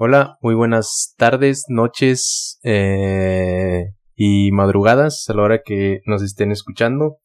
Hola, 0.00 0.38
muy 0.42 0.54
buenas 0.54 1.16
tardes, 1.18 1.64
noches 1.68 2.60
eh, 2.62 3.94
y 4.14 4.52
madrugadas 4.52 5.28
a 5.28 5.34
la 5.34 5.42
hora 5.42 5.62
que 5.64 6.02
nos 6.06 6.22
estén 6.22 6.52
escuchando. 6.52 7.16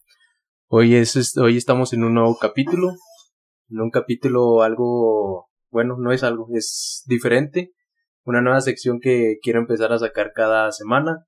Hoy, 0.69 0.95
es, 0.95 1.37
hoy 1.37 1.57
estamos 1.57 1.93
en 1.93 2.03
un 2.03 2.15
nuevo 2.15 2.35
capítulo, 2.41 2.87
en 3.69 3.79
un 3.79 3.91
capítulo 3.91 4.63
algo, 4.63 5.51
bueno, 5.69 5.97
no 5.99 6.11
es 6.11 6.23
algo, 6.23 6.47
es 6.51 7.03
diferente, 7.05 7.73
una 8.23 8.41
nueva 8.41 8.59
sección 8.59 8.99
que 8.99 9.37
quiero 9.43 9.59
empezar 9.59 9.93
a 9.93 9.99
sacar 9.99 10.31
cada 10.33 10.71
semana, 10.71 11.27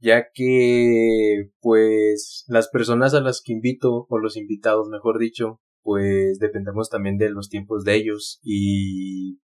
ya 0.00 0.26
que 0.34 1.48
pues 1.60 2.44
las 2.46 2.68
personas 2.68 3.14
a 3.14 3.22
las 3.22 3.40
que 3.42 3.54
invito, 3.54 4.06
o 4.10 4.18
los 4.18 4.36
invitados 4.36 4.90
mejor 4.90 5.18
dicho, 5.18 5.62
pues 5.80 6.38
dependemos 6.38 6.90
también 6.90 7.16
de 7.16 7.30
los 7.30 7.48
tiempos 7.48 7.84
de 7.84 7.94
ellos 7.94 8.38
y 8.42 9.38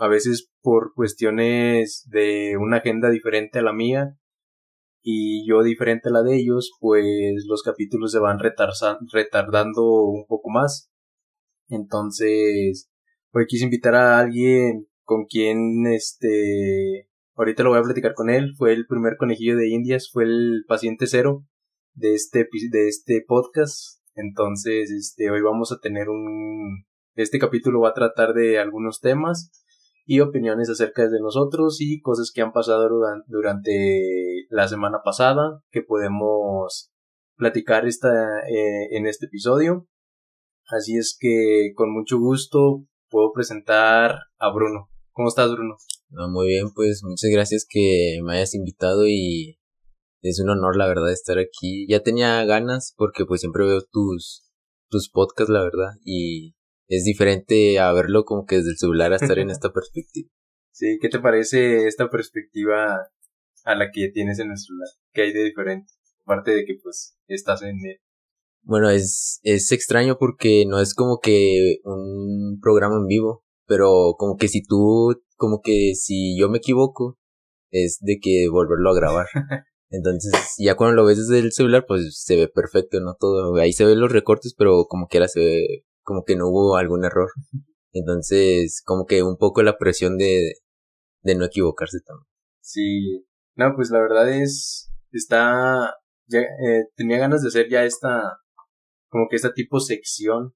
a 0.00 0.08
veces 0.08 0.50
por 0.62 0.94
cuestiones 0.94 2.08
de 2.10 2.56
una 2.56 2.78
agenda 2.78 3.10
diferente 3.10 3.58
a 3.58 3.62
la 3.62 3.74
mía 3.74 4.16
y 5.02 5.46
yo 5.46 5.62
diferente 5.62 6.08
a 6.08 6.12
la 6.12 6.22
de 6.22 6.36
ellos, 6.36 6.72
pues 6.80 7.44
los 7.46 7.62
capítulos 7.62 8.10
se 8.10 8.18
van 8.18 8.38
retardando 8.38 10.04
un 10.06 10.24
poco 10.26 10.48
más. 10.48 10.90
Entonces, 11.68 12.90
hoy 13.32 13.44
quise 13.46 13.64
invitar 13.64 13.94
a 13.94 14.18
alguien 14.18 14.88
con 15.04 15.26
quien, 15.26 15.86
este, 15.86 17.08
ahorita 17.34 17.62
lo 17.62 17.70
voy 17.70 17.80
a 17.80 17.82
platicar 17.82 18.14
con 18.14 18.30
él, 18.30 18.54
fue 18.56 18.72
el 18.72 18.86
primer 18.86 19.18
conejillo 19.18 19.58
de 19.58 19.68
Indias, 19.68 20.08
fue 20.10 20.24
el 20.24 20.64
paciente 20.66 21.06
cero 21.08 21.44
de 21.92 22.14
este, 22.14 22.48
de 22.70 22.88
este 22.88 23.22
podcast. 23.26 24.00
Entonces, 24.14 24.90
este, 24.90 25.30
hoy 25.30 25.42
vamos 25.42 25.72
a 25.72 25.78
tener 25.78 26.08
un, 26.08 26.86
este 27.16 27.38
capítulo 27.38 27.82
va 27.82 27.90
a 27.90 27.94
tratar 27.94 28.32
de 28.32 28.58
algunos 28.58 29.00
temas 29.00 29.50
y 30.06 30.20
opiniones 30.20 30.70
acerca 30.70 31.08
de 31.08 31.20
nosotros 31.20 31.80
y 31.80 32.00
cosas 32.00 32.32
que 32.34 32.42
han 32.42 32.52
pasado 32.52 32.88
durante 33.26 34.46
la 34.50 34.68
semana 34.68 35.02
pasada 35.04 35.62
que 35.70 35.82
podemos 35.82 36.90
platicar 37.36 37.86
esta, 37.86 38.40
eh, 38.40 38.88
en 38.96 39.06
este 39.06 39.26
episodio. 39.26 39.88
Así 40.68 40.96
es 40.96 41.16
que 41.18 41.72
con 41.74 41.92
mucho 41.92 42.18
gusto 42.18 42.84
puedo 43.08 43.32
presentar 43.32 44.18
a 44.38 44.52
Bruno. 44.52 44.88
¿Cómo 45.12 45.28
estás, 45.28 45.50
Bruno? 45.50 45.76
muy 46.10 46.48
bien, 46.48 46.72
pues 46.74 47.02
muchas 47.04 47.30
gracias 47.30 47.66
que 47.68 48.18
me 48.22 48.36
hayas 48.36 48.54
invitado 48.54 49.06
y 49.06 49.58
es 50.22 50.40
un 50.40 50.50
honor, 50.50 50.76
la 50.76 50.86
verdad, 50.86 51.12
estar 51.12 51.38
aquí. 51.38 51.86
Ya 51.88 52.02
tenía 52.02 52.44
ganas 52.44 52.94
porque 52.96 53.24
pues 53.24 53.40
siempre 53.40 53.64
veo 53.64 53.82
tus, 53.90 54.44
tus 54.88 55.10
podcasts, 55.10 55.52
la 55.52 55.62
verdad, 55.62 55.92
y 56.04 56.54
es 56.90 57.04
diferente 57.04 57.78
a 57.78 57.92
verlo 57.92 58.24
como 58.24 58.44
que 58.44 58.56
desde 58.56 58.70
el 58.70 58.76
celular 58.76 59.12
a 59.12 59.16
estar 59.16 59.38
en 59.38 59.50
esta 59.50 59.72
perspectiva. 59.72 60.28
Sí, 60.72 60.98
¿qué 61.00 61.08
te 61.08 61.20
parece 61.20 61.86
esta 61.86 62.10
perspectiva 62.10 63.08
a 63.64 63.74
la 63.74 63.90
que 63.92 64.08
tienes 64.08 64.40
en 64.40 64.50
el 64.50 64.58
celular? 64.58 64.88
¿Qué 65.12 65.22
hay 65.22 65.32
de 65.32 65.44
diferente? 65.44 65.92
Aparte 66.24 66.50
de 66.50 66.64
que 66.64 66.74
pues 66.82 67.16
estás 67.28 67.62
en 67.62 67.76
él. 67.84 67.98
Bueno, 68.62 68.90
es, 68.90 69.40
es 69.42 69.72
extraño 69.72 70.18
porque 70.18 70.64
no 70.66 70.80
es 70.80 70.94
como 70.94 71.20
que 71.20 71.78
un 71.84 72.58
programa 72.60 72.96
en 72.96 73.06
vivo, 73.06 73.44
pero 73.66 74.14
como 74.18 74.36
que 74.36 74.48
si 74.48 74.62
tú, 74.62 75.22
como 75.36 75.60
que 75.62 75.94
si 75.94 76.38
yo 76.38 76.50
me 76.50 76.58
equivoco, 76.58 77.18
es 77.70 77.98
de 78.00 78.18
que 78.20 78.48
volverlo 78.50 78.90
a 78.90 78.94
grabar. 78.94 79.26
Entonces, 79.90 80.32
ya 80.58 80.76
cuando 80.76 80.96
lo 80.96 81.04
ves 81.04 81.18
desde 81.18 81.38
el 81.38 81.52
celular, 81.52 81.84
pues 81.86 82.20
se 82.22 82.36
ve 82.36 82.48
perfecto, 82.48 83.00
¿no? 83.00 83.16
Todo, 83.18 83.54
ahí 83.56 83.72
se 83.72 83.84
ven 83.84 84.00
los 84.00 84.12
recortes, 84.12 84.54
pero 84.56 84.86
como 84.88 85.06
quiera 85.06 85.26
se 85.26 85.40
ve 85.40 85.84
como 86.02 86.24
que 86.24 86.36
no 86.36 86.48
hubo 86.48 86.76
algún 86.76 87.04
error. 87.04 87.30
Entonces, 87.92 88.82
como 88.84 89.06
que 89.06 89.22
un 89.22 89.36
poco 89.36 89.62
la 89.62 89.78
presión 89.78 90.16
de, 90.16 90.54
de 91.22 91.34
no 91.34 91.44
equivocarse 91.44 91.98
también. 92.06 92.26
Sí, 92.60 93.26
no, 93.56 93.74
pues 93.74 93.90
la 93.90 94.00
verdad 94.00 94.32
es, 94.32 94.92
está, 95.10 95.94
ya, 96.26 96.40
eh, 96.40 96.84
tenía 96.94 97.18
ganas 97.18 97.42
de 97.42 97.48
hacer 97.48 97.68
ya 97.68 97.84
esta, 97.84 98.38
como 99.08 99.26
que 99.28 99.36
esta 99.36 99.52
tipo 99.52 99.80
sección, 99.80 100.54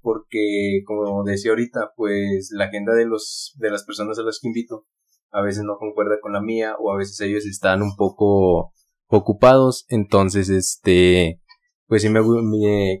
porque 0.00 0.82
como 0.86 1.24
decía 1.24 1.50
ahorita, 1.50 1.92
pues 1.96 2.50
la 2.52 2.66
agenda 2.66 2.94
de 2.94 3.06
los, 3.06 3.54
de 3.58 3.70
las 3.70 3.84
personas 3.84 4.18
a 4.18 4.22
las 4.22 4.38
que 4.40 4.48
invito, 4.48 4.86
a 5.30 5.42
veces 5.42 5.64
no 5.64 5.76
concuerda 5.76 6.20
con 6.20 6.32
la 6.32 6.40
mía, 6.40 6.76
o 6.78 6.92
a 6.92 6.96
veces 6.96 7.20
ellos 7.20 7.44
están 7.44 7.82
un 7.82 7.96
poco 7.96 8.72
ocupados, 9.08 9.84
entonces 9.88 10.48
este, 10.48 11.40
pues 11.88 12.02
sí 12.02 12.10
me, 12.10 12.20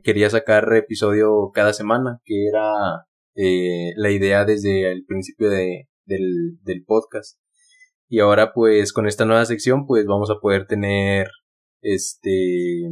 quería 0.02 0.30
sacar 0.30 0.74
episodio 0.74 1.50
cada 1.52 1.72
semana, 1.74 2.20
que 2.24 2.48
era 2.48 3.06
eh, 3.34 3.92
la 3.96 4.10
idea 4.10 4.44
desde 4.46 4.90
el 4.90 5.04
principio 5.04 5.50
de, 5.50 5.88
del, 6.06 6.58
del 6.62 6.84
podcast. 6.84 7.38
Y 8.08 8.20
ahora 8.20 8.52
pues 8.54 8.94
con 8.94 9.06
esta 9.06 9.26
nueva 9.26 9.44
sección 9.44 9.86
pues 9.86 10.06
vamos 10.06 10.30
a 10.30 10.40
poder 10.40 10.66
tener 10.66 11.28
este 11.82 12.82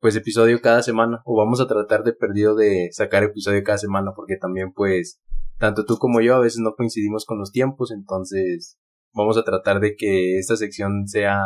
pues 0.00 0.16
episodio 0.16 0.60
cada 0.60 0.82
semana 0.82 1.22
o 1.24 1.36
vamos 1.36 1.60
a 1.60 1.68
tratar 1.68 2.02
de 2.02 2.12
perdido 2.12 2.56
de 2.56 2.88
sacar 2.90 3.22
episodio 3.22 3.62
cada 3.62 3.78
semana 3.78 4.12
porque 4.14 4.36
también 4.36 4.72
pues 4.74 5.20
tanto 5.58 5.86
tú 5.86 5.96
como 5.96 6.20
yo 6.20 6.34
a 6.34 6.40
veces 6.40 6.58
no 6.58 6.74
coincidimos 6.74 7.24
con 7.24 7.38
los 7.38 7.52
tiempos 7.52 7.90
entonces 7.90 8.76
vamos 9.14 9.38
a 9.38 9.44
tratar 9.44 9.80
de 9.80 9.94
que 9.96 10.38
esta 10.38 10.56
sección 10.56 11.06
sea 11.06 11.40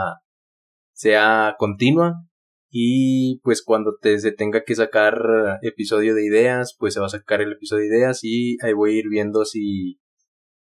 sea 0.93 1.55
continua 1.59 2.28
y 2.71 3.41
pues 3.43 3.63
cuando 3.63 3.97
te, 4.01 4.19
se 4.19 4.33
tenga 4.33 4.63
que 4.65 4.75
sacar 4.75 5.59
episodio 5.63 6.15
de 6.15 6.25
ideas, 6.25 6.77
pues 6.79 6.95
se 6.95 7.01
va 7.01 7.07
a 7.07 7.11
sacar 7.11 7.41
el 7.41 7.53
episodio 7.53 7.83
de 7.83 7.97
ideas 7.97 8.21
y 8.23 8.57
ahí 8.63 8.73
voy 8.73 8.95
a 8.95 8.99
ir 8.99 9.09
viendo 9.09 9.45
si 9.45 10.01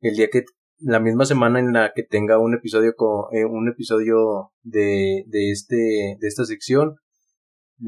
el 0.00 0.16
día 0.16 0.28
que 0.30 0.44
la 0.80 1.00
misma 1.00 1.24
semana 1.24 1.58
en 1.60 1.72
la 1.72 1.92
que 1.94 2.04
tenga 2.04 2.38
un 2.38 2.54
episodio 2.54 2.94
con 2.96 3.26
eh, 3.36 3.44
un 3.44 3.68
episodio 3.68 4.52
de, 4.62 5.24
de 5.26 5.50
este 5.50 6.16
de 6.20 6.28
esta 6.28 6.44
sección 6.44 6.96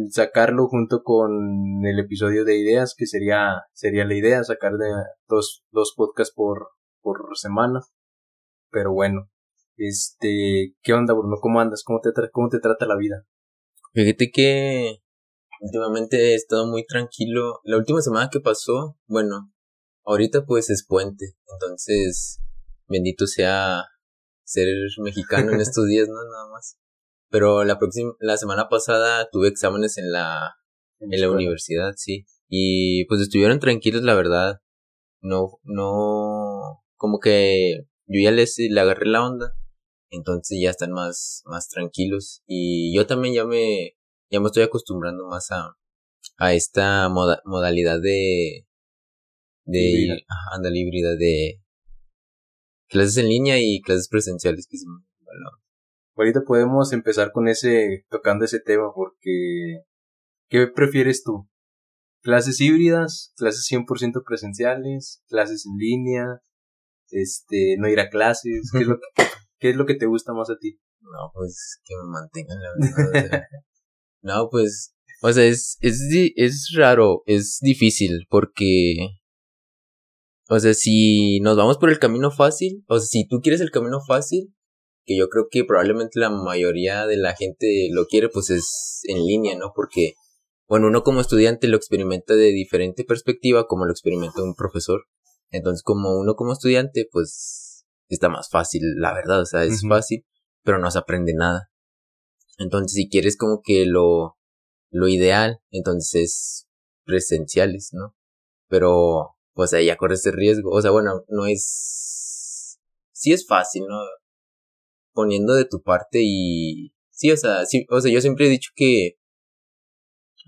sacarlo 0.09 0.69
junto 0.69 1.03
con 1.03 1.85
el 1.85 1.99
episodio 1.99 2.45
de 2.45 2.59
ideas 2.59 2.95
que 2.97 3.07
sería 3.07 3.63
sería 3.73 4.05
la 4.05 4.15
idea 4.15 4.45
sacar 4.45 4.73
de 4.73 4.89
dos, 5.29 5.65
dos 5.71 5.95
podcasts 5.97 6.35
por 6.35 6.69
por 7.01 7.37
semana. 7.37 7.81
Pero 8.71 8.93
bueno 8.93 9.29
este 9.77 10.75
qué 10.83 10.93
onda 10.93 11.15
Bruno 11.15 11.37
cómo 11.41 11.61
andas 11.61 11.83
cómo 11.85 12.01
te 12.01 12.11
cómo 12.33 12.49
te 12.49 12.61
trata 12.61 12.87
la 12.87 12.97
vida 12.97 13.25
Fíjate 13.93 14.31
que 14.31 14.99
últimamente 15.61 16.33
he 16.33 16.35
estado 16.35 16.67
muy 16.67 16.85
tranquilo. 16.87 17.61
La 17.65 17.77
última 17.77 18.01
semana 18.01 18.29
que 18.31 18.41
pasó, 18.41 18.97
bueno, 19.07 19.53
ahorita 20.05 20.47
pues 20.47 20.71
es 20.71 20.87
puente, 20.87 21.35
entonces 21.53 22.41
bendito 22.87 23.27
sea 23.27 23.85
ser 24.45 24.69
mexicano 25.03 25.53
en 25.53 25.61
estos 25.61 25.87
días, 25.87 26.09
¿no? 26.09 26.15
Nada 26.15 26.51
más. 26.53 26.79
Pero 27.31 27.65
la 27.65 27.79
próxima, 27.79 28.13
la 28.21 28.37
semana 28.37 28.69
pasada 28.69 29.29
tuve 29.31 29.49
exámenes 29.49 29.99
en 29.99 30.13
la, 30.13 30.57
en 31.01 31.21
la 31.21 31.31
universidad, 31.31 31.93
sí. 31.97 32.27
Y 32.49 33.05
pues 33.07 33.21
estuvieron 33.21 33.61
tranquilos, 33.61 34.03
la 34.03 34.15
verdad. 34.15 34.61
No, 35.21 35.59
no, 35.65 36.83
como 36.97 37.21
que 37.21 37.87
yo 38.07 38.21
ya 38.21 38.31
les, 38.31 38.57
le 38.59 38.81
agarré 38.81 39.07
la 39.07 39.25
onda 39.27 39.55
entonces 40.11 40.59
ya 40.61 40.71
están 40.71 40.93
más, 40.93 41.43
más 41.47 41.69
tranquilos 41.69 42.43
y 42.47 42.95
yo 42.95 43.07
también 43.07 43.35
ya 43.35 43.45
me, 43.45 43.97
ya 44.31 44.41
me 44.41 44.47
estoy 44.47 44.63
acostumbrando 44.63 45.27
más 45.27 45.51
a, 45.51 45.77
a 46.39 46.55
esta 46.55 47.09
modalidad 47.09 48.01
de, 48.01 48.67
de, 49.65 50.25
anda 50.53 50.71
híbrida 50.73 51.15
de 51.17 51.61
clases 52.89 53.19
en 53.19 53.29
línea 53.29 53.59
y 53.61 53.81
clases 53.81 54.09
presenciales 54.09 54.67
que 54.69 54.77
se 54.77 54.87
me 54.87 55.01
Ahorita 56.17 56.43
podemos 56.43 56.93
empezar 56.93 57.33
con 57.33 57.49
ese, 57.49 58.05
tocando 58.11 58.45
ese 58.45 58.61
tema 58.61 58.93
porque, 58.95 59.85
¿qué 60.51 60.67
prefieres 60.67 61.23
tú? 61.23 61.49
¿Clases 62.23 62.61
híbridas? 62.61 63.33
¿Clases 63.37 63.67
100% 63.71 64.23
presenciales? 64.27 65.23
¿Clases 65.29 65.65
en 65.65 65.79
línea? 65.79 66.43
Este, 67.09 67.77
no 67.79 67.89
ir 67.89 68.01
a 68.01 68.11
clases? 68.11 68.71
¿Qué 68.71 68.81
es 68.81 68.87
lo 68.87 68.99
que, 68.99 69.07
¿Qué 69.61 69.71
es 69.71 69.77
lo 69.77 69.85
que 69.85 69.95
te 69.95 70.07
gusta 70.07 70.33
más 70.33 70.49
a 70.49 70.57
ti? 70.59 70.81
No, 71.01 71.31
pues 71.35 71.79
que 71.85 71.95
me 71.95 72.09
mantengan 72.09 72.59
la 72.61 72.71
verdad. 72.75 73.43
no, 74.23 74.49
pues, 74.51 74.95
o 75.23 75.33
sea, 75.33 75.45
es, 75.45 75.77
es, 75.83 76.01
es 76.35 76.73
raro, 76.75 77.23
es 77.27 77.59
difícil 77.61 78.27
porque, 78.31 78.95
o 80.49 80.59
sea, 80.59 80.73
si 80.73 81.41
nos 81.41 81.59
vamos 81.59 81.77
por 81.77 81.91
el 81.91 81.99
camino 81.99 82.31
fácil, 82.31 82.85
o 82.89 82.99
sea, 82.99 83.07
si 83.07 83.29
tú 83.29 83.41
quieres 83.41 83.61
el 83.61 83.71
camino 83.71 84.01
fácil, 84.01 84.55
que 85.05 85.17
yo 85.17 85.29
creo 85.29 85.49
que 85.51 85.65
probablemente 85.65 86.19
la 86.19 86.31
mayoría 86.31 87.07
de 87.07 87.19
la 87.19 87.37
gente 87.37 87.89
lo 87.93 88.07
quiere, 88.07 88.31
pues 88.31 88.49
es 88.49 89.03
en 89.09 89.27
línea, 89.27 89.59
¿no? 89.59 89.73
Porque, 89.75 90.15
bueno, 90.69 90.87
uno 90.87 91.03
como 91.03 91.21
estudiante 91.21 91.69
lo 91.69 91.77
experimenta 91.77 92.35
de 92.35 92.53
diferente 92.53 93.05
perspectiva 93.05 93.67
como 93.67 93.85
lo 93.85 93.93
experimenta 93.93 94.43
un 94.43 94.55
profesor. 94.55 95.03
Entonces, 95.51 95.83
como 95.83 96.19
uno 96.19 96.35
como 96.35 96.53
estudiante, 96.53 97.09
pues 97.11 97.70
está 98.15 98.29
más 98.29 98.49
fácil, 98.51 98.83
la 98.97 99.13
verdad, 99.15 99.41
o 99.41 99.47
sea, 99.47 99.65
es 99.65 99.83
fácil, 99.89 100.25
pero 100.63 100.79
no 100.79 100.91
se 100.91 100.99
aprende 100.99 101.35
nada. 101.35 101.71
Entonces, 102.59 102.93
si 102.93 103.09
quieres 103.09 103.37
como 103.37 103.63
que 103.63 103.87
lo, 103.87 104.39
lo 104.91 105.09
ideal, 105.09 105.61
entonces 105.71 106.69
presenciales, 107.05 107.91
¿no? 107.93 108.15
Pero, 108.69 109.37
pues 109.55 109.73
ahí 109.73 109.87
ya 109.87 109.97
corres 109.97 110.25
el 110.27 110.35
riesgo. 110.35 110.71
O 110.71 110.81
sea, 110.83 110.91
bueno, 110.91 111.25
no 111.29 111.47
es 111.47 112.79
sí 113.21 113.33
es 113.33 113.47
fácil, 113.47 113.85
¿no? 113.87 113.99
Poniendo 115.13 115.55
de 115.55 115.67
tu 115.67 115.83
parte 115.83 116.21
y 116.23 116.95
sí, 117.11 117.31
o 117.31 117.37
sea, 117.37 117.67
sí, 117.67 117.87
o 117.91 118.01
sea, 118.01 118.11
yo 118.11 118.21
siempre 118.21 118.47
he 118.47 118.51
dicho 118.51 118.71
que 118.75 119.19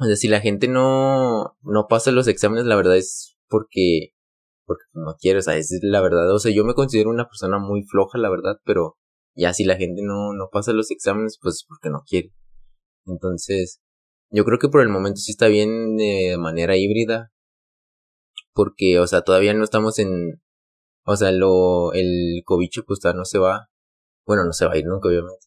o 0.01 0.07
sea, 0.07 0.17
si 0.17 0.29
la 0.29 0.41
gente 0.41 0.69
no 0.69 1.59
no 1.63 1.87
pasa 1.89 2.11
los 2.13 2.29
exámenes, 2.29 2.65
la 2.65 2.77
verdad 2.77 2.97
es 2.97 3.37
porque 3.49 4.15
porque 4.75 4.85
no 4.95 5.17
quiere, 5.19 5.41
o 5.41 5.43
sea, 5.43 5.57
es 5.57 5.79
la 5.83 6.01
verdad, 6.01 6.33
o 6.35 6.39
sea, 6.39 6.53
yo 6.53 6.65
me 6.65 6.75
considero 6.75 7.11
una 7.11 7.27
persona 7.29 7.59
muy 7.59 7.83
floja, 7.85 8.19
la 8.19 8.31
verdad, 8.31 8.57
pero 8.65 8.97
ya 9.35 9.53
si 9.55 9.65
la 9.65 9.77
gente 9.77 10.03
no 10.03 10.33
no 10.35 10.49
pasa 10.53 10.73
los 10.73 10.91
exámenes, 10.91 11.39
pues 11.41 11.65
porque 11.69 11.91
no 11.91 12.03
quiere. 12.07 12.33
Entonces, 13.07 13.81
yo 14.31 14.45
creo 14.45 14.59
que 14.59 14.69
por 14.69 14.83
el 14.83 14.89
momento 14.89 15.19
sí 15.21 15.33
está 15.33 15.49
bien 15.49 15.97
de 15.97 16.37
manera 16.39 16.77
híbrida, 16.77 17.33
porque, 18.55 18.99
o 19.01 19.07
sea, 19.07 19.23
todavía 19.23 19.55
no 19.55 19.65
estamos 19.65 19.99
en, 19.99 20.43
o 21.05 21.17
sea, 21.17 21.33
lo, 21.33 21.93
el 21.95 22.43
cobicho 22.45 22.85
pues 22.87 23.01
todavía 23.01 23.19
no 23.19 23.25
se 23.25 23.39
va, 23.39 23.69
bueno, 24.27 24.45
no 24.45 24.53
se 24.53 24.67
va 24.67 24.75
a 24.75 24.79
ir 24.79 24.87
nunca, 24.87 25.09
obviamente. 25.09 25.47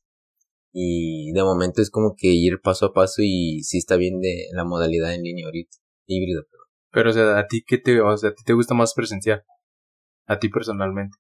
Y 0.74 1.32
de 1.32 1.44
momento 1.44 1.82
es 1.82 1.90
como 1.90 2.16
que 2.18 2.28
ir 2.28 2.60
paso 2.62 2.88
a 2.88 2.94
paso 2.94 3.22
y 3.24 3.62
sí 3.64 3.78
está 3.78 3.96
bien 3.96 4.20
de 4.20 4.48
la 4.54 4.66
modalidad 4.66 5.14
en 5.14 5.24
línea 5.24 5.46
ahorita, 5.46 5.78
híbrida, 6.08 6.42
pero. 6.96 7.10
O 7.10 7.14
sea, 7.14 7.38
¿a 7.38 7.48
ti 7.48 7.64
qué 7.68 7.78
te, 7.78 8.00
o 8.00 8.18
sea, 8.18 8.30
a 8.30 8.34
ti 8.34 8.44
te 8.46 8.54
gusta 8.54 8.74
más 8.74 8.94
presencial? 8.94 9.44
A 10.26 10.40
ti 10.40 10.50
personalmente. 10.50 11.18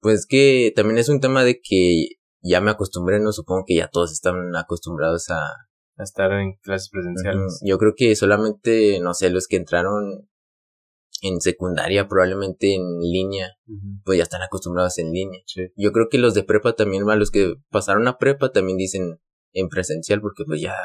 Pues 0.00 0.26
que 0.26 0.72
también 0.74 0.98
es 0.98 1.08
un 1.08 1.20
tema 1.20 1.42
de 1.42 1.60
que 1.60 2.06
ya 2.40 2.60
me 2.60 2.70
acostumbré, 2.70 3.18
no 3.18 3.32
supongo 3.32 3.64
que 3.66 3.74
ya 3.74 3.88
todos 3.88 4.12
están 4.12 4.54
acostumbrados 4.54 5.28
a, 5.30 5.40
a 5.96 6.02
estar 6.02 6.30
en 6.32 6.54
clases 6.62 6.88
presenciales. 6.90 7.60
Yo 7.64 7.78
creo 7.78 7.94
que 7.96 8.14
solamente, 8.14 9.00
no 9.00 9.12
sé, 9.14 9.30
los 9.30 9.48
que 9.48 9.56
entraron 9.56 10.28
en 11.22 11.40
secundaria, 11.40 12.06
probablemente 12.08 12.74
en 12.74 13.00
línea, 13.00 13.56
pues 14.04 14.18
ya 14.18 14.22
están 14.22 14.42
acostumbrados 14.42 14.98
en 14.98 15.10
línea. 15.12 15.40
Yo 15.74 15.92
creo 15.92 16.08
que 16.08 16.18
los 16.18 16.34
de 16.34 16.44
prepa 16.44 16.74
también, 16.74 17.08
a 17.10 17.16
los 17.16 17.30
que 17.30 17.54
pasaron 17.70 18.06
a 18.06 18.18
prepa 18.18 18.52
también 18.52 18.78
dicen 18.78 19.18
en 19.52 19.68
presencial 19.68 20.20
porque 20.20 20.44
pues 20.44 20.60
ya 20.60 20.76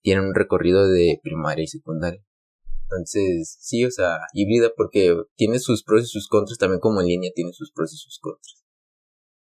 tienen 0.00 0.24
un 0.24 0.34
recorrido 0.34 0.88
de 0.88 1.20
primaria 1.22 1.64
y 1.64 1.68
secundaria. 1.68 2.22
Entonces, 2.84 3.56
sí, 3.60 3.84
o 3.84 3.90
sea, 3.90 4.18
híbrida 4.32 4.70
porque 4.76 5.16
tiene 5.36 5.58
sus 5.58 5.82
pros 5.82 6.04
y 6.04 6.06
sus 6.06 6.28
contras, 6.28 6.58
también 6.58 6.80
como 6.80 7.00
en 7.00 7.08
línea 7.08 7.30
tiene 7.34 7.52
sus 7.52 7.72
pros 7.72 7.92
y 7.92 7.96
sus 7.96 8.18
contras. 8.20 8.64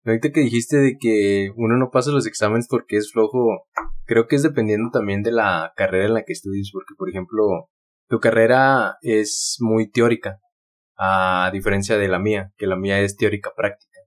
Ahorita 0.06 0.32
que 0.32 0.42
dijiste 0.42 0.78
de 0.78 0.98
que 1.00 1.50
uno 1.56 1.78
no 1.78 1.90
pasa 1.92 2.12
los 2.12 2.28
exámenes 2.28 2.68
porque 2.70 2.98
es 2.98 3.12
flojo, 3.12 3.68
creo 4.06 4.28
que 4.28 4.36
es 4.36 4.44
dependiendo 4.44 4.92
también 4.92 5.24
de 5.24 5.32
la 5.32 5.74
carrera 5.76 6.06
en 6.06 6.14
la 6.14 6.24
que 6.24 6.34
estudies, 6.34 6.70
porque 6.72 6.94
por 6.96 7.10
ejemplo, 7.10 7.70
tu 8.08 8.20
carrera 8.20 8.98
es 9.02 9.58
muy 9.60 9.90
teórica, 9.90 10.40
a 10.98 11.50
diferencia 11.52 11.98
de 11.98 12.08
la 12.08 12.20
mía, 12.20 12.54
que 12.58 12.68
la 12.68 12.76
mía 12.76 13.02
es 13.02 13.18
teórica 13.18 13.52
práctica. 13.56 14.00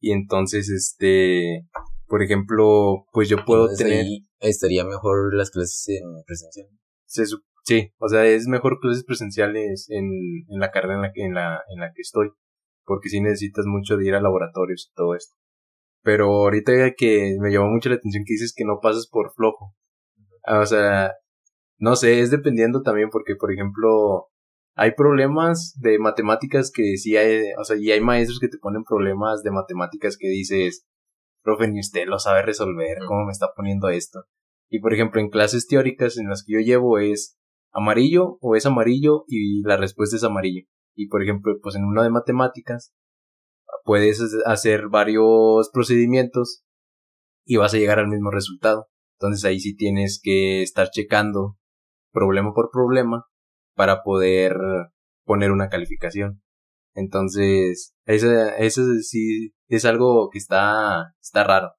Y 0.00 0.12
entonces, 0.12 0.70
este, 0.70 1.66
por 2.06 2.22
ejemplo, 2.22 3.04
pues 3.12 3.28
yo 3.28 3.44
puedo 3.44 3.68
tener... 3.74 4.06
estaría 4.40 4.84
mejor 4.84 5.34
las 5.34 5.50
clases 5.50 5.88
en 5.88 6.22
presencial. 6.26 6.68
Sí, 7.68 7.92
o 7.98 8.08
sea, 8.08 8.24
es 8.24 8.46
mejor 8.46 8.80
clases 8.80 9.04
presenciales 9.04 9.88
en, 9.90 10.08
la 10.48 10.70
carrera 10.70 10.94
en 10.94 11.02
la, 11.02 11.12
que, 11.12 11.22
en, 11.22 11.34
la, 11.34 11.60
en 11.68 11.80
la 11.80 11.92
que 11.92 12.00
estoy, 12.00 12.30
porque 12.84 13.10
sí 13.10 13.20
necesitas 13.20 13.66
mucho 13.66 13.98
de 13.98 14.06
ir 14.06 14.14
a 14.14 14.22
laboratorios 14.22 14.88
y 14.90 14.94
todo 14.94 15.14
esto. 15.14 15.36
Pero 16.02 16.28
ahorita 16.28 16.72
que 16.96 17.36
me 17.38 17.52
llamó 17.52 17.68
mucho 17.68 17.90
la 17.90 17.96
atención 17.96 18.24
que 18.26 18.32
dices 18.32 18.54
que 18.56 18.64
no 18.64 18.80
pasas 18.80 19.06
por 19.06 19.34
flojo. 19.34 19.74
O 20.46 20.64
sea, 20.64 21.12
no 21.78 21.94
sé, 21.94 22.20
es 22.20 22.30
dependiendo 22.30 22.80
también 22.80 23.10
porque, 23.10 23.36
por 23.36 23.52
ejemplo, 23.52 24.28
hay 24.74 24.92
problemas 24.92 25.74
de 25.78 25.98
matemáticas 25.98 26.70
que 26.72 26.96
sí 26.96 27.18
hay, 27.18 27.52
o 27.58 27.64
sea, 27.64 27.76
y 27.76 27.90
hay 27.90 28.00
maestros 28.00 28.40
que 28.40 28.48
te 28.48 28.56
ponen 28.56 28.84
problemas 28.84 29.42
de 29.42 29.50
matemáticas 29.50 30.16
que 30.18 30.28
dices, 30.28 30.86
profe, 31.42 31.68
ni 31.68 31.80
usted 31.80 32.06
lo 32.06 32.18
sabe 32.18 32.40
resolver, 32.40 32.96
¿cómo 33.06 33.26
me 33.26 33.32
está 33.32 33.48
poniendo 33.54 33.90
esto? 33.90 34.24
Y 34.70 34.80
por 34.80 34.94
ejemplo, 34.94 35.20
en 35.20 35.28
clases 35.28 35.66
teóricas 35.66 36.16
en 36.16 36.28
las 36.28 36.44
que 36.44 36.54
yo 36.54 36.60
llevo 36.60 36.98
es 36.98 37.37
amarillo 37.72 38.38
o 38.40 38.56
es 38.56 38.66
amarillo 38.66 39.24
y 39.28 39.62
la 39.62 39.76
respuesta 39.76 40.16
es 40.16 40.24
amarillo. 40.24 40.66
Y 40.94 41.08
por 41.08 41.22
ejemplo, 41.22 41.54
pues 41.62 41.76
en 41.76 41.84
una 41.84 42.02
de 42.02 42.10
matemáticas 42.10 42.92
puedes 43.84 44.20
hacer 44.46 44.88
varios 44.88 45.70
procedimientos 45.70 46.64
y 47.44 47.56
vas 47.56 47.74
a 47.74 47.78
llegar 47.78 47.98
al 47.98 48.08
mismo 48.08 48.30
resultado. 48.30 48.88
Entonces 49.18 49.44
ahí 49.44 49.60
sí 49.60 49.74
tienes 49.76 50.20
que 50.22 50.62
estar 50.62 50.90
checando 50.90 51.56
problema 52.12 52.52
por 52.52 52.70
problema 52.70 53.24
para 53.74 54.02
poder 54.02 54.56
poner 55.24 55.52
una 55.52 55.68
calificación. 55.68 56.42
Entonces, 56.94 57.94
eso, 58.06 58.28
eso 58.58 58.82
sí 59.02 59.52
es 59.68 59.84
algo 59.84 60.30
que 60.30 60.38
está, 60.38 61.14
está 61.20 61.44
raro. 61.44 61.70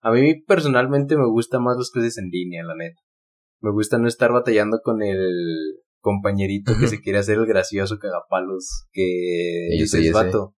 A 0.00 0.10
mí 0.10 0.42
personalmente 0.42 1.16
me 1.16 1.26
gusta 1.26 1.60
más 1.60 1.76
las 1.76 1.90
clases 1.90 2.18
en 2.18 2.28
línea, 2.30 2.64
la 2.64 2.74
neta. 2.74 3.00
Me 3.64 3.72
gusta 3.72 3.96
no 3.96 4.08
estar 4.08 4.30
batallando 4.30 4.80
con 4.84 5.02
el 5.02 5.80
compañerito 6.00 6.74
que 6.78 6.86
se 6.86 7.00
quiere 7.00 7.18
hacer 7.18 7.38
el 7.38 7.46
gracioso 7.46 7.98
cagapalos 7.98 8.84
que 8.92 9.70
yo 9.78 9.86
soy 9.86 10.10
vato. 10.10 10.54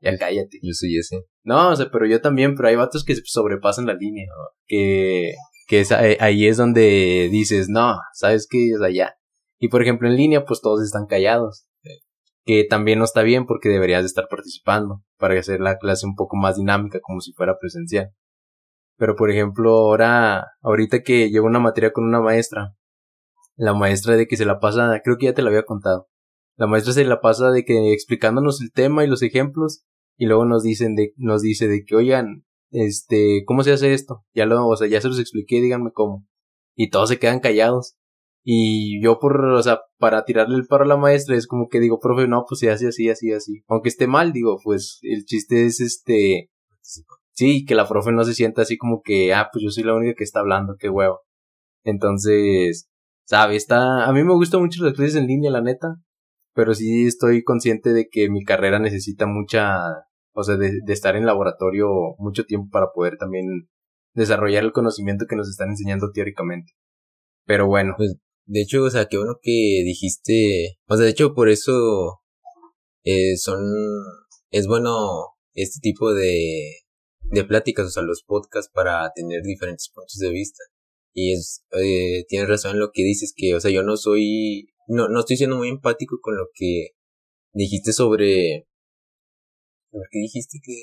Ya 0.00 0.16
cállate. 0.16 0.60
Yo 0.62 0.72
soy 0.72 0.96
ese. 0.96 1.24
No, 1.42 1.70
o 1.70 1.76
sea, 1.76 1.90
pero 1.90 2.06
yo 2.06 2.20
también, 2.20 2.54
pero 2.54 2.68
hay 2.68 2.76
vatos 2.76 3.04
que 3.04 3.16
sobrepasan 3.24 3.86
la 3.86 3.94
línea, 3.94 4.26
que 4.68 5.34
que 5.66 5.80
eh, 5.82 6.18
ahí 6.20 6.46
es 6.46 6.56
donde 6.56 7.28
dices, 7.32 7.68
no, 7.68 7.98
¿sabes 8.12 8.46
qué 8.48 8.70
es 8.70 8.80
allá? 8.80 9.16
Y 9.58 9.68
por 9.68 9.82
ejemplo 9.82 10.08
en 10.08 10.16
línea, 10.16 10.44
pues 10.44 10.60
todos 10.60 10.84
están 10.84 11.06
callados. 11.06 11.66
Que 12.44 12.64
también 12.64 13.00
no 13.00 13.04
está 13.04 13.22
bien 13.22 13.44
porque 13.44 13.68
deberías 13.68 14.02
de 14.02 14.06
estar 14.06 14.28
participando 14.30 15.02
para 15.18 15.38
hacer 15.38 15.60
la 15.60 15.78
clase 15.78 16.06
un 16.06 16.14
poco 16.14 16.36
más 16.36 16.56
dinámica 16.56 17.00
como 17.00 17.20
si 17.20 17.32
fuera 17.32 17.58
presencial. 17.58 18.10
Pero 19.00 19.16
por 19.16 19.30
ejemplo, 19.30 19.70
ahora, 19.70 20.48
ahorita 20.60 21.02
que 21.02 21.30
llevo 21.30 21.46
una 21.46 21.58
materia 21.58 21.90
con 21.90 22.04
una 22.04 22.20
maestra, 22.20 22.76
la 23.56 23.72
maestra 23.72 24.14
de 24.14 24.26
que 24.26 24.36
se 24.36 24.44
la 24.44 24.60
pasa, 24.60 25.00
creo 25.02 25.16
que 25.16 25.24
ya 25.24 25.32
te 25.32 25.40
la 25.40 25.48
había 25.48 25.62
contado. 25.62 26.08
La 26.56 26.66
maestra 26.66 26.92
se 26.92 27.06
la 27.06 27.22
pasa 27.22 27.50
de 27.50 27.64
que 27.64 27.94
explicándonos 27.94 28.60
el 28.60 28.72
tema 28.72 29.02
y 29.02 29.06
los 29.06 29.22
ejemplos 29.22 29.86
y 30.18 30.26
luego 30.26 30.44
nos 30.44 30.62
dicen 30.62 30.96
de, 30.96 31.14
nos 31.16 31.40
dice 31.40 31.66
de 31.66 31.82
que, 31.82 31.96
oigan, 31.96 32.44
este, 32.72 33.42
¿cómo 33.46 33.62
se 33.62 33.72
hace 33.72 33.94
esto? 33.94 34.22
Ya 34.34 34.44
lo, 34.44 34.68
o 34.68 34.76
sea, 34.76 34.86
ya 34.86 35.00
se 35.00 35.08
los 35.08 35.18
expliqué, 35.18 35.62
díganme 35.62 35.92
cómo. 35.94 36.26
Y 36.74 36.90
todos 36.90 37.08
se 37.08 37.18
quedan 37.18 37.40
callados. 37.40 37.96
Y 38.44 39.02
yo 39.02 39.18
por, 39.18 39.42
o 39.46 39.62
sea, 39.62 39.80
para 39.96 40.26
tirarle 40.26 40.56
el 40.56 40.66
paro 40.66 40.84
a 40.84 40.88
la 40.88 40.98
maestra 40.98 41.36
es 41.36 41.46
como 41.46 41.68
que 41.68 41.80
digo, 41.80 42.00
profe, 42.00 42.28
no, 42.28 42.44
pues 42.46 42.60
se 42.60 42.70
hace 42.70 42.88
así, 42.88 43.08
así, 43.08 43.32
así. 43.32 43.62
Aunque 43.66 43.88
esté 43.88 44.06
mal, 44.06 44.34
digo, 44.34 44.58
pues 44.62 44.98
el 45.00 45.24
chiste 45.24 45.64
es 45.64 45.80
este, 45.80 46.50
sí, 47.40 47.64
que 47.64 47.74
la 47.74 47.88
profe 47.88 48.12
no 48.12 48.24
se 48.24 48.34
sienta 48.34 48.62
así 48.62 48.76
como 48.76 49.02
que, 49.02 49.32
ah, 49.34 49.48
pues 49.52 49.64
yo 49.64 49.70
soy 49.70 49.84
la 49.84 49.94
única 49.94 50.14
que 50.16 50.24
está 50.24 50.40
hablando, 50.40 50.76
qué 50.78 50.90
huevo. 50.90 51.20
Entonces, 51.84 52.90
sabe, 53.26 53.56
está, 53.56 54.04
a 54.04 54.12
mí 54.12 54.22
me 54.22 54.34
gusta 54.34 54.58
mucho 54.58 54.84
las 54.84 54.94
clases 54.94 55.16
en 55.16 55.26
línea, 55.26 55.50
la 55.50 55.62
neta, 55.62 55.96
pero 56.54 56.74
sí 56.74 57.06
estoy 57.06 57.42
consciente 57.42 57.92
de 57.92 58.08
que 58.10 58.28
mi 58.28 58.44
carrera 58.44 58.78
necesita 58.78 59.26
mucha 59.26 59.80
o 60.32 60.44
sea, 60.44 60.56
de, 60.56 60.80
estar 60.88 61.16
en 61.16 61.26
laboratorio 61.26 61.88
mucho 62.18 62.44
tiempo 62.44 62.68
para 62.70 62.92
poder 62.92 63.16
también 63.18 63.68
desarrollar 64.14 64.64
el 64.64 64.72
conocimiento 64.72 65.26
que 65.28 65.36
nos 65.36 65.48
están 65.48 65.70
enseñando 65.70 66.10
teóricamente. 66.12 66.72
Pero 67.46 67.66
bueno. 67.66 67.94
Pues, 67.96 68.16
de 68.46 68.62
hecho, 68.62 68.82
o 68.82 68.90
sea, 68.90 69.06
qué 69.06 69.16
bueno 69.16 69.36
que 69.40 69.82
dijiste, 69.84 70.78
o 70.86 70.96
sea, 70.96 71.04
de 71.04 71.10
hecho, 71.10 71.34
por 71.34 71.48
eso 71.48 72.20
eh, 73.04 73.36
son, 73.36 73.60
es 74.50 74.66
bueno 74.66 74.92
este 75.54 75.78
tipo 75.80 76.12
de, 76.12 76.72
de 77.30 77.44
pláticas, 77.44 77.86
o 77.86 77.90
sea, 77.90 78.02
los 78.02 78.22
podcasts 78.22 78.70
para 78.72 79.10
tener 79.14 79.42
diferentes 79.42 79.90
puntos 79.94 80.18
de 80.18 80.30
vista. 80.30 80.62
Y 81.12 81.32
es, 81.32 81.64
eh, 81.72 82.24
tienes 82.28 82.48
razón 82.48 82.72
en 82.72 82.80
lo 82.80 82.90
que 82.92 83.02
dices, 83.02 83.32
que, 83.36 83.54
o 83.54 83.60
sea, 83.60 83.70
yo 83.70 83.82
no 83.82 83.96
soy, 83.96 84.70
no, 84.86 85.08
no 85.08 85.20
estoy 85.20 85.36
siendo 85.36 85.56
muy 85.56 85.68
empático 85.68 86.18
con 86.20 86.36
lo 86.36 86.46
que 86.54 86.90
dijiste 87.52 87.92
sobre 87.92 88.66
porque 89.90 90.18
dijiste 90.18 90.58
que... 90.62 90.74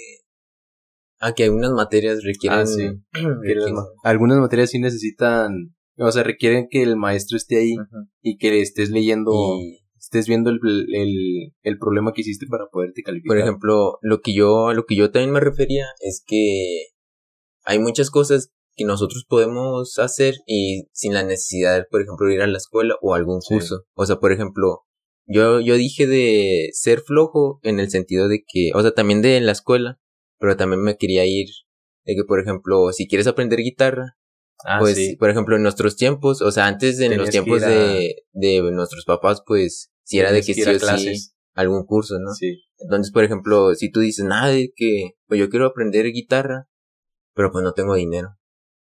Ah, 1.19 1.33
que 1.33 1.45
algunas 1.45 1.71
materias 1.71 2.23
requieren... 2.23 2.59
Ah, 2.59 2.65
sí. 2.65 2.89
algunas 4.03 4.39
materias 4.39 4.69
sí 4.69 4.79
necesitan... 4.79 5.75
O 5.97 6.11
sea, 6.11 6.23
requieren 6.23 6.67
que 6.69 6.83
el 6.83 6.95
maestro 6.95 7.37
esté 7.37 7.57
ahí 7.57 7.75
y 8.21 8.37
que 8.37 8.61
estés 8.61 8.91
leyendo... 8.91 9.31
Y 9.59 9.86
estés 9.99 10.27
viendo 10.27 10.49
el, 10.49 10.59
el, 10.63 11.53
el, 11.61 11.77
problema 11.79 12.13
que 12.13 12.21
hiciste 12.21 12.45
para 12.47 12.67
poderte 12.67 13.03
calificar. 13.03 13.35
Por 13.35 13.39
ejemplo, 13.39 13.99
lo 14.01 14.21
que 14.21 14.33
yo, 14.33 14.73
lo 14.73 14.85
que 14.85 14.95
yo 14.95 15.11
también 15.11 15.31
me 15.31 15.39
refería 15.39 15.85
es 15.99 16.23
que 16.25 16.87
hay 17.65 17.79
muchas 17.79 18.09
cosas 18.09 18.51
que 18.75 18.85
nosotros 18.85 19.25
podemos 19.27 19.97
hacer 19.97 20.35
y 20.45 20.87
sin 20.91 21.13
la 21.13 21.23
necesidad, 21.23 21.87
por 21.89 22.01
ejemplo, 22.01 22.29
ir 22.31 22.41
a 22.41 22.47
la 22.47 22.57
escuela 22.57 22.95
o 23.01 23.15
algún 23.15 23.39
curso. 23.41 23.85
O 23.95 24.05
sea, 24.05 24.17
por 24.17 24.31
ejemplo, 24.31 24.85
yo, 25.25 25.59
yo 25.59 25.75
dije 25.75 26.07
de 26.07 26.69
ser 26.73 27.01
flojo 27.01 27.59
en 27.63 27.79
el 27.79 27.89
sentido 27.89 28.27
de 28.27 28.43
que, 28.47 28.71
o 28.75 28.81
sea, 28.81 28.91
también 28.91 29.21
de 29.21 29.41
la 29.41 29.51
escuela, 29.51 29.99
pero 30.39 30.55
también 30.55 30.81
me 30.81 30.97
quería 30.97 31.25
ir 31.25 31.47
de 32.05 32.15
que, 32.15 32.23
por 32.23 32.39
ejemplo, 32.39 32.91
si 32.93 33.07
quieres 33.07 33.27
aprender 33.27 33.59
guitarra, 33.59 34.16
ah, 34.65 34.77
pues, 34.79 35.15
por 35.17 35.29
ejemplo, 35.29 35.55
en 35.55 35.63
nuestros 35.63 35.95
tiempos, 35.95 36.41
o 36.41 36.51
sea, 36.51 36.67
antes 36.67 36.97
de 36.97 37.07
en 37.07 37.17
los 37.17 37.29
tiempos 37.29 37.61
de, 37.61 38.15
de 38.33 38.61
nuestros 38.71 39.05
papás, 39.05 39.41
pues, 39.45 39.91
si 40.03 40.19
era 40.19 40.31
de 40.31 40.41
que, 40.41 40.53
sí 40.53 40.61
o 40.61 40.97
sí, 40.97 41.31
algún 41.53 41.85
curso, 41.85 42.17
¿no? 42.19 42.33
Sí. 42.33 42.63
Entonces, 42.79 43.11
por 43.11 43.23
ejemplo, 43.23 43.73
si 43.75 43.91
tú 43.91 43.99
dices, 43.99 44.25
nada 44.25 44.47
de 44.47 44.71
que, 44.75 45.11
pues 45.27 45.39
yo 45.39 45.49
quiero 45.49 45.65
aprender 45.65 46.05
guitarra, 46.11 46.67
pero 47.33 47.51
pues 47.51 47.63
no 47.63 47.73
tengo 47.73 47.95
dinero. 47.95 48.37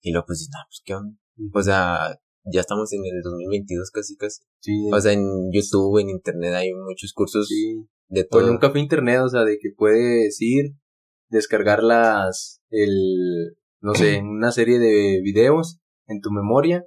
Y 0.01 0.11
luego 0.11 0.27
pues 0.27 0.39
dices, 0.39 0.51
no, 0.53 0.59
pues 0.67 0.81
qué 0.83 0.95
onda. 0.95 1.17
O 1.53 1.61
sea, 1.61 2.19
ya 2.45 2.61
estamos 2.61 2.91
en 2.93 3.01
el 3.05 3.21
2022 3.23 3.91
casi 3.91 4.15
casi. 4.15 4.41
Sí. 4.59 4.89
O 4.91 4.99
sea, 4.99 5.13
en 5.13 5.51
YouTube, 5.51 5.99
en 5.99 6.09
Internet 6.09 6.53
hay 6.53 6.73
muchos 6.73 7.13
cursos 7.13 7.47
sí. 7.47 7.85
de 8.07 8.23
todo. 8.23 8.49
un 8.49 8.57
café 8.57 8.79
internet, 8.79 9.21
o 9.21 9.29
sea, 9.29 9.43
de 9.43 9.57
que 9.59 9.69
puedes 9.75 10.41
ir, 10.41 10.73
descargar 11.29 11.83
las, 11.83 12.61
el, 12.69 13.55
no 13.81 13.93
sé, 13.93 14.21
una 14.23 14.51
serie 14.51 14.79
de 14.79 15.21
videos 15.23 15.79
en 16.07 16.21
tu 16.21 16.31
memoria 16.31 16.85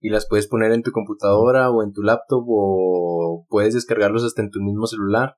y 0.00 0.08
las 0.08 0.26
puedes 0.28 0.46
poner 0.46 0.72
en 0.72 0.82
tu 0.82 0.92
computadora 0.92 1.70
o 1.70 1.82
en 1.82 1.92
tu 1.92 2.02
laptop 2.02 2.44
o 2.48 3.46
puedes 3.48 3.74
descargarlos 3.74 4.24
hasta 4.24 4.42
en 4.42 4.50
tu 4.50 4.60
mismo 4.60 4.86
celular 4.86 5.36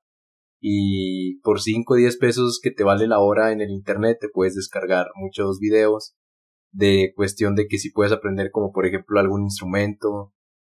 y 0.65 1.41
por 1.41 1.59
5 1.59 1.93
o 1.93 1.97
10 1.97 2.17
pesos 2.17 2.59
que 2.63 2.71
te 2.71 2.85
vale 2.85 3.07
la 3.07 3.19
hora 3.19 3.51
en 3.51 3.59
el 3.59 3.69
internet 3.69 4.17
te 4.21 4.29
puedes 4.29 4.55
descargar 4.55 5.07
muchos 5.15 5.59
videos 5.59 6.15
de 6.71 7.11
cuestión 7.15 7.55
de 7.55 7.67
que 7.67 7.77
si 7.77 7.91
puedes 7.91 8.13
aprender 8.13 8.49
como 8.49 8.71
por 8.71 8.85
ejemplo 8.85 9.19
algún 9.19 9.43
instrumento 9.43 10.33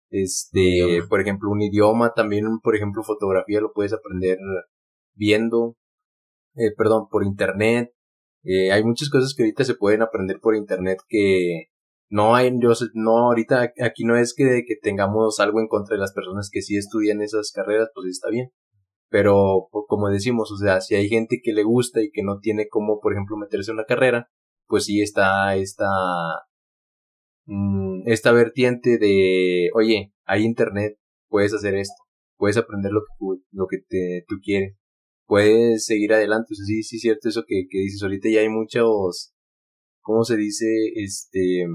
este 0.08 1.02
por 1.10 1.20
ejemplo 1.20 1.50
un 1.50 1.60
idioma 1.60 2.14
también 2.14 2.46
por 2.62 2.74
ejemplo 2.74 3.02
fotografía 3.02 3.60
lo 3.60 3.72
puedes 3.74 3.92
aprender 3.92 4.38
viendo 5.14 5.76
eh, 6.54 6.72
perdón 6.74 7.08
por 7.10 7.24
internet 7.24 7.92
Eh, 8.44 8.72
hay 8.72 8.84
muchas 8.84 9.10
cosas 9.10 9.34
que 9.36 9.42
ahorita 9.44 9.64
se 9.64 9.74
pueden 9.74 10.02
aprender 10.02 10.38
por 10.40 10.54
internet 10.56 10.98
que 11.08 11.66
no 12.10 12.34
hay 12.36 12.52
yo 12.60 12.74
sé- 12.74 12.86
no 12.94 13.18
ahorita 13.28 13.72
aquí 13.82 14.04
no 14.04 14.16
es 14.16 14.34
que, 14.34 14.62
tengamos 14.82 15.40
algo 15.40 15.60
en 15.60 15.68
contra 15.68 15.96
de 15.96 16.00
las 16.00 16.12
personas 16.12 16.50
que 16.52 16.62
sí 16.62 16.76
estudian 16.76 17.22
esas 17.22 17.52
carreras 17.52 17.90
pues 17.94 18.08
está 18.08 18.28
bien. 18.30 18.50
Pero 19.10 19.68
como 19.88 20.10
decimos 20.10 20.50
o 20.52 20.56
sea 20.58 20.80
si 20.82 20.94
hay 20.96 21.08
gente 21.08 21.40
que 21.42 21.52
le 21.54 21.64
gusta 21.64 22.02
y 22.02 22.10
que 22.12 22.22
no 22.22 22.38
tiene 22.40 22.68
cómo 22.68 23.00
por 23.00 23.12
ejemplo 23.14 23.36
meterse 23.36 23.70
en 23.72 23.76
una 23.78 23.86
carrera 23.86 24.28
pues 24.68 24.84
sí 24.86 25.02
está 25.02 25.56
esta 25.56 25.86
mm, 27.46 28.02
esta 28.08 28.32
vertiente 28.32 28.98
de 28.98 29.70
oye 29.74 30.12
hay 30.24 30.44
internet 30.44 30.96
puedes 31.28 31.52
hacer 31.54 31.74
esto 31.74 31.94
puedes 32.36 32.56
aprender 32.56 32.92
lo 32.92 33.00
que 33.02 33.42
lo 33.52 33.66
que 33.66 33.78
te, 33.88 34.24
tú 34.28 34.36
quieres 34.42 34.76
puedes 35.26 35.86
seguir 35.86 36.12
adelante 36.14 36.48
o 36.52 36.54
sea 36.56 36.64
sí 36.66 36.82
sí 36.82 36.96
es 36.96 37.02
cierto 37.02 37.28
eso 37.28 37.44
que, 37.46 37.66
que 37.70 37.78
dices 37.78 38.02
ahorita 38.02 38.28
ya 38.30 38.40
hay 38.40 38.48
muchos 38.48 39.32
cómo 40.02 40.24
se 40.24 40.36
dice 40.36 40.66
este 40.96 41.66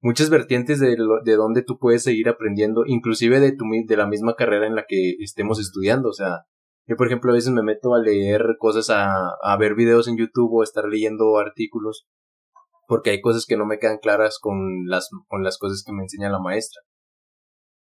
muchas 0.00 0.30
vertientes 0.30 0.80
de, 0.80 0.96
lo- 0.96 1.22
de 1.22 1.36
donde 1.36 1.62
tú 1.62 1.78
puedes 1.78 2.02
seguir 2.02 2.28
aprendiendo, 2.28 2.82
inclusive 2.86 3.40
de 3.40 3.52
tu, 3.52 3.64
de 3.86 3.96
la 3.96 4.06
misma 4.06 4.34
carrera 4.36 4.66
en 4.66 4.74
la 4.74 4.84
que 4.88 5.12
estemos 5.20 5.58
estudiando. 5.60 6.08
O 6.10 6.12
sea, 6.12 6.44
yo 6.86 6.96
por 6.96 7.06
ejemplo 7.06 7.30
a 7.30 7.34
veces 7.34 7.52
me 7.52 7.62
meto 7.62 7.94
a 7.94 8.00
leer 8.00 8.56
cosas, 8.58 8.90
a, 8.90 9.10
a 9.42 9.56
ver 9.58 9.74
videos 9.74 10.08
en 10.08 10.16
YouTube 10.16 10.52
o 10.54 10.60
a 10.62 10.64
estar 10.64 10.84
leyendo 10.84 11.38
artículos, 11.38 12.06
porque 12.88 13.10
hay 13.10 13.20
cosas 13.20 13.46
que 13.46 13.56
no 13.56 13.66
me 13.66 13.78
quedan 13.78 13.98
claras 13.98 14.38
con 14.40 14.86
las, 14.86 15.08
con 15.28 15.44
las 15.44 15.58
cosas 15.58 15.84
que 15.86 15.92
me 15.92 16.02
enseña 16.04 16.30
la 16.30 16.40
maestra. 16.40 16.82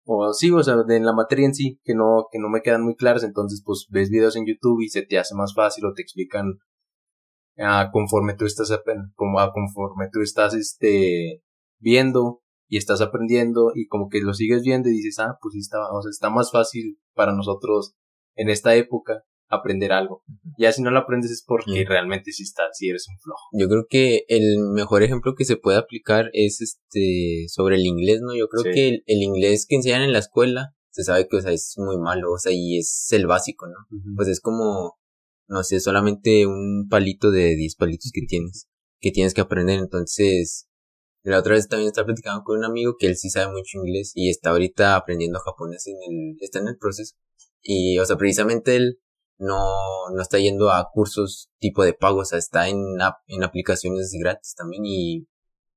O 0.04 0.32
sí, 0.32 0.50
o 0.50 0.62
sea, 0.62 0.76
de 0.82 1.00
la 1.00 1.12
materia 1.12 1.46
en 1.46 1.54
sí, 1.54 1.78
que 1.84 1.94
no, 1.94 2.26
que 2.32 2.38
no 2.38 2.48
me 2.48 2.62
quedan 2.62 2.82
muy 2.82 2.96
claras, 2.96 3.22
entonces 3.22 3.62
pues 3.64 3.86
ves 3.90 4.10
videos 4.10 4.36
en 4.36 4.46
YouTube 4.46 4.80
y 4.82 4.88
se 4.88 5.02
te 5.02 5.18
hace 5.18 5.34
más 5.34 5.54
fácil 5.54 5.84
o 5.86 5.92
te 5.94 6.02
explican 6.02 6.58
ah, 7.58 7.90
conforme 7.92 8.34
tú 8.34 8.44
estás 8.46 8.72
como 9.14 9.38
ah, 9.40 9.52
conforme 9.52 10.08
tú 10.10 10.20
estás 10.20 10.54
este 10.54 11.42
viendo 11.78 12.42
y 12.68 12.76
estás 12.76 13.00
aprendiendo 13.00 13.72
y 13.74 13.86
como 13.86 14.08
que 14.08 14.20
lo 14.20 14.34
sigues 14.34 14.62
viendo 14.62 14.88
y 14.88 14.92
dices 14.92 15.18
ah 15.18 15.38
pues 15.40 15.52
sí 15.54 15.60
está 15.60 15.78
o 15.92 16.02
sea, 16.02 16.10
está 16.10 16.30
más 16.30 16.50
fácil 16.50 16.98
para 17.14 17.32
nosotros 17.32 17.94
en 18.36 18.48
esta 18.48 18.74
época 18.74 19.24
aprender 19.50 19.92
algo 19.92 20.22
ya 20.58 20.72
si 20.72 20.80
no 20.82 20.90
lo 20.90 21.00
aprendes 21.00 21.30
es 21.30 21.42
porque 21.46 21.70
Sí. 21.72 21.84
realmente 21.84 22.32
sí 22.32 22.42
está 22.44 22.62
si 22.72 22.88
eres 22.88 23.06
un 23.08 23.18
flojo 23.18 23.42
Yo 23.52 23.68
creo 23.68 23.84
que 23.88 24.24
el 24.28 24.58
mejor 24.72 25.02
ejemplo 25.02 25.34
que 25.36 25.44
se 25.44 25.56
puede 25.56 25.78
aplicar 25.78 26.30
es 26.32 26.60
este 26.60 27.46
sobre 27.48 27.76
el 27.76 27.84
inglés, 27.86 28.20
¿no? 28.22 28.34
Yo 28.34 28.48
creo 28.48 28.64
que 28.72 28.88
el, 28.88 29.02
el 29.06 29.22
inglés 29.22 29.66
que 29.68 29.76
enseñan 29.76 30.02
en 30.02 30.12
la 30.12 30.18
escuela 30.20 30.74
se 30.90 31.04
sabe 31.04 31.28
que 31.28 31.36
o 31.36 31.40
sea, 31.40 31.52
es 31.52 31.74
muy 31.78 31.98
malo, 31.98 32.32
o 32.32 32.38
sea, 32.38 32.52
y 32.52 32.78
es 32.78 33.08
el 33.12 33.26
básico, 33.26 33.66
¿no? 33.66 33.98
Pues 34.16 34.28
es 34.28 34.40
como, 34.40 34.98
no 35.48 35.62
sé, 35.62 35.80
solamente 35.80 36.46
un 36.46 36.88
palito 36.88 37.30
de 37.30 37.54
10 37.56 37.76
palitos 37.76 38.10
que 38.12 38.22
tienes, 38.26 38.68
que 39.00 39.10
tienes 39.12 39.32
que 39.34 39.40
aprender. 39.40 39.78
Entonces, 39.78 40.68
la 41.22 41.38
otra 41.38 41.54
vez 41.54 41.68
también 41.68 41.88
estaba 41.88 42.06
platicando 42.06 42.42
con 42.44 42.58
un 42.58 42.64
amigo 42.64 42.96
que 42.98 43.06
él 43.06 43.16
sí 43.16 43.30
sabe 43.30 43.52
mucho 43.52 43.78
inglés 43.78 44.12
y 44.14 44.30
está 44.30 44.50
ahorita 44.50 44.96
aprendiendo 44.96 45.38
japonés 45.38 45.86
en 45.86 45.94
el, 46.08 46.36
está 46.40 46.58
en 46.58 46.68
el 46.68 46.76
proceso. 46.76 47.14
Y, 47.62 47.98
o 47.98 48.04
sea, 48.04 48.16
precisamente 48.16 48.74
él 48.76 48.98
no, 49.40 50.10
no 50.14 50.22
está 50.22 50.38
yendo 50.38 50.70
a 50.70 50.88
cursos 50.92 51.50
tipo 51.58 51.82
de 51.82 51.94
pago, 51.94 52.20
o 52.20 52.24
sea, 52.24 52.38
está 52.38 52.68
en, 52.68 52.78
en 53.26 53.42
aplicaciones 53.42 54.14
gratis 54.20 54.54
también 54.54 54.82
y 54.84 55.26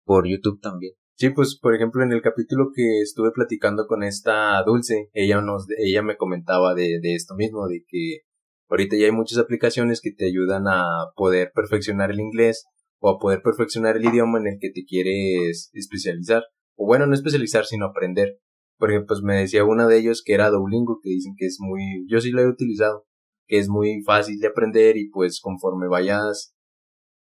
por 0.06 0.28
YouTube 0.28 0.60
también. 0.62 0.94
Sí, 1.16 1.30
pues 1.30 1.58
por 1.60 1.74
ejemplo 1.74 2.04
en 2.04 2.12
el 2.12 2.22
capítulo 2.22 2.72
que 2.76 3.00
estuve 3.00 3.32
platicando 3.32 3.88
con 3.88 4.04
esta 4.04 4.62
Dulce, 4.64 5.10
ella 5.14 5.42
nos, 5.42 5.66
ella 5.78 6.02
me 6.02 6.18
comentaba 6.18 6.76
de, 6.76 7.00
de 7.02 7.16
esto 7.16 7.36
mismo, 7.36 7.68
de 7.68 7.86
que 7.88 8.22
ahorita 8.70 8.98
ya 8.98 9.06
hay 9.06 9.12
muchas 9.12 9.38
aplicaciones 9.38 10.02
que 10.02 10.12
te 10.12 10.26
ayudan 10.26 10.68
a 10.68 10.86
poder 11.16 11.52
perfeccionar 11.56 12.12
el 12.12 12.20
inglés 12.20 12.66
o 13.00 13.10
a 13.10 13.20
poder 13.20 13.42
perfeccionar 13.42 13.96
el 13.96 14.06
idioma 14.06 14.40
en 14.40 14.48
el 14.48 14.58
que 14.60 14.72
te 14.72 14.84
quieres 14.84 15.70
especializar. 15.74 16.44
O 16.76 16.86
bueno, 16.86 17.06
no 17.06 17.14
especializar, 17.14 17.66
sino 17.66 17.86
aprender. 17.86 18.40
Por 18.78 18.90
ejemplo, 18.90 19.16
pues 19.16 19.22
me 19.22 19.36
decía 19.36 19.64
una 19.64 19.88
de 19.88 20.00
ellos 20.00 20.24
que 20.26 20.34
era 20.34 20.50
Duolingo, 20.50 21.00
que 21.02 21.10
dicen 21.10 21.36
que 21.38 21.46
es 21.46 21.58
muy, 21.60 22.06
yo 22.10 22.20
sí 22.20 22.32
lo 22.32 22.42
he 22.42 22.48
utilizado, 22.48 23.06
que 23.48 23.60
es 23.60 23.70
muy 23.70 24.02
fácil 24.04 24.40
de 24.40 24.48
aprender 24.48 24.98
y 24.98 25.10
pues 25.10 25.40
conforme 25.42 25.88
vayas 25.88 26.54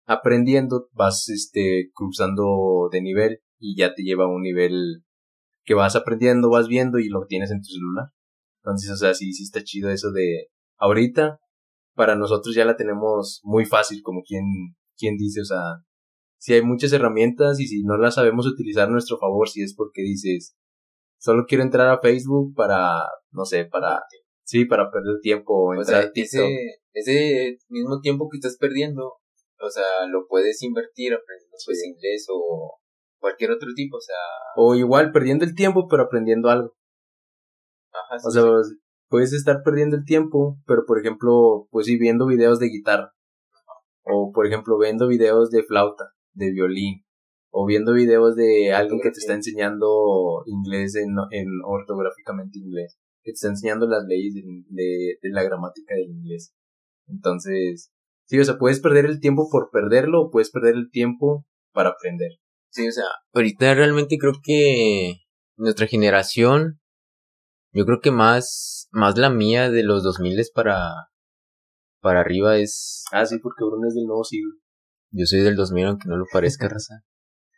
aprendiendo 0.06 0.88
vas 0.92 1.28
este 1.28 1.90
cruzando 1.94 2.88
de 2.90 3.02
nivel 3.02 3.40
y 3.58 3.76
ya 3.76 3.94
te 3.94 4.02
lleva 4.02 4.24
a 4.24 4.28
un 4.28 4.42
nivel 4.42 5.04
que 5.64 5.74
vas 5.74 5.96
aprendiendo, 5.96 6.50
vas 6.50 6.68
viendo 6.68 6.98
y 6.98 7.08
lo 7.08 7.26
tienes 7.26 7.50
en 7.50 7.60
tu 7.60 7.68
celular. 7.68 8.06
Entonces, 8.62 8.90
o 8.90 8.96
sea, 8.96 9.14
sí, 9.14 9.32
sí 9.32 9.44
está 9.44 9.62
chido 9.62 9.90
eso 9.90 10.10
de 10.12 10.48
ahorita 10.78 11.40
para 11.98 12.14
nosotros 12.14 12.54
ya 12.54 12.64
la 12.64 12.76
tenemos 12.76 13.40
muy 13.42 13.64
fácil, 13.66 14.02
como 14.04 14.22
quien, 14.22 14.44
quien 14.96 15.16
dice, 15.16 15.40
o 15.40 15.44
sea, 15.44 15.82
si 16.38 16.54
hay 16.54 16.62
muchas 16.62 16.92
herramientas 16.92 17.58
y 17.58 17.66
si 17.66 17.82
no 17.82 17.96
las 17.96 18.14
sabemos 18.14 18.46
utilizar 18.46 18.86
a 18.86 18.90
nuestro 18.90 19.18
favor, 19.18 19.48
si 19.48 19.62
es 19.62 19.74
porque 19.74 20.02
dices, 20.02 20.56
solo 21.18 21.44
quiero 21.48 21.64
entrar 21.64 21.88
a 21.88 21.98
Facebook 21.98 22.54
para, 22.54 23.02
no 23.32 23.44
sé, 23.44 23.64
para, 23.64 24.00
sí, 24.48 24.64
para 24.64 24.90
perder 24.90 25.20
tiempo 25.20 25.74
o 25.78 25.84
sea, 25.84 26.10
ese, 26.14 26.42
ese 26.94 27.58
mismo 27.68 28.00
tiempo 28.00 28.30
que 28.30 28.38
estás 28.38 28.56
perdiendo, 28.56 29.04
o 29.60 29.70
sea, 29.70 30.06
lo 30.10 30.26
puedes 30.26 30.62
invertir 30.62 31.12
aprendiendo 31.12 31.56
pues 31.66 31.84
inglés 31.84 32.26
o 32.32 32.78
cualquier 33.18 33.50
otro 33.50 33.68
tipo, 33.76 33.98
o 33.98 34.00
sea, 34.00 34.16
O 34.56 34.74
igual 34.74 35.12
perdiendo 35.12 35.44
el 35.44 35.54
tiempo, 35.54 35.86
pero 35.86 36.04
aprendiendo 36.04 36.48
algo. 36.48 36.74
ajá, 37.92 38.16
O 38.26 38.30
sea, 38.30 38.42
sí. 38.42 38.76
puedes 39.10 39.34
estar 39.34 39.62
perdiendo 39.62 39.96
el 39.96 40.06
tiempo, 40.06 40.56
pero 40.66 40.84
por 40.86 40.98
ejemplo, 40.98 41.68
pues 41.70 41.84
sí, 41.86 41.98
viendo 41.98 42.26
videos 42.26 42.58
de 42.58 42.68
guitarra. 42.68 43.12
O 44.04 44.32
por 44.32 44.46
ejemplo, 44.46 44.78
viendo 44.78 45.08
videos 45.08 45.50
de 45.50 45.62
flauta, 45.62 46.14
de 46.32 46.52
violín. 46.52 47.04
O 47.50 47.66
viendo 47.66 47.92
videos 47.92 48.34
de 48.34 48.72
alguien 48.72 49.00
que 49.02 49.10
te 49.10 49.18
está 49.18 49.34
enseñando 49.34 50.42
inglés 50.46 50.94
en, 50.94 51.16
en 51.32 51.48
ortográficamente 51.66 52.58
inglés. 52.58 52.98
Que 53.28 53.32
te 53.32 53.34
está 53.34 53.48
enseñando 53.48 53.86
las 53.86 54.04
leyes 54.06 54.32
de, 54.32 54.42
de, 54.70 55.18
de 55.20 55.30
la 55.30 55.42
gramática 55.42 55.94
del 55.94 56.08
inglés. 56.08 56.54
Entonces, 57.06 57.92
sí, 58.24 58.38
o 58.38 58.44
sea, 58.44 58.56
puedes 58.56 58.80
perder 58.80 59.04
el 59.04 59.20
tiempo 59.20 59.50
por 59.50 59.68
perderlo 59.70 60.22
o 60.22 60.30
puedes 60.30 60.50
perder 60.50 60.76
el 60.76 60.90
tiempo 60.90 61.44
para 61.74 61.90
aprender. 61.90 62.30
Sí, 62.70 62.88
o 62.88 62.92
sea, 62.92 63.04
ahorita 63.34 63.74
realmente 63.74 64.16
creo 64.18 64.32
que 64.42 65.16
nuestra 65.58 65.86
generación, 65.86 66.80
yo 67.74 67.84
creo 67.84 68.00
que 68.00 68.10
más, 68.10 68.88
más 68.92 69.18
la 69.18 69.28
mía 69.28 69.70
de 69.70 69.82
los 69.82 70.02
2000 70.04 70.40
para, 70.54 71.10
para 72.00 72.20
arriba 72.20 72.56
es, 72.56 73.04
Ah, 73.12 73.26
sí, 73.26 73.38
porque 73.42 73.64
Bruno 73.64 73.88
es 73.88 73.94
del 73.94 74.06
nuevo 74.06 74.24
siglo. 74.24 74.54
yo 75.10 75.26
soy 75.26 75.40
del 75.40 75.56
2000 75.56 75.84
aunque 75.86 76.08
no 76.08 76.16
lo 76.16 76.24
parezca, 76.32 76.66
raza. 76.66 77.02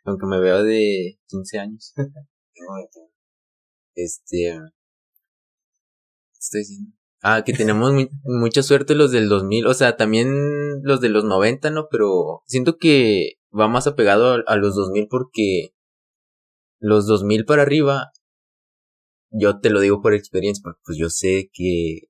Aunque 0.03 0.25
me 0.25 0.39
veo 0.41 0.63
de 0.63 1.17
15 1.27 1.59
años. 1.59 1.93
Tengo 1.95 2.75
21. 2.75 3.07
Este, 3.95 4.35
¿qué 4.35 4.59
estoy 6.41 6.61
diciendo? 6.61 6.93
Ah, 7.23 7.43
que 7.45 7.53
tenemos 7.53 7.93
mu- 7.93 8.07
mucha 8.23 8.63
suerte 8.63 8.95
los 8.95 9.11
del 9.11 9.29
2000, 9.29 9.67
o 9.67 9.73
sea, 9.75 9.95
también 9.97 10.29
los 10.83 11.01
de 11.01 11.09
los 11.09 11.23
90, 11.23 11.69
¿no? 11.69 11.87
Pero 11.91 12.41
siento 12.47 12.77
que 12.77 13.33
va 13.57 13.67
más 13.67 13.87
apegado 13.87 14.33
a, 14.33 14.43
a 14.47 14.55
los 14.57 14.75
2000 14.75 15.07
porque 15.09 15.71
los 16.81 17.07
2000 17.07 17.45
para 17.45 17.61
arriba, 17.61 18.11
yo 19.31 19.59
te 19.59 19.69
lo 19.69 19.79
digo 19.79 20.01
por 20.01 20.13
experiencia, 20.13 20.61
porque 20.63 20.81
pues 20.85 20.97
yo 20.97 21.09
sé 21.09 21.49
que 21.53 22.01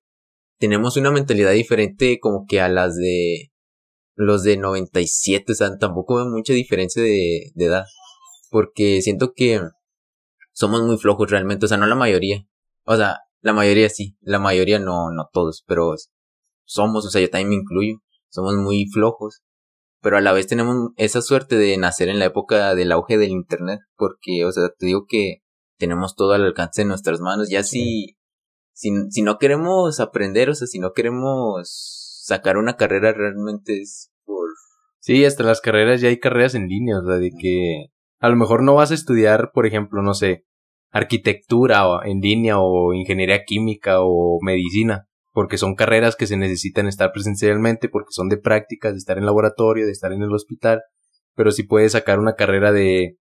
tenemos 0.59 0.97
una 0.97 1.11
mentalidad 1.11 1.53
diferente 1.53 2.19
como 2.21 2.45
que 2.47 2.61
a 2.61 2.69
las 2.69 2.97
de 2.97 3.51
los 4.15 4.43
de 4.43 4.57
97, 4.57 5.53
o 5.53 5.55
sea, 5.55 5.77
tampoco 5.79 6.17
veo 6.17 6.27
mucha 6.27 6.53
diferencia 6.53 7.03
de, 7.03 7.51
de 7.55 7.65
edad, 7.65 7.85
porque 8.51 9.01
siento 9.01 9.33
que 9.35 9.61
somos 10.53 10.83
muy 10.83 10.97
flojos 10.97 11.31
realmente, 11.31 11.65
o 11.65 11.69
sea, 11.69 11.77
no 11.77 11.87
la 11.87 11.95
mayoría. 11.95 12.45
O 12.85 12.95
sea, 12.97 13.19
La 13.41 13.53
mayoría 13.53 13.89
sí, 13.89 14.17
la 14.21 14.39
mayoría 14.39 14.79
no, 14.79 15.11
no 15.11 15.29
todos, 15.33 15.63
pero 15.67 15.95
somos, 16.63 17.05
o 17.05 17.09
sea, 17.09 17.21
yo 17.21 17.29
también 17.29 17.49
me 17.49 17.55
incluyo, 17.55 17.97
somos 18.29 18.55
muy 18.55 18.85
flojos, 18.85 19.41
pero 20.01 20.17
a 20.17 20.21
la 20.21 20.31
vez 20.31 20.47
tenemos 20.47 20.91
esa 20.95 21.21
suerte 21.21 21.57
de 21.57 21.77
nacer 21.77 22.09
en 22.09 22.19
la 22.19 22.25
época 22.25 22.75
del 22.75 22.91
auge 22.91 23.17
del 23.17 23.31
internet, 23.31 23.79
porque, 23.95 24.45
o 24.45 24.51
sea, 24.51 24.69
te 24.77 24.85
digo 24.85 25.05
que 25.07 25.41
tenemos 25.77 26.15
todo 26.15 26.33
al 26.33 26.43
alcance 26.43 26.81
de 26.81 26.87
nuestras 26.87 27.19
manos, 27.19 27.49
ya 27.49 27.63
si, 27.63 28.17
si, 28.73 28.91
si 29.09 29.21
no 29.21 29.37
queremos 29.37 29.99
aprender, 29.99 30.49
o 30.49 30.55
sea, 30.55 30.67
si 30.67 30.79
no 30.79 30.93
queremos 30.93 32.21
sacar 32.23 32.57
una 32.57 32.77
carrera 32.77 33.13
realmente 33.13 33.81
es 33.81 34.11
por... 34.23 34.47
Sí, 34.99 35.25
hasta 35.25 35.43
las 35.43 35.61
carreras 35.61 35.99
ya 35.99 36.09
hay 36.09 36.19
carreras 36.19 36.53
en 36.53 36.67
línea, 36.67 36.99
o 36.99 37.05
sea, 37.05 37.15
de 37.15 37.31
que 37.31 37.87
a 38.19 38.29
lo 38.29 38.35
mejor 38.35 38.61
no 38.61 38.75
vas 38.75 38.91
a 38.91 38.95
estudiar, 38.95 39.51
por 39.51 39.65
ejemplo, 39.65 40.03
no 40.03 40.13
sé, 40.13 40.45
arquitectura 40.91 41.83
en 42.05 42.19
línea 42.19 42.59
o 42.59 42.93
ingeniería 42.93 43.43
química 43.45 44.01
o 44.01 44.39
medicina, 44.41 45.07
porque 45.31 45.57
son 45.57 45.75
carreras 45.75 46.15
que 46.15 46.27
se 46.27 46.37
necesitan 46.37 46.87
estar 46.87 47.11
presencialmente, 47.11 47.89
porque 47.89 48.11
son 48.11 48.29
de 48.29 48.37
prácticas, 48.37 48.93
de 48.93 48.97
estar 48.97 49.17
en 49.17 49.25
laboratorio, 49.25 49.85
de 49.85 49.91
estar 49.91 50.11
en 50.11 50.21
el 50.21 50.33
hospital, 50.33 50.81
pero 51.35 51.51
si 51.51 51.63
puedes 51.63 51.93
sacar 51.93 52.19
una 52.19 52.35
carrera 52.35 52.71
de, 52.71 53.17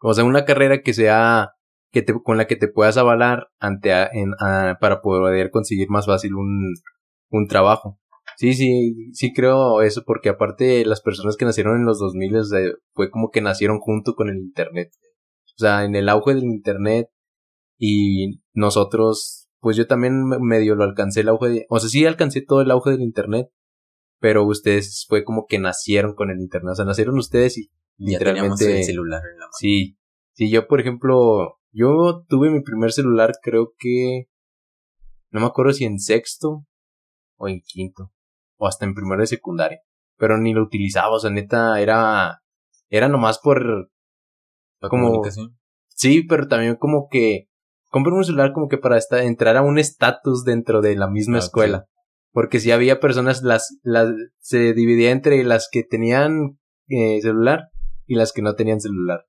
o 0.00 0.14
sea, 0.14 0.24
una 0.24 0.44
carrera 0.44 0.82
que 0.82 0.94
sea, 0.94 1.50
que 1.92 2.02
te, 2.02 2.14
con 2.22 2.38
la 2.38 2.46
que 2.46 2.56
te 2.56 2.68
puedas 2.68 2.96
avalar 2.96 3.48
ante, 3.58 3.92
en, 3.92 4.32
para 4.80 5.00
poder 5.02 5.50
conseguir 5.50 5.88
más 5.90 6.06
fácil 6.06 6.34
un, 6.34 6.74
un 7.30 7.46
trabajo. 7.46 7.98
Sí, 8.36 8.54
sí, 8.54 9.10
sí 9.12 9.32
creo 9.34 9.82
eso, 9.82 10.02
porque 10.06 10.30
aparte 10.30 10.84
las 10.86 11.02
personas 11.02 11.36
que 11.36 11.44
nacieron 11.44 11.76
en 11.76 11.84
los 11.84 11.98
2000 11.98 12.34
fue 12.94 13.10
como 13.10 13.30
que 13.30 13.42
nacieron 13.42 13.78
junto 13.78 14.14
con 14.14 14.30
el 14.30 14.38
Internet. 14.38 14.90
O 15.62 15.64
sea, 15.64 15.84
en 15.84 15.94
el 15.94 16.08
auge 16.08 16.34
del 16.34 16.42
Internet 16.42 17.06
y 17.78 18.40
nosotros, 18.52 19.48
pues 19.60 19.76
yo 19.76 19.86
también 19.86 20.24
medio 20.40 20.74
lo 20.74 20.82
alcancé 20.82 21.20
el 21.20 21.28
auge 21.28 21.50
de, 21.50 21.66
o 21.68 21.78
sea, 21.78 21.88
sí 21.88 22.04
alcancé 22.04 22.40
todo 22.40 22.62
el 22.62 22.70
auge 22.72 22.90
del 22.90 23.02
Internet, 23.02 23.46
pero 24.18 24.44
ustedes 24.44 25.06
fue 25.08 25.22
como 25.22 25.46
que 25.46 25.60
nacieron 25.60 26.16
con 26.16 26.30
el 26.32 26.40
Internet, 26.40 26.72
o 26.72 26.74
sea, 26.74 26.84
nacieron 26.84 27.16
ustedes 27.16 27.58
y 27.58 27.70
literalmente... 27.96 28.78
el 28.78 28.84
celular 28.84 29.22
en 29.22 29.38
la 29.38 29.44
mano. 29.44 29.52
Sí, 29.56 29.96
sí, 30.32 30.50
yo 30.50 30.66
por 30.66 30.80
ejemplo, 30.80 31.60
yo 31.70 32.24
tuve 32.26 32.50
mi 32.50 32.60
primer 32.60 32.90
celular 32.90 33.30
creo 33.40 33.72
que, 33.78 34.24
no 35.30 35.38
me 35.38 35.46
acuerdo 35.46 35.74
si 35.74 35.84
en 35.84 36.00
sexto 36.00 36.66
o 37.36 37.46
en 37.46 37.60
quinto, 37.60 38.10
o 38.56 38.66
hasta 38.66 38.84
en 38.84 38.94
primero 38.94 39.20
de 39.20 39.28
secundaria, 39.28 39.78
pero 40.16 40.38
ni 40.38 40.54
lo 40.54 40.64
utilizaba, 40.64 41.14
o 41.14 41.20
sea, 41.20 41.30
neta, 41.30 41.80
era, 41.80 42.42
era 42.88 43.08
nomás 43.08 43.38
por 43.38 43.91
como, 44.88 45.22
Sí, 45.88 46.22
pero 46.22 46.48
también 46.48 46.76
como 46.76 47.08
que 47.10 47.48
compré 47.90 48.12
un 48.12 48.24
celular 48.24 48.52
como 48.52 48.68
que 48.68 48.78
para 48.78 48.96
estar, 48.96 49.20
entrar 49.20 49.56
a 49.56 49.62
un 49.62 49.78
estatus 49.78 50.44
dentro 50.44 50.80
de 50.80 50.96
la 50.96 51.08
misma 51.08 51.36
ah, 51.36 51.40
escuela. 51.40 51.86
Porque 52.32 52.60
si 52.60 52.70
había 52.70 52.98
personas, 52.98 53.42
las, 53.42 53.78
las, 53.82 54.08
se 54.40 54.72
dividía 54.72 55.10
entre 55.10 55.44
las 55.44 55.68
que 55.70 55.82
tenían 55.82 56.58
eh, 56.88 57.20
celular 57.20 57.68
y 58.06 58.14
las 58.14 58.32
que 58.32 58.42
no 58.42 58.54
tenían 58.54 58.80
celular. 58.80 59.26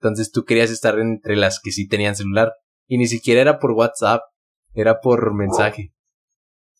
Entonces 0.00 0.32
tú 0.32 0.44
querías 0.44 0.70
estar 0.70 0.98
entre 0.98 1.36
las 1.36 1.60
que 1.60 1.70
sí 1.70 1.86
tenían 1.86 2.16
celular. 2.16 2.52
Y 2.88 2.98
ni 2.98 3.06
siquiera 3.06 3.40
era 3.40 3.58
por 3.60 3.72
WhatsApp, 3.72 4.22
era 4.74 5.00
por 5.00 5.32
mensaje. 5.32 5.94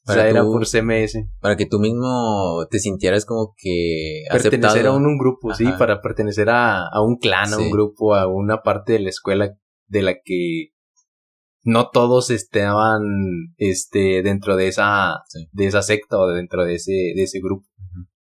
O 0.07 0.13
sea, 0.13 0.29
era 0.29 0.43
por 0.43 0.67
CMS. 0.67 1.19
Para 1.41 1.57
que 1.57 1.67
tú 1.67 1.79
mismo 1.79 2.67
te 2.71 2.79
sintieras 2.79 3.25
como 3.25 3.55
que 3.57 4.25
Pertenecer 4.31 4.87
a 4.87 4.93
un, 4.93 5.19
grupo, 5.19 5.55
sí, 5.55 5.67
para 5.79 6.01
pertenecer 6.01 6.51
a, 6.51 6.89
a 6.89 7.03
un 7.03 7.17
clan, 7.17 7.53
a 7.53 7.59
un 7.59 7.71
grupo, 7.71 8.15
a 8.15 8.27
una 8.27 8.63
parte 8.63 8.95
de 8.95 9.01
la 9.01 9.11
escuela 9.11 9.55
de 9.87 10.03
la 10.03 10.15
que 10.25 10.71
no 11.65 11.91
todos 11.91 12.31
estaban 12.31 13.03
este 13.57 14.23
dentro 14.23 14.57
de 14.57 14.69
esa 14.69 15.23
de 15.53 15.67
esa 15.67 15.83
secta 15.83 16.19
o 16.19 16.29
dentro 16.29 16.65
de 16.65 16.75
ese 16.75 17.13
de 17.15 17.23
ese 17.23 17.41
grupo. 17.41 17.67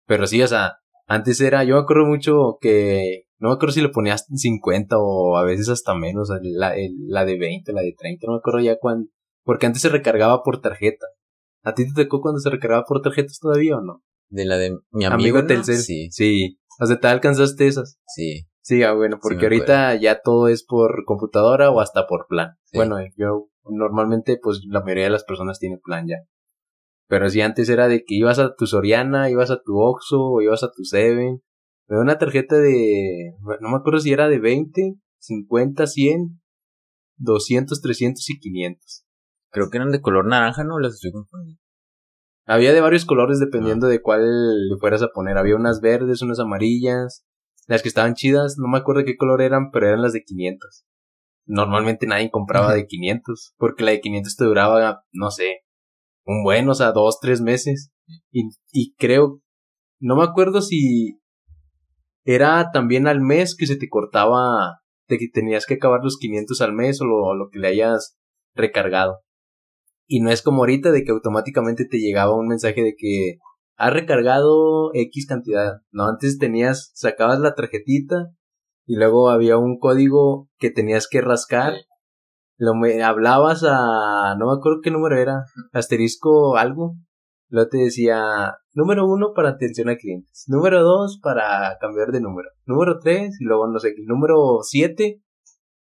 Pero 0.06 0.28
sí, 0.28 0.42
o 0.44 0.48
sea, 0.48 0.76
antes 1.08 1.42
era 1.42 1.64
yo 1.64 1.76
me 1.76 1.82
acuerdo 1.82 2.06
mucho 2.06 2.58
que 2.62 3.24
no 3.40 3.50
me 3.50 3.56
acuerdo 3.56 3.74
si 3.74 3.82
le 3.82 3.90
ponías 3.90 4.28
50 4.32 4.98
o 5.00 5.38
a 5.38 5.44
veces 5.44 5.70
hasta 5.70 5.96
menos, 5.96 6.30
la, 6.44 6.76
la 7.08 7.26
de 7.26 7.40
20, 7.40 7.74
la 7.74 7.82
de 7.82 7.96
30, 7.98 8.28
no 8.28 8.34
me 8.34 8.38
acuerdo 8.38 8.60
ya 8.60 8.78
cuándo, 8.78 9.10
porque 9.44 9.66
antes 9.66 9.82
se 9.82 9.90
recargaba 9.90 10.44
por 10.44 10.62
tarjeta. 10.62 11.08
¿A 11.64 11.74
ti 11.74 11.86
te 11.86 12.04
tocó 12.04 12.22
cuando 12.22 12.40
se 12.40 12.50
recargaba 12.50 12.86
por 12.86 13.02
tarjetas 13.02 13.40
todavía 13.40 13.78
o 13.78 13.82
no? 13.82 14.04
De 14.30 14.46
la 14.46 14.58
de 14.58 14.78
mi 14.92 15.06
amigo, 15.06 15.46
Telcel. 15.46 15.78
Sí. 15.78 16.10
Sí. 16.12 16.60
O 16.80 16.86
sea, 16.86 17.00
¿te 17.00 17.08
alcanzaste 17.08 17.68
esas? 17.68 18.00
Sí. 18.08 18.48
Sí, 18.64 18.84
ah, 18.84 18.94
bueno, 18.94 19.18
porque 19.22 19.46
ahorita 19.46 19.96
ya 19.96 20.22
todo 20.22 20.48
es 20.48 20.64
por 20.64 21.04
computadora 21.06 21.72
o 21.72 21.80
hasta 21.80 22.06
por 22.06 22.28
plan. 22.28 22.58
Bueno, 22.74 22.98
yo 23.18 23.48
normalmente, 23.66 24.40
pues 24.42 24.62
la 24.68 24.82
mayoría 24.82 25.06
de 25.06 25.10
las 25.10 25.24
personas 25.24 25.60
tienen 25.60 25.80
plan 25.80 26.08
ya. 26.08 26.18
Pero 27.08 27.30
si 27.30 27.42
antes 27.42 27.70
era 27.70 27.88
de 27.88 28.04
que 28.06 28.16
ibas 28.16 28.40
a 28.40 28.54
tu 28.56 28.68
Soriana, 28.68 29.30
ibas 29.30 29.52
a 29.52 29.62
tu 29.62 29.80
Oxxo, 29.80 30.22
o 30.22 30.42
ibas 30.42 30.64
a 30.64 30.72
tu 30.72 30.84
Seven, 30.84 31.42
me 31.88 32.00
una 32.00 32.18
tarjeta 32.18 32.58
de, 32.58 33.34
no 33.60 33.70
me 33.70 33.76
acuerdo 33.76 34.00
si 34.00 34.14
era 34.14 34.30
de 34.30 34.40
20, 34.40 34.96
50, 35.18 35.88
100, 35.88 36.42
200, 37.18 37.82
300 37.82 38.30
y 38.30 38.40
500. 38.40 39.06
Creo 39.52 39.70
que 39.70 39.78
eran 39.78 39.92
de 39.92 40.02
color 40.02 40.28
naranja, 40.28 40.64
¿no? 40.64 40.80
Las 40.80 40.96
estoy 40.96 41.12
confundiendo. 41.12 41.62
Había 42.46 42.74
de 42.74 42.82
varios 42.82 43.06
colores 43.06 43.40
dependiendo 43.40 43.88
de 43.88 44.02
cuál 44.02 44.70
le 44.70 44.78
fueras 44.80 45.04
a 45.04 45.10
poner. 45.14 45.38
Había 45.38 45.56
unas 45.56 45.80
verdes, 45.82 46.22
unas 46.22 46.40
amarillas. 46.40 47.24
Las 47.68 47.82
que 47.82 47.90
estaban 47.90 48.16
chidas, 48.16 48.56
no 48.58 48.68
me 48.68 48.78
acuerdo 48.78 49.04
qué 49.06 49.16
color 49.16 49.42
eran, 49.42 49.72
pero 49.72 49.88
eran 49.88 50.02
las 50.02 50.14
de 50.14 50.24
500. 50.24 50.84
Normalmente 51.46 52.08
nadie 52.08 52.32
compraba 52.32 52.74
de 52.74 52.86
500, 52.86 53.54
porque 53.58 53.84
la 53.84 53.92
de 53.92 54.02
500 54.02 54.36
te 54.36 54.46
duraba, 54.46 55.04
no 55.12 55.32
sé, 55.32 55.60
un 56.26 56.44
buen, 56.44 56.68
o 56.70 56.74
sea, 56.74 56.92
dos, 56.92 57.20
tres 57.22 57.42
meses. 57.42 57.92
Y, 58.32 58.50
y 58.72 58.96
creo, 58.96 59.42
no 60.00 60.16
me 60.16 60.24
acuerdo 60.24 60.62
si 60.62 61.20
era 62.24 62.72
también 62.72 63.08
al 63.08 63.22
mes 63.22 63.56
que 63.56 63.68
se 63.68 63.76
te 63.76 63.90
cortaba, 63.90 64.80
de 65.08 65.18
que 65.18 65.28
tenías 65.32 65.66
que 65.66 65.76
acabar 65.76 66.02
los 66.04 66.18
500 66.18 66.62
al 66.62 66.74
mes 66.74 67.02
o 67.02 67.06
lo, 67.06 67.36
lo 67.36 67.50
que 67.50 67.60
le 67.60 67.68
hayas 67.68 68.18
recargado. 68.56 69.20
Y 70.14 70.20
no 70.20 70.30
es 70.30 70.42
como 70.42 70.64
ahorita 70.64 70.92
de 70.92 71.06
que 71.06 71.12
automáticamente 71.14 71.86
te 71.86 72.00
llegaba 72.00 72.36
un 72.36 72.50
mensaje 72.50 72.84
de 72.84 72.96
que 72.98 73.38
has 73.78 73.94
recargado 73.94 74.92
X 74.94 75.26
cantidad. 75.26 75.84
No, 75.90 76.06
antes 76.06 76.38
tenías, 76.38 76.92
sacabas 76.96 77.40
la 77.40 77.56
tarjetita 77.56 78.28
y 78.86 78.98
luego 78.98 79.30
había 79.30 79.58
un 79.58 79.80
código 79.80 80.50
que 80.58 80.70
tenías 80.70 81.08
que 81.08 81.22
rascar. 81.22 81.76
Lo 82.58 82.76
me, 82.76 83.02
hablabas 83.02 83.64
a, 83.66 84.36
no 84.38 84.48
me 84.48 84.58
acuerdo 84.58 84.82
qué 84.84 84.92
número 84.92 85.18
era, 85.18 85.46
asterisco 85.72 86.58
algo. 86.58 86.98
Luego 87.48 87.70
te 87.70 87.78
decía, 87.78 88.58
número 88.74 89.08
uno 89.08 89.32
para 89.34 89.52
atención 89.52 89.88
a 89.88 89.96
clientes. 89.96 90.44
Número 90.48 90.84
dos 90.84 91.22
para 91.24 91.78
cambiar 91.80 92.12
de 92.12 92.20
número. 92.20 92.50
Número 92.66 93.00
tres 93.00 93.38
y 93.40 93.46
luego 93.46 93.66
no 93.70 93.80
sé, 93.80 93.94
número 94.06 94.60
siete, 94.62 95.22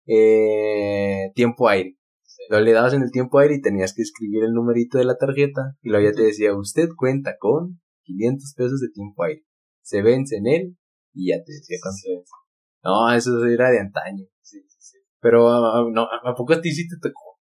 eh, 0.05 1.31
tiempo 1.33 1.67
aire. 1.69 1.97
Lo 2.49 2.59
le 2.59 2.71
dabas 2.71 2.93
en 2.93 3.01
el 3.01 3.11
tiempo 3.11 3.39
aire 3.39 3.55
y 3.55 3.61
tenías 3.61 3.93
que 3.93 4.01
escribir 4.01 4.43
el 4.43 4.53
numerito 4.53 4.97
de 4.97 5.05
la 5.05 5.17
tarjeta 5.17 5.75
y 5.81 5.89
luego 5.89 6.09
ya 6.09 6.15
te 6.15 6.23
decía, 6.23 6.55
usted 6.55 6.89
cuenta 6.97 7.37
con 7.39 7.79
500 8.03 8.53
pesos 8.55 8.79
de 8.79 8.89
tiempo 8.89 9.23
aire. 9.23 9.43
Se 9.81 10.01
vence 10.01 10.37
en 10.37 10.47
él 10.47 10.77
y 11.13 11.29
ya 11.29 11.37
te 11.43 11.53
decía 11.53 11.77
cuánto 11.81 11.99
vence. 12.09 12.31
No, 12.83 13.13
eso 13.13 13.45
era 13.45 13.69
de 13.69 13.79
antaño. 13.79 14.25
Sí, 14.41 14.59
sí, 14.67 14.77
sí. 14.79 14.97
Pero, 15.19 15.49
ah, 15.49 15.85
no, 15.91 16.03
¿a 16.03 16.35
poco 16.35 16.53
a 16.53 16.61
ti 16.61 16.71
sí 16.71 16.87
te 16.87 16.95
tocó? 17.01 17.39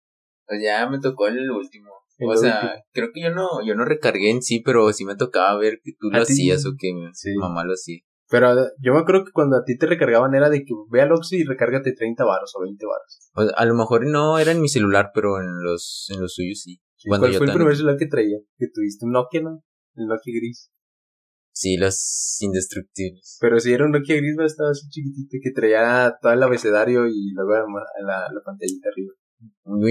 Pues 0.46 0.62
ya 0.62 0.88
me 0.88 1.00
tocó 1.00 1.28
en 1.28 1.38
el 1.38 1.50
último. 1.50 1.90
o 2.20 2.36
sea, 2.36 2.84
creo 2.92 3.08
que 3.12 3.22
yo 3.22 3.30
no, 3.30 3.64
yo 3.66 3.74
no 3.74 3.84
recargué 3.84 4.30
en 4.30 4.42
sí, 4.42 4.60
pero 4.60 4.92
sí 4.92 5.04
me 5.04 5.16
tocaba 5.16 5.58
ver 5.58 5.80
que 5.82 5.92
tú 5.98 6.10
lo 6.10 6.22
hacías 6.22 6.64
o 6.66 6.74
que 6.78 6.92
mi 6.92 7.36
mamá 7.38 7.64
lo 7.64 7.72
hacía. 7.72 8.00
Pero 8.30 8.54
yo 8.80 8.94
me 8.94 9.00
acuerdo 9.00 9.24
que 9.24 9.32
cuando 9.32 9.56
a 9.56 9.64
ti 9.64 9.76
te 9.76 9.86
recargaban 9.86 10.34
era 10.34 10.48
de 10.48 10.64
que 10.64 10.72
ve 10.90 11.02
al 11.02 11.12
Oxxo 11.12 11.36
y 11.36 11.44
recárgate 11.44 11.92
30 11.92 12.24
baros 12.24 12.52
o 12.56 12.62
20 12.62 12.86
baros. 12.86 13.54
a 13.56 13.64
lo 13.64 13.74
mejor 13.74 14.06
no 14.06 14.38
era 14.38 14.52
en 14.52 14.60
mi 14.60 14.68
celular, 14.68 15.10
pero 15.14 15.40
en 15.40 15.62
los, 15.62 16.08
en 16.12 16.20
los 16.20 16.34
suyos 16.34 16.60
sí. 16.62 16.80
¿Cuál 17.06 17.20
fue 17.34 17.46
el 17.46 17.52
primer 17.52 17.76
celular 17.76 17.96
que 17.98 18.06
traía? 18.06 18.38
Que 18.56 18.66
tuviste 18.72 19.04
un 19.04 19.12
Nokia, 19.12 19.42
¿no? 19.42 19.62
El 19.94 20.06
Nokia 20.06 20.34
gris. 20.34 20.70
Sí, 21.52 21.76
los 21.76 22.38
indestructibles. 22.40 23.38
pero 23.40 23.60
si 23.60 23.72
era 23.72 23.84
un 23.84 23.92
Nokia 23.92 24.16
gris, 24.16 24.36
estaba 24.44 24.70
así 24.70 24.88
chiquitito 24.88 25.36
que 25.40 25.52
traía 25.52 26.16
todo 26.20 26.32
el 26.32 26.42
abecedario 26.42 27.06
y 27.06 27.32
luego 27.32 27.52
la, 28.04 28.28
la 28.32 28.40
pantallita 28.44 28.88
arriba. 28.88 29.12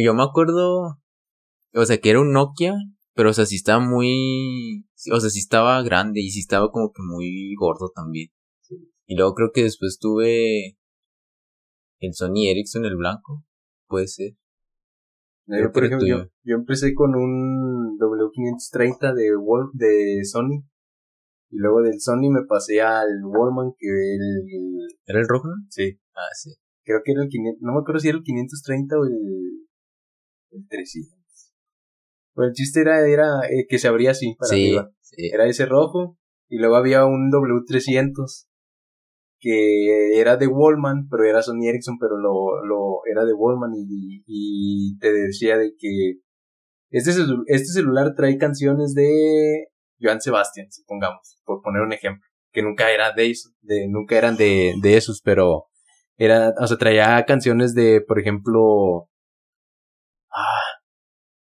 Yo 0.04 0.14
me 0.14 0.24
acuerdo, 0.24 0.98
o 1.74 1.86
sea, 1.86 1.98
que 2.00 2.10
era 2.10 2.20
un 2.20 2.34
Nokia, 2.34 2.74
pero 3.14 3.30
o 3.30 3.34
sea, 3.34 3.46
sí 3.46 3.56
estaba 3.56 3.80
muy, 3.80 4.86
o 5.12 5.20
sea, 5.20 5.30
sí 5.30 5.40
estaba 5.40 5.82
grande 5.84 6.22
y 6.22 6.30
sí 6.30 6.40
estaba 6.40 6.72
como 6.72 6.92
que 6.92 7.02
muy 7.04 7.54
gordo 7.56 7.92
también. 7.94 8.30
Y 9.06 9.16
luego 9.16 9.34
creo 9.36 9.52
que 9.54 9.64
después 9.64 10.00
tuve 10.00 10.78
el 12.00 12.14
Sony 12.14 12.50
Ericsson, 12.50 12.86
el 12.86 12.96
blanco, 12.96 13.44
puede 13.88 14.08
ser. 14.08 14.32
Yo, 15.46 15.72
por 15.74 15.86
ejemplo, 15.86 16.08
yo, 16.08 16.26
yo, 16.44 16.56
empecé 16.56 16.94
con 16.94 17.16
un 17.16 17.98
W530 18.00 19.14
de 19.14 19.36
Wolf, 19.36 19.72
de 19.74 20.24
Sony. 20.24 20.64
Y 21.50 21.58
luego 21.58 21.82
del 21.82 22.00
Sony 22.00 22.32
me 22.32 22.46
pasé 22.48 22.82
al 22.82 23.24
Wallman, 23.26 23.74
que 23.78 23.88
el... 23.88 24.88
¿Era 25.06 25.20
el 25.20 25.28
rojo? 25.28 25.50
Sí. 25.70 26.00
Ah, 26.16 26.34
sí. 26.34 26.52
Creo 26.86 27.02
que 27.04 27.12
era 27.12 27.24
el 27.24 27.30
500, 27.30 27.62
no 27.62 27.74
me 27.74 27.80
acuerdo 27.80 28.00
si 28.00 28.10
era 28.10 28.18
el 28.18 28.24
530 28.24 28.98
o 28.98 29.06
el, 29.06 29.68
El 30.52 30.68
300. 30.68 31.23
Pues 32.34 32.48
el 32.50 32.54
chiste 32.54 32.82
era, 32.82 33.08
era 33.08 33.26
eh, 33.50 33.66
que 33.70 33.78
se 33.80 33.88
abría 33.88 34.12
así 34.12 34.36
para 34.40 34.50
Sí, 34.50 34.66
arriba. 34.70 34.90
sí. 35.02 35.30
Era 35.34 35.46
ese 35.48 35.66
rojo. 35.66 36.18
Y 36.50 36.58
luego 36.58 36.76
había 36.76 37.06
un 37.06 37.32
W300 37.32 38.48
que 39.40 40.20
era 40.20 40.38
de 40.38 40.48
Wallman, 40.48 41.08
pero 41.10 41.26
era 41.26 41.42
Sony 41.42 41.68
Ericsson, 41.68 41.98
pero 42.00 42.18
lo, 42.18 42.64
lo 42.66 43.00
era 43.12 43.26
de 43.26 43.34
Wallman 43.34 43.72
y, 43.76 44.24
y 44.26 44.98
te 45.00 45.12
decía 45.12 45.58
de 45.58 45.74
que 45.78 46.14
este, 46.92 47.12
celu- 47.12 47.44
este 47.48 47.68
celular 47.74 48.14
trae 48.16 48.38
canciones 48.38 48.94
de 48.94 49.66
Joan 50.00 50.22
Sebastián, 50.22 50.68
supongamos, 50.72 51.40
por 51.44 51.62
poner 51.62 51.82
un 51.82 51.92
ejemplo, 51.92 52.24
que 52.52 52.62
nunca 52.62 52.92
era 52.92 53.12
de, 53.12 53.32
eso- 53.32 53.50
de 53.62 53.88
nunca 53.90 54.18
eran 54.18 54.38
de, 54.38 54.76
de 54.82 54.96
esos, 54.98 55.22
pero 55.22 55.66
era, 56.18 56.54
o 56.62 56.68
sea, 56.68 56.78
traía 56.78 57.26
canciones 57.26 57.74
de, 57.74 58.00
por 58.00 58.20
ejemplo, 58.20 59.10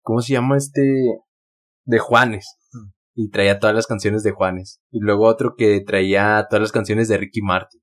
¿cómo 0.01 0.21
se 0.21 0.33
llama 0.33 0.57
este? 0.57 0.81
De 1.85 1.99
Juanes. 1.99 2.57
Y 3.13 3.29
traía 3.29 3.59
todas 3.59 3.75
las 3.75 3.87
canciones 3.87 4.23
de 4.23 4.31
Juanes. 4.31 4.79
Y 4.91 4.99
luego 4.99 5.25
otro 5.25 5.55
que 5.57 5.81
traía 5.81 6.45
todas 6.49 6.61
las 6.61 6.71
canciones 6.71 7.07
de 7.07 7.17
Ricky 7.17 7.41
Martin. 7.41 7.81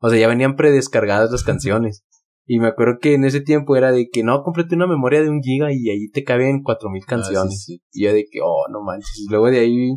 O 0.00 0.08
sea, 0.08 0.18
ya 0.18 0.28
venían 0.28 0.56
predescargadas 0.56 1.30
las 1.30 1.42
canciones. 1.42 2.04
Y 2.46 2.60
me 2.60 2.68
acuerdo 2.68 2.98
que 3.00 3.14
en 3.14 3.24
ese 3.24 3.40
tiempo 3.40 3.76
era 3.76 3.92
de 3.92 4.08
que 4.10 4.22
no, 4.22 4.42
cómprate 4.42 4.74
una 4.74 4.86
memoria 4.86 5.22
de 5.22 5.28
un 5.28 5.42
giga 5.42 5.70
y 5.70 5.90
ahí 5.90 6.08
te 6.10 6.24
caben 6.24 6.62
cuatro 6.62 6.88
mil 6.88 7.04
canciones. 7.04 7.54
Ah, 7.54 7.64
sí, 7.66 7.76
sí. 7.76 7.82
Y 7.92 8.04
yo 8.04 8.12
de 8.14 8.24
que, 8.30 8.40
oh, 8.42 8.66
no 8.70 8.82
manches. 8.82 9.18
Y 9.18 9.30
luego 9.30 9.50
de 9.50 9.58
ahí, 9.58 9.90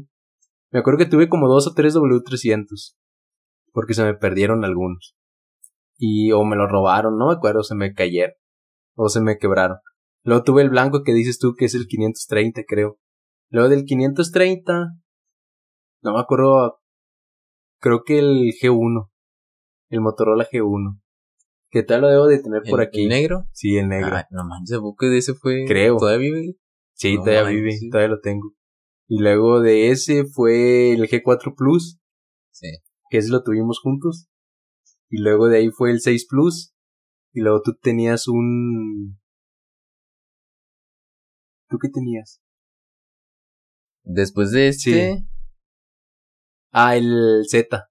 me 0.72 0.80
acuerdo 0.80 0.98
que 0.98 1.06
tuve 1.06 1.30
como 1.30 1.48
dos 1.48 1.68
o 1.68 1.74
tres 1.74 1.96
W300. 1.96 2.96
Porque 3.72 3.94
se 3.94 4.04
me 4.04 4.16
perdieron 4.16 4.66
algunos. 4.66 5.16
Y, 5.98 6.34
o 6.34 6.44
me 6.44 6.58
los 6.58 6.70
robaron, 6.70 7.18
no 7.18 7.28
me 7.28 7.34
acuerdo, 7.36 7.64
se 7.64 7.76
me 7.76 7.94
cayeron. 7.94 8.36
O 8.96 9.08
se 9.08 9.22
me 9.22 9.38
quebraron. 9.38 9.78
Luego 10.24 10.44
tuve 10.44 10.62
el 10.62 10.70
blanco 10.70 11.04
que 11.04 11.14
dices 11.14 11.40
tú 11.40 11.54
que 11.58 11.66
es 11.66 11.74
el 11.76 11.88
530, 11.88 12.64
creo. 12.68 13.00
Luego 13.50 13.70
del 13.70 13.86
530, 13.86 14.74
no 16.04 16.14
me 16.14 16.20
acuerdo, 16.20 16.80
creo 17.80 18.04
que 18.04 18.20
el 18.20 18.52
G1. 18.62 19.10
El 19.90 20.02
Motorola 20.02 20.48
G1. 20.50 21.02
Que 21.70 21.84
tal 21.84 22.02
lo 22.02 22.08
debo 22.10 22.28
de 22.28 22.40
tener 22.40 22.62
por 22.70 22.82
¿El- 22.82 22.88
aquí. 22.88 23.04
¿El 23.04 23.10
negro? 23.10 23.46
Sí, 23.54 23.78
el 23.78 23.88
negro. 23.88 24.16
Ah, 24.16 24.28
no 24.32 24.44
manches, 24.46 24.78
¿a 24.78 24.82
poco 24.82 25.06
de 25.08 25.18
ese 25.18 25.34
fue? 25.34 25.66
Creo. 25.68 25.98
¿Todavía 25.98 26.30
vive? 26.32 26.56
Sí, 26.94 27.16
No 27.18 27.24
todavía 27.24 27.44
manches. 27.44 27.80
vive, 27.82 27.90
todavía 27.92 28.16
lo 28.16 28.20
tengo. 28.22 28.54
Y 29.08 29.20
luego 29.22 29.60
de 29.62 29.90
ese 29.92 30.26
fue 30.26 30.94
el 30.94 31.08
G4 31.10 31.54
Plus, 31.56 32.00
Sí. 32.52 32.68
que 33.10 33.18
ese 33.18 33.30
lo 33.32 33.44
tuvimos 33.44 33.80
juntos. 33.82 34.28
Y 35.10 35.22
luego 35.22 35.48
de 35.48 35.58
ahí 35.58 35.70
fue 35.70 35.92
el 35.92 36.00
6 36.00 36.26
Plus. 36.30 36.74
Y 37.34 37.42
luego 37.42 37.62
tú 37.62 37.74
tenías 37.82 38.28
un... 38.28 39.21
¿Tú 41.72 41.78
qué 41.82 41.88
tenías? 41.88 42.42
Después 44.04 44.52
de 44.52 44.68
este. 44.68 45.24
Ah, 46.74 46.98
el 46.98 47.44
Z, 47.50 47.90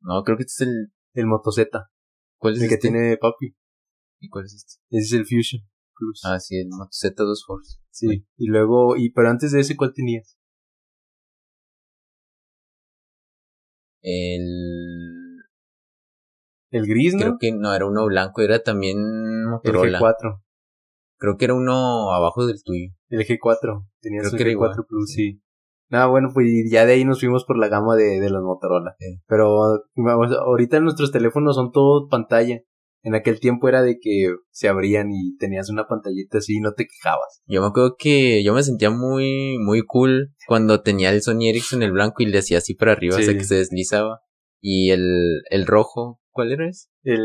No, 0.00 0.24
creo 0.24 0.36
que 0.36 0.42
este 0.42 0.64
es 0.64 0.68
el. 0.68 0.92
el 1.14 1.26
Moto 1.26 1.52
Z, 1.52 1.68
¿Cuál 2.38 2.54
es 2.56 2.62
el 2.62 2.68
que 2.68 2.74
este? 2.74 2.88
tiene 2.90 3.16
papi. 3.16 3.54
¿Y 4.20 4.28
cuál 4.28 4.46
es 4.46 4.54
este? 4.54 4.82
Ese 4.90 5.06
es 5.06 5.12
el 5.12 5.26
Fusion 5.26 5.62
Plus. 5.94 6.22
Ah, 6.24 6.40
sí, 6.40 6.56
el 6.58 6.68
Moto 6.70 6.90
Z2 6.90 7.36
Force. 7.46 7.78
sí. 7.90 8.26
Y 8.36 8.46
luego, 8.48 8.96
y 8.96 9.10
pero 9.12 9.30
antes 9.30 9.52
de 9.52 9.60
ese, 9.60 9.76
¿cuál 9.76 9.92
tenías? 9.94 10.36
El. 14.02 15.38
El 16.70 16.86
gris, 16.86 17.14
¿no? 17.14 17.20
Creo 17.20 17.36
que 17.38 17.52
no, 17.52 17.72
era 17.72 17.86
uno 17.86 18.06
blanco, 18.06 18.42
era 18.42 18.60
también 18.62 18.98
el 18.98 19.46
Motorola. 19.48 20.00
G4. 20.00 20.42
Creo 21.18 21.36
que 21.36 21.44
era 21.46 21.54
uno 21.54 22.12
abajo 22.12 22.46
del 22.46 22.62
tuyo. 22.64 22.92
El 23.08 23.20
G4. 23.26 23.86
Tenías 24.00 24.22
Creo 24.28 24.32
el 24.32 24.36
que 24.36 24.42
era 24.42 24.50
G4 24.50 24.52
igual, 24.52 24.70
Plus, 24.88 25.12
sí. 25.12 25.32
sí. 25.32 25.42
Nada, 25.90 26.06
bueno, 26.06 26.28
pues 26.34 26.46
ya 26.70 26.84
de 26.84 26.92
ahí 26.92 27.04
nos 27.04 27.20
fuimos 27.20 27.44
por 27.44 27.58
la 27.58 27.68
gama 27.68 27.96
de, 27.96 28.20
de 28.20 28.30
los 28.30 28.42
Motorola. 28.42 28.94
Sí. 28.98 29.20
Pero 29.26 29.56
vamos, 29.96 30.30
ahorita 30.32 30.80
nuestros 30.80 31.12
teléfonos 31.12 31.56
son 31.56 31.72
todo 31.72 32.08
pantalla. 32.08 32.60
En 33.02 33.14
aquel 33.14 33.40
tiempo 33.40 33.68
era 33.68 33.80
de 33.82 33.98
que 34.00 34.34
se 34.50 34.68
abrían 34.68 35.10
y 35.12 35.36
tenías 35.38 35.70
una 35.70 35.86
pantallita 35.86 36.38
así 36.38 36.56
y 36.56 36.60
no 36.60 36.72
te 36.74 36.86
quejabas. 36.86 37.42
Yo 37.46 37.62
me 37.62 37.68
acuerdo 37.68 37.94
que 37.98 38.42
yo 38.42 38.52
me 38.52 38.62
sentía 38.62 38.90
muy, 38.90 39.56
muy 39.60 39.82
cool 39.86 40.34
cuando 40.46 40.82
tenía 40.82 41.10
el 41.10 41.22
Sony 41.22 41.48
Ericsson 41.48 41.82
el 41.82 41.92
blanco 41.92 42.22
y 42.22 42.26
le 42.26 42.38
hacía 42.38 42.58
así 42.58 42.74
para 42.74 42.92
arriba, 42.92 43.16
o 43.16 43.18
sea 43.20 43.32
Sí. 43.32 43.38
que 43.38 43.44
se 43.44 43.54
deslizaba. 43.54 44.20
Y 44.60 44.90
el, 44.90 45.42
el 45.50 45.66
rojo, 45.66 46.20
¿cuál 46.32 46.50
era 46.52 46.68
ese? 46.68 46.88
El, 47.04 47.20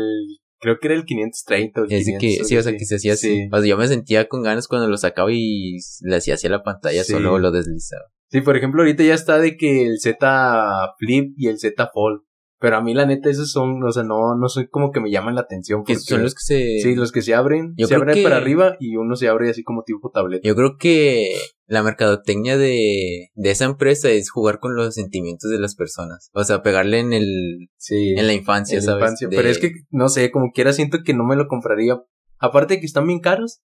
creo 0.64 0.78
que 0.80 0.88
era 0.88 0.96
el 0.96 1.04
530 1.04 1.80
o 1.80 1.84
el 1.84 1.92
Ese 1.92 2.16
500, 2.16 2.20
que, 2.20 2.34
algo 2.36 2.48
sí, 2.48 2.56
o 2.56 2.62
sea 2.62 2.72
que 2.72 2.84
se 2.84 2.96
hacía 2.96 3.12
así. 3.12 3.28
Sí. 3.28 3.48
O 3.52 3.56
sea, 3.58 3.66
yo 3.68 3.76
me 3.76 3.86
sentía 3.86 4.26
con 4.28 4.42
ganas 4.42 4.66
cuando 4.66 4.88
lo 4.88 4.96
sacaba 4.96 5.30
y 5.30 5.76
le 6.00 6.16
hacía 6.16 6.34
así 6.34 6.46
a 6.46 6.50
la 6.50 6.62
pantalla, 6.62 7.04
Sí. 7.04 7.12
solo 7.12 7.38
lo 7.38 7.50
deslizaba. 7.52 8.06
Sí, 8.30 8.40
por 8.40 8.56
ejemplo, 8.56 8.82
ahorita 8.82 9.04
ya 9.04 9.14
está 9.14 9.38
de 9.38 9.56
que 9.56 9.84
el 9.86 10.00
Z 10.00 10.94
Flip 10.98 11.34
y 11.36 11.48
el 11.48 11.58
Z 11.58 11.90
Fold. 11.92 12.22
Pero 12.64 12.78
a 12.78 12.80
mí 12.80 12.94
la 12.94 13.04
neta 13.04 13.28
esos 13.28 13.50
son, 13.52 13.84
o 13.84 13.92
sea, 13.92 14.04
no, 14.04 14.34
no 14.36 14.48
soy 14.48 14.68
como 14.68 14.90
que 14.90 14.98
me 14.98 15.10
llaman 15.10 15.34
la 15.34 15.42
atención. 15.42 15.84
Que 15.84 15.96
son 15.96 16.22
los 16.22 16.32
que 16.34 16.40
se... 16.40 16.78
Sí, 16.78 16.94
los 16.94 17.12
que 17.12 17.20
se 17.20 17.34
abren, 17.34 17.74
Yo 17.76 17.86
se 17.86 17.90
creo 17.94 18.00
abren 18.04 18.14
que- 18.16 18.22
para 18.22 18.38
arriba 18.38 18.76
y 18.80 18.96
uno 18.96 19.16
se 19.16 19.28
abre 19.28 19.50
así 19.50 19.62
como 19.62 19.82
tipo 19.82 20.10
tableta. 20.10 20.48
Yo 20.48 20.56
creo 20.56 20.78
que 20.78 21.34
la 21.66 21.82
mercadotecnia 21.82 22.56
de, 22.56 23.28
de 23.34 23.50
esa 23.50 23.66
empresa 23.66 24.08
es 24.08 24.30
jugar 24.30 24.60
con 24.60 24.74
los 24.76 24.94
sentimientos 24.94 25.50
de 25.50 25.58
las 25.58 25.74
personas. 25.74 26.30
O 26.32 26.42
sea, 26.42 26.62
pegarle 26.62 27.00
en 27.00 27.12
el, 27.12 27.68
Sí. 27.76 28.14
en 28.16 28.26
la 28.26 28.32
infancia, 28.32 28.78
en 28.78 28.86
la 28.86 28.92
¿sabes? 28.92 29.02
infancia. 29.02 29.28
De- 29.28 29.36
Pero 29.36 29.48
es 29.50 29.58
que, 29.58 29.72
no 29.90 30.08
sé, 30.08 30.30
como 30.30 30.50
quiera 30.54 30.72
siento 30.72 31.00
que 31.04 31.12
no 31.12 31.24
me 31.26 31.36
lo 31.36 31.48
compraría. 31.48 32.00
Aparte 32.38 32.74
de 32.74 32.80
que 32.80 32.86
están 32.86 33.06
bien 33.06 33.20
caros, 33.20 33.60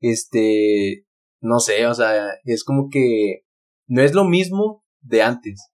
este, 0.00 1.04
no 1.40 1.60
sé, 1.60 1.86
o 1.86 1.94
sea, 1.94 2.30
es 2.44 2.64
como 2.64 2.88
que 2.90 3.42
no 3.86 4.02
es 4.02 4.12
lo 4.12 4.24
mismo 4.24 4.84
de 5.02 5.22
antes. 5.22 5.68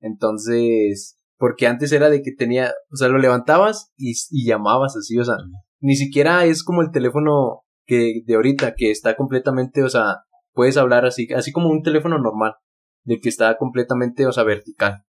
Entonces, 0.00 1.18
porque 1.42 1.66
antes 1.66 1.90
era 1.90 2.08
de 2.08 2.22
que 2.22 2.30
tenía, 2.30 2.72
o 2.92 2.96
sea, 2.96 3.08
lo 3.08 3.18
levantabas 3.18 3.90
y, 3.96 4.12
y 4.30 4.46
llamabas 4.46 4.96
así, 4.96 5.18
o 5.18 5.24
sea, 5.24 5.34
ni 5.80 5.96
siquiera 5.96 6.44
es 6.44 6.62
como 6.62 6.82
el 6.82 6.92
teléfono 6.92 7.62
que 7.84 8.20
de 8.24 8.36
ahorita, 8.36 8.74
que 8.76 8.92
está 8.92 9.16
completamente, 9.16 9.82
o 9.82 9.88
sea, 9.88 10.18
puedes 10.52 10.76
hablar 10.76 11.04
así, 11.04 11.26
así 11.34 11.50
como 11.50 11.68
un 11.68 11.82
teléfono 11.82 12.16
normal, 12.16 12.52
de 13.04 13.18
que 13.18 13.28
está 13.28 13.56
completamente, 13.58 14.24
o 14.24 14.30
sea, 14.30 14.44
vertical. 14.44 15.02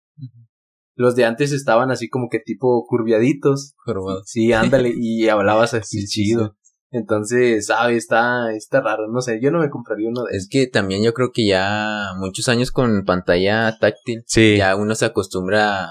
Los 0.96 1.17
de 1.17 1.26
antes 1.26 1.52
estaban 1.52 1.91
así 1.91 2.08
como 2.08 2.30
que 2.30 2.39
tipo 2.39 2.86
curviaditos. 2.88 3.74
Jorobado. 3.84 4.22
Sí, 4.24 4.54
ándale, 4.54 4.94
y 4.96 5.28
hablabas 5.28 5.74
así 5.74 6.00
Sí, 6.00 6.08
sí, 6.08 6.24
chido. 6.30 6.56
Entonces, 6.91 7.65
sabe, 7.65 7.98
está, 7.98 8.54
está 8.54 8.80
raro, 8.80 9.10
no 9.12 9.20
sé, 9.20 9.41
yo 9.41 9.52
no 9.52 9.60
me 9.60 9.70
compraría 9.70 10.08
uno 10.08 10.24
de 10.24 10.38
Es 10.38 10.48
que 10.50 10.67
también 10.67 11.04
yo 11.04 11.13
creo 11.13 11.32
que 11.34 11.46
ya 11.46 12.12
muchos 12.17 12.48
años 12.48 12.72
con 12.72 13.04
pantalla 13.04 13.78
táctil, 13.80 14.24
Sí. 14.28 14.56
ya 14.56 14.78
uno 14.78 14.96
se 14.96 15.04
acostumbra 15.04 15.89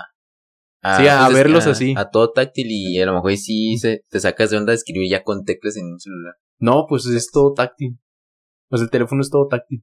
a, 0.83 0.97
Sí, 0.97 1.07
a 1.09 1.27
es- 1.29 1.35
verlos 1.35 1.67
así. 1.67 1.95
A 1.97 2.11
todo 2.11 2.33
táctil 2.33 2.67
y 2.71 3.01
a 3.01 3.07
lo 3.07 3.15
mejor 3.15 3.37
sí 3.37 3.77
se, 3.79 4.05
te 4.09 4.21
sacas 4.21 4.51
de 4.51 4.57
onda 4.57 4.73
de 4.73 4.77
escribir 4.77 5.11
ya 5.11 5.23
con 5.23 5.45
teclas 5.45 5.77
en 5.77 5.87
un 5.87 6.01
celular. 6.01 6.35
No, 6.59 6.87
pues 6.89 7.07
es 7.07 7.31
todo 7.31 7.53
táctil. 7.55 7.99
Pues 8.69 8.83
el 8.83 8.91
teléfono 8.91 9.21
es 9.23 9.31
todo 9.31 9.47
táctil. 9.49 9.83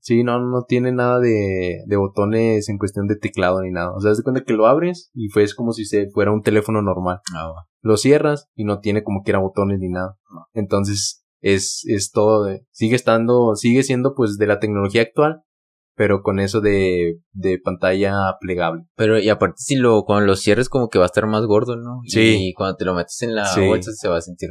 Sí, 0.00 0.22
no, 0.22 0.38
no 0.40 0.64
tiene 0.64 0.92
nada 0.92 1.18
de, 1.18 1.78
de 1.86 1.96
botones 1.96 2.68
en 2.68 2.76
cuestión 2.78 3.06
de 3.06 3.16
teclado 3.16 3.62
ni 3.62 3.70
nada. 3.70 3.92
O 3.94 4.00
sea, 4.00 4.12
de 4.12 4.22
cuenta 4.22 4.44
que 4.44 4.52
lo 4.52 4.66
abres 4.66 5.10
y 5.14 5.28
fue 5.28 5.44
es 5.44 5.54
como 5.54 5.72
si 5.72 5.86
se 5.86 6.10
fuera 6.10 6.30
un 6.32 6.42
teléfono 6.42 6.82
normal. 6.82 7.20
Ah. 7.34 7.52
Lo 7.80 7.96
cierras 7.96 8.48
y 8.54 8.64
no 8.64 8.80
tiene 8.80 9.02
como 9.02 9.22
quiera 9.22 9.38
botones 9.38 9.78
ni 9.80 9.88
nada. 9.88 10.16
Entonces, 10.52 11.24
es, 11.40 11.84
es 11.86 12.10
todo 12.10 12.44
de, 12.44 12.66
sigue 12.70 12.96
estando, 12.96 13.54
sigue 13.54 13.82
siendo 13.82 14.14
pues 14.14 14.36
de 14.36 14.46
la 14.46 14.58
tecnología 14.58 15.02
actual, 15.02 15.42
pero 15.96 16.22
con 16.22 16.38
eso 16.38 16.60
de, 16.60 17.20
de 17.32 17.58
pantalla 17.58 18.14
plegable. 18.40 18.84
Pero 18.96 19.18
y 19.18 19.28
aparte 19.28 19.56
si 19.58 19.76
lo 19.76 20.04
cuando 20.04 20.26
lo 20.26 20.36
cierres 20.36 20.68
como 20.68 20.88
que 20.88 20.98
va 20.98 21.04
a 21.04 21.06
estar 21.06 21.26
más 21.26 21.44
gordo, 21.46 21.76
¿no? 21.76 22.00
Sí. 22.06 22.48
Y 22.48 22.52
cuando 22.52 22.76
te 22.76 22.84
lo 22.84 22.94
metes 22.94 23.20
en 23.22 23.34
la 23.34 23.46
Sí. 23.46 23.66
bolsa 23.66 23.90
se 23.92 24.08
va 24.08 24.18
a 24.18 24.20
sentir. 24.20 24.50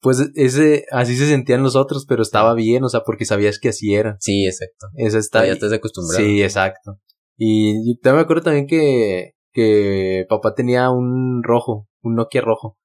Pues 0.00 0.30
ese, 0.34 0.84
así 0.92 1.16
se 1.16 1.26
sentían 1.26 1.62
los 1.62 1.74
otros, 1.76 2.06
pero 2.06 2.22
estaba 2.22 2.54
bien, 2.54 2.84
o 2.84 2.88
sea, 2.88 3.00
porque 3.00 3.24
sabías 3.24 3.58
que 3.58 3.70
así 3.70 3.94
era. 3.94 4.16
Sí, 4.20 4.46
exacto. 4.46 4.86
Esa 4.94 5.18
está, 5.18 5.44
ya 5.44 5.52
estás 5.52 5.72
acostumbrado. 5.72 6.24
Sí, 6.24 6.42
exacto. 6.42 6.98
Y 7.36 7.74
yo 7.86 7.98
también 8.00 8.16
me 8.16 8.22
acuerdo 8.22 8.42
también 8.44 8.66
que, 8.66 9.32
que 9.52 10.24
papá 10.28 10.54
tenía 10.54 10.90
un 10.90 11.42
rojo, 11.42 11.88
un 12.02 12.14
Nokia 12.14 12.40
rojo, 12.40 12.78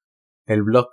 el 0.46 0.62
Block. 0.62 0.88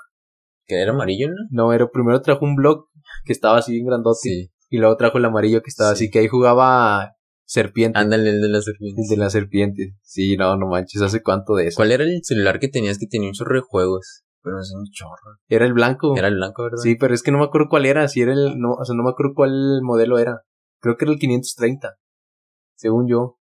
Que 0.67 0.79
era 0.81 0.91
amarillo, 0.91 1.27
¿no? 1.27 1.35
No, 1.49 1.73
era 1.73 1.89
primero 1.89 2.21
trajo 2.21 2.45
un 2.45 2.55
Block 2.55 2.87
que 3.25 3.33
estaba 3.33 3.57
así 3.57 3.73
bien 3.73 3.85
grandote 3.87 4.19
Sí. 4.21 4.50
Y 4.71 4.77
luego 4.79 4.97
trajo 4.97 5.19
el 5.19 5.25
amarillo 5.25 5.61
que 5.61 5.69
estaba 5.69 5.91
Sí. 5.95 6.05
así 6.05 6.09
que 6.11 6.19
ahí 6.19 6.27
jugaba 6.27 7.11
serpiente, 7.45 7.99
Ándale, 7.99 8.29
el 8.29 8.41
de 8.41 8.47
la 8.49 8.57
el 8.57 8.63
serpiente. 8.63 9.01
de 9.07 9.17
la 9.17 9.29
serpiente. 9.29 9.95
Sí, 10.01 10.37
no, 10.37 10.55
no 10.57 10.67
manches, 10.67 11.01
hace 11.01 11.21
cuánto 11.21 11.53
de 11.55 11.67
eso. 11.67 11.75
¿Cuál 11.75 11.91
era 11.91 12.03
el 12.03 12.21
celular 12.23 12.59
que 12.59 12.69
tenías 12.69 12.97
que 12.97 13.07
tenía 13.07 13.27
un 13.27 13.33
chorro 13.33 13.55
de 13.55 13.61
juegos? 13.61 14.23
Pero 14.41 14.55
no 14.55 14.63
sé, 14.63 14.75
un 14.75 14.85
chorro. 14.91 15.37
Era 15.49 15.65
el 15.65 15.73
blanco. 15.73 16.15
Era 16.17 16.29
el 16.29 16.35
blanco, 16.35 16.63
¿verdad? 16.63 16.77
Sí, 16.81 16.95
pero 16.95 17.13
es 17.13 17.21
que 17.21 17.31
no 17.31 17.37
me 17.39 17.43
acuerdo 17.43 17.67
cuál 17.69 17.85
era, 17.85 18.07
si 18.07 18.21
era 18.21 18.31
el, 18.33 18.57
no, 18.57 18.71
o 18.73 18.85
sea, 18.85 18.95
no 18.95 19.03
me 19.03 19.09
acuerdo 19.11 19.33
cuál 19.35 19.81
modelo 19.83 20.17
era. 20.17 20.41
Creo 20.79 20.95
que 20.97 21.05
era 21.05 21.11
el 21.11 21.19
530, 21.19 21.95
según 22.75 23.07
yo. 23.07 23.37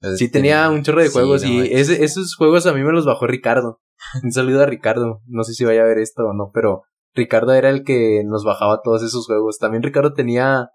Entonces, 0.00 0.18
Sí, 0.20 0.30
tenía 0.30 0.70
un 0.70 0.82
chorro 0.82 1.00
de 1.02 1.08
sí, 1.08 1.12
juegos 1.12 1.42
no 1.42 1.48
y 1.48 1.60
ese, 1.72 2.02
esos 2.04 2.34
juegos 2.36 2.64
a 2.66 2.72
mí 2.72 2.82
me 2.82 2.92
los 2.92 3.04
bajó 3.04 3.26
Ricardo. 3.26 3.80
Un 4.22 4.32
saludo 4.32 4.62
a 4.62 4.66
Ricardo. 4.66 5.20
No 5.26 5.42
sé 5.44 5.52
si 5.54 5.64
vaya 5.64 5.82
a 5.82 5.86
ver 5.86 5.98
esto 5.98 6.22
o 6.24 6.32
no, 6.32 6.50
pero 6.54 6.82
Ricardo 7.14 7.52
era 7.52 7.70
el 7.70 7.84
que 7.84 8.22
nos 8.24 8.44
bajaba 8.44 8.80
todos 8.82 9.02
esos 9.02 9.26
juegos. 9.26 9.58
También 9.58 9.82
Ricardo 9.82 10.14
tenía, 10.14 10.70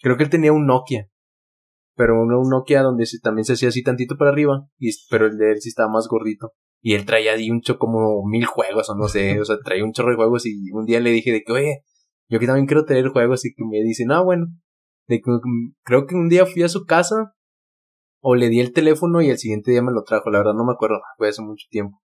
creo 0.00 0.16
que 0.16 0.24
él 0.24 0.30
tenía 0.30 0.52
un 0.52 0.66
Nokia. 0.66 1.08
Pero 1.96 2.20
un, 2.20 2.32
un 2.32 2.50
Nokia 2.50 2.82
donde 2.82 3.06
se, 3.06 3.18
también 3.20 3.44
se 3.44 3.54
hacía 3.54 3.68
así 3.68 3.82
tantito 3.82 4.16
para 4.16 4.30
arriba, 4.30 4.68
y, 4.78 4.90
pero 5.10 5.26
el 5.26 5.38
de 5.38 5.52
él 5.52 5.60
sí 5.60 5.70
estaba 5.70 5.90
más 5.90 6.08
gordito. 6.08 6.52
Y 6.82 6.94
él 6.94 7.06
traía 7.06 7.32
ahí 7.32 7.50
un 7.50 7.62
cho 7.62 7.78
como 7.78 8.24
mil 8.26 8.44
juegos, 8.44 8.90
o 8.90 8.94
no 8.94 9.08
sé, 9.08 9.40
o 9.40 9.44
sea, 9.44 9.56
traía 9.64 9.84
un 9.84 9.92
chorro 9.92 10.10
de 10.10 10.16
juegos 10.16 10.46
y 10.46 10.70
un 10.72 10.84
día 10.84 11.00
le 11.00 11.10
dije 11.10 11.32
de 11.32 11.42
que, 11.42 11.52
oye, 11.52 11.84
yo 12.28 12.36
aquí 12.36 12.46
también 12.46 12.66
quiero 12.66 12.84
tener 12.84 13.08
juegos 13.08 13.44
y 13.44 13.54
que 13.54 13.64
me 13.64 13.82
dice, 13.82 14.04
no, 14.04 14.24
bueno, 14.24 14.46
de 15.08 15.20
que, 15.20 15.30
creo 15.84 16.06
que 16.06 16.14
un 16.14 16.28
día 16.28 16.46
fui 16.46 16.62
a 16.62 16.68
su 16.68 16.84
casa 16.84 17.34
o 18.20 18.34
le 18.34 18.48
di 18.48 18.60
el 18.60 18.72
teléfono 18.72 19.22
y 19.22 19.30
el 19.30 19.38
siguiente 19.38 19.70
día 19.70 19.82
me 19.82 19.92
lo 19.92 20.02
trajo, 20.02 20.30
la 20.30 20.38
verdad 20.38 20.54
no 20.54 20.64
me 20.64 20.72
acuerdo, 20.72 21.00
fue 21.16 21.28
hace 21.28 21.42
mucho 21.42 21.66
tiempo. 21.70 21.98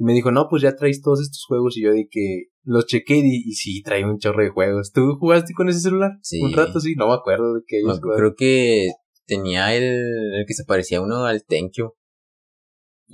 Y 0.00 0.04
me 0.04 0.12
dijo, 0.12 0.30
no, 0.30 0.46
pues 0.48 0.62
ya 0.62 0.76
traes 0.76 1.02
todos 1.02 1.20
estos 1.20 1.44
juegos 1.46 1.76
y 1.76 1.82
yo 1.82 1.90
de 1.90 2.06
que 2.08 2.44
los 2.62 2.86
chequé 2.86 3.16
y, 3.16 3.42
y 3.46 3.52
sí, 3.54 3.82
traía 3.82 4.06
un 4.06 4.18
chorro 4.18 4.44
de 4.44 4.50
juegos. 4.50 4.92
¿Tú 4.92 5.16
jugaste 5.18 5.52
con 5.54 5.68
ese 5.68 5.80
celular? 5.80 6.12
Sí. 6.22 6.40
Un 6.40 6.52
rato, 6.52 6.78
sí, 6.80 6.94
no 6.96 7.08
me 7.08 7.14
acuerdo 7.14 7.54
de 7.54 7.60
que 7.66 7.80
ellos 7.80 8.00
Me- 8.02 8.14
creo 8.16 8.34
que 8.36 8.88
tenía 9.26 9.74
el, 9.74 9.84
el 9.84 10.44
que 10.46 10.54
se 10.54 10.64
parecía 10.64 11.00
uno 11.00 11.24
al 11.24 11.44
Tenkyu. 11.44 11.94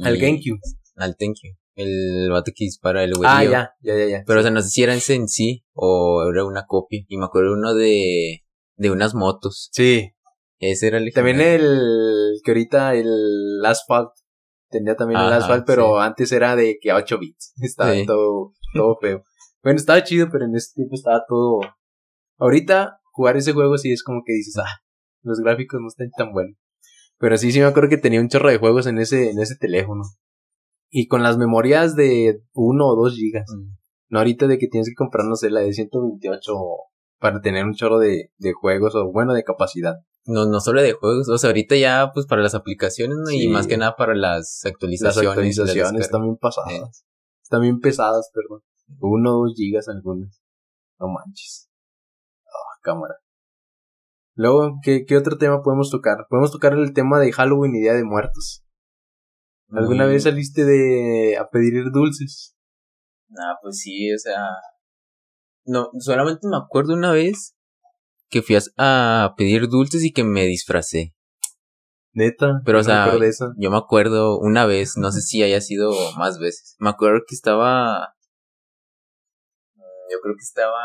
Al 0.00 0.18
GameCube. 0.18 0.60
Al 0.96 1.16
Tenkyu. 1.16 1.50
El 1.76 2.28
vato 2.30 2.52
que 2.54 2.64
dispara 2.66 3.02
el 3.02 3.14
güey. 3.14 3.28
Ah, 3.32 3.44
ya, 3.44 3.70
ya, 3.80 3.96
ya, 3.96 4.06
ya. 4.06 4.22
Pero, 4.26 4.40
o 4.40 4.42
sea, 4.42 4.50
no 4.52 4.60
sé 4.62 4.68
si 4.68 4.82
era 4.82 4.94
ese 4.94 5.14
en 5.14 5.28
sí 5.28 5.64
o 5.72 6.22
era 6.30 6.44
una 6.44 6.66
copia. 6.66 7.00
Y 7.08 7.16
me 7.16 7.24
acuerdo 7.24 7.54
uno 7.54 7.74
de, 7.74 8.44
de 8.76 8.90
unas 8.90 9.14
motos. 9.14 9.70
Sí. 9.72 10.10
Ese 10.58 10.86
era 10.88 10.98
el 10.98 11.12
También 11.12 11.40
el 11.40 12.40
que 12.44 12.50
ahorita 12.50 12.94
el 12.94 13.64
Asphalt. 13.64 14.10
Tenía 14.74 14.96
también 14.96 15.20
el 15.20 15.32
Asphalt, 15.32 15.64
pero 15.64 15.98
sí. 15.98 16.02
antes 16.02 16.32
era 16.32 16.56
de 16.56 16.78
que 16.80 16.90
a 16.90 16.96
8 16.96 17.18
bits. 17.20 17.54
Estaba 17.62 17.92
Sí. 17.92 18.04
todo, 18.06 18.54
todo 18.74 18.98
feo. 19.00 19.22
Bueno, 19.62 19.76
estaba 19.78 20.02
chido, 20.02 20.28
pero 20.32 20.46
en 20.46 20.54
ese 20.56 20.74
tiempo 20.74 20.96
estaba 20.96 21.22
todo. 21.28 21.60
Ahorita, 22.38 22.98
jugar 23.12 23.36
ese 23.36 23.52
juego 23.52 23.78
sí 23.78 23.92
es 23.92 24.02
como 24.02 24.22
que 24.26 24.32
dices, 24.32 24.56
ah, 24.58 24.80
los 25.22 25.38
gráficos 25.38 25.80
no 25.80 25.86
están 25.86 26.10
tan 26.16 26.32
buenos. 26.32 26.56
Pero 27.18 27.36
sí, 27.38 27.52
sí 27.52 27.60
me 27.60 27.66
acuerdo 27.66 27.88
que 27.88 27.96
tenía 27.98 28.20
un 28.20 28.28
chorro 28.28 28.50
de 28.50 28.58
juegos 28.58 28.88
en 28.88 28.98
ese, 28.98 29.30
en 29.30 29.38
ese 29.38 29.54
teléfono. 29.56 30.02
Y 30.90 31.06
con 31.06 31.22
las 31.22 31.38
memorias 31.38 31.94
de 31.94 32.42
1 32.52 32.84
o 32.86 32.96
2 32.96 33.14
gigas. 33.14 33.46
Mm. 33.48 33.76
No 34.08 34.18
ahorita 34.18 34.48
de 34.48 34.58
que 34.58 34.66
tienes 34.66 34.88
que 34.88 34.94
comprar, 34.96 35.24
no 35.24 35.36
sé, 35.36 35.50
la 35.50 35.60
de 35.60 35.72
128 35.72 36.52
para 37.20 37.40
tener 37.40 37.64
un 37.64 37.74
chorro 37.74 37.98
de, 38.00 38.32
de 38.36 38.52
juegos 38.52 38.94
o 38.96 39.10
bueno, 39.12 39.32
de 39.34 39.44
capacidad. 39.44 39.94
No, 40.26 40.46
no 40.46 40.60
solo 40.60 40.80
de 40.80 40.92
juegos, 40.94 41.28
o 41.28 41.36
sea, 41.36 41.50
ahorita 41.50 41.76
ya 41.76 42.10
pues 42.14 42.26
para 42.26 42.42
las 42.42 42.54
aplicaciones 42.54 43.18
¿no? 43.18 43.26
Sí. 43.26 43.42
y 43.44 43.48
más 43.48 43.66
que 43.66 43.76
nada 43.76 43.94
para 43.94 44.14
las 44.14 44.60
Las 44.64 44.72
actualizaciones. 44.72 45.28
actualizaciones 45.28 45.92
las 45.92 46.00
están 46.00 46.22
bien 46.22 46.36
pasadas. 46.38 46.72
Eh. 46.72 46.82
Están 47.42 47.60
bien 47.60 47.80
pesadas, 47.80 48.30
perdón. 48.32 48.62
Uno 49.00 49.38
o 49.38 49.44
dos 49.44 49.54
gigas 49.54 49.88
algunas. 49.88 50.40
No 50.98 51.08
manches. 51.08 51.68
Ah, 52.46 52.78
cámara. 52.82 53.14
Luego, 54.34 54.78
¿qué, 54.82 55.04
¿qué 55.04 55.16
otro 55.16 55.36
tema 55.36 55.62
podemos 55.62 55.90
tocar? 55.90 56.26
Podemos 56.28 56.50
tocar 56.50 56.72
el 56.72 56.92
tema 56.94 57.20
de 57.20 57.30
Halloween 57.30 57.76
y 57.76 57.80
Día 57.80 57.92
de 57.92 58.04
Muertos. 58.04 58.64
¿Alguna 59.70 60.06
vez 60.06 60.22
saliste 60.24 60.64
de 60.64 61.36
a 61.36 61.48
pedir 61.50 61.90
dulces? 61.92 62.56
Ah, 63.30 63.56
pues 63.62 63.78
sí, 63.78 64.12
o 64.12 64.18
sea. 64.18 64.46
No, 65.66 65.90
solamente 65.98 66.46
me 66.48 66.56
acuerdo 66.56 66.94
una 66.94 67.10
vez 67.12 67.53
que 68.34 68.42
fui 68.42 68.56
a, 68.78 69.34
pedir 69.36 69.68
dulces 69.68 70.02
y 70.02 70.12
que 70.12 70.24
me 70.24 70.44
disfracé. 70.46 71.14
Neta. 72.12 72.60
Pero, 72.64 72.78
o 72.78 72.82
no 72.82 72.84
sea, 72.84 73.12
yo 73.56 73.70
me 73.70 73.76
acuerdo 73.76 74.40
una 74.40 74.66
vez, 74.66 74.96
no 74.96 75.12
sé 75.12 75.20
si 75.20 75.44
haya 75.44 75.60
sido 75.60 75.92
más 76.18 76.40
veces. 76.40 76.74
Me 76.80 76.90
acuerdo 76.90 77.20
que 77.28 77.34
estaba. 77.36 78.16
mm, 79.76 80.10
Yo 80.10 80.18
creo 80.20 80.34
que 80.34 80.42
estaba. 80.42 80.80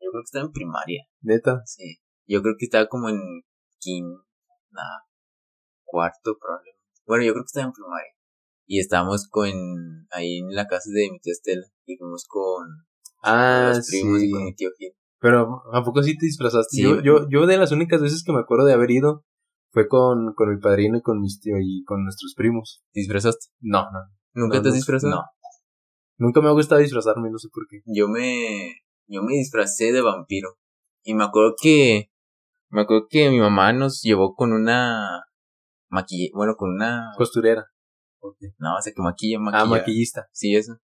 Yo 0.00 0.10
creo 0.12 0.22
que 0.22 0.26
estaba 0.26 0.44
en 0.44 0.52
primaria. 0.52 1.04
Neta. 1.20 1.62
Sí. 1.66 1.98
Yo 2.28 2.42
creo 2.42 2.54
que 2.56 2.66
estaba 2.66 2.86
como 2.86 3.08
en 3.08 3.20
quinto. 3.80 4.24
Nah, 4.70 5.00
cuarto, 5.84 6.36
probablemente. 6.40 6.78
Bueno, 7.06 7.24
yo 7.24 7.32
creo 7.32 7.42
que 7.42 7.48
estaba 7.48 7.66
en 7.66 7.72
primaria. 7.72 8.12
Y 8.66 8.78
estábamos 8.78 9.26
con. 9.28 9.50
Ahí 10.10 10.38
en 10.38 10.54
la 10.54 10.68
casa 10.68 10.90
de 10.92 11.10
mi 11.10 11.18
tía 11.18 11.32
Estela. 11.32 11.66
Y 11.86 11.96
fuimos 11.96 12.24
con. 12.28 12.86
Ah, 13.24 13.72
los 13.74 13.88
primos 13.88 14.20
sí. 14.20 14.28
y 14.28 14.30
con 14.30 14.44
mi 14.44 14.54
tío 14.54 14.70
Gil. 14.78 14.94
Pero, 15.20 15.62
¿a 15.72 15.82
poco 15.82 16.02
sí 16.02 16.16
te 16.16 16.26
disfrazaste? 16.26 16.76
Sí. 16.76 16.82
Yo, 16.82 17.00
yo, 17.02 17.28
yo 17.28 17.46
de 17.46 17.56
las 17.56 17.72
únicas 17.72 18.00
veces 18.00 18.22
que 18.24 18.32
me 18.32 18.40
acuerdo 18.40 18.66
de 18.66 18.74
haber 18.74 18.90
ido 18.90 19.24
fue 19.70 19.88
con, 19.88 20.34
con 20.34 20.50
mi 20.50 20.60
padrino 20.60 20.98
y 20.98 21.02
con 21.02 21.20
mis 21.20 21.40
tíos 21.40 21.58
y 21.62 21.84
con 21.84 22.04
nuestros 22.04 22.34
primos. 22.36 22.82
¿Te 22.92 23.00
disfrazaste? 23.00 23.46
No, 23.60 23.82
no. 23.90 23.98
¿Nunca 24.34 24.56
No, 24.56 24.62
te 24.62 24.68
has 24.68 24.74
disfrazado? 24.74 25.14
No. 25.14 25.22
Nunca 26.18 26.40
me 26.40 26.48
ha 26.48 26.52
gustado 26.52 26.80
disfrazarme, 26.80 27.30
no 27.30 27.38
sé 27.38 27.48
por 27.52 27.66
qué. 27.68 27.80
Yo 27.86 28.08
me. 28.08 28.74
Yo 29.06 29.22
me 29.22 29.34
disfracé 29.34 29.92
de 29.92 30.02
vampiro. 30.02 30.56
Y 31.02 31.14
me 31.14 31.24
acuerdo 31.24 31.54
que. 31.60 32.10
Me 32.70 32.82
acuerdo 32.82 33.06
que 33.08 33.30
mi 33.30 33.38
mamá 33.38 33.72
nos 33.72 34.02
llevó 34.02 34.34
con 34.34 34.52
una. 34.52 35.24
Maquilla. 35.88 36.30
Bueno, 36.34 36.54
con 36.56 36.70
una. 36.70 37.12
Costurera. 37.16 37.66
No, 38.58 38.76
o 38.76 38.82
sea, 38.82 38.92
que 38.92 39.00
maquilla, 39.00 39.38
maquilla. 39.38 39.62
Ah, 39.62 39.66
maquillista. 39.66 40.26
Sí, 40.32 40.54
eso. 40.54 40.78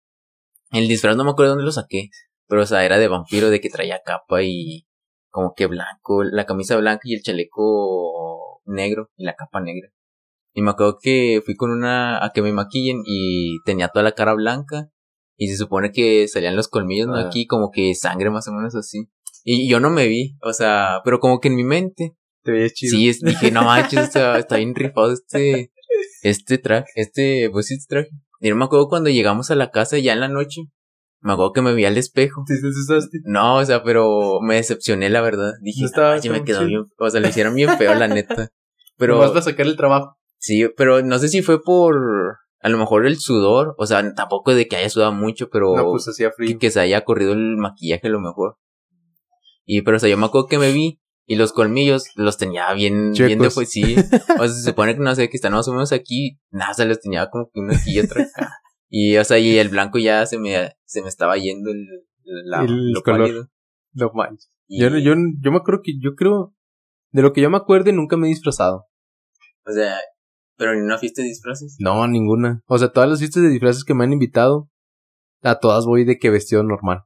El 0.71 0.89
disfraz 0.89 1.17
no 1.17 1.25
me 1.25 1.31
acuerdo 1.31 1.51
dónde 1.53 1.65
lo 1.65 1.73
saqué. 1.73 2.11
Pero, 2.49 2.63
o 2.63 2.67
sea, 2.67 2.85
era 2.85 2.99
de 2.99 3.09
vampiro, 3.09 3.51
de 3.51 3.61
que 3.61 3.71
traía 3.71 4.01
capa 4.05 4.43
y. 4.43 4.87
Como 5.31 5.55
que 5.55 5.67
blanco. 5.67 6.23
La 6.25 6.47
camisa 6.47 6.77
blanca 6.77 7.01
y 7.05 7.15
el 7.15 7.23
chaleco 7.23 8.61
negro. 8.67 9.11
Y 9.17 9.25
la 9.25 9.35
capa 9.35 9.61
negra. 9.61 9.89
Y 10.53 10.63
me 10.63 10.71
acuerdo 10.71 10.99
que 11.01 11.43
fui 11.45 11.57
con 11.57 11.71
una. 11.71 12.25
a 12.25 12.31
que 12.33 12.43
me 12.43 12.53
maquillen 12.53 13.03
y 13.05 13.59
tenía 13.65 13.89
toda 13.89 14.03
la 14.05 14.13
cara 14.13 14.35
blanca. 14.35 14.91
Y 15.37 15.49
se 15.49 15.57
supone 15.57 15.91
que 15.91 16.29
salían 16.29 16.55
los 16.55 16.69
colmillos, 16.69 17.09
¿no? 17.09 17.17
Ah. 17.17 17.27
Aquí, 17.27 17.47
como 17.47 17.71
que 17.73 17.95
sangre 17.97 18.31
más 18.31 18.47
o 18.47 18.53
menos 18.53 18.75
así. 18.77 19.09
Y 19.43 19.69
yo 19.69 19.81
no 19.81 19.91
me 19.91 20.07
vi, 20.07 20.37
o 20.43 20.53
sea, 20.53 21.01
pero 21.05 21.19
como 21.19 21.41
que 21.41 21.49
en 21.49 21.57
mi 21.57 21.65
mente. 21.65 22.13
Te 22.45 22.53
veías 22.53 22.73
chido. 22.73 22.93
Sí, 22.97 23.09
es- 23.09 23.21
dije, 23.21 23.51
no 23.51 23.65
manches, 23.65 24.09
o 24.09 24.13
sea, 24.13 24.39
está 24.39 24.57
bien 24.57 24.75
rifado 24.75 25.13
este, 25.13 25.73
este 26.23 26.59
traje, 26.59 26.87
este, 26.95 27.51
pues 27.51 27.71
este 27.71 27.85
traje. 27.89 28.11
Y 28.41 28.51
no 28.51 28.57
me 28.57 28.65
acuerdo 28.67 28.89
cuando 28.89 29.11
llegamos 29.11 29.51
a 29.51 29.55
la 29.57 29.71
casa 29.71 29.99
ya 29.99 30.13
en 30.13 30.21
la 30.21 30.29
noche, 30.29 30.61
me 31.25 31.33
acuerdo 31.33 31.53
que 31.53 31.63
me 31.63 31.75
vi 31.75 31.85
al 31.87 31.97
espejo. 31.99 32.45
¿Sí 32.47 32.55
te 32.61 32.69
asustaste? 32.69 33.19
No, 33.25 33.57
o 33.57 33.65
sea, 33.65 33.83
pero 33.83 34.41
me 34.43 34.57
decepcioné, 34.57 35.09
la 35.11 35.21
verdad. 35.23 35.53
Dije, 35.63 35.81
No 35.81 35.87
estaba 35.87 36.15
me 36.17 36.45
quedó 36.45 36.59
chido. 36.59 36.67
bien, 36.67 36.85
o 36.99 37.11
sea, 37.11 37.21
lo 37.21 37.29
hicieron 37.29 37.55
bien 37.55 37.77
feo, 37.79 37.95
la 37.95 38.07
neta. 38.09 38.51
Pero, 38.97 39.15
Nomás 39.17 39.31
para 39.31 39.43
sacar 39.43 39.67
el 39.67 39.77
trabajo. 39.77 40.17
sí, 40.39 40.69
pero 40.77 41.03
no 41.03 41.19
sé 41.19 41.27
si 41.27 41.43
fue 41.43 41.61
por, 41.61 42.37
a 42.61 42.69
lo 42.69 42.79
mejor 42.79 43.07
el 43.07 43.19
sudor, 43.19 43.75
o 43.77 43.87
sea, 43.87 44.15
tampoco 44.15 44.55
de 44.55 44.69
que 44.69 44.77
haya 44.77 44.89
sudado 44.89 45.13
mucho, 45.13 45.49
pero 45.51 45.75
No, 45.75 45.83
pues 45.91 46.07
hacía 46.07 46.31
frío. 46.31 46.51
que, 46.51 46.59
que 46.59 46.71
se 46.71 46.79
haya 46.79 47.03
corrido 47.05 47.33
el 47.33 47.57
maquillaje 47.57 48.07
a 48.07 48.11
lo 48.11 48.21
mejor. 48.21 48.57
Y 49.65 49.83
pero 49.83 49.97
o 49.97 50.01
sea, 50.01 50.09
yo 50.09 50.17
me 50.17 50.27
acuerdo 50.27 50.47
que 50.47 50.59
me 50.59 50.71
vi 50.71 51.01
y 51.27 51.35
los 51.35 51.53
colmillos 51.53 52.05
los 52.15 52.37
tenía 52.39 52.73
bien, 52.75 53.13
bien 53.15 53.41
de 53.41 53.51
pues 53.51 53.71
sí. 53.71 53.97
O 54.39 54.47
sea, 54.47 54.49
se 54.49 54.63
supone 54.63 54.95
que 54.95 55.01
no 55.01 55.13
sé, 55.17 55.29
que 55.29 55.37
están 55.39 55.53
más 55.55 55.67
o 55.67 55.73
menos 55.73 55.91
aquí, 55.91 56.39
nada, 56.51 56.73
se 56.75 56.85
los 56.85 57.01
tenía 57.01 57.31
como 57.31 57.47
que 57.53 57.59
uno 57.59 57.73
aquí 57.75 57.97
y 57.97 57.99
otro 57.99 58.23
acá. 58.23 58.53
Y 58.97 59.17
o 59.17 59.25
sea, 59.25 59.41
y 59.41 59.59
el 59.59 59.71
blanco 59.71 59.99
ya 59.99 60.25
se 60.25 60.39
me, 60.39 60.71
se 60.85 61.03
me 61.03 61.09
estaba 61.09 61.37
yendo 61.37 61.73
el, 61.73 61.85
la, 62.45 62.63
El 62.63 62.93
lo 62.93 63.03
color. 63.03 63.23
pálido. 63.23 64.13
Manches. 64.15 64.53
Y, 64.69 64.83
Yo, 64.83 64.89
yo, 64.99 65.15
yo 65.41 65.51
me 65.51 65.57
acuerdo 65.57 65.81
que, 65.83 65.99
yo 66.01 66.15
creo, 66.15 66.55
de 67.11 67.23
lo 67.23 67.33
que 67.33 67.41
yo 67.41 67.51
me 67.51 67.57
acuerde, 67.57 67.93
nunca 67.93 68.17
me 68.17 68.29
he 68.29 68.31
disfrazado. 68.31 68.87
O 69.67 69.73
sea, 69.73 69.97
pero 70.57 70.77
ni 70.77 70.81
una 70.83 70.99
fiesta 70.99 71.23
de 71.23 71.29
disfraces. 71.29 71.75
No, 71.81 72.07
ninguna. 72.07 72.63
O 72.67 72.79
sea, 72.79 72.93
todas 72.93 73.09
las 73.11 73.19
fiestas 73.19 73.43
de 73.43 73.49
disfraces 73.49 73.83
que 73.83 73.95
me 73.95 74.05
han 74.05 74.13
invitado, 74.13 74.71
a 75.43 75.59
todas 75.59 75.87
voy 75.87 76.05
de 76.05 76.17
que 76.17 76.31
vestido 76.31 76.63
normal. 76.63 77.01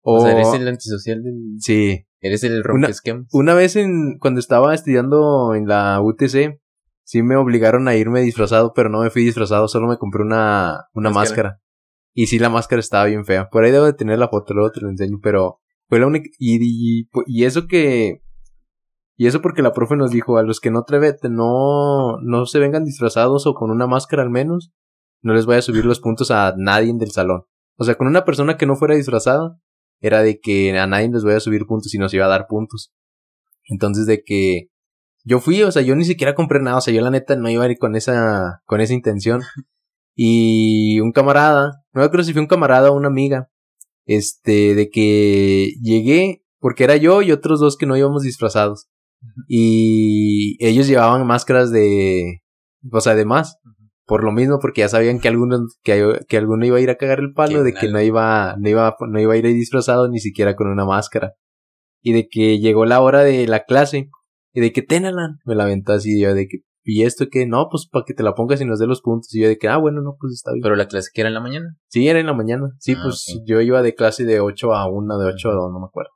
O, 0.00 0.16
O, 0.16 0.20
sea, 0.22 0.32
eres 0.32 0.54
el 0.54 0.66
antisocial 0.66 1.22
del, 1.22 1.58
sí. 1.60 2.06
eres 2.20 2.44
el 2.44 2.64
rompesquemas. 2.64 3.26
Una 3.32 3.52
vez 3.52 3.76
en, 3.76 4.16
cuando 4.20 4.40
estaba 4.40 4.74
estudiando 4.74 5.54
en 5.54 5.66
la 5.66 6.00
UTC, 6.00 6.58
sí 7.06 7.22
me 7.22 7.36
obligaron 7.36 7.86
a 7.86 7.94
irme 7.94 8.20
disfrazado, 8.20 8.72
pero 8.74 8.90
no 8.90 9.00
me 9.00 9.10
fui 9.10 9.24
disfrazado, 9.24 9.68
solo 9.68 9.86
me 9.86 9.96
compré 9.96 10.22
una, 10.22 10.88
una 10.92 11.10
Máscara. 11.10 11.50
máscara. 11.50 11.62
Y 12.12 12.26
sí, 12.26 12.38
la 12.38 12.50
máscara 12.50 12.80
estaba 12.80 13.04
bien 13.04 13.24
fea. 13.24 13.48
Por 13.48 13.64
ahí 13.64 13.70
debo 13.70 13.84
de 13.84 13.92
tener 13.92 14.18
la 14.18 14.28
foto, 14.28 14.54
luego 14.54 14.72
te 14.72 14.80
la 14.80 14.90
enseño, 14.90 15.18
pero 15.22 15.60
fue 15.88 16.00
la 16.00 16.08
única, 16.08 16.28
y, 16.38 16.58
y, 16.60 17.08
y 17.26 17.44
eso 17.44 17.68
que, 17.68 18.22
y 19.16 19.26
eso 19.26 19.40
porque 19.40 19.62
la 19.62 19.72
profe 19.72 19.96
nos 19.96 20.10
dijo, 20.10 20.36
a 20.36 20.42
los 20.42 20.58
que 20.58 20.70
no 20.72 20.82
trevete, 20.82 21.28
no, 21.28 22.18
no 22.22 22.46
se 22.46 22.58
vengan 22.58 22.84
disfrazados 22.84 23.46
o 23.46 23.54
con 23.54 23.70
una 23.70 23.86
máscara 23.86 24.22
al 24.22 24.30
menos, 24.30 24.72
no 25.22 25.32
les 25.32 25.46
voy 25.46 25.56
a 25.56 25.62
subir 25.62 25.84
los 25.84 26.00
puntos 26.00 26.30
a 26.32 26.54
nadie 26.56 26.92
del 26.94 27.12
salón. 27.12 27.44
O 27.76 27.84
sea, 27.84 27.94
con 27.94 28.08
una 28.08 28.24
persona 28.24 28.56
que 28.56 28.66
no 28.66 28.74
fuera 28.74 28.96
disfrazada, 28.96 29.58
era 30.00 30.22
de 30.22 30.40
que 30.40 30.76
a 30.76 30.86
nadie 30.86 31.08
les 31.08 31.22
voy 31.22 31.34
a 31.34 31.40
subir 31.40 31.66
puntos 31.66 31.94
y 31.94 31.98
nos 31.98 32.12
iba 32.14 32.24
a 32.26 32.30
dar 32.30 32.46
puntos. 32.48 32.92
Entonces 33.68 34.06
de 34.06 34.22
que 34.24 34.70
yo 35.26 35.40
fui, 35.40 35.60
o 35.64 35.72
sea, 35.72 35.82
yo 35.82 35.96
ni 35.96 36.04
siquiera 36.04 36.36
compré 36.36 36.60
nada, 36.60 36.78
o 36.78 36.80
sea, 36.80 36.94
yo 36.94 37.02
la 37.02 37.10
neta 37.10 37.34
no 37.34 37.50
iba 37.50 37.64
a 37.64 37.68
ir 37.68 37.78
con 37.78 37.96
esa, 37.96 38.62
con 38.64 38.80
esa 38.80 38.94
intención. 38.94 39.42
Y 40.18 40.98
un 41.00 41.12
camarada, 41.12 41.82
no 41.92 42.00
me 42.00 42.06
acuerdo 42.06 42.24
si 42.24 42.32
fue 42.32 42.40
un 42.40 42.48
camarada 42.48 42.90
o 42.90 42.96
una 42.96 43.08
amiga, 43.08 43.50
este, 44.06 44.74
de 44.74 44.88
que 44.88 45.74
llegué, 45.82 46.42
porque 46.58 46.84
era 46.84 46.96
yo 46.96 47.20
y 47.20 47.32
otros 47.32 47.60
dos 47.60 47.76
que 47.76 47.84
no 47.84 47.98
íbamos 47.98 48.22
disfrazados. 48.22 48.88
Y 49.46 50.56
ellos 50.66 50.86
llevaban 50.86 51.26
máscaras 51.26 51.70
de, 51.70 52.40
o 52.90 53.00
sea, 53.02 53.14
de 53.14 53.26
más. 53.26 53.58
por 54.06 54.24
lo 54.24 54.32
mismo, 54.32 54.58
porque 54.58 54.80
ya 54.80 54.88
sabían 54.88 55.20
que 55.20 55.28
alguno, 55.28 55.66
que, 55.82 56.20
que 56.26 56.38
alguno 56.38 56.64
iba 56.64 56.78
a 56.78 56.80
ir 56.80 56.88
a 56.88 56.96
cagar 56.96 57.18
el 57.18 57.34
palo, 57.34 57.62
de 57.62 57.74
que 57.74 57.90
no 57.90 58.00
iba, 58.00 58.56
no 58.58 58.70
iba, 58.70 58.96
no 59.06 59.20
iba 59.20 59.34
a 59.34 59.36
ir 59.36 59.44
disfrazado 59.48 60.08
ni 60.08 60.18
siquiera 60.18 60.56
con 60.56 60.68
una 60.68 60.86
máscara. 60.86 61.34
Y 62.00 62.14
de 62.14 62.26
que 62.26 62.58
llegó 62.58 62.86
la 62.86 63.02
hora 63.02 63.22
de 63.22 63.46
la 63.46 63.64
clase, 63.64 64.08
y 64.56 64.62
de 64.62 64.72
que 64.72 64.80
tenalan, 64.80 65.38
me 65.44 65.54
la 65.54 65.64
aventó 65.64 65.92
así, 65.92 66.18
yo 66.18 66.34
de 66.34 66.48
que, 66.48 66.60
y 66.82 67.02
esto 67.02 67.26
que, 67.30 67.44
no, 67.44 67.68
pues 67.70 67.86
para 67.92 68.06
que 68.06 68.14
te 68.14 68.22
la 68.22 68.34
pongas 68.34 68.58
y 68.62 68.64
nos 68.64 68.78
dé 68.78 68.86
los 68.86 69.02
puntos. 69.02 69.34
Y 69.34 69.42
yo 69.42 69.48
de 69.48 69.58
que, 69.58 69.68
ah, 69.68 69.76
bueno, 69.76 70.00
no, 70.00 70.16
pues 70.18 70.32
está 70.32 70.52
bien. 70.52 70.62
Pero 70.62 70.76
la 70.76 70.86
clase 70.86 71.10
que 71.12 71.20
era 71.20 71.28
en 71.28 71.34
la 71.34 71.42
mañana. 71.42 71.76
Sí, 71.88 72.08
era 72.08 72.20
en 72.20 72.24
la 72.26 72.32
mañana. 72.32 72.70
Sí, 72.78 72.94
ah, 72.96 73.00
pues 73.02 73.38
yo 73.44 73.60
iba 73.60 73.82
de 73.82 73.94
clase 73.94 74.24
de 74.24 74.40
8 74.40 74.72
a 74.72 74.90
1, 74.90 75.18
de 75.18 75.26
8 75.26 75.50
a 75.50 75.52
2, 75.52 75.72
no 75.74 75.80
me 75.80 75.86
acuerdo. 75.88 76.12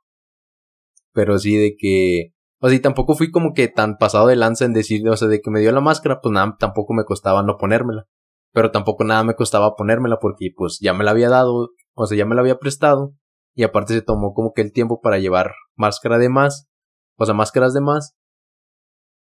Pero 1.13 1.37
sí, 1.37 1.55
de 1.55 1.75
que, 1.77 2.31
o 2.61 2.67
sea, 2.67 2.75
y 2.75 2.79
tampoco 2.79 3.13
fui 3.13 3.29
como 3.29 3.53
que 3.53 3.67
tan 3.67 3.97
pasado 3.97 4.25
de 4.25 4.35
lanza 4.35 4.65
en 4.65 4.73
decir, 4.73 5.07
o 5.07 5.15
sea, 5.15 5.27
de 5.27 5.39
que 5.39 5.51
me 5.51 5.59
dio 5.59 5.71
la 5.71 5.81
máscara, 5.81 6.19
pues 6.19 6.33
nada, 6.33 6.55
tampoco 6.57 6.95
me 6.95 7.03
costaba 7.03 7.43
no 7.43 7.57
ponérmela. 7.57 8.07
Pero 8.53 8.71
tampoco 8.71 9.03
nada 9.03 9.23
me 9.23 9.35
costaba 9.35 9.75
ponérmela 9.75 10.17
porque 10.19 10.49
pues 10.57 10.79
ya 10.81 10.95
me 10.95 11.03
la 11.03 11.11
había 11.11 11.29
dado, 11.29 11.69
o 11.93 12.05
sea, 12.07 12.17
ya 12.17 12.25
me 12.25 12.33
la 12.33 12.41
había 12.41 12.57
prestado. 12.57 13.13
Y 13.53 13.61
aparte 13.61 13.93
se 13.93 14.01
tomó 14.01 14.33
como 14.33 14.53
que 14.53 14.63
el 14.63 14.71
tiempo 14.71 14.99
para 14.99 15.19
llevar 15.19 15.51
máscara 15.75 16.17
de 16.17 16.29
más, 16.29 16.71
o 17.17 17.25
sea, 17.25 17.35
máscaras 17.35 17.75
de 17.75 17.81
más. 17.81 18.15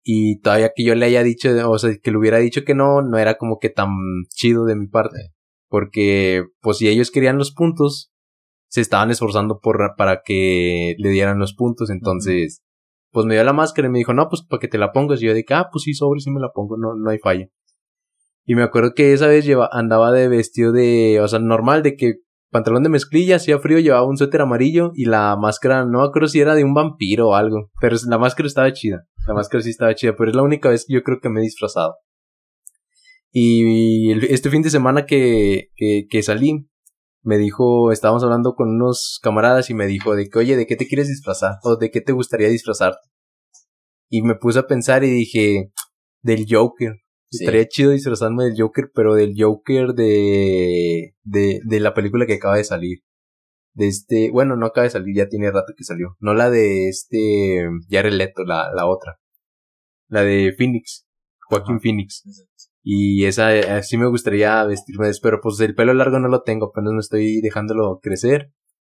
Y 0.09 0.39
todavía 0.39 0.71
que 0.73 0.85
yo 0.85 0.95
le 0.95 1.05
haya 1.05 1.25
dicho, 1.25 1.51
o 1.69 1.79
sea, 1.81 1.91
que 2.01 2.13
le 2.13 2.17
hubiera 2.17 2.39
dicho 2.39 2.63
que 2.65 2.77
no, 2.77 3.03
no 3.03 3.19
era 3.19 3.39
como 3.39 3.59
que 3.59 3.71
tan 3.71 3.89
chido 4.33 4.65
de 4.65 4.77
mi 4.77 4.87
parte. 4.87 5.33
Porque, 5.69 6.45
pues 6.61 6.79
si 6.79 6.87
ellos 6.87 7.11
querían 7.11 7.39
los 7.39 7.53
puntos, 7.53 8.13
se 8.69 8.83
estaban 8.83 9.11
esforzando 9.11 9.59
por, 9.59 9.97
para 9.97 10.23
que 10.25 10.95
le 10.99 11.09
dieran 11.09 11.41
los 11.41 11.55
puntos. 11.55 11.91
Entonces, 11.91 12.63
pues 13.11 13.27
me 13.27 13.35
dio 13.35 13.43
la 13.43 13.53
máscara 13.53 13.89
y 13.89 13.91
me 13.91 13.99
dijo, 13.99 14.15
no, 14.15 14.29
pues 14.29 14.45
para 14.49 14.61
que 14.61 14.69
te 14.69 14.79
la 14.79 14.93
pongas. 14.93 15.21
Y 15.21 15.27
yo 15.27 15.35
dije, 15.35 15.55
ah, 15.55 15.67
pues 15.73 15.83
sí, 15.83 15.93
sobre, 15.93 16.21
sí 16.21 16.31
me 16.31 16.39
la 16.39 16.53
pongo, 16.55 16.77
no, 16.77 16.95
no 16.95 17.11
hay 17.11 17.19
falla. 17.19 17.49
Y 18.45 18.55
me 18.55 18.63
acuerdo 18.63 18.95
que 18.95 19.13
esa 19.13 19.27
vez 19.27 19.45
lleva, 19.45 19.69
andaba 19.73 20.13
de 20.13 20.29
vestido 20.29 20.71
de, 20.71 21.19
o 21.21 21.27
sea, 21.27 21.41
normal, 21.41 21.83
de 21.83 21.97
que 21.97 22.21
pantalón 22.53 22.85
de 22.85 22.91
mezclilla, 22.91 23.37
hacía 23.37 23.59
frío, 23.59 23.81
llevaba 23.81 24.07
un 24.07 24.17
suéter 24.17 24.41
amarillo 24.41 24.93
y 24.95 25.07
la 25.07 25.37
máscara, 25.37 25.85
no 25.85 25.99
me 25.99 26.07
acuerdo 26.07 26.29
si 26.29 26.39
era 26.41 26.55
de 26.55 26.63
un 26.63 26.75
vampiro 26.75 27.31
o 27.31 27.35
algo, 27.35 27.71
pero 27.81 27.97
la 28.07 28.19
máscara 28.19 28.47
estaba 28.47 28.73
chida, 28.73 29.03
la 29.27 29.35
máscara 29.35 29.63
sí 29.63 29.71
estaba 29.71 29.95
chida, 29.95 30.15
pero 30.17 30.31
es 30.31 30.37
la 30.37 30.43
única 30.43 30.69
vez 30.69 30.85
que 30.87 30.95
yo 30.95 31.03
creo 31.03 31.21
que 31.21 31.29
me 31.29 31.41
he 31.41 31.45
disfrazado. 31.45 31.97
Y 33.33 34.13
este 34.33 34.51
fin 34.51 34.63
de 34.63 34.71
semana 34.71 35.05
que, 35.05 35.71
que, 35.77 36.07
que 36.09 36.23
salí, 36.23 36.69
me 37.23 37.39
dijo, 37.39 37.93
estábamos 37.93 38.23
hablando 38.23 38.55
con 38.55 38.69
unos 38.69 39.19
camaradas 39.23 39.69
y 39.69 39.75
me 39.75 39.87
dijo 39.87 40.15
de 40.15 40.29
que, 40.29 40.39
oye, 40.39 40.57
¿de 40.57 40.67
qué 40.67 40.77
te 40.77 40.87
quieres 40.87 41.09
disfrazar? 41.09 41.57
¿O 41.65 41.77
de 41.77 41.91
qué 41.91 42.01
te 42.01 42.13
gustaría 42.13 42.49
disfrazarte? 42.49 43.09
Y 44.09 44.23
me 44.23 44.37
puse 44.37 44.61
a 44.61 44.67
pensar 44.67 45.03
y 45.03 45.11
dije, 45.11 45.73
del 46.23 46.47
Joker. 46.49 46.95
Estaría 47.29 47.67
chido 47.67 47.91
disfrazarme 47.91 48.45
del 48.45 48.55
Joker, 48.57 48.91
pero 48.95 49.15
del 49.15 49.35
Joker 49.37 49.95
de, 49.95 51.15
de, 51.25 51.61
de 51.65 51.81
la 51.81 51.93
película 51.93 52.25
que 52.25 52.35
acaba 52.35 52.57
de 52.57 52.65
salir. 52.65 53.01
De 53.77 53.89
este, 53.89 54.31
bueno, 54.31 54.57
no 54.57 54.67
acaba 54.67 54.85
de 54.85 54.91
salir, 54.91 55.15
ya 55.15 55.29
tiene 55.29 55.51
rato 55.51 55.75
que 55.77 55.85
salió. 55.85 56.17
No 56.19 56.33
la 56.33 56.49
de 56.49 56.89
este 56.89 57.69
Jared 57.91 58.15
Leto, 58.15 58.43
la, 58.45 58.73
la 58.75 58.87
otra. 58.87 59.19
La 60.09 60.23
de 60.23 60.55
Phoenix. 60.57 61.07
Joaquín 61.51 61.81
Phoenix. 61.81 62.25
Y 62.83 63.27
esa, 63.27 63.49
así 63.77 63.99
me 63.99 64.09
gustaría 64.09 64.65
vestirme, 64.65 65.11
pero 65.23 65.41
pues 65.43 65.61
el 65.61 65.75
pelo 65.75 65.93
largo 65.93 66.19
no 66.19 66.29
lo 66.29 66.43
tengo, 66.43 66.67
apenas 66.67 66.93
me 66.95 67.01
estoy 67.01 67.41
dejándolo 67.43 68.01
crecer. 68.03 68.51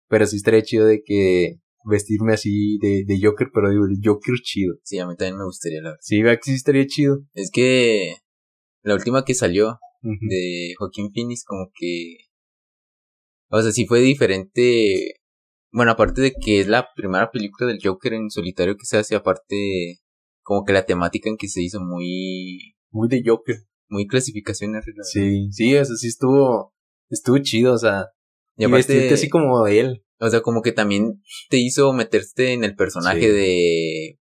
Pero 0.09 0.27
sí 0.27 0.37
estaría 0.37 0.63
chido 0.63 0.87
de 0.87 1.03
que 1.05 1.57
vestirme 1.85 2.35
así 2.35 2.79
de, 2.81 3.05
de 3.05 3.19
Joker, 3.21 3.49
pero 3.53 3.71
digo, 3.71 3.85
el 3.85 3.99
Joker 4.03 4.37
chido. 4.43 4.77
Sí, 4.85 4.99
a 4.99 5.07
mí 5.07 5.17
también 5.17 5.39
me 5.39 5.45
gustaría, 5.45 5.83
la 5.83 5.91
verdad. 5.91 6.01
Sí, 6.03 6.23
sí 6.43 6.55
estaría 6.55 6.87
chido. 6.87 7.25
Es 7.35 7.51
que 7.51 8.15
la 8.83 8.95
última 8.95 9.25
que 9.25 9.35
salió 9.35 9.81
de 10.03 10.75
Joaquín 10.79 11.11
Phoenix 11.13 11.45
como 11.45 11.71
que... 11.75 12.28
O 13.51 13.63
sea, 13.63 13.73
sí 13.73 13.87
fue 13.87 14.01
diferente. 14.01 15.21
Bueno, 15.71 15.93
aparte 15.93 16.21
de 16.21 16.33
que 16.33 16.61
es 16.61 16.69
la 16.69 16.89
primera 16.95 17.31
película 17.31 17.69
del 17.69 17.81
Joker 17.83 18.15
en 18.15 18.31
solitario 18.31 18.77
que 18.77 18.87
se 18.87 18.99
hace, 18.99 19.17
aparte 19.17 20.01
como 20.43 20.65
que 20.65 20.73
la 20.73 20.87
temática 20.87 21.29
en 21.29 21.37
que 21.37 21.49
se 21.49 21.63
hizo 21.63 21.81
muy... 21.81 22.75
Muy 22.91 23.09
de 23.09 23.23
Joker 23.25 23.57
muy 23.89 24.07
clasificaciones. 24.07 24.85
Sí, 25.03 25.51
sí, 25.51 25.77
o 25.77 25.85
sea, 25.85 25.97
sí 25.97 26.09
estuvo, 26.09 26.75
estuvo 27.09 27.39
chido, 27.39 27.75
o 27.75 27.79
sea, 27.79 28.07
y, 28.57 28.65
aparte, 28.65 29.13
así 29.13 29.29
como 29.29 29.65
de 29.65 29.81
él. 29.81 30.05
O 30.21 30.29
sea, 30.29 30.41
como 30.41 30.63
que 30.63 30.73
también 30.73 31.23
te 31.49 31.59
hizo 31.59 31.93
meterte 31.93 32.53
en 32.53 32.65
el 32.65 32.75
personaje 32.75 33.31
de 33.31 34.19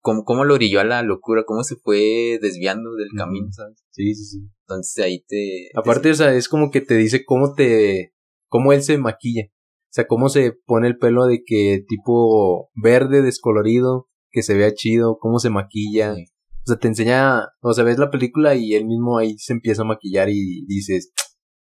cómo, 0.00 0.24
cómo 0.24 0.44
lo 0.44 0.54
orilló 0.54 0.80
a 0.80 0.84
la 0.84 1.02
locura, 1.02 1.44
cómo 1.46 1.64
se 1.64 1.76
fue 1.76 2.38
desviando 2.40 2.94
del 2.96 3.08
camino, 3.16 3.50
¿sabes? 3.50 3.82
Sí, 3.90 4.14
sí, 4.14 4.24
sí. 4.24 4.38
Entonces 4.66 5.02
ahí 5.02 5.24
te... 5.26 5.70
Aparte, 5.74 6.10
o 6.10 6.14
sea, 6.14 6.34
es 6.34 6.48
como 6.48 6.70
que 6.70 6.82
te 6.82 6.96
dice 6.96 7.24
cómo 7.24 7.54
te... 7.54 8.12
cómo 8.48 8.72
él 8.72 8.82
se 8.82 8.98
maquilla. 8.98 9.44
O 9.88 9.92
sea, 9.92 10.06
cómo 10.06 10.28
se 10.28 10.52
pone 10.66 10.88
el 10.88 10.98
pelo 10.98 11.24
de 11.26 11.42
que 11.44 11.84
tipo 11.88 12.70
verde, 12.74 13.22
descolorido, 13.22 14.08
que 14.30 14.42
se 14.42 14.54
vea 14.54 14.72
chido, 14.74 15.18
cómo 15.18 15.38
se 15.38 15.50
maquilla. 15.50 16.12
O 16.12 16.66
sea, 16.66 16.76
te 16.76 16.88
enseña, 16.88 17.46
o 17.62 17.72
sea, 17.72 17.84
ves 17.84 17.98
la 17.98 18.10
película 18.10 18.54
y 18.54 18.74
él 18.74 18.84
mismo 18.84 19.18
ahí 19.18 19.38
se 19.38 19.54
empieza 19.54 19.82
a 19.82 19.86
maquillar 19.86 20.28
y 20.28 20.66
dices, 20.66 21.12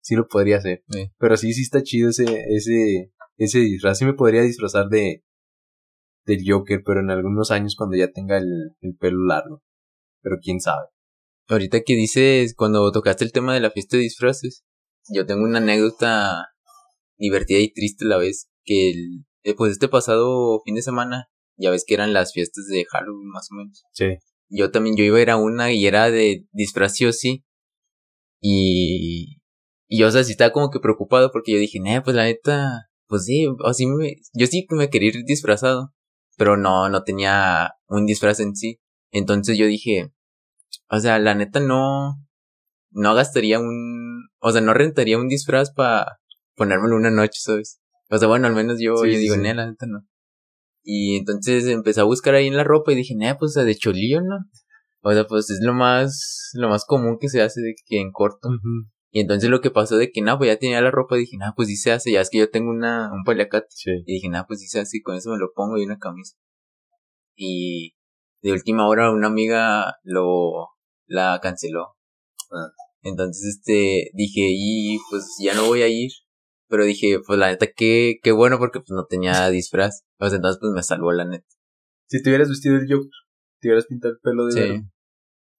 sí 0.02 0.15
lo 0.15 0.28
podría 0.28 0.58
hacer. 0.58 0.84
Pero 1.17 1.38
sí, 1.38 1.54
sí 1.54 1.62
está 1.62 1.84
chido 1.84 2.10
ese, 2.10 2.26
ese, 2.50 3.12
ese 3.38 3.60
disfraz. 3.60 4.00
Sí 4.00 4.06
me 4.06 4.13
podría 4.13 4.41
disfrazar 4.41 4.88
de, 4.89 5.24
del 6.26 6.43
Joker, 6.45 6.82
pero 6.84 7.02
en 7.02 7.12
algunos 7.12 7.52
años 7.52 7.76
cuando 7.76 7.95
ya 7.95 8.12
tenga 8.12 8.38
el, 8.38 8.71
el 8.82 8.95
pelo 8.98 9.26
largo. 9.26 9.62
Pero 10.21 10.38
quién 10.41 10.60
sabe. 10.60 10.88
Ahorita 11.48 11.82
que 11.82 11.93
dices, 11.93 12.56
cuando 12.56 12.91
tocaste 12.91 13.24
el 13.24 13.32
tema 13.32 13.54
de 13.54 13.60
la 13.60 13.69
fiesta 13.69 13.98
de 13.98 14.04
disfraces, 14.04 14.63
yo 15.13 15.28
tengo 15.28 15.43
una 15.43 15.60
anécdota 15.60 16.48
divertida 17.17 17.60
y 17.60 17.71
triste 17.71 18.06
a 18.06 18.10
la 18.10 18.17
vez, 18.17 18.49
que 18.63 18.91
el, 18.91 19.25
eh, 19.43 19.56
pues 19.56 19.71
este 19.73 19.88
pasado 19.88 20.62
fin 20.65 20.75
de 20.75 20.82
semana, 20.82 21.30
ya 21.58 21.71
ves 21.71 21.86
que 21.86 21.93
eran 21.93 22.13
las 22.13 22.34
fiestas 22.34 22.67
de 22.67 22.86
Halloween 22.86 23.30
más 23.30 23.49
o 23.51 23.56
menos. 23.56 23.84
Sí 23.91 24.17
yo 24.49 24.71
también, 24.71 24.95
yo 24.95 25.04
iba 25.04 25.17
a 25.17 25.21
ir 25.21 25.30
a 25.32 25.38
una 25.38 25.71
y 25.71 25.86
era 25.86 26.12
de 26.12 26.47
disfraz 26.51 26.93
sí 26.95 27.43
Y, 28.41 29.41
y 29.88 29.99
yo, 29.99 30.08
o 30.08 30.12
sea, 30.12 30.23
sí 30.23 30.32
estaba 30.32 30.51
como 30.51 30.69
que 30.69 30.80
preocupado 30.80 31.32
porque 31.32 31.54
yo 31.54 31.58
dije, 31.60 31.80
eh, 31.86 32.01
pues 32.04 32.15
la 32.15 32.25
neta, 32.25 32.89
pues 33.08 33.25
sí, 33.25 33.47
así 33.65 33.88
me, 33.88 34.15
yo 34.34 34.47
sí 34.47 34.67
me 34.69 34.89
quería 34.89 35.10
ir 35.10 35.25
disfrazado, 35.25 35.93
pero 36.38 36.58
no, 36.58 36.89
no 36.89 37.04
tenía 37.04 37.73
un 37.88 38.06
disfraz 38.06 38.39
en 38.39 38.56
sí. 38.56 38.80
Entonces 39.12 39.58
yo 39.58 39.65
dije, 39.65 40.12
o 40.89 40.99
sea, 40.99 41.19
la 41.19 41.36
neta 41.36 41.60
no, 41.60 42.15
no 42.91 43.15
gastaría 43.15 43.60
un, 43.60 44.30
o 44.39 44.51
sea, 44.51 44.62
no 44.62 44.73
rentaría 44.73 45.17
un 45.17 45.28
disfraz 45.28 45.71
para 45.73 46.19
ponérmelo 46.55 46.95
una 46.95 47.11
noche, 47.11 47.39
¿sabes? 47.41 47.79
O 48.09 48.17
sea, 48.17 48.27
bueno, 48.27 48.47
al 48.47 48.55
menos 48.55 48.77
yo, 48.79 48.95
yo 48.95 49.17
digo, 49.17 49.35
sí. 49.35 49.41
la 49.41 49.65
neta 49.65 49.85
no. 49.87 50.05
Y 50.83 51.17
entonces 51.17 51.65
empecé 51.67 52.01
a 52.01 52.05
buscar 52.05 52.35
ahí 52.35 52.47
en 52.47 52.55
la 52.55 52.63
ropa 52.63 52.91
y 52.91 52.95
dije, 52.95 53.15
nah, 53.15 53.35
pues 53.37 53.53
de 53.53 53.75
cholillo, 53.75 54.21
¿no? 54.21 54.37
O 55.01 55.11
sea, 55.11 55.25
pues 55.25 55.49
es 55.49 55.59
lo 55.61 55.73
más, 55.73 56.51
lo 56.53 56.69
más 56.69 56.85
común 56.85 57.17
que 57.19 57.29
se 57.29 57.41
hace 57.41 57.61
de 57.61 57.75
que 57.85 57.99
en 57.99 58.11
corto. 58.11 58.49
Y 59.11 59.21
entonces 59.21 59.49
lo 59.49 59.61
que 59.61 59.71
pasó 59.71 59.97
de 59.97 60.11
que, 60.11 60.21
nada, 60.21 60.37
pues 60.37 60.49
ya 60.49 60.59
tenía 60.59 60.81
la 60.81 60.91
ropa, 60.91 61.15
dije, 61.15 61.37
nah, 61.37 61.53
pues 61.55 61.69
sí 61.69 61.77
se 61.77 61.91
hace, 61.91 62.11
ya 62.11 62.21
es 62.21 62.29
que 62.29 62.39
yo 62.39 62.49
tengo 62.49 62.69
una, 62.69 63.11
un 63.13 63.23
paliacate. 63.23 63.67
Y 64.05 64.13
dije, 64.15 64.29
nah, 64.29 64.43
pues 64.47 64.59
sí 64.59 64.67
se 64.67 64.79
hace, 64.79 64.97
y 64.97 65.01
con 65.01 65.15
eso 65.15 65.31
me 65.31 65.37
lo 65.37 65.53
pongo 65.55 65.77
y 65.77 65.85
una 65.85 65.97
camisa. 65.97 66.35
Y 67.35 67.95
de 68.41 68.51
última 68.51 68.87
hora 68.87 69.11
una 69.11 69.27
amiga 69.27 69.95
lo, 70.03 70.69
la 71.07 71.39
canceló. 71.41 71.95
Ah. 72.51 72.71
Entonces, 73.01 73.57
este, 73.57 74.09
dije, 74.13 74.47
y 74.49 74.97
pues 75.09 75.23
ya 75.41 75.53
no 75.53 75.65
voy 75.65 75.83
a 75.83 75.87
ir. 75.87 76.11
Pero 76.67 76.84
dije, 76.84 77.19
pues 77.25 77.38
la 77.38 77.49
neta, 77.49 77.67
qué, 77.75 78.17
qué 78.23 78.32
bueno 78.32 78.58
porque 78.58 78.80
pues 78.80 78.91
no 78.91 79.06
tenía 79.06 79.49
disfraz. 79.49 80.04
Pues 80.17 80.34
entonces 80.34 80.60
pues 80.60 80.71
me 80.73 80.84
salvó 80.84 81.12
la 81.12 81.25
neta. 81.25 81.45
Si 82.08 82.21
te 82.21 82.30
hubieras 82.30 82.49
vestido 82.49 82.75
el 82.75 82.88
Joker, 82.88 83.10
te 83.60 83.67
hubieras 83.69 83.86
pintado 83.88 84.13
el 84.13 84.19
pelo 84.19 84.45
de 84.45 84.51
sí. 84.51 84.82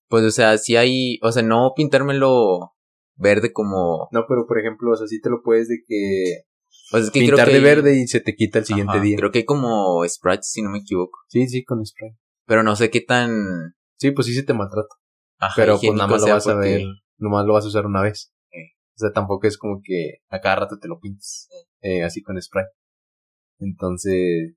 Pues 0.08 0.24
o 0.24 0.30
sea, 0.30 0.56
si 0.58 0.76
hay, 0.76 1.18
o 1.22 1.32
sea, 1.32 1.42
no 1.42 1.72
pintármelo 1.74 2.72
verde 3.16 3.52
como... 3.52 4.08
No, 4.12 4.24
pero 4.28 4.46
por 4.46 4.58
ejemplo, 4.58 4.92
o 4.92 4.96
sea, 4.96 5.06
sí 5.08 5.20
te 5.20 5.30
lo 5.30 5.42
puedes 5.42 5.68
de 5.68 5.78
que... 5.86 6.42
Pues 6.92 7.04
es 7.04 7.10
que 7.10 7.20
Pintar 7.20 7.50
de 7.50 7.58
verde 7.58 7.96
y 7.96 8.06
se 8.06 8.20
te 8.20 8.36
quita 8.36 8.60
el 8.60 8.64
siguiente 8.64 9.00
día. 9.00 9.16
Creo 9.16 9.32
que 9.32 9.40
hay 9.40 9.44
como 9.44 10.06
sprites, 10.06 10.48
si 10.48 10.62
no 10.62 10.70
me 10.70 10.78
equivoco. 10.78 11.18
Sí, 11.28 11.48
sí, 11.48 11.64
con 11.64 11.84
sprite. 11.84 12.16
Pero 12.46 12.62
no 12.62 12.76
sé 12.76 12.90
qué 12.90 13.00
tan... 13.00 13.74
Sí, 13.96 14.12
pues 14.12 14.28
sí 14.28 14.34
se 14.34 14.44
te 14.44 14.54
maltrata. 14.54 14.94
Ajá, 15.38 15.54
pero 15.56 15.78
pues 15.80 15.92
nada 15.92 16.06
más 16.06 16.22
lo 16.22 16.28
vas 16.28 16.46
a 16.46 16.54
ver, 16.54 16.82
nomás 17.18 17.44
lo 17.44 17.54
vas 17.54 17.64
a 17.64 17.68
usar 17.68 17.86
una 17.86 18.02
vez. 18.02 18.32
O 18.96 18.98
sea, 18.98 19.12
tampoco 19.12 19.46
es 19.46 19.58
como 19.58 19.80
que 19.82 20.20
a 20.30 20.40
cada 20.40 20.56
rato 20.56 20.78
te 20.78 20.88
lo 20.88 20.98
pintes 20.98 21.48
eh, 21.80 22.02
así 22.02 22.22
con 22.22 22.40
spray. 22.40 22.64
Entonces, 23.58 24.54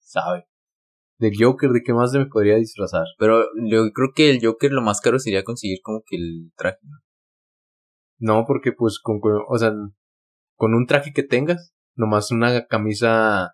sabe. 0.00 0.46
Del 1.18 1.34
Joker, 1.38 1.70
¿de 1.70 1.82
qué 1.82 1.94
más 1.94 2.12
me 2.12 2.26
podría 2.26 2.56
disfrazar? 2.56 3.04
Pero 3.18 3.44
yo 3.68 3.90
creo 3.92 4.08
que 4.14 4.30
el 4.30 4.44
Joker 4.44 4.72
lo 4.72 4.82
más 4.82 5.00
caro 5.00 5.18
sería 5.18 5.44
conseguir 5.44 5.78
como 5.82 6.02
que 6.04 6.16
el 6.16 6.52
traje. 6.56 6.78
No, 8.18 8.44
porque 8.46 8.72
pues 8.72 8.98
con, 9.00 9.20
o 9.22 9.58
sea, 9.58 9.72
con 10.56 10.74
un 10.74 10.86
traje 10.86 11.12
que 11.12 11.22
tengas, 11.22 11.72
nomás 11.94 12.32
una 12.32 12.66
camisa 12.66 13.52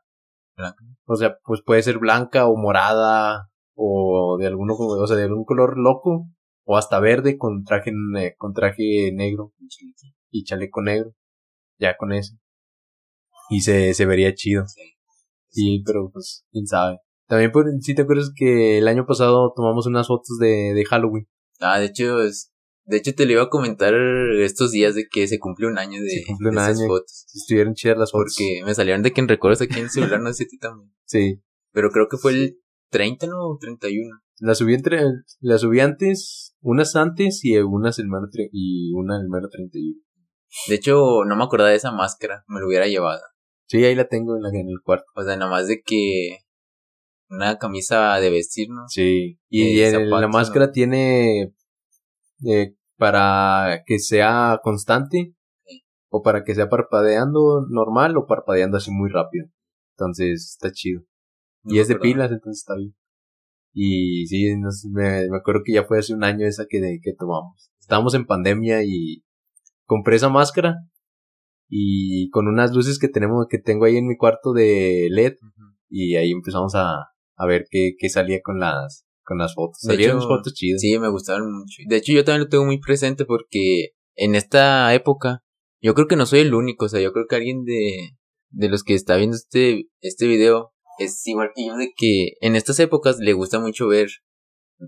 blanca. 0.57 0.85
O 1.05 1.17
sea, 1.17 1.37
pues 1.45 1.63
puede 1.63 1.83
ser 1.83 1.99
blanca 1.99 2.47
o 2.47 2.57
morada 2.57 3.51
o 3.75 4.39
de 4.39 4.47
alguno, 4.47 4.75
o 4.77 5.07
sea, 5.07 5.17
de 5.17 5.25
algún 5.25 5.45
color 5.45 5.79
loco 5.79 6.27
o 6.65 6.77
hasta 6.77 7.01
verde 7.01 7.37
con 7.39 7.65
traje, 7.65 7.93
con 8.39 8.55
traje 8.55 9.13
negro 9.13 9.53
y 10.33 10.43
chaleco 10.43 10.83
negro, 10.83 11.15
ya 11.79 11.97
con 11.97 12.13
eso. 12.13 12.35
Y 13.51 13.61
se, 13.61 13.95
se 13.95 14.07
vería 14.07 14.35
chido. 14.35 14.65
Sí, 15.51 15.83
pero 15.87 16.11
pues, 16.13 16.45
quién 16.51 16.67
sabe. 16.67 16.99
También, 17.29 17.53
por, 17.53 17.67
si 17.81 17.95
te 17.95 18.03
acuerdas 18.03 18.33
que 18.35 18.79
el 18.79 18.89
año 18.89 19.07
pasado 19.07 19.53
tomamos 19.55 19.87
unas 19.87 20.09
fotos 20.09 20.39
de, 20.41 20.73
de 20.75 20.85
Halloween. 20.87 21.29
Ah, 21.61 21.79
de 21.79 21.87
hecho, 21.87 22.23
es, 22.23 22.53
de 22.85 22.97
hecho 22.97 23.15
te 23.15 23.27
lo 23.27 23.33
iba 23.33 23.43
a 23.43 23.49
comentar 23.51 23.95
estos 24.41 24.73
días 24.73 24.95
de 24.95 25.07
que 25.09 25.29
se 25.29 25.39
cumplió 25.39 25.69
un 25.69 25.79
año 25.79 26.01
de, 26.03 26.09
Se 26.09 26.25
cumple 26.27 26.49
un 26.49 26.57
de 26.57 26.61
esas 26.63 26.79
año. 26.81 26.89
fotos. 26.89 27.27
Estuvieron 27.35 27.75
chidas 27.75 27.99
las 27.99 28.11
fotos. 28.11 28.35
Porque 28.37 28.63
me 28.65 28.75
salieron 28.75 29.03
de 29.03 29.13
que 29.13 29.21
en 29.21 29.29
recuerdos 29.29 29.61
aquí 29.61 29.79
en 29.79 29.85
el 29.85 29.91
celular, 29.91 30.21
no 30.21 30.33
sé 30.33 30.47
si 30.49 30.59
también. 30.59 30.93
Sí. 31.05 31.43
Pero 31.73 31.91
creo 31.91 32.09
que 32.11 32.17
fue 32.17 32.33
el 32.33 32.59
30, 32.91 33.27
¿no? 33.27 33.49
O 33.49 33.59
31. 33.59 34.11
La 34.39 34.55
subí 34.55 34.75
entre, 34.75 35.03
la 35.41 35.59
subí 35.59 35.81
antes, 35.81 36.57
unas 36.61 36.97
antes 36.97 37.45
y 37.45 37.57
unas 37.59 37.99
el 37.99 38.07
y 38.51 38.93
una 38.93 39.21
el 39.21 39.29
mero 39.29 39.49
31. 39.49 40.01
De 40.69 40.75
hecho, 40.75 41.25
no 41.27 41.37
me 41.37 41.45
acordaba 41.45 41.71
de 41.71 41.77
esa 41.77 41.93
máscara, 41.93 42.45
me 42.47 42.61
lo 42.61 42.67
hubiera 42.67 42.87
llevado. 42.87 43.21
Sí, 43.67 43.85
ahí 43.85 43.95
la 43.95 44.09
tengo 44.09 44.37
en, 44.37 44.43
la, 44.43 44.49
en 44.51 44.69
el 44.69 44.81
cuarto. 44.85 45.07
O 45.15 45.23
sea, 45.23 45.37
nada 45.37 45.51
más 45.51 45.67
de 45.67 45.81
que 45.83 46.39
una 47.29 47.57
camisa 47.59 48.19
de 48.21 48.31
vestir, 48.31 48.69
¿no? 48.71 48.87
Sí. 48.89 49.39
Y 49.49 49.81
Eh, 49.81 50.07
la 50.07 50.29
máscara 50.29 50.71
tiene 50.71 51.55
eh, 52.47 52.75
para 52.99 53.83
que 53.87 53.99
sea 53.99 54.61
constante 54.63 55.35
Sí. 55.65 55.85
o 56.11 56.23
para 56.23 56.45
que 56.45 56.55
sea 56.55 56.69
parpadeando 56.69 57.67
normal 57.71 58.17
o 58.19 58.27
parpadeando 58.27 58.77
así 58.77 58.91
muy 58.91 59.11
rápido. 59.11 59.47
Entonces 59.97 60.51
está 60.53 60.71
chido. 60.73 61.03
No 61.63 61.75
y 61.75 61.79
es 61.79 61.89
de 61.89 61.97
pilas, 61.97 62.31
entonces 62.31 62.61
está 62.61 62.77
bien. 62.77 62.95
Y 63.73 64.27
sí, 64.27 64.55
no 64.59 64.71
sé, 64.71 64.89
me, 64.91 65.31
me 65.31 65.39
acuerdo 65.39 65.63
que 65.65 65.73
ya 65.73 65.85
fue 65.85 65.99
hace 65.99 66.13
un 66.13 66.25
año 66.25 66.47
esa 66.47 66.67
que, 66.69 66.81
de, 66.81 67.01
que 67.03 67.15
tomamos. 67.15 67.71
Estábamos 67.81 68.15
en 68.15 68.27
pandemia 68.27 68.83
y 68.85 69.25
compré 69.93 70.17
esa 70.17 70.31
máscara 70.31 70.77
y 71.69 72.31
con 72.31 72.49
unas 72.49 72.73
luces 72.73 72.99
que 72.99 73.09
tenemos, 73.09 73.47
que 73.47 73.59
tengo 73.59 73.85
ahí 73.85 73.99
en 73.99 74.07
mi 74.07 74.17
cuarto 74.17 74.55
de 74.55 75.09
LED 75.11 75.35
y 75.91 76.17
ahí 76.17 76.31
empezamos 76.31 76.75
a, 76.75 77.11
a 77.37 77.47
ver 77.47 77.67
qué, 77.71 77.93
qué 77.99 78.09
salía 78.09 78.41
con 78.43 78.59
las, 78.59 79.05
con 79.23 79.37
las 79.37 79.55
fotos. 79.55 79.83
De 79.83 79.93
Salieron 79.93 80.17
hecho, 80.17 80.29
fotos 80.29 80.55
chidas. 80.55 80.81
Sí, 80.81 80.99
me 80.99 81.11
gustaron 81.11 81.53
mucho. 81.53 81.83
De 81.87 81.97
hecho, 81.97 82.15
yo 82.15 82.25
también 82.25 82.45
lo 82.45 82.49
tengo 82.49 82.65
muy 82.65 82.81
presente 82.81 83.27
porque 83.27 83.91
en 84.15 84.35
esta 84.35 84.95
época, 84.95 85.43
yo 85.83 85.93
creo 85.93 86.09
que 86.09 86.17
no 86.17 86.25
soy 86.25 86.41
el 86.41 86.55
único, 86.55 86.87
o 86.87 86.89
sea, 86.89 87.03
yo 87.03 87.13
creo 87.13 87.27
que 87.29 87.37
alguien 87.37 87.65
de, 87.65 88.17
de 88.49 88.69
los 88.71 88.85
que 88.85 88.95
está 88.95 89.17
viendo 89.17 89.37
este, 89.37 89.89
este 90.01 90.27
video 90.27 90.73
es 90.99 91.27
igual 91.27 91.51
que 91.55 91.67
yo 91.67 91.77
de 91.77 91.93
que 91.95 92.33
en 92.41 92.57
estas 92.57 92.81
épocas 92.81 93.19
le 93.19 93.35
gusta 93.35 93.61
mucho 93.61 93.89
ver 93.89 94.09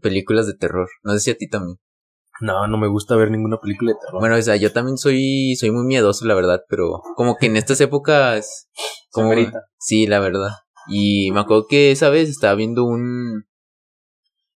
películas 0.00 0.46
de 0.46 0.54
terror. 0.54 0.88
No 1.02 1.12
sé 1.12 1.20
si 1.20 1.30
a 1.30 1.36
ti 1.36 1.46
también. 1.46 1.76
No, 2.40 2.66
no 2.66 2.76
me 2.78 2.88
gusta 2.88 3.16
ver 3.16 3.30
ninguna 3.30 3.58
película 3.58 3.92
de 3.92 3.98
terror. 4.04 4.20
Bueno, 4.20 4.36
o 4.36 4.42
sea, 4.42 4.56
yo 4.56 4.72
también 4.72 4.98
soy, 4.98 5.54
soy 5.56 5.70
muy 5.70 5.84
miedoso, 5.86 6.26
la 6.26 6.34
verdad, 6.34 6.62
pero 6.68 7.00
como 7.16 7.36
que 7.36 7.46
en 7.46 7.56
estas 7.56 7.80
épocas, 7.80 8.68
como, 9.10 9.32
sí, 9.78 10.06
la 10.06 10.18
verdad. 10.18 10.50
Y 10.88 11.30
me 11.32 11.40
acuerdo 11.40 11.66
que 11.68 11.92
esa 11.92 12.10
vez 12.10 12.28
estaba 12.28 12.54
viendo 12.56 12.84
un, 12.84 13.44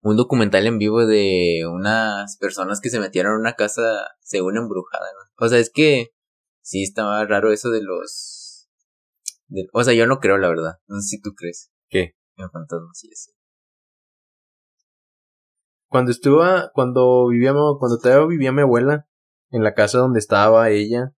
un 0.03 0.17
documental 0.17 0.67
en 0.67 0.79
vivo 0.79 1.05
de 1.07 1.63
unas 1.71 2.37
personas 2.39 2.81
que 2.81 2.91
se 2.91 3.01
metieron 3.01 3.35
a 3.35 3.39
una 3.41 3.55
casa 3.55 3.83
según 4.21 4.57
embrujada, 4.57 5.07
¿no? 5.13 5.45
O 5.47 5.49
sea, 5.49 5.59
es 5.59 5.71
que 5.73 6.11
sí 6.63 6.83
estaba 6.83 7.25
raro 7.27 7.53
eso 7.53 7.71
de 7.71 7.83
los, 7.83 8.69
de- 9.49 9.67
o 9.73 9.83
sea, 9.83 9.95
yo 9.95 10.07
no 10.07 10.19
creo, 10.21 10.39
la 10.39 10.49
verdad. 10.49 10.75
No 10.87 11.01
sé 11.01 11.09
si 11.17 11.21
tú 11.21 11.35
crees. 11.35 11.71
¿Qué? 11.89 12.15
En 12.37 12.51
fantasmas 12.51 13.03
y 13.05 13.09
eso. 13.11 13.33
Cuando 15.95 16.11
estuve, 16.11 16.45
cuando 16.73 17.29
vivía, 17.29 17.53
cuando 17.79 18.01
todavía 18.03 18.27
vivía 18.27 18.51
mi 18.51 18.63
abuela, 18.63 19.07
en 19.51 19.63
la 19.63 19.75
casa 19.75 19.99
donde 19.99 20.19
estaba 20.19 20.69
ella, 20.71 21.15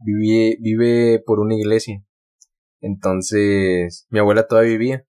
vive, 0.00 0.56
vive 0.60 1.22
por 1.24 1.38
una 1.38 1.54
iglesia. 1.54 2.04
Entonces, 2.80 4.08
mi 4.10 4.18
abuela 4.18 4.48
todavía 4.48 4.72
vivía. 4.72 5.06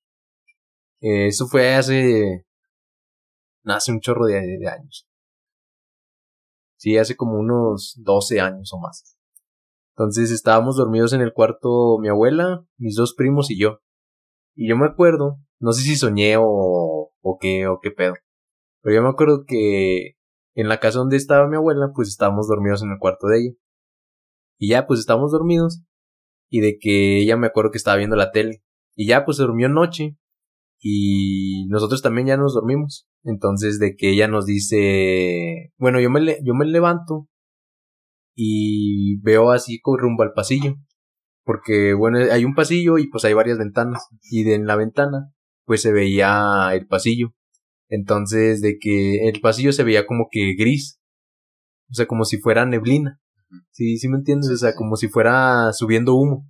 Eh, 1.01 1.25
eso 1.25 1.47
fue 1.47 1.73
hace, 1.73 2.45
hace 3.65 3.91
un 3.91 4.01
chorro 4.01 4.27
de, 4.27 4.39
de 4.39 4.67
años. 4.67 5.07
Sí, 6.77 6.95
hace 6.99 7.15
como 7.15 7.39
unos 7.39 7.99
12 8.03 8.39
años 8.39 8.71
o 8.71 8.79
más. 8.79 9.17
Entonces 9.95 10.29
estábamos 10.29 10.77
dormidos 10.77 11.13
en 11.13 11.21
el 11.21 11.33
cuarto 11.33 11.97
mi 11.99 12.09
abuela, 12.09 12.63
mis 12.77 12.93
dos 12.93 13.15
primos 13.15 13.49
y 13.49 13.59
yo. 13.59 13.79
Y 14.53 14.69
yo 14.69 14.77
me 14.77 14.85
acuerdo, 14.85 15.39
no 15.57 15.73
sé 15.73 15.81
si 15.81 15.95
soñé 15.95 16.37
o, 16.37 17.11
o 17.19 17.37
qué, 17.39 17.65
o 17.65 17.79
qué 17.81 17.89
pedo. 17.89 18.13
Pero 18.81 18.95
yo 18.95 19.01
me 19.03 19.09
acuerdo 19.09 19.43
que 19.47 20.13
en 20.55 20.69
la 20.69 20.79
casa 20.79 20.99
donde 20.99 21.17
estaba 21.17 21.47
mi 21.47 21.55
abuela, 21.57 21.91
pues 21.95 22.09
estábamos 22.09 22.47
dormidos 22.47 22.83
en 22.83 22.91
el 22.91 22.99
cuarto 22.99 23.27
de 23.27 23.39
ella. 23.39 23.53
Y 24.57 24.69
ya, 24.69 24.87
pues 24.87 24.99
estábamos 24.99 25.31
dormidos. 25.31 25.81
Y 26.49 26.61
de 26.61 26.77
que 26.79 27.19
ella 27.21 27.37
me 27.37 27.47
acuerdo 27.47 27.71
que 27.71 27.77
estaba 27.77 27.97
viendo 27.97 28.15
la 28.15 28.31
tele. 28.31 28.63
Y 28.95 29.07
ya, 29.07 29.25
pues 29.25 29.37
se 29.37 29.43
durmió 29.43 29.69
noche. 29.69 30.17
Y 30.81 31.67
nosotros 31.69 32.01
también 32.01 32.27
ya 32.27 32.37
nos 32.37 32.53
dormimos. 32.55 33.07
Entonces, 33.23 33.79
de 33.79 33.95
que 33.95 34.11
ella 34.11 34.27
nos 34.27 34.45
dice, 34.47 35.73
bueno, 35.77 35.99
yo 36.01 36.09
me, 36.11 36.21
le- 36.21 36.39
yo 36.43 36.53
me 36.55 36.65
levanto 36.65 37.27
y 38.35 39.17
veo 39.21 39.51
así 39.51 39.79
como 39.81 39.97
rumbo 39.97 40.23
al 40.23 40.33
pasillo. 40.33 40.75
Porque, 41.45 41.93
bueno, 41.93 42.19
hay 42.31 42.45
un 42.45 42.55
pasillo 42.55 42.97
y 42.99 43.09
pues 43.09 43.25
hay 43.25 43.33
varias 43.33 43.57
ventanas. 43.57 44.07
Y 44.23 44.43
de 44.43 44.55
en 44.55 44.67
la 44.67 44.75
ventana, 44.75 45.31
pues 45.65 45.81
se 45.81 45.91
veía 45.93 46.69
el 46.73 46.87
pasillo. 46.87 47.33
Entonces, 47.89 48.61
de 48.61 48.77
que 48.79 49.27
el 49.27 49.41
pasillo 49.41 49.71
se 49.73 49.83
veía 49.83 50.05
como 50.05 50.27
que 50.31 50.53
gris. 50.57 50.99
O 51.89 51.95
sea, 51.95 52.05
como 52.05 52.23
si 52.23 52.37
fuera 52.37 52.65
neblina. 52.65 53.19
Sí, 53.71 53.97
sí 53.97 54.07
me 54.07 54.17
entiendes. 54.17 54.49
O 54.51 54.57
sea, 54.57 54.75
como 54.75 54.95
si 54.95 55.07
fuera 55.09 55.73
subiendo 55.73 56.15
humo. 56.15 56.47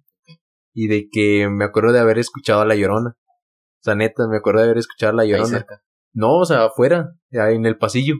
Y 0.74 0.88
de 0.88 1.08
que 1.10 1.48
me 1.50 1.66
acuerdo 1.66 1.94
de 1.94 2.00
haber 2.00 2.20
escuchado 2.20 2.62
a 2.62 2.66
la 2.66 2.76
llorona. 2.76 3.12
O 3.12 3.82
sea, 3.84 3.96
neta, 3.96 4.28
me 4.28 4.38
acuerdo 4.38 4.60
de 4.60 4.66
haber 4.66 4.78
escuchado 4.80 5.14
a 5.14 5.16
la 5.16 5.24
Ahí 5.24 5.30
llorona. 5.30 5.60
cerca. 5.60 5.82
No, 6.14 6.38
o 6.38 6.46
sea, 6.46 6.66
afuera, 6.66 7.16
en 7.32 7.66
el 7.66 7.78
pasillo. 7.78 8.16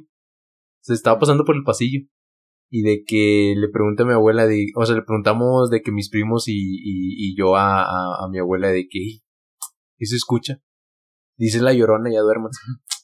Se 0.82 0.94
estaba 0.94 1.20
pasando 1.20 1.44
por 1.44 1.56
el 1.56 1.64
pasillo. 1.64 2.08
Y 2.72 2.84
de 2.84 3.04
que 3.06 3.56
le 3.58 3.68
pregunté 3.70 4.04
a 4.04 4.06
mi 4.06 4.14
abuela, 4.14 4.46
de, 4.46 4.68
o 4.76 4.86
sea, 4.86 4.96
le 4.96 5.02
preguntamos 5.02 5.70
de 5.72 5.82
que 5.82 5.92
mis 5.92 6.10
primos 6.10 6.48
y, 6.48 6.54
y, 6.54 7.32
y 7.32 7.36
yo 7.36 7.56
a, 7.56 7.82
a, 7.84 8.26
a 8.26 8.30
mi 8.30 8.38
abuela 8.40 8.70
de 8.70 8.88
que, 8.88 9.20
¿qué 9.98 10.06
se 10.06 10.16
escucha? 10.16 10.62
Dice 11.36 11.62
la 11.62 11.74
llorona, 11.74 12.12
ya 12.12 12.20
duérmase. 12.22 12.60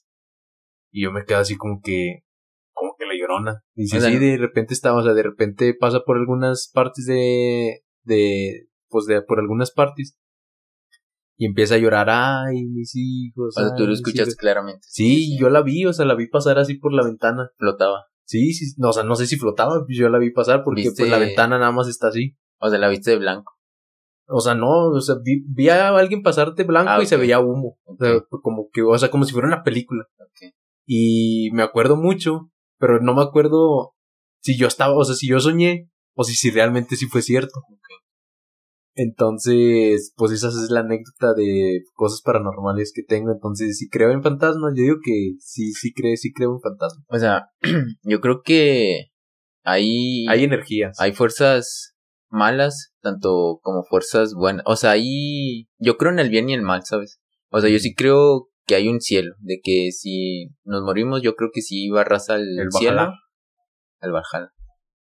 Y 0.95 1.03
yo 1.03 1.11
me 1.11 1.25
quedo 1.25 1.39
así 1.39 1.57
como 1.57 1.81
que, 1.83 2.21
como 2.71 2.95
que 2.97 3.05
la 3.05 3.11
llorona. 3.19 3.61
Dice, 3.73 3.99
sí, 3.99 4.17
de 4.17 4.37
repente 4.37 4.73
está, 4.73 4.95
o 4.95 5.03
sea, 5.03 5.13
de 5.13 5.23
repente 5.23 5.75
pasa 5.77 5.99
por 6.05 6.15
algunas 6.15 6.71
partes 6.73 7.05
de, 7.05 7.81
de, 8.03 8.69
pues 8.87 9.05
de, 9.05 9.21
por 9.21 9.41
algunas 9.41 9.71
partes. 9.71 10.17
Y 11.37 11.47
empieza 11.47 11.75
a 11.75 11.79
llorar, 11.79 12.09
ay, 12.09 12.63
mis 12.63 12.93
hijos. 12.95 13.57
O 13.57 13.59
sea, 13.59 13.75
tú 13.75 13.81
ay, 13.81 13.87
lo 13.87 13.89
mis 13.89 13.99
escuchaste 13.99 14.29
hijos". 14.29 14.35
claramente. 14.37 14.87
Sí, 14.89 15.37
yo 15.37 15.49
la 15.49 15.63
vi, 15.63 15.85
o 15.85 15.91
sea, 15.91 16.05
la 16.05 16.15
vi 16.15 16.29
pasar 16.29 16.59
así 16.59 16.75
por 16.75 16.93
la 16.93 17.03
ventana. 17.03 17.49
Flotaba. 17.57 18.05
Sí, 18.23 18.53
sí, 18.53 18.73
no, 18.77 18.91
o 18.91 18.93
sea, 18.93 19.03
no 19.03 19.17
sé 19.17 19.27
si 19.27 19.35
flotaba, 19.35 19.83
pues 19.85 19.97
yo 19.97 20.07
la 20.07 20.17
vi 20.17 20.31
pasar 20.31 20.63
porque 20.63 20.83
¿Viste? 20.83 21.01
pues 21.01 21.11
la 21.11 21.19
ventana 21.19 21.59
nada 21.59 21.73
más 21.73 21.89
está 21.89 22.07
así. 22.07 22.37
O 22.61 22.69
sea, 22.69 22.79
la 22.79 22.87
viste 22.87 23.11
de 23.11 23.17
blanco. 23.17 23.51
O 24.29 24.39
sea, 24.39 24.55
no, 24.55 24.91
o 24.91 25.01
sea, 25.01 25.15
vi, 25.21 25.43
vi 25.45 25.67
a 25.67 25.89
alguien 25.89 26.23
pasar 26.23 26.55
de 26.55 26.63
blanco 26.63 26.89
Ah, 26.89 27.03
y 27.03 27.05
se 27.05 27.17
veía 27.17 27.41
humo. 27.41 27.79
O 27.83 27.97
sea, 27.99 28.21
como 28.41 28.69
que, 28.71 28.81
o 28.81 28.97
sea, 28.97 29.11
como 29.11 29.25
si 29.25 29.33
fuera 29.33 29.49
una 29.49 29.61
película. 29.61 30.05
Ok. 30.19 30.53
Y 30.86 31.49
me 31.53 31.63
acuerdo 31.63 31.95
mucho, 31.95 32.51
pero 32.77 32.99
no 33.01 33.13
me 33.15 33.23
acuerdo 33.23 33.93
si 34.41 34.57
yo 34.57 34.67
estaba, 34.67 34.95
o 34.95 35.03
sea, 35.03 35.15
si 35.15 35.27
yo 35.27 35.39
soñé 35.39 35.89
o 36.13 36.23
si, 36.23 36.36
si 36.36 36.51
realmente 36.51 36.95
sí 36.95 37.07
fue 37.07 37.21
cierto. 37.21 37.61
Entonces, 38.97 40.13
pues 40.15 40.31
esa 40.31 40.47
es 40.47 40.69
la 40.69 40.79
anécdota 40.79 41.33
de 41.33 41.81
cosas 41.95 42.21
paranormales 42.21 42.93
que 42.95 43.03
tengo. 43.03 43.31
Entonces, 43.31 43.77
si 43.77 43.89
creo 43.89 44.11
en 44.11 44.23
fantasmas, 44.23 44.73
yo 44.75 44.83
digo 44.83 44.95
que 45.03 45.33
sí, 45.39 45.73
sí 45.73 45.91
creo, 45.93 46.15
sí 46.15 46.31
creo 46.31 46.53
en 46.53 46.61
fantasmas. 46.61 47.05
O 47.09 47.19
sea, 47.19 47.49
yo 48.03 48.21
creo 48.21 48.41
que 48.41 49.07
hay, 49.63 50.25
Hay 50.29 50.45
energías. 50.45 50.97
hay 50.99 51.11
fuerzas 51.11 51.95
malas, 52.29 52.93
tanto 53.01 53.59
como 53.63 53.83
fuerzas 53.83 54.33
buenas. 54.33 54.63
O 54.65 54.77
sea, 54.77 54.91
hay, 54.91 55.67
yo 55.77 55.97
creo 55.97 56.11
en 56.13 56.19
el 56.19 56.29
bien 56.29 56.49
y 56.49 56.53
el 56.53 56.61
mal, 56.61 56.86
¿sabes? 56.86 57.19
O 57.49 57.59
sea, 57.59 57.69
yo 57.69 57.79
sí 57.79 57.93
creo 57.95 58.47
que 58.66 58.76
hay 58.76 58.88
un 58.88 58.99
cielo, 59.01 59.36
de 59.39 59.59
que 59.63 59.91
si 59.91 60.49
nos 60.63 60.82
morimos, 60.84 61.22
yo 61.22 61.36
creo 61.36 61.49
que 61.53 61.61
sí 61.61 61.89
va 61.89 62.03
raza 62.03 62.36
al 62.36 62.59
El 62.59 62.72
cielo, 62.72 63.11
al 63.99 64.11
Valhalla. 64.11 64.51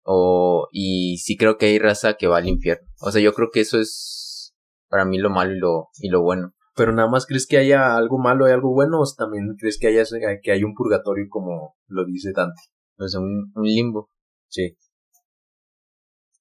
O, 0.06 0.68
y 0.72 1.18
sí 1.20 1.38
creo 1.38 1.58
que 1.58 1.68
hay 1.68 1.80
raza 1.80 2.16
que 2.16 2.28
va 2.28 2.38
al 2.38 2.50
infierno. 2.50 2.86
O 3.00 3.12
sea, 3.12 3.22
yo 3.22 3.34
creo 3.34 3.50
que 3.52 3.62
eso 3.62 3.80
es 3.80 4.54
para 4.90 5.06
mí 5.06 5.18
lo 5.18 5.30
malo 5.30 5.54
y 5.54 5.60
lo, 5.60 5.88
y 6.02 6.10
lo 6.10 6.22
bueno. 6.22 6.54
Pero 6.76 6.92
nada 6.92 7.08
más 7.10 7.26
crees 7.26 7.48
que 7.48 7.58
haya 7.58 7.96
algo 7.96 8.18
malo 8.18 8.50
y 8.50 8.52
algo 8.52 8.74
bueno, 8.74 9.00
o 9.00 9.04
también 9.16 9.56
crees 9.58 9.78
que 9.80 9.88
haya 9.88 10.04
que 10.42 10.52
hay 10.52 10.64
un 10.64 10.74
purgatorio 10.74 11.26
como 11.30 11.76
lo 11.88 12.06
dice 12.06 12.32
Dante. 12.36 12.62
O 12.98 13.08
sea, 13.08 13.20
un, 13.22 13.52
un 13.56 13.64
limbo. 13.64 14.10
Sí. 14.50 14.76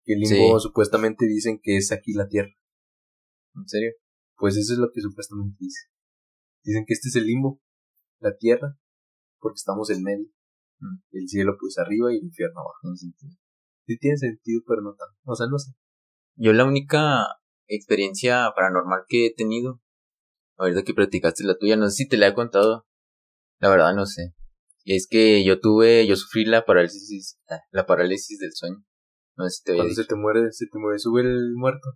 Que 0.05 0.14
el 0.14 0.20
limbo 0.20 0.59
Sí. 0.59 0.62
supuestamente 0.62 1.27
dicen 1.27 1.61
que 1.62 1.77
es 1.77 1.93
aquí 1.93 2.14
la 2.14 2.27
tierra. 2.29 2.51
¿En 3.55 3.68
serio? 3.68 3.93
Pues 4.37 4.57
eso 4.57 4.73
es 4.73 4.79
lo 4.79 4.91
que 4.93 5.01
supuestamente 5.03 5.57
dice. 5.61 5.91
Dicen 6.65 6.85
que 6.87 6.95
este 6.95 7.09
es 7.09 7.17
el 7.17 7.27
limbo, 7.27 7.61
la 8.21 8.37
tierra, 8.37 8.79
porque 9.39 9.57
estamos 9.57 9.91
en 9.91 10.03
medio. 10.03 10.27
Mm. 10.79 10.99
El 11.13 11.29
cielo 11.29 11.57
pues 11.59 11.79
arriba 11.79 12.13
y 12.13 12.19
el 12.19 12.25
infierno 12.25 12.61
abajo. 12.61 12.79
No 12.83 12.97
sentido. 12.97 13.33
Sí 13.87 13.99
tiene 13.99 14.17
sentido, 14.17 14.63
pero 14.67 14.83
no 14.83 14.95
tanto. 14.95 15.17
O 15.25 15.35
sea, 15.35 15.47
no 15.49 15.59
sé. 15.59 15.73
Yo 16.37 16.53
la 16.53 16.65
única 16.65 17.27
experiencia 17.67 18.51
paranormal 18.55 19.05
que 19.09 19.27
he 19.27 19.35
tenido, 19.35 19.81
ahorita 20.57 20.83
que 20.83 20.95
platicaste 20.95 21.45
la 21.45 21.59
tuya, 21.59 21.77
no 21.77 21.89
sé 21.89 21.97
si 21.97 22.09
te 22.09 22.17
la 22.17 22.29
he 22.29 22.35
contado. 22.35 22.87
La 23.59 23.69
verdad 23.69 23.95
no 23.95 24.07
sé. 24.07 24.35
Es 24.85 25.07
que 25.09 25.45
yo 25.45 25.61
tuve, 25.61 26.07
yo 26.07 26.17
sufrí 26.17 26.45
la 26.45 26.65
parálisis, 26.65 27.39
la 27.71 27.87
parálisis 27.87 28.39
del 28.39 28.53
sueño. 28.53 28.85
No 29.37 29.49
sé 29.49 29.57
si 29.57 29.65
te 29.65 29.77
Cuando 29.77 29.95
se 29.95 30.05
te 30.05 30.15
muere, 30.17 30.51
se 30.51 30.67
te 30.67 30.79
muere, 30.79 30.99
sube 30.99 31.23
el 31.23 31.55
muerto. 31.55 31.89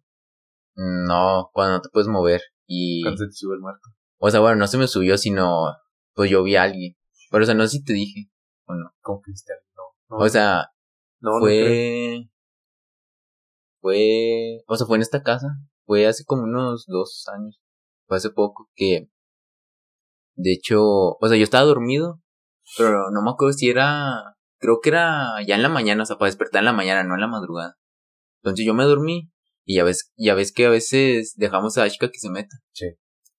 No, 0.76 1.50
cuando 1.52 1.76
no 1.76 1.80
te 1.80 1.88
puedes 1.88 2.08
mover. 2.08 2.42
Y, 2.66 3.02
Cuando 3.02 3.18
se 3.18 3.26
te 3.26 3.32
sube 3.32 3.54
el 3.54 3.60
muerto. 3.60 3.88
O 4.18 4.30
sea, 4.30 4.40
bueno, 4.40 4.56
no 4.56 4.66
se 4.66 4.78
me 4.78 4.88
subió, 4.88 5.18
sino, 5.18 5.66
pues 6.14 6.30
yo 6.30 6.42
vi 6.42 6.56
a 6.56 6.62
alguien. 6.62 6.96
Pero, 7.30 7.42
o 7.42 7.46
sea, 7.46 7.54
no 7.54 7.64
sé 7.64 7.78
si 7.78 7.84
te 7.84 7.92
dije, 7.92 8.30
o 8.66 8.74
no. 8.74 8.90
Como 9.00 9.20
cristiano. 9.20 9.60
No, 9.76 10.18
no, 10.18 10.24
O 10.24 10.28
sea, 10.28 10.70
no, 11.20 11.38
no 11.38 11.44
creo. 11.44 11.66
fue, 11.66 12.30
fue, 13.80 14.64
o 14.66 14.76
sea, 14.76 14.86
fue 14.86 14.96
en 14.96 15.02
esta 15.02 15.22
casa. 15.22 15.48
Fue 15.84 16.06
hace 16.06 16.24
como 16.24 16.44
unos 16.44 16.84
dos 16.86 17.26
años. 17.34 17.60
Fue 18.06 18.16
hace 18.16 18.30
poco 18.30 18.70
que, 18.74 19.08
de 20.34 20.52
hecho, 20.52 20.82
o 20.82 21.28
sea, 21.28 21.36
yo 21.36 21.44
estaba 21.44 21.64
dormido, 21.64 22.20
pero 22.76 23.10
no 23.10 23.22
me 23.22 23.30
acuerdo 23.30 23.52
si 23.52 23.68
era, 23.68 24.36
creo 24.58 24.80
que 24.80 24.90
era 24.90 25.42
ya 25.46 25.56
en 25.56 25.62
la 25.62 25.68
mañana, 25.68 26.02
o 26.02 26.06
sea, 26.06 26.16
para 26.18 26.28
despertar 26.28 26.60
en 26.60 26.66
la 26.66 26.72
mañana, 26.72 27.04
no 27.04 27.14
en 27.14 27.20
la 27.20 27.28
madrugada. 27.28 27.76
Entonces 28.42 28.64
yo 28.64 28.74
me 28.74 28.84
dormí 28.84 29.30
y 29.64 29.76
ya 29.76 29.84
ves, 29.84 30.12
ya 30.16 30.34
ves 30.34 30.52
que 30.52 30.66
a 30.66 30.70
veces 30.70 31.34
dejamos 31.36 31.78
a 31.78 31.84
Ashka 31.84 32.10
que 32.10 32.18
se 32.18 32.30
meta. 32.30 32.56
Sí. 32.72 32.86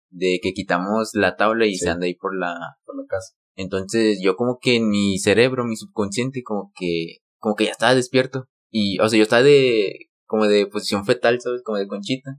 De 0.10 0.40
que 0.42 0.54
quitamos 0.54 1.12
la 1.14 1.36
tabla 1.36 1.66
y 1.66 1.76
Sí. 1.76 1.86
se 1.86 1.90
anda 1.90 2.06
ahí 2.06 2.16
por 2.16 2.38
la, 2.38 2.56
por 2.86 2.96
la 2.98 3.04
casa. 3.08 3.34
entonces 3.56 4.20
yo 4.22 4.36
como 4.36 4.60
que 4.60 4.76
en 4.78 4.88
mi 4.90 5.18
cerebro, 5.20 5.66
mi 5.66 5.76
subconsciente, 5.76 6.44
como 6.44 6.72
que, 6.76 7.18
como 7.40 7.56
que 7.56 7.66
ya 7.66 7.72
estaba 7.72 7.96
despierto. 7.96 8.46
Y, 8.70 9.00
o 9.00 9.10
sea, 9.10 9.18
yo 9.18 9.24
estaba 9.24 9.44
de, 9.44 10.10
como 10.26 10.46
de 10.48 10.68
posición 10.68 11.06
fetal, 11.06 11.40
¿sabes? 11.42 11.62
Como 11.64 11.78
de 11.78 11.88
conchita. 11.88 12.38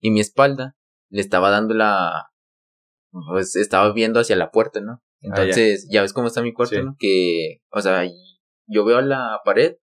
Y 0.00 0.10
mi 0.10 0.20
espalda 0.20 0.74
le 1.10 1.20
estaba 1.20 1.50
dando 1.50 1.74
la, 1.74 2.30
pues 3.30 3.54
estaba 3.56 3.92
viendo 3.92 4.20
hacia 4.20 4.36
la 4.36 4.50
puerta, 4.50 4.80
¿no? 4.80 5.02
Entonces, 5.20 5.88
ya. 5.90 6.02
ves 6.02 6.12
cómo 6.12 6.28
está 6.28 6.42
mi 6.42 6.52
cuarto, 6.52 6.76
Sí. 6.76 6.82
¿no? 6.82 6.94
Que, 6.98 7.58
o 7.70 7.80
sea, 7.80 8.04
yo 8.66 8.84
veo 8.84 8.98
a 8.98 9.02
la 9.02 9.40
pared 9.44 9.76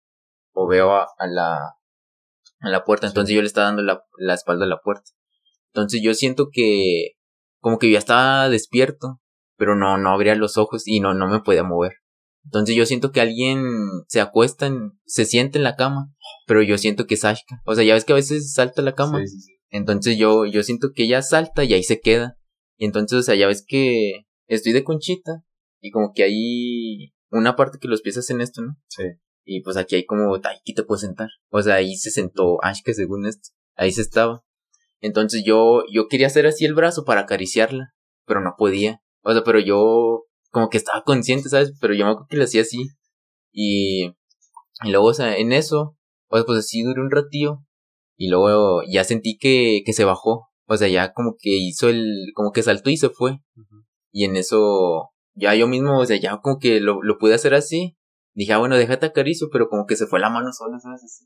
o 0.53 0.67
veo 0.67 0.91
a, 0.91 1.07
a 1.17 1.27
la, 1.27 1.55
a 2.59 2.69
la 2.69 2.83
puerta. 2.83 3.07
Entonces 3.07 3.33
yo 3.35 3.41
le 3.41 3.47
estaba 3.47 3.67
dando 3.67 3.81
la, 3.81 4.03
la 4.17 4.33
espalda 4.35 4.65
a 4.65 4.67
la 4.69 4.79
puerta. 4.81 5.09
Entonces 5.73 6.01
yo 6.03 6.13
siento 6.13 6.49
que, 6.51 7.13
como 7.59 7.79
que 7.79 7.91
ya 7.91 7.97
estaba 7.97 8.47
despierto, 8.49 9.19
pero 9.57 9.75
no, 9.75 9.97
no 9.97 10.11
abría 10.11 10.35
los 10.35 10.57
ojos 10.57 10.83
y 10.85 10.99
no, 10.99 11.13
no 11.13 11.27
me 11.27 11.39
podía 11.41 11.63
mover. 11.63 11.93
Entonces 12.45 12.75
yo 12.75 12.85
siento 12.85 13.11
que 13.11 13.21
alguien 13.21 13.63
se 14.07 14.21
acuesta, 14.21 14.67
en, 14.67 14.91
se 15.05 15.25
siente 15.25 15.57
en 15.57 15.63
la 15.63 15.75
cama, 15.75 16.13
pero 16.45 16.61
yo 16.61 16.77
siento 16.77 17.07
que 17.07 17.15
es 17.15 17.25
Ashka. 17.25 17.61
O 17.65 17.73
sea, 17.73 17.83
ya 17.83 17.93
ves 17.93 18.05
que 18.05 18.13
a 18.13 18.17
veces 18.17 18.53
salta 18.53 18.81
a 18.81 18.85
la 18.85 18.93
cama. 18.95 19.19
Sí, 19.19 19.27
sí, 19.27 19.41
sí. 19.41 19.53
Entonces 19.69 20.17
yo, 20.17 20.45
yo 20.45 20.61
siento 20.61 20.89
que 20.93 21.03
ella 21.03 21.21
salta 21.21 21.63
y 21.63 21.73
ahí 21.73 21.83
se 21.83 21.99
queda. 21.99 22.37
Y 22.77 22.85
entonces, 22.85 23.17
o 23.17 23.23
sea, 23.23 23.35
ya 23.35 23.47
ves 23.47 23.65
que 23.65 24.25
estoy 24.47 24.73
de 24.73 24.83
conchita 24.83 25.43
y 25.81 25.89
como 25.91 26.11
que 26.13 26.23
hay 26.23 27.13
una 27.31 27.55
parte 27.55 27.79
que 27.79 27.87
los 27.87 28.01
pies 28.01 28.17
hacen 28.17 28.41
esto, 28.41 28.61
¿no? 28.61 28.75
Sí. 28.89 29.03
Y 29.45 29.61
pues 29.61 29.77
aquí 29.77 29.95
hay 29.95 30.05
como, 30.05 30.35
"Ay, 30.35 30.57
aquí 30.61 30.73
te 30.73 30.83
puedes 30.83 31.01
sentar. 31.01 31.29
O 31.49 31.61
sea, 31.61 31.75
ahí 31.75 31.95
se 31.95 32.11
sentó 32.11 32.63
Ashka 32.63 32.93
según 32.93 33.25
esto. 33.25 33.49
Ahí 33.75 33.91
se 33.91 34.01
estaba. 34.01 34.43
Entonces 35.03 35.43
yo, 35.45 35.83
yo 35.91 36.07
quería 36.07 36.27
hacer 36.27 36.47
así 36.47 36.63
el 36.63 36.75
brazo 36.75 37.03
para 37.03 37.21
acariciarla, 37.21 37.93
pero 38.25 38.39
no 38.39 38.55
podía. 38.57 39.01
O 39.21 39.33
sea, 39.33 39.43
pero 39.43 39.59
yo 39.59 40.23
como 40.49 40.69
que 40.69 40.77
estaba 40.77 41.03
consciente, 41.03 41.49
¿sabes? 41.49 41.73
Pero 41.81 41.93
yo 41.93 42.05
me 42.05 42.11
acuerdo 42.11 42.27
que 42.29 42.37
le 42.37 42.45
hacía 42.45 42.61
así. 42.61 42.87
Y, 43.51 44.05
y 44.81 44.91
luego, 44.91 45.07
o 45.07 45.13
sea, 45.13 45.35
en 45.35 45.51
eso, 45.51 45.97
o 46.29 46.37
sea, 46.37 46.45
pues 46.45 46.59
así 46.59 46.83
duré 46.83 47.01
un 47.01 47.11
ratillo. 47.11 47.65
Y 48.15 48.29
luego 48.29 48.81
ya 48.89 49.03
sentí 49.03 49.37
que, 49.37 49.81
que 49.85 49.91
se 49.91 50.05
bajó. 50.05 50.47
O 50.67 50.77
sea, 50.77 50.87
ya 50.87 51.11
como 51.11 51.35
que 51.37 51.49
hizo 51.49 51.89
el, 51.89 52.31
como 52.33 52.53
que 52.53 52.63
saltó 52.63 52.89
y 52.89 52.95
se 52.95 53.09
fue. 53.09 53.39
Y 54.13 54.23
en 54.23 54.37
eso, 54.37 55.09
ya 55.33 55.53
yo 55.53 55.67
mismo, 55.67 55.99
o 55.99 56.05
sea, 56.05 56.15
ya 56.15 56.37
como 56.37 56.59
que 56.59 56.79
lo, 56.79 57.01
lo 57.01 57.17
pude 57.17 57.33
hacer 57.33 57.55
así. 57.55 57.97
Dije, 58.35 58.53
ah, 58.53 58.57
bueno, 58.57 58.77
déjate 58.77 59.07
acaricio, 59.07 59.49
pero 59.51 59.67
como 59.67 59.85
que 59.85 59.97
se 59.97 60.07
fue 60.07 60.21
la 60.21 60.29
mano 60.29 60.53
sola, 60.53 60.79
¿sabes? 60.79 61.03
Así. 61.03 61.25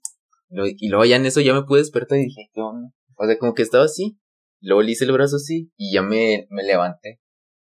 Y 0.49 0.55
luego, 0.55 0.75
y 0.79 0.89
luego 0.89 1.05
ya 1.05 1.17
en 1.17 1.27
eso 1.27 1.41
ya 1.41 1.53
me 1.53 1.61
pude 1.61 1.81
despertar 1.81 2.17
y 2.17 2.23
dije, 2.23 2.49
¿qué 2.55 2.61
onda? 2.61 2.89
O 3.17 3.25
sea, 3.25 3.37
como 3.37 3.53
que 3.53 3.63
estaba 3.63 3.85
así. 3.85 4.19
Luego 4.61 4.81
le 4.81 4.91
hice 4.91 5.05
el 5.05 5.11
brazo 5.11 5.35
así 5.37 5.71
y 5.77 5.93
ya 5.93 6.01
me, 6.01 6.47
me 6.49 6.63
levanté. 6.63 7.19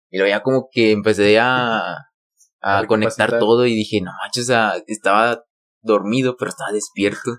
Y 0.09 0.17
luego 0.17 0.29
ya 0.29 0.41
como 0.43 0.67
que 0.71 0.91
empecé 0.91 1.39
a, 1.39 1.93
a 2.61 2.79
A 2.79 2.85
conectar 2.87 3.29
todo 3.39 3.65
y 3.65 3.75
dije, 3.75 4.01
no 4.01 4.11
manches, 4.21 4.43
o 4.43 4.47
sea, 4.47 4.73
estaba 4.87 5.43
dormido, 5.81 6.35
pero 6.37 6.49
estaba 6.49 6.71
despierto. 6.71 7.37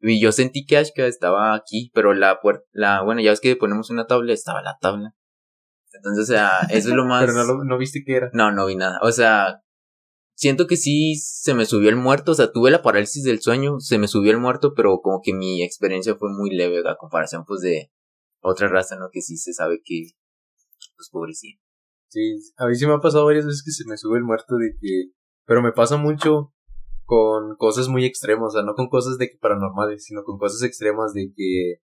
Y 0.00 0.20
yo 0.20 0.30
sentí 0.32 0.64
que 0.64 0.78
Ashka 0.78 1.06
estaba 1.06 1.54
aquí, 1.54 1.90
pero 1.94 2.14
la 2.14 2.40
puerta, 2.40 2.64
la, 2.72 3.02
bueno, 3.02 3.20
ya 3.20 3.30
ves 3.30 3.40
que 3.40 3.56
ponemos 3.56 3.90
una 3.90 4.06
tabla, 4.06 4.32
estaba 4.32 4.62
la 4.62 4.76
tabla. 4.80 5.14
Entonces, 5.92 6.24
o 6.24 6.26
sea, 6.32 6.50
eso 6.70 6.88
es 6.90 6.94
lo 6.94 7.04
más. 7.06 7.20
Pero 7.24 7.32
no, 7.34 7.44
lo- 7.44 7.64
no 7.64 7.78
viste 7.78 8.02
qué 8.06 8.16
era. 8.16 8.30
No, 8.32 8.52
no 8.52 8.66
vi 8.66 8.76
nada. 8.76 8.98
O 9.02 9.10
sea, 9.12 9.62
siento 10.38 10.68
que 10.68 10.76
sí 10.76 11.16
se 11.16 11.52
me 11.52 11.66
subió 11.66 11.90
el 11.90 11.96
muerto. 11.96 12.32
O 12.32 12.34
sea, 12.34 12.52
tuve 12.52 12.70
la 12.70 12.82
parálisis 12.82 13.24
del 13.24 13.40
sueño, 13.40 13.80
se 13.80 13.98
me 13.98 14.06
subió 14.06 14.30
el 14.30 14.38
muerto, 14.38 14.72
pero 14.74 15.00
como 15.02 15.20
que 15.22 15.34
mi 15.34 15.62
experiencia 15.64 16.14
fue 16.14 16.30
muy 16.30 16.50
leve 16.50 16.78
a 16.88 16.96
comparación, 16.96 17.44
pues, 17.44 17.60
de 17.60 17.90
otra 18.40 18.68
raza, 18.68 18.96
¿no? 18.96 19.08
Que 19.12 19.20
sí 19.20 19.36
se 19.36 19.52
sabe 19.52 19.80
que, 19.84 20.12
pues, 20.96 21.10
pobrecito. 21.10 21.60
Sí, 22.06 22.38
a 22.56 22.66
mí 22.66 22.74
sí 22.76 22.86
me 22.86 22.94
ha 22.94 23.00
pasado 23.00 23.26
varias 23.26 23.46
veces 23.46 23.62
que 23.64 23.72
se 23.72 23.84
me 23.86 23.98
sube 23.98 24.16
el 24.16 24.24
muerto 24.24 24.56
de 24.56 24.70
que... 24.80 25.10
Pero 25.44 25.60
me 25.60 25.72
pasa 25.72 25.96
mucho 25.96 26.54
con 27.04 27.56
cosas 27.56 27.88
muy 27.88 28.04
extremas, 28.04 28.48
o 28.48 28.50
sea, 28.50 28.62
no 28.62 28.74
con 28.74 28.88
cosas 28.88 29.18
de 29.18 29.28
que 29.28 29.38
paranormales, 29.38 30.04
sino 30.04 30.22
con 30.22 30.38
cosas 30.38 30.62
extremas 30.62 31.12
de 31.14 31.32
que... 31.34 31.82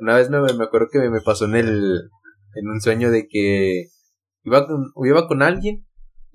Una 0.00 0.14
vez 0.14 0.30
me, 0.30 0.40
me 0.40 0.64
acuerdo 0.64 0.88
que 0.92 1.10
me 1.10 1.20
pasó 1.20 1.46
en 1.46 1.56
el... 1.56 2.10
En 2.54 2.68
un 2.68 2.80
sueño 2.80 3.10
de 3.10 3.26
que... 3.26 3.88
Iba 4.44 4.66
con, 4.66 4.92
iba 5.04 5.26
con 5.26 5.42
alguien 5.42 5.87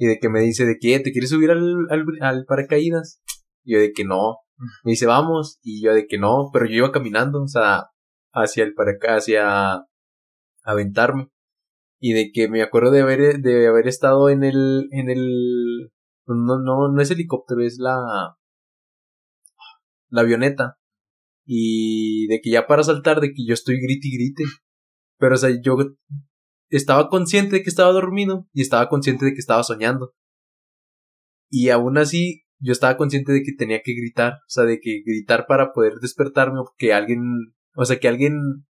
y 0.04 0.08
de 0.08 0.20
que 0.20 0.30
me 0.30 0.41
dice 0.41 0.66
de 0.66 0.78
que 0.80 0.95
"Eh, 0.95 0.99
te 0.99 1.12
quieres 1.12 1.30
subir 1.30 1.51
al, 1.51 1.88
al, 2.22 2.45
paracaídas. 2.45 3.22
Y 3.64 3.74
yo 3.74 3.80
de 3.80 3.93
que 3.93 4.04
no. 4.06 4.38
Me 4.84 4.91
dice 4.91 5.06
vamos 5.08 5.60
y 5.64 5.84
yo 5.84 5.93
de 5.93 6.08
que 6.08 6.18
no, 6.20 6.49
pero 6.54 6.66
yo 6.68 6.74
iba 6.78 6.91
caminando, 6.91 7.41
o 7.43 7.47
sea, 7.47 7.86
hacia 8.34 8.64
el 8.64 8.74
paraca 8.74 9.16
hacia 9.18 9.86
aventarme 10.64 11.30
y 11.99 12.14
de 12.14 12.32
que 12.34 12.49
me 12.49 12.62
acuerdo 12.62 12.91
de 12.91 13.01
haber 13.01 13.39
de 13.41 13.68
haber 13.68 13.88
estado 13.88 14.30
en 14.30 14.43
el 14.43 14.88
en 14.91 15.10
el 15.10 15.91
no 16.28 16.60
no 16.60 16.89
no 16.91 17.01
es 17.01 17.12
helicóptero 17.12 17.62
es 17.62 17.78
la 17.80 18.36
la 20.10 20.22
avioneta 20.22 20.78
y 21.45 22.28
de 22.28 22.39
que 22.41 22.51
ya 22.51 22.68
para 22.68 22.84
saltar 22.84 23.20
de 23.22 23.30
que 23.34 23.45
yo 23.45 23.54
estoy 23.54 23.80
grite 23.82 24.08
y 24.08 24.18
grite 24.18 24.43
pero 25.18 25.36
o 25.36 25.38
sea 25.38 25.49
yo 25.64 25.78
estaba 26.78 27.09
consciente 27.09 27.57
de 27.57 27.63
que 27.63 27.69
estaba 27.69 27.91
dormido 27.91 28.47
y 28.53 28.61
estaba 28.61 28.89
consciente 28.89 29.26
de 29.26 29.34
que 29.34 29.39
estaba 29.39 29.63
soñando 29.63 30.13
y 31.49 31.69
aún 31.69 31.97
así 31.97 32.43
yo 32.59 32.71
estaba 32.71 32.97
consciente 32.97 33.32
de 33.32 33.43
que 33.43 33.53
tenía 33.57 33.82
que 33.84 33.93
gritar 33.93 34.34
o 34.34 34.49
sea 34.49 34.63
de 34.63 34.80
que 34.80 35.01
gritar 35.05 35.45
para 35.47 35.74
poder 35.74 35.95
despertarme 36.01 36.59
o 36.59 36.74
que 36.78 36.93
alguien 36.93 37.21
o 37.76 37.86
sea 37.86 37.99
que 37.99 38.07
alguien 38.07 38.65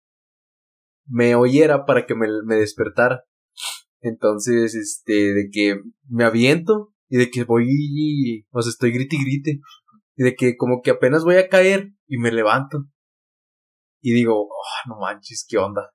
me 1.06 1.34
oyera 1.34 1.84
para 1.84 2.06
que 2.06 2.14
me, 2.14 2.56
despertara. 2.56 3.24
Entonces, 4.00 4.74
este, 4.74 5.34
de 5.34 5.48
que 5.50 5.76
me 6.08 6.24
aviento 6.24 6.92
y 7.08 7.18
de 7.18 7.30
que 7.30 7.44
voy, 7.44 8.46
o 8.50 8.62
sea, 8.62 8.70
estoy 8.70 8.92
grite 8.92 9.16
y 9.16 9.24
grite. 9.24 9.60
Y 10.16 10.24
de 10.24 10.34
que 10.34 10.56
como 10.56 10.82
que 10.82 10.90
apenas 10.90 11.24
voy 11.24 11.36
a 11.36 11.48
caer 11.48 11.92
y 12.06 12.18
me 12.18 12.32
levanto. 12.32 12.86
Y 14.00 14.12
digo, 14.12 14.42
oh, 14.42 14.88
no 14.88 14.98
manches, 14.98 15.46
qué 15.48 15.58
onda. 15.58 15.90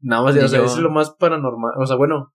Nada 0.00 0.22
más, 0.22 0.36
Y 0.36 0.40
o 0.40 0.48
sea, 0.48 0.58
yo- 0.58 0.64
eso 0.66 0.74
es 0.76 0.80
lo 0.82 0.90
más 0.90 1.10
paranormal. 1.10 1.72
O 1.80 1.86
sea, 1.86 1.96
bueno, 1.96 2.32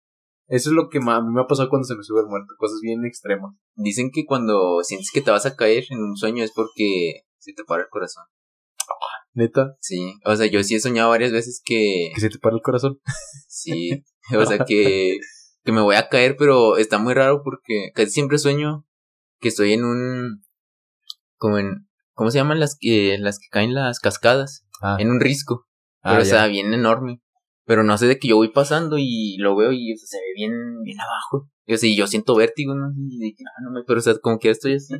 eso 0.47 0.69
es 0.69 0.75
lo 0.75 0.89
que 0.89 0.97
a 0.99 1.21
mí 1.21 1.33
me 1.33 1.41
ha 1.41 1.47
pasado 1.47 1.69
cuando 1.69 1.85
se 1.87 1.95
me 1.95 2.03
sube 2.03 2.21
el 2.21 2.27
muerto. 2.27 2.53
Cosas 2.57 2.79
bien 2.81 3.05
extremas. 3.05 3.53
Dicen 3.75 4.09
que 4.11 4.25
cuando 4.25 4.81
sientes 4.83 5.11
que 5.13 5.21
te 5.21 5.31
vas 5.31 5.45
a 5.45 5.55
caer 5.55 5.83
en 5.89 5.99
un 6.03 6.17
sueño 6.17 6.43
es 6.43 6.51
porque 6.51 7.21
se 7.37 7.53
te 7.53 7.63
para 7.63 7.83
el 7.83 7.89
corazón. 7.89 8.23
Neta, 9.33 9.75
Sí, 9.79 10.15
o 10.25 10.35
sea, 10.35 10.47
yo 10.47 10.63
sí 10.63 10.75
he 10.75 10.79
soñado 10.79 11.09
varias 11.11 11.31
veces 11.31 11.61
que, 11.63 12.09
que 12.15 12.19
se 12.21 12.29
te 12.29 12.39
para 12.39 12.55
el 12.55 12.61
corazón. 12.61 12.99
sí, 13.47 14.03
o 14.35 14.45
sea, 14.45 14.65
que, 14.65 15.17
que 15.63 15.71
me 15.71 15.81
voy 15.81 15.95
a 15.95 16.09
caer, 16.09 16.35
pero 16.37 16.77
está 16.77 16.97
muy 16.97 17.13
raro 17.13 17.41
porque 17.43 17.91
casi 17.93 18.09
siempre 18.09 18.39
sueño 18.39 18.85
que 19.39 19.49
estoy 19.49 19.73
en 19.73 19.85
un, 19.85 20.43
como 21.37 21.59
en, 21.59 21.87
¿cómo 22.13 22.31
se 22.31 22.39
llaman 22.39 22.59
las 22.59 22.75
que, 22.79 23.17
las 23.19 23.37
que 23.37 23.47
caen 23.51 23.73
las 23.75 23.99
cascadas? 23.99 24.65
Ah, 24.81 24.97
En 24.99 25.09
un 25.11 25.19
risco, 25.19 25.67
ah, 26.01 26.09
pero 26.11 26.21
o 26.23 26.25
sea, 26.25 26.47
bien 26.47 26.73
enorme. 26.73 27.21
Pero 27.69 27.83
no 27.83 27.95
sé 27.99 28.07
de 28.07 28.17
que 28.17 28.29
yo 28.29 28.37
voy 28.37 28.47
pasando 28.47 28.95
y 28.97 29.37
lo 29.37 29.55
veo 29.55 29.71
y 29.71 29.93
o 29.93 29.95
sea, 29.95 30.07
se 30.07 30.17
ve 30.17 30.33
bien, 30.35 30.81
bien 30.81 30.97
abajo. 30.99 31.51
Y, 31.67 31.75
o 31.75 31.77
sea, 31.77 31.87
y 31.87 31.95
yo 31.95 32.07
siento 32.07 32.35
vértigo, 32.35 32.73
¿no? 32.73 32.87
Y 32.97 33.19
de 33.19 33.35
que, 33.37 33.43
ah, 33.45 33.61
no 33.63 33.69
me, 33.69 33.83
pero 33.85 33.99
o 33.99 34.01
sea, 34.01 34.15
como 34.17 34.39
que 34.39 34.49
estoy 34.49 34.73
así. 34.73 34.95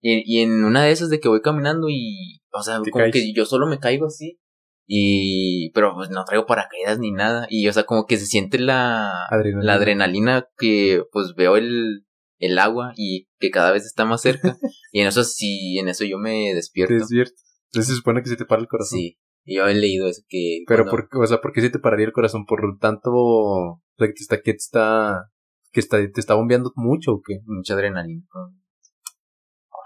Y, 0.00 0.22
y 0.24 0.40
en 0.40 0.64
una 0.64 0.82
de 0.82 0.92
esas 0.92 1.10
de 1.10 1.20
que 1.20 1.28
voy 1.28 1.42
caminando 1.42 1.88
y, 1.90 2.40
o 2.54 2.62
sea, 2.62 2.78
como 2.78 2.90
caes. 2.90 3.12
que 3.12 3.34
yo 3.34 3.44
solo 3.44 3.66
me 3.66 3.78
caigo 3.78 4.06
así. 4.06 4.40
Y, 4.86 5.72
pero 5.74 5.94
pues 5.94 6.08
no 6.08 6.24
traigo 6.24 6.46
paracaídas 6.46 6.98
ni 6.98 7.12
nada. 7.12 7.46
Y, 7.50 7.68
o 7.68 7.72
sea, 7.74 7.84
como 7.84 8.06
que 8.06 8.16
se 8.16 8.24
siente 8.24 8.58
la, 8.58 9.26
Adrenalina. 9.26 9.62
la 9.62 9.74
adrenalina 9.74 10.48
que, 10.56 11.02
pues 11.12 11.34
veo 11.36 11.58
el, 11.58 12.06
el 12.38 12.58
agua 12.58 12.94
y 12.96 13.28
que 13.38 13.50
cada 13.50 13.72
vez 13.72 13.84
está 13.84 14.06
más 14.06 14.22
cerca. 14.22 14.56
y 14.92 15.00
en 15.00 15.06
eso 15.06 15.22
sí, 15.22 15.78
en 15.78 15.88
eso 15.88 16.06
yo 16.06 16.16
me 16.16 16.54
despierto. 16.54 16.94
Te 16.94 17.00
despierto. 17.00 17.34
Entonces 17.66 17.90
se 17.90 17.96
supone 17.96 18.22
que 18.22 18.30
se 18.30 18.36
te 18.36 18.46
para 18.46 18.62
el 18.62 18.68
corazón. 18.68 19.00
Sí. 19.00 19.18
Yo 19.52 19.66
he 19.66 19.74
leído 19.74 20.06
eso 20.06 20.22
que. 20.28 20.62
Pero, 20.66 20.84
cuando- 20.84 21.08
por, 21.10 21.22
o 21.22 21.26
sea, 21.26 21.40
¿por 21.40 21.52
qué 21.52 21.60
se 21.60 21.70
te 21.70 21.78
pararía 21.78 22.06
el 22.06 22.12
corazón? 22.12 22.46
¿Por 22.46 22.60
tanto. 22.78 23.10
O 23.12 23.82
sea, 23.98 24.06
que 24.06 24.12
te 24.14 24.22
está. 24.22 24.36
Que 24.42 24.52
te 24.52 24.58
está. 24.58 25.30
Que 25.72 25.80
está, 25.80 25.96
te 25.98 26.20
está 26.20 26.34
bombeando 26.34 26.72
mucho 26.76 27.12
o 27.12 27.22
qué? 27.24 27.40
Mucha 27.46 27.74
adrenalina. 27.74 28.24
Ah, 28.34 28.48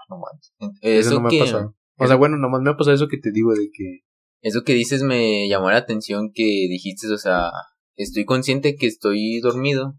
no 0.09 0.17
manches. 0.17 0.53
Eso, 0.81 1.09
Eso, 1.09 1.13
no 1.15 1.21
me 1.21 1.29
que, 1.29 1.41
ha 1.41 1.45
pasado. 1.45 1.75
O 1.97 2.07
sea, 2.07 2.15
bueno, 2.15 2.37
nomás 2.37 2.61
me 2.61 2.69
ha 2.69 2.77
pasado 2.77 2.95
eso 2.95 3.07
que 3.07 3.17
te 3.17 3.31
digo 3.31 3.53
de 3.53 3.69
que. 3.73 4.01
eso 4.41 4.63
que 4.63 4.73
dices 4.73 5.01
me 5.03 5.47
llamó 5.47 5.69
la 5.71 5.77
atención 5.77 6.31
que 6.33 6.43
dijiste, 6.43 7.11
o 7.11 7.17
sea, 7.17 7.51
estoy 7.95 8.25
consciente 8.25 8.75
que 8.75 8.87
estoy 8.87 9.39
dormido 9.41 9.95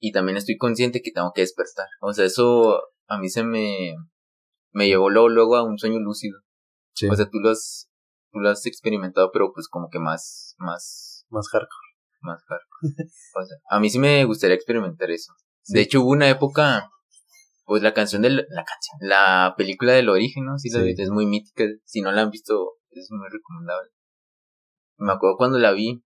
y 0.00 0.12
también 0.12 0.36
estoy 0.36 0.56
consciente 0.56 1.00
que 1.02 1.12
tengo 1.12 1.32
que 1.34 1.42
despertar. 1.42 1.86
O 2.00 2.12
sea, 2.12 2.24
eso 2.24 2.80
a 3.06 3.18
mí 3.18 3.28
se 3.28 3.44
me, 3.44 3.94
me 4.72 4.86
llevó 4.86 5.10
luego, 5.10 5.28
luego 5.28 5.56
a 5.56 5.62
un 5.64 5.78
sueño 5.78 5.98
lúcido. 6.00 6.40
Sí, 6.94 7.06
O 7.08 7.14
sea, 7.14 7.26
tú 7.28 7.38
lo 7.38 7.50
has, 7.50 7.88
tú 8.34 8.40
lo 8.40 8.50
has 8.50 8.66
experimentado, 8.66 9.30
pero 9.32 9.52
pues 9.54 9.68
como 9.68 9.88
que 9.88 10.00
más, 10.00 10.56
más, 10.58 11.24
más 11.30 11.48
hardcore. 11.48 11.88
más 12.20 12.42
hardcore. 12.42 13.06
O 13.36 13.46
sea, 13.46 13.56
a 13.70 13.78
mí 13.80 13.88
sí 13.88 13.98
me 14.00 14.24
gustaría 14.24 14.56
experimentar 14.56 15.10
eso. 15.12 15.32
Sí. 15.62 15.74
De 15.74 15.80
hecho, 15.82 16.00
hubo 16.02 16.10
una 16.10 16.28
época, 16.28 16.90
pues 17.64 17.82
la 17.82 17.94
canción 17.94 18.22
del, 18.22 18.36
la 18.50 18.64
canción, 18.64 18.98
la 19.00 19.54
película 19.56 19.92
del 19.92 20.08
origen, 20.08 20.44
¿no? 20.44 20.58
Sí, 20.58 20.68
es 20.74 21.10
muy 21.10 21.26
mítica. 21.26 21.64
Si 21.84 22.00
no 22.02 22.10
la 22.12 22.22
han 22.22 22.30
visto, 22.30 22.72
es 22.90 23.08
muy 23.12 23.28
recomendable. 23.30 23.90
Me 24.98 25.12
acuerdo 25.12 25.36
cuando 25.36 25.58
la 25.58 25.72
vi, 25.72 26.02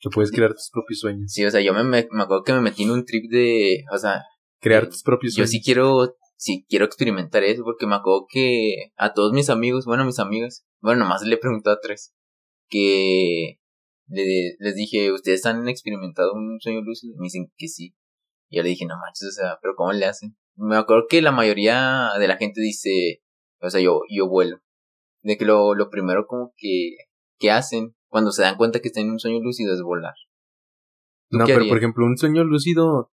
Que 0.00 0.10
puedes 0.10 0.30
crear 0.32 0.52
tus 0.52 0.70
propios 0.72 0.98
sueños. 1.00 1.32
sí, 1.32 1.44
o 1.46 1.50
sea, 1.50 1.60
yo 1.60 1.72
me, 1.74 1.84
me, 1.84 2.08
me 2.10 2.22
acuerdo 2.24 2.42
que 2.42 2.52
me 2.52 2.60
metí 2.60 2.82
en 2.82 2.90
un 2.90 3.04
trip 3.04 3.30
de, 3.30 3.84
o 3.92 3.98
sea, 3.98 4.22
Crear 4.60 4.88
tus 4.88 5.02
propios 5.04 5.34
yo 5.34 5.44
sueños. 5.46 5.50
sí 5.50 5.62
quiero, 5.62 6.16
sí 6.38 6.64
quiero 6.68 6.86
experimentar 6.86 7.44
eso, 7.44 7.64
porque 7.64 7.86
me 7.86 7.96
acuerdo 7.96 8.26
que 8.30 8.92
a 8.96 9.12
todos 9.12 9.32
mis 9.32 9.50
amigos, 9.50 9.84
bueno, 9.84 10.04
mis 10.06 10.18
amigas, 10.20 10.64
bueno, 10.80 11.00
nomás 11.04 11.22
le 11.22 11.34
he 11.34 11.38
preguntado 11.38 11.76
a 11.76 11.80
tres, 11.82 12.14
que 12.70 13.58
le- 14.08 14.56
les 14.58 14.74
dije, 14.74 15.12
¿ustedes 15.12 15.44
han 15.46 15.68
experimentado 15.68 16.32
un 16.34 16.58
sueño 16.60 16.80
lúcido? 16.82 17.12
Y 17.14 17.18
me 17.18 17.24
dicen 17.24 17.52
que 17.58 17.68
sí. 17.68 17.94
Y 18.50 18.56
yo 18.58 18.62
le 18.62 18.70
dije, 18.70 18.86
no 18.86 18.96
manches, 18.98 19.28
o 19.28 19.32
sea, 19.32 19.58
pero 19.60 19.74
¿cómo 19.76 19.92
le 19.92 20.06
hacen? 20.06 20.36
Me 20.56 20.76
acuerdo 20.76 21.04
que 21.08 21.20
la 21.22 21.32
mayoría 21.32 22.10
de 22.18 22.28
la 22.28 22.36
gente 22.38 22.60
dice, 22.62 23.22
o 23.60 23.68
sea, 23.70 23.80
yo, 23.80 24.00
yo 24.10 24.28
vuelo. 24.28 24.58
De 25.22 25.36
que 25.36 25.44
lo, 25.44 25.74
lo 25.74 25.90
primero 25.90 26.26
como 26.26 26.54
que, 26.56 26.96
que 27.38 27.50
hacen 27.50 27.94
cuando 28.08 28.30
se 28.32 28.42
dan 28.42 28.56
cuenta 28.56 28.80
que 28.80 28.88
están 28.88 29.04
en 29.04 29.10
un 29.12 29.18
sueño 29.20 29.40
lúcido 29.40 29.74
es 29.74 29.82
volar. 29.82 30.14
¿Tú 31.30 31.38
No, 31.38 31.44
pero 31.44 31.58
harías? 31.58 31.68
por 31.70 31.78
ejemplo, 31.78 32.06
un 32.06 32.16
sueño 32.16 32.44
lúcido, 32.44 33.12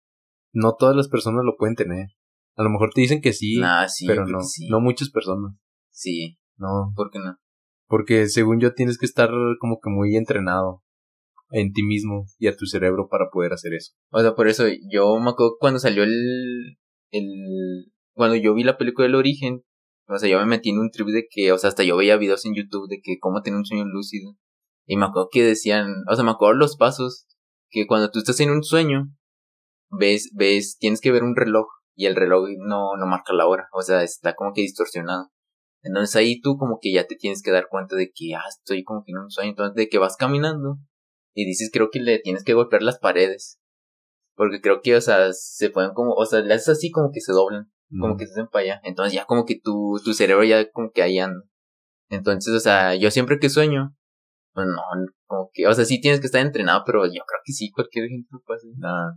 no 0.52 0.76
todas 0.78 0.94
las 0.94 1.08
personas 1.08 1.44
lo 1.44 1.56
pueden 1.56 1.74
tener. 1.74 2.08
A 2.56 2.62
lo 2.62 2.70
mejor 2.70 2.90
te 2.94 3.00
dicen 3.00 3.20
que 3.20 3.32
sí, 3.32 3.58
Nah, 3.58 3.86
sí, 3.88 4.06
pero 4.06 4.26
no, 4.26 4.40
sí. 4.40 4.68
no 4.68 4.80
muchas 4.80 5.10
personas. 5.10 5.54
Sí, 5.90 6.38
No, 6.56 6.92
¿por 6.94 7.10
qué 7.10 7.18
no? 7.18 7.36
porque 7.86 8.26
según 8.28 8.60
yo 8.60 8.74
tienes 8.74 8.98
que 8.98 9.06
estar 9.06 9.30
como 9.60 9.78
que 9.80 9.90
muy 9.90 10.16
entrenado 10.16 10.82
en 11.50 11.72
ti 11.72 11.82
mismo 11.82 12.24
y 12.38 12.48
a 12.48 12.56
tu 12.56 12.66
cerebro 12.66 13.08
para 13.08 13.28
poder 13.30 13.52
hacer 13.52 13.74
eso. 13.74 13.92
O 14.10 14.20
sea, 14.20 14.34
por 14.34 14.48
eso 14.48 14.64
yo 14.90 15.16
me 15.20 15.30
acuerdo 15.30 15.56
cuando 15.60 15.78
salió 15.78 16.02
el, 16.02 16.78
el, 17.10 17.92
cuando 18.14 18.36
yo 18.36 18.54
vi 18.54 18.64
la 18.64 18.78
película 18.78 19.06
del 19.06 19.14
origen, 19.14 19.62
o 20.08 20.18
sea, 20.18 20.28
yo 20.28 20.38
me 20.38 20.46
metí 20.46 20.70
en 20.70 20.78
un 20.78 20.90
trip 20.90 21.06
de 21.08 21.26
que, 21.30 21.52
o 21.52 21.58
sea, 21.58 21.68
hasta 21.68 21.84
yo 21.84 21.96
veía 21.96 22.16
videos 22.16 22.44
en 22.46 22.54
YouTube 22.54 22.88
de 22.88 23.00
que 23.02 23.18
cómo 23.20 23.42
tener 23.42 23.58
un 23.58 23.66
sueño 23.66 23.84
lúcido. 23.84 24.36
Y 24.86 24.96
me 24.96 25.04
acuerdo 25.06 25.28
que 25.30 25.44
decían, 25.44 25.86
o 26.10 26.14
sea, 26.14 26.24
me 26.24 26.32
acuerdo 26.32 26.54
los 26.58 26.76
pasos, 26.76 27.26
que 27.70 27.86
cuando 27.86 28.10
tú 28.10 28.18
estás 28.18 28.40
en 28.40 28.50
un 28.50 28.62
sueño, 28.64 29.08
ves, 29.90 30.30
ves, 30.34 30.76
tienes 30.78 31.00
que 31.00 31.12
ver 31.12 31.22
un 31.22 31.36
reloj, 31.36 31.66
y 31.94 32.06
el 32.06 32.16
reloj 32.16 32.48
no, 32.58 32.96
no 32.96 33.06
marca 33.06 33.32
la 33.32 33.46
hora, 33.46 33.68
o 33.72 33.82
sea, 33.82 34.02
está 34.02 34.34
como 34.34 34.52
que 34.52 34.62
distorsionado. 34.62 35.30
Entonces 35.82 36.16
ahí 36.16 36.40
tú 36.40 36.56
como 36.56 36.78
que 36.80 36.92
ya 36.92 37.06
te 37.06 37.14
tienes 37.14 37.42
que 37.42 37.50
dar 37.50 37.68
cuenta 37.68 37.94
de 37.94 38.10
que, 38.14 38.34
ah, 38.34 38.44
estoy 38.48 38.84
como 38.84 39.04
que 39.04 39.12
en 39.12 39.18
un 39.18 39.30
sueño, 39.30 39.50
entonces 39.50 39.74
de 39.74 39.88
que 39.88 39.98
vas 39.98 40.16
caminando, 40.16 40.78
y 41.34 41.44
dices, 41.44 41.70
creo 41.72 41.90
que 41.90 42.00
le 42.00 42.20
tienes 42.20 42.44
que 42.44 42.54
golpear 42.54 42.82
las 42.82 42.98
paredes. 42.98 43.58
Porque 44.36 44.60
creo 44.60 44.80
que, 44.82 44.96
o 44.96 45.00
sea, 45.00 45.32
se 45.32 45.70
pueden 45.70 45.92
como, 45.92 46.12
o 46.14 46.24
sea, 46.24 46.40
le 46.40 46.54
haces 46.54 46.70
así 46.70 46.90
como 46.90 47.10
que 47.12 47.20
se 47.20 47.32
doblan, 47.32 47.70
como 48.00 48.16
que 48.16 48.26
se 48.26 48.32
hacen 48.32 48.48
para 48.48 48.64
allá. 48.64 48.80
Entonces 48.84 49.12
ya 49.14 49.26
como 49.26 49.44
que 49.44 49.60
tu, 49.62 50.00
tu 50.04 50.14
cerebro 50.14 50.44
ya 50.44 50.70
como 50.70 50.90
que 50.90 51.02
ahí 51.02 51.18
anda. 51.18 51.44
Entonces, 52.08 52.52
o 52.54 52.60
sea, 52.60 52.94
yo 52.94 53.10
siempre 53.10 53.38
que 53.38 53.48
sueño, 53.48 53.96
pues 54.52 54.66
no, 54.66 54.82
como 55.26 55.50
que, 55.52 55.66
o 55.66 55.74
sea, 55.74 55.84
sí 55.84 56.00
tienes 56.00 56.20
que 56.20 56.26
estar 56.26 56.40
entrenado, 56.40 56.82
pero 56.86 57.04
yo 57.06 57.22
creo 57.26 57.40
que 57.44 57.52
sí, 57.52 57.70
cualquier 57.70 58.08
gente 58.08 58.28
lo 58.30 58.40
puede 58.40 58.58
hacer. 58.58 58.70
Nah. 58.76 59.12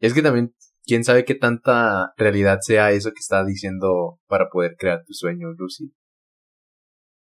Es 0.00 0.14
que 0.14 0.22
también, 0.22 0.54
quién 0.84 1.04
sabe 1.04 1.24
qué 1.24 1.34
tanta 1.34 2.12
realidad 2.16 2.58
sea 2.60 2.92
eso 2.92 3.10
que 3.10 3.20
está 3.20 3.44
diciendo 3.44 4.18
para 4.26 4.48
poder 4.50 4.76
crear 4.78 5.04
tu 5.04 5.12
sueño 5.12 5.52
lúcido. 5.56 5.90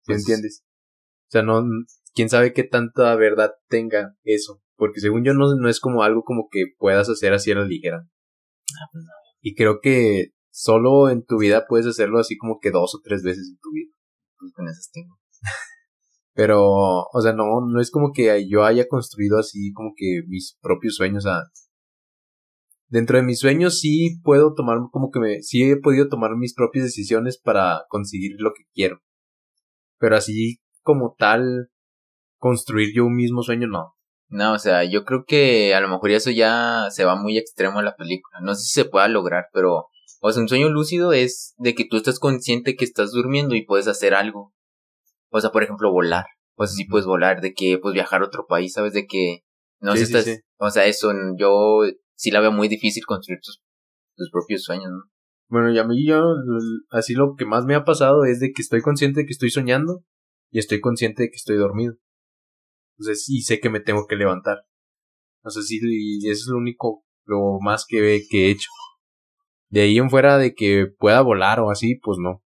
¿Sí 0.04 0.08
Pues- 0.08 0.20
entiendes? 0.20 0.64
O 1.28 1.32
sea, 1.32 1.42
no, 1.42 1.64
quién 2.14 2.30
sabe 2.30 2.54
qué 2.54 2.64
tanta 2.64 3.16
verdad 3.16 3.52
tenga 3.68 4.16
eso. 4.24 4.62
Porque 4.78 5.00
según 5.00 5.24
yo 5.24 5.34
no, 5.34 5.56
no 5.56 5.70
es 5.70 5.80
como 5.80 6.04
algo 6.04 6.24
como 6.24 6.48
que 6.52 6.66
puedas 6.78 7.10
hacer 7.10 7.34
así 7.34 7.52
a 7.52 7.56
la 7.56 7.66
ligera. 7.66 7.98
Ah, 8.00 8.88
pues 8.92 9.04
no. 9.06 9.12
Y 9.42 9.56
creo 9.56 9.80
que 9.82 10.34
solo 10.52 11.10
en 11.10 11.24
tu 11.26 11.38
vida 11.40 11.66
puedes 11.68 11.86
hacerlo 11.88 12.20
así 12.20 12.38
como 12.38 12.60
que 12.62 12.72
dos 12.72 12.94
o 12.96 13.00
tres 13.04 13.24
veces 13.24 13.48
en 13.50 13.58
tu 13.62 13.72
vida. 13.72 13.92
Pues 14.38 14.52
con 14.54 14.68
esas 14.68 14.90
tengo. 14.92 15.18
Pero, 16.34 16.62
o 16.62 17.22
sea, 17.22 17.32
no, 17.34 17.46
no 17.66 17.80
es 17.80 17.90
como 17.90 18.12
que 18.14 18.48
yo 18.50 18.66
haya 18.66 18.88
construido 18.88 19.40
así 19.40 19.72
como 19.74 19.94
que 19.96 20.22
mis 20.28 20.58
propios 20.62 20.96
sueños. 20.96 21.26
O 21.26 21.30
sea, 21.30 21.40
dentro 22.96 23.18
de 23.18 23.24
mis 23.24 23.40
sueños 23.40 23.82
sí 23.82 24.22
puedo 24.24 24.54
tomar 24.54 24.78
como 24.90 25.12
que 25.12 25.20
me, 25.20 25.42
sí 25.42 25.70
he 25.70 25.76
podido 25.76 26.08
tomar 26.08 26.38
mis 26.38 26.54
propias 26.56 26.86
decisiones 26.86 27.38
para 27.38 27.84
conseguir 27.90 28.38
lo 28.38 28.54
que 28.54 28.64
quiero. 28.74 29.02
Pero 30.00 30.16
así 30.16 30.62
como 30.82 31.14
tal, 31.18 31.68
construir 32.38 32.96
yo 32.96 33.06
un 33.06 33.16
mismo 33.16 33.44
sueño, 33.44 33.68
no. 33.68 33.96
No, 34.30 34.54
o 34.54 34.60
sea, 34.60 34.86
yo 34.86 35.04
creo 35.04 35.26
que 35.28 35.76
a 35.76 35.82
lo 35.82 35.90
mejor 35.90 36.12
eso 36.12 36.32
ya 36.32 36.88
se 36.90 37.04
va 37.04 37.18
muy 37.18 37.38
extremo 37.38 37.80
en 37.80 37.86
la 37.86 37.98
película. 37.98 38.40
No 38.42 38.56
sé 38.56 38.62
si 38.64 38.82
se 38.82 38.86
pueda 38.86 39.10
lograr, 39.10 39.48
pero, 39.52 39.88
o 40.22 40.32
sea, 40.32 40.42
un 40.42 40.48
sueño 40.48 40.70
lúcido 40.70 41.12
es 41.12 41.54
de 41.58 41.76
que 41.76 41.84
tú 41.86 41.98
estás 41.98 42.18
consciente 42.18 42.78
que 42.78 42.86
estás 42.86 43.12
durmiendo 43.12 43.56
y 43.56 43.66
puedes 43.66 43.88
hacer 43.90 44.14
algo. 44.14 44.54
O 45.32 45.42
sea, 45.42 45.50
por 45.52 45.64
ejemplo, 45.64 45.92
volar. 45.92 46.26
O 46.56 46.66
sea, 46.66 46.74
sí 46.78 46.86
puedes 46.86 47.06
volar, 47.06 47.42
de 47.42 47.54
que 47.54 47.78
pues 47.78 47.94
viajar 47.94 48.22
a 48.22 48.26
otro 48.26 48.46
país, 48.48 48.72
¿sabes? 48.72 48.94
De 48.94 49.06
que 49.06 49.40
no 49.82 49.92
Sí, 49.94 50.00
sé, 50.00 50.06
sí, 50.06 50.12
estás, 50.14 50.26
sí. 50.36 50.42
o 50.60 50.70
sea, 50.70 50.86
eso 50.86 51.12
yo 51.38 51.82
sí 52.16 52.32
la 52.32 52.42
veo 52.42 52.52
muy 52.52 52.68
difícil 52.68 53.06
construir 53.06 53.40
tus, 53.42 53.62
tus 54.16 54.30
propios 54.32 54.64
sueños, 54.64 54.92
¿no? 54.92 55.12
Bueno, 55.48 55.72
y 55.72 55.78
a 55.78 55.84
mí 55.84 56.08
yo, 56.08 56.22
así 56.90 57.14
lo 57.14 57.36
que 57.38 57.46
más 57.46 57.66
me 57.66 57.76
ha 57.76 57.84
pasado 57.84 58.26
es 58.26 58.40
de 58.40 58.52
que 58.52 58.62
estoy 58.62 58.82
consciente 58.82 59.22
de 59.22 59.26
que 59.28 59.34
estoy 59.34 59.52
soñando 59.52 60.04
y 60.50 60.60
estoy 60.60 60.82
consciente 60.82 61.24
de 61.24 61.30
que 61.30 61.36
estoy 61.36 61.58
dormido. 61.58 61.96
Entonces, 62.98 63.30
y 63.30 63.42
sé 63.42 63.60
que 63.60 63.70
me 63.70 63.80
tengo 63.80 64.08
que 64.08 64.16
levantar. 64.16 64.66
O 65.44 65.50
sea, 65.50 65.62
sí, 65.62 65.80
y 65.82 66.28
eso 66.30 66.46
es 66.46 66.48
lo 66.48 66.58
único, 66.58 67.06
lo 67.26 67.60
más 67.62 67.86
que, 67.88 68.24
que 68.30 68.48
he 68.48 68.52
hecho. 68.52 68.70
De 69.70 69.82
ahí 69.82 69.98
en 69.98 70.10
fuera 70.10 70.38
de 70.38 70.56
que 70.56 70.88
pueda 70.98 71.22
volar 71.22 71.60
o 71.60 71.70
así, 71.70 71.96
pues 72.02 72.18
no. 72.20 72.44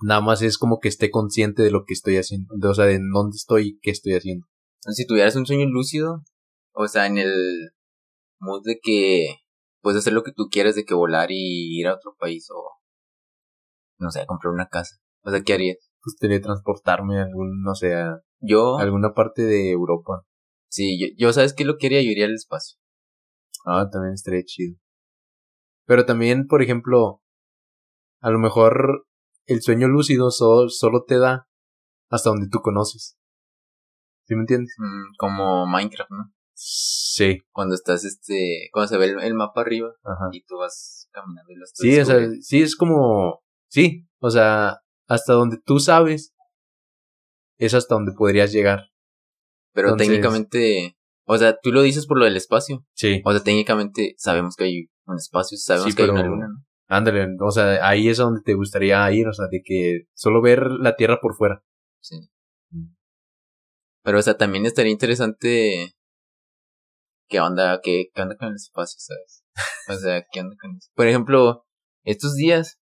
Nada 0.00 0.20
más 0.20 0.42
es 0.42 0.58
como 0.58 0.78
que 0.78 0.88
esté 0.88 1.10
consciente 1.10 1.62
de 1.62 1.70
lo 1.70 1.84
que 1.84 1.94
estoy 1.94 2.18
haciendo, 2.18 2.54
de, 2.54 2.68
o 2.68 2.74
sea, 2.74 2.84
de 2.84 3.00
dónde 3.12 3.36
estoy 3.36 3.68
y 3.68 3.78
qué 3.78 3.90
estoy 3.90 4.12
haciendo. 4.12 4.46
Si 4.80 5.06
tuvieras 5.06 5.34
un 5.36 5.46
sueño 5.46 5.66
lúcido, 5.66 6.22
o 6.72 6.86
sea, 6.86 7.06
en 7.06 7.18
el 7.18 7.70
mood 8.38 8.62
de 8.64 8.78
que 8.82 9.36
puedes 9.80 10.00
hacer 10.00 10.12
lo 10.12 10.22
que 10.22 10.32
tú 10.32 10.48
quieras, 10.50 10.74
de 10.74 10.84
que 10.84 10.94
volar 10.94 11.30
y 11.30 11.78
ir 11.80 11.86
a 11.88 11.94
otro 11.94 12.14
país 12.18 12.48
o, 12.50 12.70
no 13.98 14.10
sé, 14.10 14.26
comprar 14.26 14.52
una 14.52 14.68
casa. 14.68 14.96
O 15.22 15.30
sea, 15.30 15.42
¿qué 15.42 15.54
harías? 15.54 15.78
Pues 16.02 16.16
teletransportarme 16.16 17.18
a 17.18 17.24
algún, 17.24 17.62
no 17.62 17.74
sé, 17.74 17.94
a 17.94 18.20
Yo, 18.40 18.78
alguna 18.78 19.12
parte 19.14 19.42
de 19.42 19.70
Europa. 19.70 20.22
sí, 20.68 20.98
yo, 21.00 21.06
yo, 21.16 21.32
¿sabes 21.32 21.54
qué 21.54 21.64
lo 21.64 21.78
quería? 21.78 22.02
Yo 22.02 22.10
iría 22.10 22.26
al 22.26 22.34
espacio. 22.34 22.78
Ah, 23.64 23.88
también 23.90 24.14
estaría 24.14 24.42
chido. 24.44 24.76
Pero 25.86 26.04
también, 26.04 26.46
por 26.46 26.62
ejemplo, 26.62 27.22
a 28.20 28.30
lo 28.30 28.38
mejor 28.38 29.06
el 29.46 29.62
sueño 29.62 29.88
lúcido 29.88 30.30
solo, 30.30 30.68
solo 30.68 31.04
te 31.04 31.18
da 31.18 31.48
hasta 32.10 32.30
donde 32.30 32.48
tú 32.50 32.60
conoces. 32.60 33.16
¿Sí 34.26 34.34
me 34.34 34.40
entiendes? 34.42 34.74
Mm, 34.78 35.14
como 35.18 35.66
Minecraft, 35.66 36.10
¿no? 36.10 36.32
Sí. 36.58 37.42
Cuando 37.52 37.74
estás, 37.74 38.04
este, 38.04 38.68
cuando 38.72 38.88
se 38.88 38.96
ve 38.96 39.06
el, 39.06 39.20
el 39.20 39.34
mapa 39.34 39.60
arriba 39.60 39.90
Ajá. 40.02 40.30
y 40.32 40.42
tú 40.44 40.56
vas 40.56 41.08
caminando 41.12 41.52
y 41.52 41.56
lo 41.56 41.64
estás 41.64 41.78
Sí, 41.82 41.98
o 42.00 42.04
sea, 42.04 42.28
sí 42.40 42.62
es 42.62 42.76
como, 42.76 43.40
sí, 43.68 44.06
o 44.20 44.30
sea, 44.30 44.78
hasta 45.06 45.34
donde 45.34 45.58
tú 45.64 45.78
sabes 45.80 46.34
es 47.58 47.74
hasta 47.74 47.94
donde 47.94 48.12
podrías 48.12 48.52
llegar. 48.52 48.84
Pero 49.74 49.88
entonces- 49.88 50.08
técnicamente, 50.08 50.96
o 51.26 51.36
sea, 51.36 51.58
tú 51.62 51.72
lo 51.72 51.82
dices 51.82 52.06
por 52.06 52.18
lo 52.18 52.24
del 52.24 52.36
espacio. 52.36 52.86
Sí. 52.94 53.20
O 53.24 53.32
sea, 53.32 53.42
técnicamente 53.42 54.14
sabemos 54.16 54.56
que 54.56 54.64
hay 54.64 54.86
un 55.04 55.16
espacio, 55.16 55.58
sabemos 55.58 55.90
Sí, 55.90 55.96
que 55.96 56.04
hay 56.04 56.08
una 56.08 56.22
luna, 56.22 56.48
¿no? 56.48 56.64
Ándale, 56.88 57.26
o 57.40 57.50
sea, 57.50 57.86
ahí 57.86 58.08
es 58.08 58.16
donde 58.16 58.40
te 58.42 58.54
gustaría 58.54 59.10
ir, 59.12 59.28
o 59.28 59.32
sea, 59.32 59.46
de 59.50 59.60
que 59.62 60.04
solo 60.14 60.40
ver 60.40 60.70
la 60.70 60.96
Tierra 60.96 61.18
por 61.20 61.34
fuera. 61.34 61.62
Sí. 62.00 62.16
Mm. 62.70 62.94
Pero, 64.02 64.18
o 64.18 64.22
sea, 64.22 64.36
también 64.38 64.64
estaría 64.64 64.92
interesante. 64.92 65.95
¿Qué 67.28 67.40
onda? 67.40 67.80
¿Qué, 67.82 68.10
qué 68.14 68.22
onda 68.22 68.36
con 68.36 68.48
el 68.48 68.54
espacio, 68.54 68.98
sabes? 68.98 69.44
O 69.88 69.94
sea, 69.96 70.24
¿qué 70.30 70.40
onda 70.40 70.56
con 70.60 70.76
eso? 70.76 70.90
Por 70.94 71.06
ejemplo, 71.06 71.64
estos 72.04 72.34
días 72.34 72.78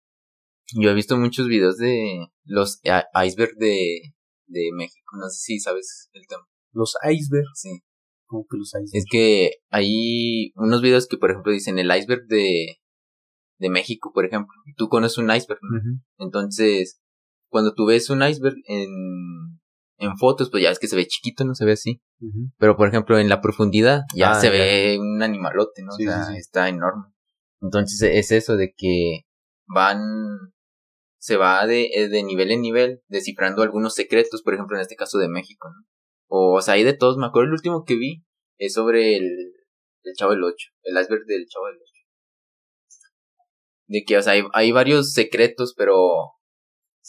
yo 0.75 0.91
he 0.91 0.95
visto 0.95 1.17
muchos 1.17 1.49
videos 1.49 1.77
de 1.77 2.27
los 2.45 2.81
icebergs 2.85 3.57
de, 3.59 4.15
de 4.47 4.71
México. 4.75 5.17
No 5.19 5.29
sé 5.29 5.39
si 5.39 5.61
sabes 5.61 6.09
el 6.13 6.27
tema. 6.27 6.47
Los 6.73 6.95
icebergs. 7.03 7.51
Sí. 7.55 7.81
¿Cómo 8.27 8.47
que 8.49 8.57
los 8.57 8.69
icebergs? 8.69 8.95
Es 8.95 9.05
que 9.11 9.51
hay 9.71 10.53
unos 10.55 10.83
videos 10.83 11.09
que, 11.09 11.17
por 11.17 11.31
ejemplo, 11.31 11.53
dicen 11.53 11.79
el 11.79 11.95
iceberg 11.95 12.27
de, 12.29 12.77
de 13.59 13.71
México, 13.71 14.13
por 14.15 14.25
ejemplo. 14.25 14.55
Tú 14.77 14.89
conoces 14.89 15.19
un 15.19 15.35
iceberg, 15.35 15.61
¿no? 15.63 16.01
Entonces, 16.19 17.01
cuando 17.49 17.75
tú 17.75 17.87
ves 17.87 18.09
un 18.11 18.23
iceberg 18.23 18.57
en, 18.67 19.60
en 20.01 20.17
fotos, 20.17 20.51
pues 20.51 20.63
ya 20.63 20.71
ves 20.71 20.79
que 20.79 20.89
se 20.89 20.97
ve 20.97 21.07
chiquito, 21.07 21.45
no 21.45 21.55
se 21.55 21.65
ve 21.65 21.73
así. 21.73 22.01
Pero, 22.59 22.77
por 22.77 22.89
ejemplo, 22.89 23.19
en 23.19 23.29
la 23.29 23.41
profundidad 23.41 24.03
ya 24.15 24.33
Ah, 24.33 24.35
se 24.41 24.47
ya. 24.49 24.53
ve 24.53 24.99
un 24.99 25.23
animalote, 25.23 25.83
¿no? 25.83 25.93
Sí, 25.93 26.07
o 26.07 26.11
sea, 26.11 26.25
sí, 26.25 26.33
sí. 26.33 26.39
está 26.39 26.69
enorme. 26.69 27.05
Entonces, 27.63 28.03
es 28.03 28.33
eso 28.33 28.57
de 28.57 28.73
que 28.77 29.21
van 29.67 30.01
se 31.19 31.37
va 31.37 31.67
de, 31.67 31.91
eh, 31.95 32.09
de 32.09 32.23
nivel 32.23 32.51
en 32.51 32.63
nivel, 32.63 33.03
descifrando 33.09 33.63
algunos 33.63 33.95
secretos, 33.95 34.43
por 34.43 34.55
ejemplo, 34.55 34.77
en 34.77 34.81
este 34.83 34.97
caso 34.97 35.19
de 35.19 35.29
México, 35.29 35.69
¿no? 35.69 35.87
O, 36.29 36.57
o 36.57 36.61
sea, 36.63 36.75
hay 36.75 36.83
de 36.85 36.95
todos. 36.95 37.19
Me 37.19 37.27
acuerdo 37.27 37.49
el 37.49 37.53
último 37.55 37.85
que 37.85 37.97
vi 37.97 38.25
es 38.59 38.73
sobre 38.75 39.17
el, 39.17 39.25
el 40.05 40.15
Chavo 40.17 40.33
del 40.33 40.45
Ocho, 40.45 40.69
el 40.83 40.99
iceberg 40.99 41.27
del 41.27 41.47
Chavo 41.47 41.67
del 41.67 41.77
Ocho. 41.77 41.91
De 43.89 44.03
que, 44.07 44.17
o 44.17 44.23
sea, 44.23 44.33
hay, 44.35 44.43
hay 44.55 44.73
varios 44.73 45.13
secretos, 45.13 45.75
pero 45.77 45.97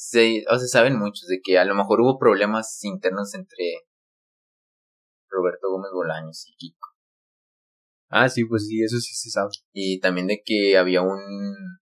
se, 0.02 0.44
o 0.50 0.58
sea, 0.58 0.68
saben 0.68 0.98
muchos, 0.98 1.28
de 1.28 1.42
que 1.44 1.60
a 1.60 1.64
lo 1.64 1.76
mejor 1.76 2.02
hubo 2.02 2.18
problemas 2.18 2.84
internos 2.84 3.36
entre 3.36 3.84
Roberto 5.30 5.70
Gómez 5.70 5.92
Bolaños 5.94 6.44
y 6.48 6.56
Kiko. 6.56 6.88
Ah, 8.10 8.28
sí, 8.28 8.46
pues 8.46 8.68
sí, 8.68 8.82
eso 8.84 8.98
sí 8.98 9.14
se 9.14 9.30
sabe. 9.30 9.52
Y 9.74 10.00
también 10.00 10.26
de 10.26 10.42
que 10.44 10.76
había 10.76 11.04
un 11.04 11.22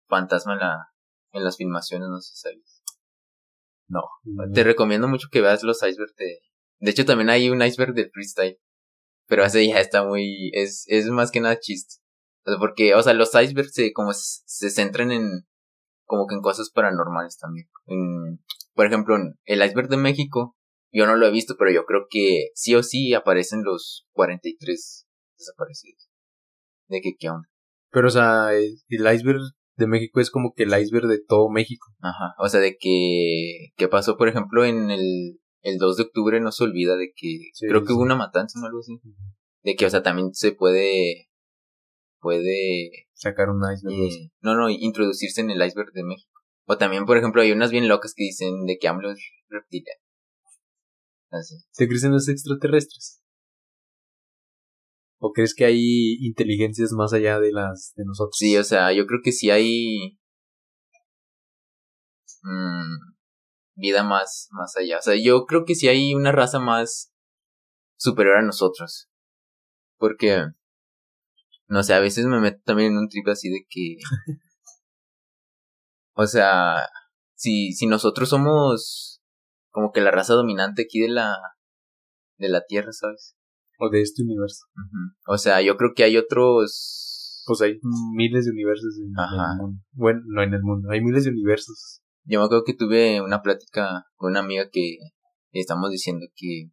fantasma 0.08 0.54
en, 0.54 0.60
la, 0.60 0.88
en 1.32 1.44
las 1.44 1.58
filmaciones, 1.58 2.10
no 2.10 2.20
sé 2.20 2.34
si 2.34 2.42
sabes. 2.42 2.84
No. 3.88 4.02
Te 4.52 4.64
recomiendo 4.64 5.08
mucho 5.08 5.28
que 5.32 5.42
veas 5.42 5.62
los 5.62 5.84
icebergs 5.84 6.16
de... 6.16 6.40
De 6.80 6.92
hecho, 6.92 7.06
también 7.06 7.30
hay 7.30 7.52
un 7.52 7.62
iceberg 7.62 7.94
de 7.94 8.10
freestyle. 8.10 8.60
Pero 9.28 9.46
ese 9.46 9.66
ya 9.68 9.80
está 9.80 10.04
muy... 10.04 10.50
Es, 10.54 10.86
es 10.88 11.06
más 11.06 11.30
que 11.30 11.40
nada 11.40 11.60
chiste. 11.60 11.98
O 12.46 12.50
sea, 12.50 12.60
porque, 12.60 12.96
o 12.96 13.04
sea, 13.04 13.14
los 13.14 13.36
icebergs 13.36 13.74
se, 13.74 13.94
como 13.94 14.12
se, 14.12 14.42
se 14.44 14.72
centran 14.72 15.12
en... 15.12 15.48
Como 16.08 16.26
que 16.26 16.36
en 16.36 16.42
cosas 16.42 16.72
paranormales 16.72 17.38
también. 17.38 17.68
En, 17.86 18.40
por 18.74 18.88
ejemplo, 18.88 19.18
en 19.18 19.36
el 19.44 19.64
iceberg 19.64 19.90
de 19.90 19.98
México, 19.98 20.56
yo 20.92 21.06
no 21.06 21.18
lo 21.18 21.28
he 21.28 21.32
visto, 21.32 21.56
pero 21.60 21.70
yo 21.70 21.86
creo 21.86 22.08
que 22.10 22.48
sí 22.56 22.74
o 22.76 22.82
sí 22.82 23.14
aparecen 23.14 23.64
los 23.64 24.08
43 24.14 25.06
desaparecidos. 25.38 26.10
De 26.88 27.02
que, 27.02 27.16
¿qué 27.20 27.30
onda? 27.30 27.50
Pero, 27.92 28.08
o 28.08 28.12
sea, 28.12 28.54
el 28.54 28.80
iceberg 28.90 29.42
de 29.76 29.88
México 29.88 30.22
es 30.22 30.32
como 30.32 30.54
que 30.56 30.64
el 30.64 30.80
iceberg 30.80 31.08
de 31.08 31.20
todo 31.20 31.50
México. 31.50 31.88
Ajá. 32.00 32.34
O 32.40 32.48
sea, 32.48 32.62
de 32.62 32.78
que... 32.80 33.74
¿Qué 33.76 33.88
pasó, 33.90 34.18
por 34.18 34.30
ejemplo, 34.30 34.66
en 34.66 34.90
el... 34.90 35.40
El 35.62 35.80
2 35.80 35.98
de 35.98 36.04
octubre 36.04 36.40
no 36.40 36.54
se 36.54 36.64
olvida 36.64 36.96
de 36.96 37.12
que... 37.14 37.50
Sí, 37.52 37.68
creo 37.68 37.84
que 37.84 37.92
hubo 37.92 38.02
una 38.02 38.16
matanza 38.16 38.58
o 38.62 38.66
algo 38.66 38.80
así. 38.80 39.02
De 39.64 39.76
que, 39.76 39.86
o 39.86 39.90
sea, 39.90 40.02
también 40.04 40.34
se 40.34 40.54
puede... 40.54 41.28
Puede... 42.20 43.08
Sacar 43.14 43.50
un 43.50 43.62
iceberg. 43.62 43.96
eh, 43.96 44.32
no, 44.42 44.56
no, 44.56 44.70
introducirse 44.70 45.42
en 45.42 45.52
el 45.52 45.66
iceberg 45.66 45.92
de 45.94 46.04
México. 46.04 46.32
O 46.66 46.78
también, 46.78 47.06
por 47.06 47.18
ejemplo, 47.18 47.42
hay 47.42 47.52
unas 47.52 47.72
bien 47.72 47.88
locas 47.88 48.14
que 48.16 48.24
dicen 48.24 48.66
de 48.66 48.78
que 48.78 48.88
AMLO 48.88 49.12
es 49.12 49.20
reptiliano. 49.50 50.02
Así. 51.32 51.56
¿Te 51.76 51.88
crees 51.88 52.04
en 52.04 52.12
los 52.12 52.28
extraterrestres? 52.28 53.22
¿O 55.20 55.32
crees 55.32 55.56
que 55.56 55.66
hay 55.66 56.18
inteligencias 56.20 56.92
más 56.92 57.14
allá 57.14 57.40
de 57.40 57.52
las 57.52 57.94
de 57.96 58.06
nosotros? 58.06 58.36
Sí, 58.38 58.58
o 58.58 58.64
sea, 58.64 58.92
yo 58.94 59.06
creo 59.08 59.22
que 59.24 59.32
sí 59.32 59.50
hay... 59.50 60.20
mm, 62.44 63.16
vida 63.76 64.04
más, 64.04 64.48
más 64.52 64.76
allá. 64.76 65.00
O 65.00 65.02
sea, 65.02 65.16
yo 65.16 65.46
creo 65.46 65.66
que 65.66 65.76
sí 65.76 65.88
hay 65.88 66.14
una 66.14 66.32
raza 66.32 66.60
más 66.60 67.14
superior 67.98 68.38
a 68.38 68.42
nosotros. 68.42 69.10
Porque, 69.98 70.44
no 71.68 71.84
sé, 71.84 71.94
a 71.94 72.00
veces 72.00 72.26
me 72.26 72.40
meto 72.40 72.62
también 72.66 72.94
en 72.94 72.98
un 72.98 73.10
trip 73.10 73.28
así 73.28 73.50
de 73.50 73.66
que... 73.70 73.98
o 76.14 76.26
sea, 76.26 76.88
si, 77.36 77.74
si 77.74 77.88
nosotros 77.88 78.30
somos 78.30 79.22
como 79.70 79.92
que 79.92 80.02
la 80.02 80.12
raza 80.12 80.34
dominante 80.34 80.84
aquí 80.84 81.00
de 81.00 81.10
la, 81.10 81.36
de 82.38 82.50
la 82.50 82.64
Tierra, 82.68 82.92
¿sabes? 82.92 83.36
O 83.80 83.90
de 83.90 84.02
este 84.02 84.24
universo. 84.24 84.66
O 85.28 85.38
sea, 85.38 85.62
yo 85.62 85.78
creo 85.78 85.92
que 85.96 86.04
hay 86.04 86.18
otros... 86.18 87.44
Pues 87.46 87.62
hay 87.62 87.80
miles 88.14 88.46
de 88.46 88.52
universos 88.52 88.98
en 88.98 89.18
Ajá. 89.18 89.54
el 89.54 89.58
mundo. 89.62 89.82
Bueno, 89.94 90.20
no 90.26 90.44
en 90.44 90.54
el 90.54 90.62
mundo. 90.62 90.90
Hay 90.92 91.00
miles 91.02 91.24
de 91.24 91.30
universos. 91.30 92.02
Yo 92.26 92.40
me 92.40 92.46
acuerdo 92.46 92.66
que 92.66 92.74
tuve 92.74 93.22
una 93.22 93.42
plática 93.42 94.04
con 94.16 94.32
una 94.32 94.42
amiga 94.42 94.70
que 94.70 94.98
estamos 95.54 95.90
diciendo 95.92 96.26
que, 96.36 96.72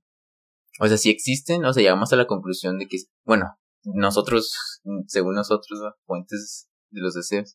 o 0.80 0.88
sea, 0.88 0.96
si 0.96 1.10
existen, 1.10 1.64
o 1.64 1.72
sea, 1.72 1.82
llegamos 1.82 2.12
a 2.12 2.16
la 2.16 2.26
conclusión 2.26 2.78
de 2.78 2.86
que, 2.86 2.96
bueno, 3.24 3.54
nosotros, 3.84 4.80
según 5.06 5.34
nosotros, 5.34 5.78
fuentes 6.06 6.68
de 6.90 7.00
los 7.00 7.14
deseos, 7.14 7.54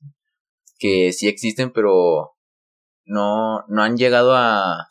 que 0.77 1.11
sí 1.13 1.27
existen, 1.27 1.71
pero 1.71 2.31
no, 3.05 3.65
no 3.67 3.83
han 3.83 3.97
llegado 3.97 4.35
a, 4.35 4.87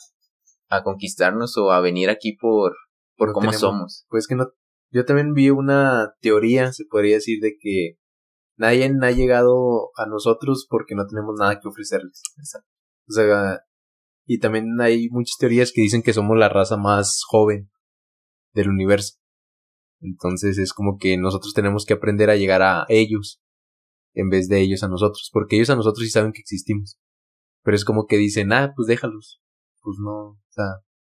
a 0.68 0.82
conquistarnos 0.82 1.56
o 1.56 1.70
a 1.70 1.80
venir 1.80 2.10
aquí 2.10 2.36
por, 2.36 2.74
por 3.16 3.28
No 3.28 3.34
cómo 3.34 3.46
tenemos- 3.50 3.60
somos. 3.60 4.06
Pues 4.08 4.26
que 4.26 4.34
no. 4.34 4.48
Yo 4.90 5.04
también 5.04 5.34
vi 5.34 5.50
una 5.50 6.14
teoría, 6.20 6.72
se 6.72 6.84
podría 6.86 7.16
decir, 7.16 7.40
de 7.42 7.56
que 7.60 7.98
nadie 8.56 8.90
ha 9.02 9.10
llegado 9.10 9.90
a 9.96 10.06
nosotros 10.06 10.66
porque 10.68 10.94
no 10.94 11.06
tenemos 11.06 11.34
nada 11.38 11.60
que 11.60 11.68
ofrecerles. 11.68 12.22
O 13.06 13.12
sea, 13.12 13.60
y 14.24 14.38
también 14.38 14.80
hay 14.80 15.08
muchas 15.10 15.36
teorías 15.38 15.72
que 15.74 15.82
dicen 15.82 16.02
que 16.02 16.14
somos 16.14 16.36
la 16.38 16.48
raza 16.48 16.76
más 16.78 17.22
joven 17.28 17.70
del 18.54 18.70
universo. 18.70 19.18
Entonces 20.00 20.58
es 20.58 20.72
como 20.72 20.98
que 20.98 21.16
nosotros 21.16 21.54
tenemos 21.54 21.84
que 21.84 21.94
aprender 21.94 22.30
a 22.30 22.36
llegar 22.36 22.62
a 22.62 22.86
ellos 22.88 23.40
en 24.14 24.30
vez 24.30 24.48
de 24.48 24.60
ellos 24.60 24.82
a 24.82 24.88
nosotros, 24.88 25.30
porque 25.32 25.56
ellos 25.56 25.70
a 25.70 25.76
nosotros 25.76 26.04
sí 26.04 26.10
saben 26.10 26.32
que 26.32 26.40
existimos. 26.40 26.98
Pero 27.62 27.76
es 27.76 27.84
como 27.84 28.06
que 28.06 28.16
dicen, 28.16 28.52
ah, 28.52 28.72
pues 28.74 28.88
déjalos. 28.88 29.40
Pues 29.80 29.98
no, 30.00 30.30
o 30.30 30.40
sea, 30.50 30.64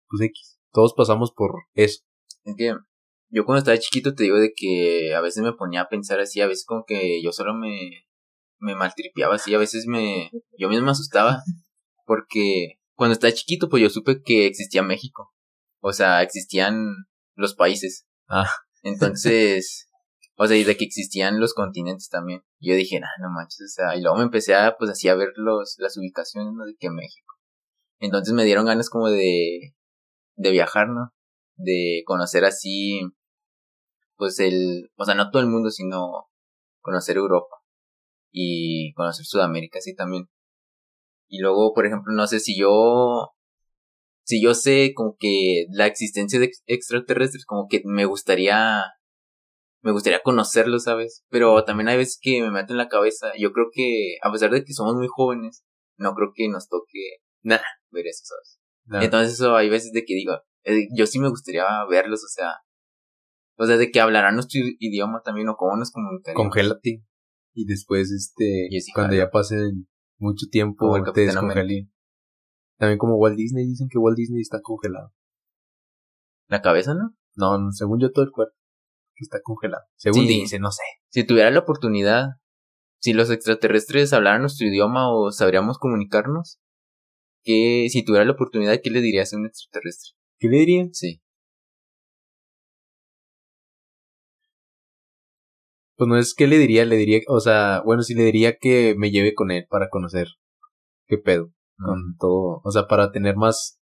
pues 0.09 0.23
X. 0.23 0.59
Todos 0.73 0.95
pasamos 0.95 1.33
por 1.33 1.53
eso. 1.75 2.03
Es 2.45 2.55
que 2.57 2.75
yo 3.31 3.45
cuando 3.45 3.59
estaba 3.59 3.79
chiquito 3.79 4.15
te 4.15 4.25
digo 4.25 4.39
de 4.39 4.53
que 4.55 5.15
a 5.15 5.21
veces 5.21 5.43
me 5.43 5.53
ponía 5.53 5.83
a 5.83 5.89
pensar 5.89 6.21
así, 6.21 6.41
a 6.41 6.47
veces 6.47 6.65
como 6.67 6.85
que 6.85 7.23
yo 7.23 7.33
solo 7.33 7.55
me, 7.55 8.07
me 8.59 8.75
maltripeaba 8.75 9.37
así, 9.37 9.55
a 9.55 9.59
veces 9.59 9.87
me, 9.87 10.31
yo 10.59 10.69
mismo 10.69 10.87
me 10.87 10.91
asustaba, 10.91 11.43
porque 12.07 12.81
cuando 12.95 13.13
estaba 13.13 13.33
chiquito 13.33 13.69
pues 13.69 13.83
yo 13.83 13.91
supe 13.91 14.23
que 14.23 14.47
existía 14.47 14.83
México, 14.83 15.33
o 15.81 15.93
sea, 15.93 16.23
existían 16.23 17.07
los 17.37 17.55
países. 17.55 18.07
Ah. 18.29 18.51
Entonces, 18.83 19.89
o 20.37 20.47
sea, 20.47 20.57
y 20.57 20.65
de 20.65 20.77
que 20.77 20.85
existían 20.85 21.41
los 21.41 21.55
continentes 21.55 22.09
también. 22.09 22.43
Yo 22.61 22.75
dije, 22.75 23.01
nah, 23.01 23.09
no 23.21 23.31
manches, 23.31 23.63
o 23.63 23.69
sea, 23.75 23.97
y 23.97 24.03
luego 24.03 24.17
me 24.19 24.25
empecé 24.25 24.55
a, 24.55 24.77
pues 24.79 24.91
así 24.91 25.09
a 25.09 25.15
ver 25.15 25.31
los, 25.37 25.77
las 25.79 25.97
ubicaciones, 25.97 26.53
¿no? 26.55 26.65
De 26.65 26.77
que 26.79 26.91
México. 26.91 27.35
Entonces 27.99 28.33
me 28.35 28.45
dieron 28.45 28.67
ganas 28.67 28.89
como 28.89 29.09
de, 29.09 29.75
de 30.37 30.51
viajar, 30.51 30.89
¿no? 30.89 31.13
De 31.57 32.03
conocer 32.07 32.45
así, 32.45 33.03
pues 34.17 34.39
el, 34.41 34.91
o 34.97 35.05
sea, 35.05 35.15
no 35.15 35.31
todo 35.31 35.43
el 35.43 35.49
mundo, 35.49 35.71
sino 35.71 36.29
conocer 36.81 37.17
Europa 37.17 37.57
y 38.33 38.93
conocer 38.95 39.27
Sudamérica, 39.27 39.79
así 39.79 39.95
también. 39.95 40.29
Y 41.29 41.41
luego, 41.41 41.73
por 41.75 41.87
ejemplo, 41.87 42.13
no 42.13 42.27
sé 42.27 42.41
si 42.41 42.59
yo, 42.59 43.31
si 44.31 44.43
yo 44.43 44.55
sé 44.55 44.93
como 44.95 45.17
que 45.19 45.67
la 45.71 45.87
existencia 45.87 46.39
de 46.39 46.47
ex- 46.47 46.63
extraterrestres, 46.67 47.45
como 47.45 47.67
que 47.69 47.83
me 47.85 48.05
gustaría, 48.05 48.83
me 49.83 49.93
gustaría 49.93 50.23
conocerlos, 50.23 50.85
¿sabes? 50.85 51.25
Pero 51.29 51.65
también 51.65 51.89
hay 51.89 51.97
veces 51.97 52.19
que 52.21 52.41
me 52.43 52.51
meto 52.51 52.73
en 52.73 52.79
la 52.79 52.89
cabeza, 52.89 53.33
yo 53.39 53.53
creo 53.53 53.67
que, 53.73 54.17
a 54.23 54.31
pesar 54.33 54.51
de 54.51 54.65
que 54.65 54.73
somos 54.73 54.95
muy 54.95 55.09
jóvenes, 55.09 55.65
no 55.99 56.15
creo 56.15 56.33
que 56.35 56.49
nos 56.49 56.69
toque, 56.69 57.19
nada, 57.43 57.65
ver 57.91 58.07
eso, 58.07 58.23
¿sabes? 58.25 58.59
Entonces 59.05 59.35
eso 59.35 59.57
hay 59.57 59.69
veces 59.69 59.93
de 59.93 60.05
que 60.05 60.15
digo, 60.15 60.33
eh, 60.65 60.87
yo 60.97 61.07
sí 61.07 61.19
me 61.19 61.29
gustaría 61.29 61.65
verlos, 61.91 62.25
o 62.25 62.29
sea, 62.29 62.55
o 63.57 63.67
sea, 63.67 63.77
de 63.77 63.91
que 63.91 64.01
hablarán 64.01 64.35
nuestro 64.35 64.61
idioma 64.79 65.23
también 65.23 65.49
o 65.49 65.57
cómo 65.57 65.77
nos 65.77 65.91
comunicaríamos. 65.91 66.43
Congélate. 66.45 67.03
Y 67.53 67.67
después, 67.67 68.11
este, 68.11 68.69
cuando 68.95 69.17
ya 69.17 69.31
pase 69.31 69.57
mucho 70.19 70.47
tiempo, 70.51 70.97
el 70.97 71.05
te 71.13 71.23
descongelé. 71.27 71.89
También 72.81 72.97
como 72.97 73.17
Walt 73.17 73.37
Disney, 73.37 73.67
dicen 73.67 73.89
que 73.91 73.99
Walt 73.99 74.17
Disney 74.17 74.41
está 74.41 74.63
congelado. 74.63 75.13
La 76.49 76.63
cabeza, 76.63 76.95
¿no? 76.95 77.15
No, 77.37 77.59
no, 77.59 77.73
según 77.73 78.01
yo 78.01 78.11
todo 78.11 78.25
el 78.25 78.31
cuerpo 78.33 78.55
está 79.17 79.43
congelado. 79.43 79.83
Según 79.97 80.23
Sí. 80.23 80.29
dice, 80.29 80.59
no 80.59 80.73
sé. 80.73 80.83
Si 81.11 81.25
tuviera 81.25 81.51
la 81.51 81.59
oportunidad, 81.59 82.37
si 82.99 83.13
los 83.13 83.31
extraterrestres 83.31 84.15
hablaran 84.15 84.41
nuestro 84.41 84.67
idioma 84.67 85.13
o 85.13 85.31
sabríamos 85.31 85.77
comunicarnos, 85.79 86.59
que 87.45 87.87
si 87.91 88.03
tuviera 88.03 88.25
la 88.25 88.33
oportunidad, 88.33 88.81
¿qué 88.83 88.89
le 88.89 89.03
dirías 89.03 89.35
a 89.35 89.37
un 89.37 89.45
extraterrestre? 89.45 90.13
¿Qué 90.39 90.49
le 90.49 90.57
dirían? 90.57 90.95
Sí. 90.95 91.21
Pues 95.97 96.09
no 96.09 96.17
es 96.17 96.33
que 96.35 96.47
le 96.47 96.57
diría, 96.57 96.87
le 96.87 96.97
diría, 96.97 97.21
o 97.29 97.41
sea, 97.41 97.83
bueno, 97.85 98.03
sí 98.03 98.15
le 98.15 98.23
diría 98.25 98.57
que 98.57 98.95
me 98.97 99.11
lleve 99.11 99.35
con 99.35 99.51
él 99.51 99.67
para 99.69 99.91
conocer 99.91 100.29
qué 101.09 101.19
pedo 101.19 101.53
con 101.85 102.17
todo, 102.19 102.61
o 102.65 102.71
sea, 102.71 102.87
para 102.87 103.11
tener 103.11 103.37
más 103.37 103.81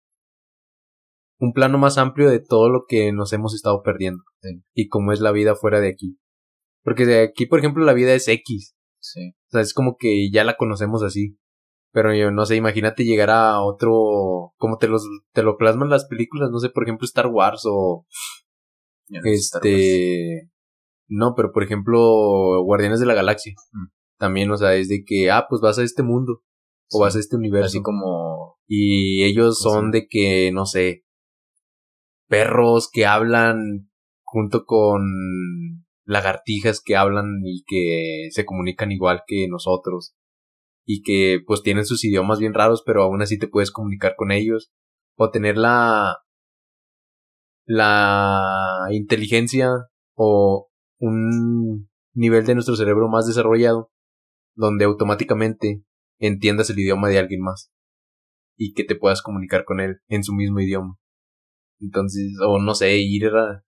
un 1.39 1.53
plano 1.53 1.77
más 1.77 1.97
amplio 1.97 2.29
de 2.29 2.39
todo 2.39 2.69
lo 2.69 2.85
que 2.87 3.11
nos 3.11 3.33
hemos 3.33 3.53
estado 3.55 3.81
perdiendo 3.81 4.23
y 4.73 4.87
cómo 4.87 5.11
es 5.11 5.21
la 5.21 5.31
vida 5.31 5.55
fuera 5.55 5.79
de 5.79 5.89
aquí. 5.89 6.17
Porque 6.83 7.05
de 7.05 7.21
aquí, 7.21 7.45
por 7.45 7.59
ejemplo, 7.59 7.83
la 7.83 7.93
vida 7.93 8.13
es 8.13 8.27
X. 8.27 8.75
Sí. 8.99 9.29
O 9.47 9.49
sea, 9.51 9.61
es 9.61 9.73
como 9.73 9.97
que 9.97 10.29
ya 10.31 10.43
la 10.43 10.55
conocemos 10.57 11.03
así. 11.03 11.37
Pero 11.93 12.15
yo 12.15 12.31
no 12.31 12.45
sé, 12.45 12.55
imagínate 12.55 13.03
llegar 13.03 13.29
a 13.31 13.61
otro, 13.61 14.53
como 14.57 14.77
te 14.77 14.87
los, 14.87 15.03
te 15.33 15.43
lo 15.43 15.57
plasman 15.57 15.89
las 15.89 16.05
películas, 16.05 16.49
no 16.49 16.59
sé, 16.59 16.69
por 16.69 16.83
ejemplo 16.83 17.05
Star 17.05 17.27
Wars 17.27 17.63
o 17.65 18.05
este, 19.25 20.49
no, 21.09 21.33
pero 21.35 21.51
por 21.51 21.63
ejemplo 21.63 22.63
Guardianes 22.63 22.99
de 22.99 23.05
la 23.05 23.13
Galaxia, 23.13 23.53
Mm. 23.73 23.87
también, 24.17 24.51
o 24.51 24.57
sea, 24.57 24.75
es 24.75 24.87
de 24.87 25.03
que, 25.05 25.31
ah, 25.31 25.47
pues 25.49 25.61
vas 25.61 25.79
a 25.79 25.83
este 25.83 26.03
mundo 26.03 26.41
o 26.91 26.97
Sí. 26.97 27.01
vas 27.01 27.15
a 27.15 27.19
este 27.19 27.35
universo. 27.35 27.65
Así 27.67 27.81
como 27.81 28.57
Y 28.67 29.23
ellos 29.23 29.59
¿Cómo 29.61 29.73
se 29.73 29.79
son 29.79 29.91
de 29.91 30.07
que, 30.07 30.51
no 30.53 30.65
sé, 30.65 31.03
perros 32.27 32.89
que 32.91 33.05
hablan 33.05 33.89
junto 34.23 34.65
con 34.65 35.01
lagartijas 36.05 36.81
que 36.81 36.95
hablan 36.95 37.41
y 37.45 37.63
que 37.65 38.29
se 38.31 38.45
comunican 38.45 38.91
igual 38.91 39.23
que 39.27 39.47
nosotros. 39.49 40.13
Y 40.85 41.03
que 41.03 41.39
pues 41.45 41.61
tienen 41.63 41.85
sus 41.85 42.03
idiomas 42.05 42.39
bien 42.39 42.53
raros, 42.53 42.83
pero 42.85 43.03
aún 43.03 43.21
así 43.21 43.37
te 43.37 43.47
puedes 43.47 43.71
comunicar 43.71 44.15
con 44.15 44.31
ellos. 44.31 44.71
O 45.15 45.29
tener 45.29 45.57
la, 45.57 46.17
la 47.65 48.87
inteligencia 48.91 49.69
o 50.15 50.69
un 50.99 51.89
nivel 52.13 52.45
de 52.45 52.53
nuestro 52.55 52.75
cerebro 52.75 53.07
más 53.09 53.27
desarrollado, 53.27 53.91
donde 54.55 54.85
automáticamente 54.85 55.83
entiendas 56.21 56.69
el 56.69 56.79
idioma 56.79 57.09
de 57.09 57.19
alguien 57.19 57.41
más 57.41 57.71
y 58.55 58.73
que 58.73 58.83
te 58.83 58.95
puedas 58.95 59.21
comunicar 59.21 59.65
con 59.65 59.79
él 59.79 59.97
en 60.07 60.23
su 60.23 60.33
mismo 60.33 60.59
idioma. 60.59 60.97
Entonces, 61.79 62.33
o 62.45 62.59
no 62.59 62.75
sé, 62.75 62.97
ir 62.97 63.27
a 63.27 63.63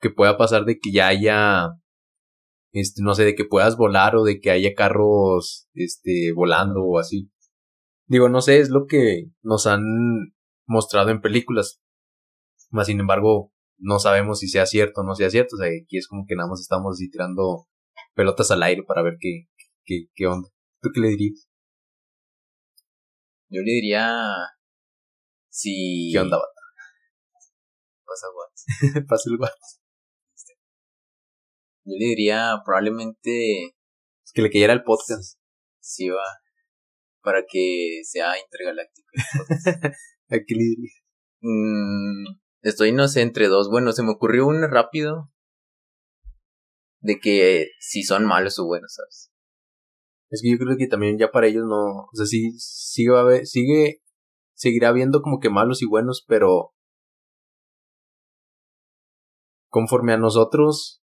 que 0.00 0.10
pueda 0.10 0.36
pasar 0.36 0.64
de 0.66 0.78
que 0.78 0.92
ya 0.92 1.08
haya 1.08 1.70
este 2.72 3.02
no 3.02 3.14
sé, 3.14 3.24
de 3.24 3.34
que 3.34 3.44
puedas 3.44 3.76
volar 3.76 4.16
o 4.16 4.24
de 4.24 4.40
que 4.40 4.50
haya 4.50 4.74
carros 4.74 5.68
este 5.74 6.32
volando 6.34 6.82
o 6.84 6.98
así. 6.98 7.30
Digo, 8.06 8.28
no 8.28 8.42
sé, 8.42 8.58
es 8.58 8.68
lo 8.68 8.86
que 8.86 9.30
nos 9.42 9.66
han 9.66 9.82
mostrado 10.66 11.10
en 11.10 11.20
películas. 11.20 11.80
Más 12.70 12.88
sin 12.88 13.00
embargo, 13.00 13.52
no 13.78 13.98
sabemos 13.98 14.40
si 14.40 14.48
sea 14.48 14.66
cierto 14.66 15.00
o 15.00 15.04
no 15.04 15.14
sea 15.14 15.30
cierto. 15.30 15.56
O 15.56 15.58
sea, 15.58 15.68
aquí 15.68 15.96
es 15.96 16.08
como 16.08 16.26
que 16.26 16.34
nada 16.36 16.50
más 16.50 16.60
estamos 16.60 16.98
tirando 16.98 17.66
pelotas 18.14 18.50
al 18.50 18.62
aire 18.62 18.82
para 18.82 19.02
ver 19.02 19.16
qué, 19.20 19.46
qué, 19.84 20.08
qué 20.14 20.26
onda. 20.26 20.48
¿Tú 20.82 20.90
qué 20.92 21.00
le 21.00 21.08
dirías? 21.10 21.48
Yo 23.54 23.62
le 23.62 23.72
diría 23.72 24.22
si 25.48 26.10
¿Qué 26.12 26.18
onda, 26.18 26.36
vato? 26.36 26.50
pasa 28.04 28.26
what? 28.34 29.06
Pasa 29.08 29.30
el 29.30 29.38
guato. 29.38 29.56
Yo 31.86 31.92
le 31.98 32.06
diría 32.06 32.62
probablemente 32.64 33.66
Es 34.24 34.32
que 34.32 34.40
le 34.42 34.50
cayera 34.50 34.72
el 34.72 34.82
podcast. 34.84 35.38
sí 35.80 36.08
va 36.08 36.22
para 37.22 37.42
que 37.48 38.00
sea 38.04 38.38
intergaláctico. 38.38 39.08
¿A 40.28 40.36
qué 40.46 40.54
le 40.54 40.64
dirías? 40.64 41.02
Mm, 41.40 42.24
estoy 42.62 42.92
no 42.92 43.08
sé 43.08 43.22
entre 43.22 43.48
dos. 43.48 43.70
Bueno, 43.70 43.92
se 43.92 44.02
me 44.02 44.12
ocurrió 44.12 44.46
uno 44.46 44.66
rápido 44.68 45.30
de 47.00 47.18
que 47.18 47.68
si 47.80 48.02
son 48.02 48.24
malos 48.26 48.58
o 48.58 48.66
buenos, 48.66 48.94
¿sabes? 48.94 49.30
Es 50.30 50.40
que 50.42 50.50
yo 50.50 50.58
creo 50.58 50.76
que 50.76 50.86
también 50.86 51.18
ya 51.18 51.30
para 51.30 51.46
ellos 51.46 51.64
no, 51.66 52.04
o 52.04 52.10
sea, 52.12 52.26
sí, 52.26 52.52
sigue, 52.58 53.10
va 53.10 53.20
a 53.20 53.22
haber- 53.22 53.46
sigue, 53.46 54.02
seguirá 54.54 54.88
habiendo 54.88 55.22
como 55.22 55.38
que 55.38 55.50
malos 55.50 55.82
y 55.82 55.86
buenos, 55.86 56.24
pero 56.26 56.72
conforme 59.68 60.12
a 60.12 60.16
nosotros, 60.18 61.02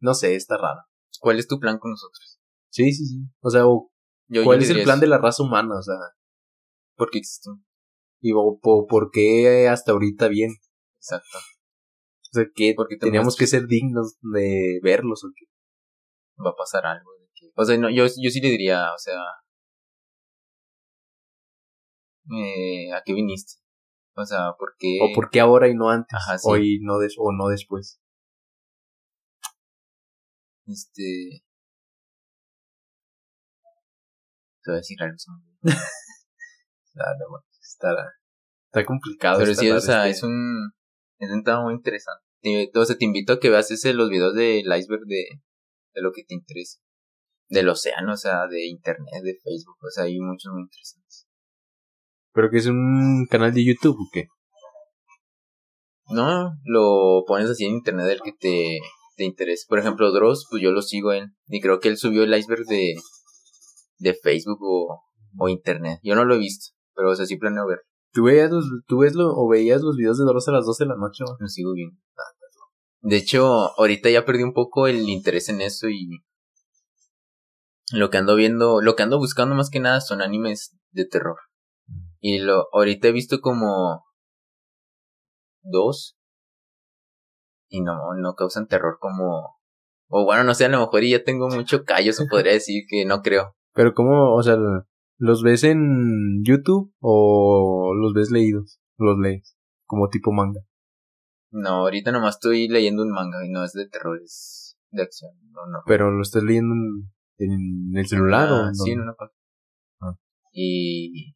no 0.00 0.14
sé, 0.14 0.34
está 0.36 0.56
raro. 0.56 0.80
¿Cuál 1.20 1.38
es 1.38 1.46
tu 1.46 1.58
plan 1.58 1.78
con 1.78 1.90
nosotros? 1.92 2.40
Sí, 2.70 2.92
sí, 2.92 3.06
sí. 3.06 3.18
O 3.40 3.50
sea, 3.50 3.66
o 3.66 3.90
Yo, 4.28 4.44
¿cuál 4.44 4.58
yo 4.58 4.64
es 4.64 4.70
el 4.70 4.82
plan 4.82 4.96
eso. 4.96 5.00
de 5.02 5.06
la 5.08 5.18
raza 5.18 5.42
humana? 5.42 5.78
O 5.78 5.82
sea, 5.82 5.94
¿Por 6.96 7.10
qué 7.10 7.18
existen? 7.18 7.64
y 8.20 8.32
o, 8.34 8.58
po- 8.60 8.86
por 8.86 9.10
qué 9.10 9.68
hasta 9.68 9.92
ahorita 9.92 10.28
bien. 10.28 10.50
Exacto. 10.96 11.38
O 11.38 12.34
sea, 12.34 12.44
que 12.54 12.74
teníamos 13.00 13.36
que 13.36 13.46
ser 13.46 13.66
dignos 13.66 14.16
de 14.22 14.78
verlos 14.82 15.24
o 15.24 15.28
qué. 15.36 15.46
va 16.42 16.50
a 16.50 16.56
pasar 16.56 16.86
algo. 16.86 17.10
O 17.54 17.64
sea, 17.64 17.76
no, 17.78 17.90
yo, 17.90 18.04
yo 18.06 18.30
sí 18.30 18.40
le 18.40 18.48
diría, 18.50 18.92
o 18.94 18.98
sea, 18.98 19.20
eh, 22.30 22.92
¿a 22.92 23.02
qué 23.04 23.12
viniste? 23.14 23.60
O 24.14 24.24
sea, 24.24 24.52
¿por 24.58 24.74
qué? 24.78 24.98
O 25.02 25.14
por 25.14 25.30
qué 25.30 25.40
ahora 25.40 25.68
y 25.68 25.74
no 25.74 25.90
antes. 25.90 26.14
Ajá, 26.14 26.38
sí. 26.38 26.48
o, 26.48 26.56
y 26.56 26.78
no 26.80 26.98
des 26.98 27.14
o 27.18 27.32
no 27.32 27.48
después. 27.48 28.00
Este... 30.66 31.42
Te 34.62 34.70
voy 34.70 34.76
a 34.76 34.78
decir 34.78 34.98
algo. 35.02 35.16
Ah, 36.94 37.14
está, 37.62 37.88
está 38.66 38.84
complicado. 38.84 39.38
Pero 39.38 39.54
sí, 39.54 39.70
o 39.70 39.80
sea, 39.80 40.06
este- 40.08 40.10
es 40.10 40.22
un... 40.24 40.72
Es 41.18 41.30
un 41.30 41.42
tema 41.42 41.62
muy 41.62 41.72
interesante. 41.72 42.22
Te- 42.42 42.70
O 42.78 42.84
sea, 42.84 42.98
te 42.98 43.06
invito 43.06 43.32
a 43.32 43.40
que 43.40 43.48
veas 43.48 43.70
ese, 43.70 43.94
los 43.94 44.10
videos 44.10 44.34
del 44.34 44.66
iceberg 44.76 45.04
de, 45.06 45.24
de 45.94 46.02
lo 46.02 46.12
que 46.12 46.22
te 46.24 46.34
interesa. 46.34 46.80
Del 47.52 47.68
océano, 47.68 48.14
o 48.14 48.16
sea, 48.16 48.46
de 48.48 48.66
internet, 48.66 49.22
de 49.22 49.34
Facebook. 49.34 49.76
O 49.82 49.90
sea, 49.90 50.04
hay 50.04 50.18
muchos 50.18 50.50
muy 50.54 50.62
interesantes. 50.62 51.26
¿Pero 52.32 52.48
que 52.50 52.56
es 52.56 52.66
un 52.66 53.26
canal 53.30 53.52
de 53.52 53.64
YouTube 53.64 53.96
o 54.00 54.08
qué? 54.10 54.28
No, 56.08 56.54
lo 56.64 57.24
pones 57.26 57.50
así 57.50 57.66
en 57.66 57.74
internet 57.74 58.06
del 58.06 58.22
que 58.22 58.32
te, 58.32 58.80
te 59.16 59.24
interese. 59.24 59.66
Por 59.68 59.78
ejemplo, 59.78 60.10
Dross, 60.12 60.46
pues 60.50 60.62
yo 60.62 60.70
lo 60.70 60.80
sigo 60.80 61.12
él. 61.12 61.26
Y 61.46 61.60
creo 61.60 61.78
que 61.78 61.88
él 61.88 61.98
subió 61.98 62.22
el 62.22 62.34
iceberg 62.34 62.64
de, 62.64 62.94
de 63.98 64.14
Facebook 64.14 64.58
o, 64.62 65.02
o 65.38 65.48
internet. 65.50 66.00
Yo 66.02 66.14
no 66.14 66.24
lo 66.24 66.34
he 66.34 66.38
visto, 66.38 66.74
pero 66.94 67.10
o 67.10 67.14
sea, 67.14 67.26
sí 67.26 67.36
planeo 67.36 67.66
ver. 67.66 67.80
¿Tú, 68.12 68.24
veías 68.24 68.50
los, 68.50 68.64
¿Tú 68.86 68.98
ves 69.00 69.14
lo, 69.14 69.28
o 69.28 69.46
veías 69.48 69.82
los 69.82 69.96
videos 69.96 70.18
de 70.18 70.24
Doros 70.24 70.48
a 70.48 70.52
las 70.52 70.64
12 70.64 70.84
de 70.84 70.88
la 70.88 70.96
noche? 70.96 71.24
o? 71.24 71.36
Lo 71.38 71.48
sigo 71.48 71.72
viendo. 71.74 71.96
De 73.00 73.16
hecho, 73.16 73.46
ahorita 73.78 74.10
ya 74.10 74.24
perdí 74.24 74.42
un 74.42 74.52
poco 74.52 74.86
el 74.86 75.08
interés 75.08 75.48
en 75.48 75.60
eso 75.60 75.88
y 75.88 76.08
lo 77.92 78.10
que 78.10 78.18
ando 78.18 78.34
viendo, 78.34 78.80
lo 78.80 78.96
que 78.96 79.02
ando 79.02 79.18
buscando 79.18 79.54
más 79.54 79.70
que 79.70 79.80
nada 79.80 80.00
son 80.00 80.22
animes 80.22 80.76
de 80.90 81.06
terror. 81.06 81.38
Y 82.20 82.38
lo, 82.38 82.68
ahorita 82.72 83.08
he 83.08 83.12
visto 83.12 83.40
como 83.40 84.04
dos 85.62 86.16
y 87.68 87.80
no, 87.80 88.14
no 88.14 88.34
causan 88.34 88.68
terror 88.68 88.98
como, 89.00 89.58
o 90.08 90.24
bueno, 90.24 90.44
no 90.44 90.54
sé, 90.54 90.66
a 90.66 90.68
lo 90.68 90.80
mejor 90.80 91.04
y 91.04 91.10
ya 91.10 91.24
tengo 91.24 91.48
mucho 91.48 91.84
callo, 91.84 92.12
se 92.12 92.26
podría 92.30 92.52
decir 92.52 92.84
que 92.88 93.04
no 93.04 93.22
creo. 93.22 93.56
Pero 93.74 93.94
¿cómo, 93.94 94.34
o 94.34 94.42
sea, 94.42 94.56
los 95.18 95.42
ves 95.42 95.64
en 95.64 96.44
YouTube 96.44 96.94
o 97.00 97.92
los 97.94 98.12
ves 98.12 98.30
leídos? 98.30 98.80
Los 98.98 99.18
lees, 99.18 99.56
como 99.86 100.08
tipo 100.08 100.32
manga. 100.32 100.60
No, 101.50 101.70
ahorita 101.70 102.12
nomás 102.12 102.36
estoy 102.36 102.68
leyendo 102.68 103.02
un 103.02 103.10
manga 103.10 103.44
y 103.44 103.50
no 103.50 103.64
es 103.64 103.72
de 103.72 103.88
terror, 103.88 104.20
es 104.22 104.76
de 104.90 105.02
acción, 105.02 105.32
no, 105.50 105.66
no. 105.66 105.82
Pero 105.86 106.10
lo 106.10 106.22
estás 106.22 106.42
leyendo 106.42 106.74
en, 106.74 107.10
en 107.44 107.92
el 107.96 108.06
celular 108.06 108.50
o 108.50 108.56
Ah, 108.56 108.68
en 108.68 108.74
sí, 108.74 108.90
en 108.92 109.00
una 109.00 109.14
página. 109.14 109.38
Ah. 110.00 110.14
Y 110.52 111.34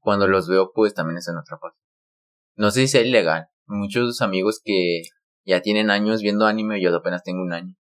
cuando 0.00 0.26
los 0.26 0.48
veo, 0.48 0.72
pues 0.74 0.94
también 0.94 1.18
es 1.18 1.28
en 1.28 1.36
otra 1.36 1.58
página. 1.58 1.80
No 2.56 2.70
sé 2.70 2.82
si 2.82 2.88
sea 2.88 3.02
ilegal. 3.02 3.48
Muchos 3.66 4.20
amigos 4.22 4.60
que 4.64 5.02
ya 5.44 5.60
tienen 5.60 5.90
años 5.90 6.22
viendo 6.22 6.46
anime, 6.46 6.80
yo 6.80 6.94
apenas 6.94 7.22
tengo 7.22 7.42
un 7.42 7.52
año. 7.52 7.74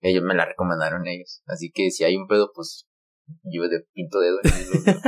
Ellos 0.00 0.22
me 0.24 0.34
la 0.34 0.44
recomendaron 0.46 1.06
ellos. 1.06 1.42
Así 1.46 1.70
que 1.72 1.90
si 1.90 2.04
hay 2.04 2.16
un 2.16 2.26
pedo, 2.26 2.50
pues 2.54 2.86
yo 3.44 3.62
de 3.68 3.84
pinto 3.92 4.18
dedo. 4.20 4.38
en 4.42 4.50
el 4.52 4.90
ojo. 4.90 5.00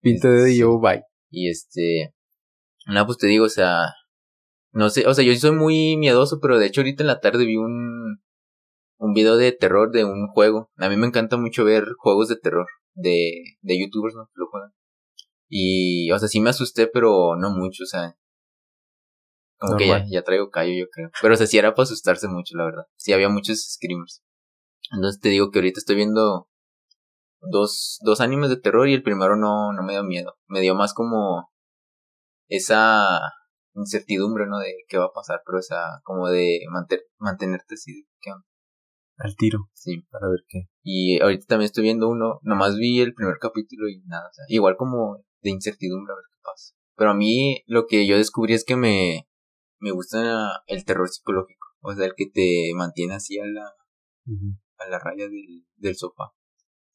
Pinta 0.00 0.30
de 0.30 0.48
Sí. 0.50 0.58
yo, 0.58 0.78
bye. 0.80 1.02
y 1.30 1.50
este, 1.50 2.14
nada, 2.86 3.04
pues 3.06 3.18
te 3.18 3.26
digo, 3.26 3.44
o 3.44 3.50
sea, 3.50 3.82
no 4.72 4.88
sé, 4.90 5.06
o 5.06 5.12
sea, 5.14 5.24
yo 5.24 5.34
soy 5.34 5.52
muy 5.52 5.96
miedoso, 5.98 6.38
pero 6.40 6.58
de 6.58 6.66
hecho 6.66 6.80
ahorita 6.80 7.02
en 7.02 7.08
la 7.08 7.20
tarde 7.20 7.44
vi 7.44 7.56
un, 7.56 8.20
un 8.98 9.14
video 9.14 9.36
de 9.36 9.52
terror 9.52 9.90
de 9.90 10.04
un 10.04 10.28
juego. 10.28 10.70
A 10.76 10.88
mí 10.88 10.96
me 10.96 11.06
encanta 11.06 11.36
mucho 11.36 11.64
ver 11.64 11.84
juegos 11.98 12.28
de 12.28 12.36
terror 12.36 12.66
de, 12.94 13.42
de 13.62 13.80
youtubers, 13.80 14.14
¿no? 14.14 14.28
Lo 14.34 14.46
juegan. 14.48 14.70
Y, 15.48 16.10
o 16.12 16.18
sea, 16.18 16.28
sí 16.28 16.40
me 16.40 16.50
asusté, 16.50 16.86
pero 16.88 17.36
no 17.36 17.50
mucho, 17.50 17.84
o 17.84 17.86
sea. 17.86 18.14
Como 19.58 19.76
que 19.76 19.88
ya, 19.88 20.04
ya 20.08 20.22
traigo 20.22 20.50
callo, 20.50 20.72
yo 20.72 20.86
creo. 20.90 21.10
Pero, 21.20 21.34
o 21.34 21.36
sea, 21.36 21.46
sí 21.46 21.58
era 21.58 21.74
para 21.74 21.84
asustarse 21.84 22.28
mucho, 22.28 22.56
la 22.56 22.64
verdad. 22.64 22.84
Sí, 22.96 23.12
había 23.12 23.28
muchos 23.28 23.58
screamers. 23.74 24.22
Entonces 24.92 25.20
te 25.20 25.30
digo 25.30 25.50
que 25.50 25.58
ahorita 25.58 25.80
estoy 25.80 25.96
viendo 25.96 26.48
dos, 27.40 27.98
dos 28.02 28.20
animes 28.20 28.50
de 28.50 28.56
terror 28.60 28.88
y 28.88 28.94
el 28.94 29.02
primero 29.02 29.36
no, 29.36 29.72
no 29.72 29.82
me 29.82 29.94
dio 29.94 30.04
miedo. 30.04 30.34
Me 30.46 30.60
dio 30.60 30.74
más 30.74 30.94
como 30.94 31.50
esa 32.48 33.20
incertidumbre, 33.74 34.46
¿no? 34.46 34.58
De 34.58 34.74
qué 34.88 34.98
va 34.98 35.06
a 35.06 35.12
pasar, 35.12 35.42
pero 35.44 35.58
esa, 35.58 36.00
como 36.04 36.28
de 36.28 36.60
manter- 36.70 37.06
mantenerte 37.18 37.74
así, 37.74 37.92
de, 37.94 38.06
¿qué 38.20 38.32
onda? 38.32 38.46
Al 39.18 39.34
tiro. 39.36 39.68
Sí. 39.74 40.02
Para 40.10 40.28
ver 40.28 40.40
qué. 40.48 40.68
Y 40.82 41.20
ahorita 41.20 41.46
también 41.46 41.66
estoy 41.66 41.82
viendo 41.82 42.08
uno, 42.08 42.38
nomás 42.42 42.76
vi 42.76 43.00
el 43.00 43.14
primer 43.14 43.38
capítulo 43.38 43.88
y 43.88 44.00
nada, 44.06 44.28
o 44.28 44.32
sea, 44.32 44.44
igual 44.48 44.76
como 44.76 45.24
de 45.42 45.50
incertidumbre 45.50 46.12
a 46.12 46.16
ver 46.16 46.24
qué 46.30 46.38
pasa. 46.42 46.74
Pero 46.96 47.10
a 47.10 47.14
mí 47.14 47.62
lo 47.66 47.86
que 47.86 48.06
yo 48.06 48.16
descubrí 48.16 48.54
es 48.54 48.64
que 48.64 48.76
me, 48.76 49.28
me 49.80 49.90
gusta 49.90 50.62
el 50.66 50.84
terror 50.84 51.08
psicológico, 51.08 51.66
o 51.80 51.94
sea, 51.94 52.06
el 52.06 52.14
que 52.16 52.26
te 52.32 52.72
mantiene 52.74 53.14
así 53.14 53.38
a 53.38 53.46
la, 53.46 53.72
a 54.78 54.88
la 54.88 54.98
raya 54.98 55.28
del, 55.28 55.66
del 55.76 55.96
sofá. 55.96 56.32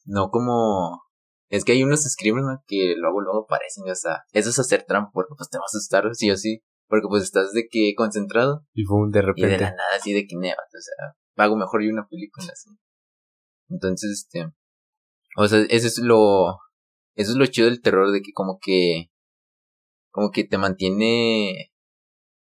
No 0.05 0.29
como, 0.29 1.03
es 1.49 1.63
que 1.63 1.73
hay 1.73 1.83
unos 1.83 2.03
screamers 2.03 2.45
¿no? 2.45 2.63
que 2.67 2.95
luego, 2.97 3.21
luego 3.21 3.47
parecen, 3.47 3.89
o 3.89 3.95
sea, 3.95 4.23
eso 4.31 4.49
es 4.49 4.59
hacer 4.59 4.85
trampa, 4.87 5.11
porque 5.13 5.33
pues 5.37 5.49
te 5.49 5.57
vas 5.57 5.73
a 5.73 5.77
asustar 5.77 6.03
sí 6.13 6.31
o 6.31 6.37
sí, 6.37 6.63
porque 6.87 7.07
pues 7.07 7.23
estás 7.23 7.53
de 7.53 7.67
que 7.69 7.93
concentrado. 7.95 8.65
Y 8.73 8.83
fue 8.83 8.97
un 8.97 9.11
de 9.11 9.21
repente. 9.21 9.47
Y 9.47 9.51
de 9.51 9.57
la 9.57 9.71
nada 9.71 9.95
así 9.95 10.13
de 10.13 10.25
que 10.25 10.35
nevas, 10.35 10.67
o 10.67 10.81
sea, 10.81 11.15
pago 11.35 11.55
mejor 11.55 11.83
y 11.83 11.89
una 11.89 12.07
película 12.07 12.47
así. 12.51 12.69
Entonces, 13.69 14.11
este, 14.11 14.51
o 15.37 15.47
sea, 15.47 15.59
eso 15.69 15.87
es 15.87 15.97
lo, 15.99 16.59
eso 17.15 17.31
es 17.31 17.37
lo 17.37 17.45
chido 17.45 17.69
del 17.69 17.81
terror, 17.81 18.11
de 18.11 18.21
que 18.21 18.31
como 18.33 18.59
que, 18.61 19.11
como 20.11 20.31
que 20.31 20.43
te 20.43 20.57
mantiene, 20.57 21.71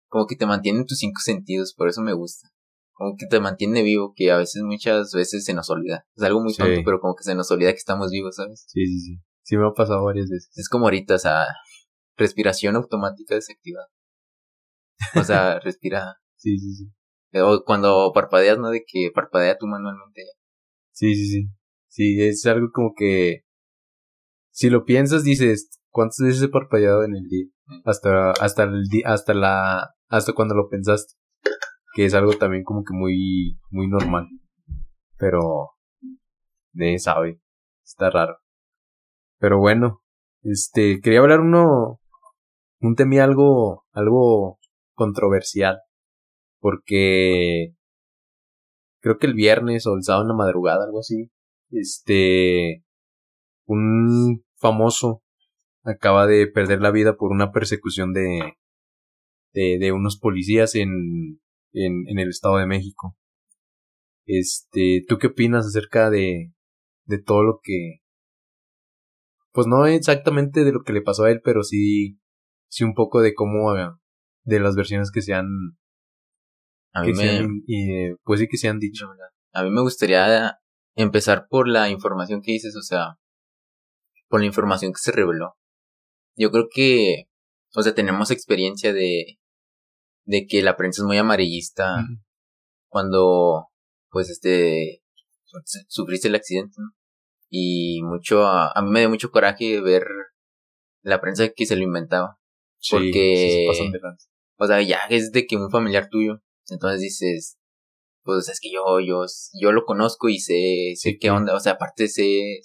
como 0.09 0.27
que 0.27 0.37
te 0.37 0.47
mantiene 0.47 0.81
en 0.81 0.87
tus 0.87 0.99
cinco 0.99 1.21
sentidos, 1.23 1.75
por 1.75 1.89
eso 1.89 2.03
me 2.03 2.13
gusta. 2.13 2.49
Como 2.93 3.15
que 3.17 3.27
te 3.27 3.39
mantiene 3.39 3.83
vivo, 3.83 4.13
que 4.17 4.33
a 4.33 4.37
veces, 4.37 4.63
muchas 4.65 5.13
veces 5.13 5.45
se 5.45 5.55
nos 5.55 5.71
olvida. 5.71 6.05
Es 6.17 6.23
algo 6.25 6.41
muy 6.41 6.53
tonto, 6.53 6.81
pero 6.85 7.01
como 7.01 7.15
que 7.15 7.23
se 7.23 7.37
nos 7.37 7.49
olvida 7.51 7.71
que 7.71 7.79
estamos 7.79 8.11
vivos, 8.11 8.37
¿sabes? 8.37 8.65
Sí, 8.67 8.87
sí, 8.87 9.01
sí. 9.01 9.19
Sí 9.43 9.57
me 9.57 9.67
ha 9.67 9.73
pasado 9.73 10.05
varias 10.05 10.29
veces. 10.29 10.51
Es 10.57 10.69
como 10.69 10.87
ahorita, 10.87 11.15
o 11.15 11.19
sea, 11.19 11.47
respiración 12.17 12.75
automática 12.75 13.37
desactivada. 13.37 13.87
O 15.15 15.23
sea, 15.23 15.59
respira. 15.65 16.17
Sí, 16.37 16.59
sí, 16.59 16.75
sí. 16.75 16.93
O 17.43 17.63
cuando 17.65 18.13
parpadeas, 18.15 18.59
¿no? 18.59 18.71
De 18.71 18.85
que 18.87 19.11
parpadea 19.15 19.57
tú 19.59 19.67
manualmente. 19.67 20.23
Sí, 20.93 21.15
sí, 21.15 21.27
sí. 21.27 21.49
Sí, 21.89 22.23
es 22.23 22.45
algo 22.47 22.69
como 22.73 22.93
que. 22.97 23.45
Si 24.51 24.71
lo 24.71 24.85
piensas, 24.85 25.25
dices, 25.25 25.81
¿cuántas 25.91 26.19
veces 26.21 26.43
he 26.43 26.49
parpadeado 26.49 27.05
en 27.05 27.15
el 27.15 27.29
día? 27.29 27.47
Hasta, 27.85 28.33
hasta 28.33 28.65
el 28.65 28.85
día, 28.85 29.05
hasta 29.07 29.35
la, 29.35 29.95
hasta 30.09 30.33
cuando 30.33 30.55
lo 30.55 30.69
pensaste. 30.69 31.15
Que 31.95 32.05
es 32.05 32.15
algo 32.15 32.33
también 32.35 32.65
como 32.65 32.83
que 32.85 32.93
muy, 32.93 33.59
muy 33.71 33.89
normal. 33.89 34.27
Pero, 35.17 35.71
nadie 36.73 36.99
sabe. 36.99 37.41
Está 37.85 38.11
raro. 38.11 38.39
Pero 39.39 39.59
bueno, 39.59 40.03
este, 40.43 41.01
quería 41.01 41.21
hablar 41.21 41.41
uno, 41.41 42.01
un 42.81 42.95
tema 42.95 43.23
algo, 43.23 43.85
algo 43.93 44.59
controversial 44.95 45.81
porque 46.61 47.75
creo 49.01 49.19
que 49.19 49.27
el 49.27 49.35
viernes 49.35 49.87
o 49.87 49.95
el 49.95 50.03
sábado 50.03 50.25
en 50.25 50.29
la 50.29 50.35
madrugada, 50.35 50.85
algo 50.85 51.01
así, 51.01 51.31
este, 51.71 52.85
un 53.67 54.45
famoso 54.57 55.23
acaba 55.85 56.27
de 56.27 56.47
perder 56.47 56.81
la 56.81 56.91
vida 56.91 57.17
por 57.17 57.33
una 57.33 57.53
persecución 57.53 58.13
de, 58.13 58.55
de, 59.53 59.93
unos 59.93 60.19
policías 60.19 60.75
en, 60.75 61.41
en, 61.73 62.09
en 62.09 62.19
el 62.19 62.29
Estado 62.29 62.59
de 62.59 62.67
México. 62.67 63.17
Este, 64.27 65.05
¿tú 65.09 65.19
qué 65.19 65.29
opinas 65.29 65.67
acerca 65.67 66.11
de, 66.11 66.53
de 67.07 67.19
todo 67.19 67.43
lo 67.43 67.61
que, 67.63 68.01
pues 69.53 69.67
no 69.67 69.87
exactamente 69.87 70.65
de 70.65 70.73
lo 70.73 70.83
que 70.83 70.93
le 70.93 71.03
pasó 71.03 71.25
a 71.25 71.31
él, 71.31 71.41
pero 71.43 71.63
sí, 71.63 72.21
sí 72.69 72.85
un 72.85 72.95
poco 72.95 73.21
de 73.21 73.35
cómo, 73.35 73.75
de 74.45 74.61
las 74.61 74.77
versiones 74.77 75.11
que 75.11 75.23
se 75.23 75.35
han 75.35 75.49
a 76.93 77.03
mí 77.03 77.13
me, 77.13 77.47
y, 77.67 78.15
pues 78.25 78.41
sí 78.41 78.49
que 78.49 78.57
se 78.57 78.69
han 78.69 78.79
dicho. 78.79 79.07
A 79.53 79.63
mí 79.63 79.71
me 79.71 79.81
gustaría 79.81 80.59
empezar 80.95 81.47
por 81.49 81.69
la 81.69 81.89
información 81.89 82.43
que 82.43 82.53
dices, 82.53 82.75
o 82.77 82.83
sea, 82.83 83.19
por 84.29 84.41
la 84.41 84.47
información 84.47 84.93
que 84.93 85.01
se 85.01 85.13
reveló. 85.13 85.57
Yo 86.37 86.51
creo 86.51 86.69
que, 86.73 87.25
o 87.75 87.83
sea, 87.83 87.95
tenemos 87.95 88.31
experiencia 88.31 88.93
de, 88.93 89.39
de 90.25 90.47
que 90.47 90.63
la 90.63 90.77
prensa 90.77 91.03
es 91.03 91.07
muy 91.07 91.19
amarillista 91.19 92.05
cuando, 92.89 93.69
pues, 94.11 94.31
este, 94.31 95.03
sufriste 95.89 96.29
el 96.29 96.35
accidente, 96.35 96.75
¿no? 96.79 96.91
Y 97.51 98.03
mucho, 98.03 98.47
a, 98.47 98.75
mí 98.83 98.91
me 98.91 99.01
dio 99.01 99.09
mucho 99.09 99.31
coraje 99.31 99.81
ver 99.81 100.05
la 101.03 101.21
prensa 101.21 101.49
que 101.49 101.65
se 101.65 101.77
lo 101.77 101.83
inventaba. 101.83 102.39
porque, 102.91 103.67
o 104.57 104.67
sea, 104.67 104.83
ya 104.83 105.01
es 105.09 105.33
de 105.33 105.47
que 105.47 105.57
un 105.57 105.71
familiar 105.71 106.09
tuyo 106.11 106.43
entonces 106.71 107.01
dices, 107.01 107.59
pues 108.23 108.49
es 108.49 108.61
que 108.61 108.71
yo, 108.71 109.01
yo, 109.01 109.25
yo 109.61 109.73
lo 109.73 109.85
conozco 109.85 110.29
y 110.29 110.39
sé, 110.39 110.93
sé 110.97 111.19
qué 111.19 111.31
onda, 111.31 111.55
o 111.55 111.61
sea, 111.61 111.73
aparte 111.73 112.09
sé, 112.09 112.61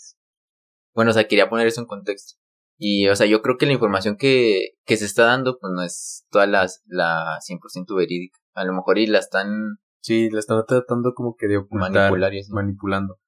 bueno, 0.93 1.12
o 1.12 1.14
sea, 1.14 1.28
quería 1.28 1.49
poner 1.49 1.68
eso 1.68 1.82
en 1.82 1.88
contexto. 1.88 2.38
Y, 2.78 3.08
o 3.08 3.16
sea, 3.16 3.28
yo 3.28 3.41
creo 3.41 3.58
que 3.58 3.66
la 3.66 3.74
información 3.74 4.18
que, 4.18 4.72
que 4.86 4.97
se 4.97 5.06
está 5.06 5.26
dando, 5.26 5.58
pues 5.60 5.72
no 5.74 5.84
es 5.84 6.26
toda 6.30 6.47
la, 6.47 6.68
la 6.86 7.39
100% 7.39 7.95
verídica. 7.95 8.38
A 8.56 8.66
lo 8.66 8.74
mejor 8.74 8.97
y 8.97 9.08
la 9.08 9.20
están... 9.20 9.78
Sí, 10.01 10.30
la 10.30 10.39
están 10.39 10.66
tratando 10.68 11.14
como 11.14 11.36
que 11.38 11.47
de 11.47 11.58
ocultar, 11.58 11.91
manipular 11.91 12.34
y 12.34 12.41
manipulando. 12.49 13.20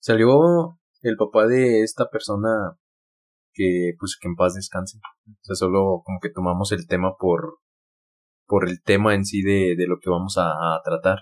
Salió 0.00 0.78
el 1.02 1.16
papá 1.16 1.46
de 1.46 1.82
esta 1.82 2.08
persona 2.08 2.78
que, 3.52 3.92
pues, 3.98 4.16
que 4.18 4.28
en 4.28 4.36
paz 4.36 4.54
descanse. 4.54 4.98
O 5.26 5.44
sea, 5.44 5.56
solo 5.56 6.02
como 6.04 6.18
que 6.20 6.30
tomamos 6.30 6.72
el 6.72 6.86
tema 6.86 7.16
por, 7.18 7.58
por 8.52 8.68
el 8.68 8.82
tema 8.82 9.14
en 9.14 9.24
sí 9.24 9.40
de, 9.40 9.76
de 9.78 9.86
lo 9.86 9.98
que 9.98 10.10
vamos 10.10 10.36
a, 10.36 10.78
tratar. 10.84 11.20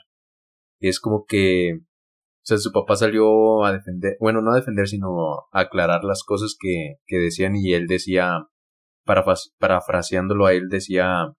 Es 0.81 0.99
como 0.99 1.27
que, 1.29 1.75
o 1.75 2.43
sea, 2.43 2.59
su 2.59 2.73
papá 2.73 2.97
salió 2.97 3.65
a 3.65 3.73
defender, 3.73 4.17
bueno, 4.19 4.43
no 4.43 4.51
a 4.51 4.57
defender, 4.57 4.89
sino 4.89 5.47
a 5.53 5.61
aclarar 5.61 6.03
las 6.03 6.25
cosas 6.25 6.57
que, 6.59 6.97
que 7.07 7.19
decían 7.19 7.55
y 7.55 7.73
él 7.73 7.87
decía, 7.87 8.49
parafraseándolo 9.05 10.47
a 10.47 10.55
él, 10.55 10.69
decía 10.71 11.33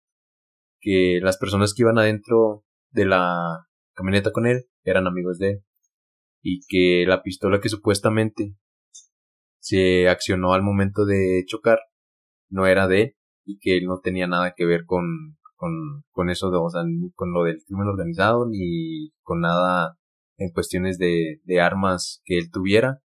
que 0.80 1.20
las 1.22 1.38
personas 1.38 1.74
que 1.74 1.82
iban 1.82 2.00
adentro 2.00 2.64
de 2.92 3.08
la 3.08 3.68
camioneta 3.94 4.32
con 4.32 4.46
él 4.46 4.68
eran 4.86 5.08
amigos 5.08 5.40
de 5.40 5.50
él 5.50 5.64
y 6.42 6.62
que 6.70 7.06
la 7.06 7.22
pistola 7.22 7.60
que 7.60 7.68
supuestamente 7.68 8.56
se 9.60 10.08
accionó 10.08 10.54
al 10.54 10.64
momento 10.64 11.04
de 11.04 11.44
chocar 11.48 11.80
no 12.50 12.66
era 12.66 12.88
de 12.88 13.02
él 13.02 13.16
y 13.44 13.60
que 13.60 13.76
él 13.76 13.88
no 13.88 14.00
tenía 14.00 14.28
nada 14.28 14.54
que 14.56 14.66
ver 14.66 14.86
con, 14.86 15.36
con, 15.62 16.04
con 16.10 16.32
eso, 16.32 16.50
de, 16.50 16.58
o 16.58 16.70
sea, 16.72 16.82
ni 16.84 17.12
con 17.12 17.32
lo 17.32 17.44
del 17.44 17.64
crimen 17.68 17.88
organizado, 17.88 18.48
ni 18.50 19.12
con 19.22 19.42
nada 19.42 19.96
en 20.38 20.50
cuestiones 20.50 20.98
de, 20.98 21.40
de 21.44 21.62
armas 21.62 22.20
que 22.26 22.40
él 22.40 22.50
tuviera, 22.52 23.00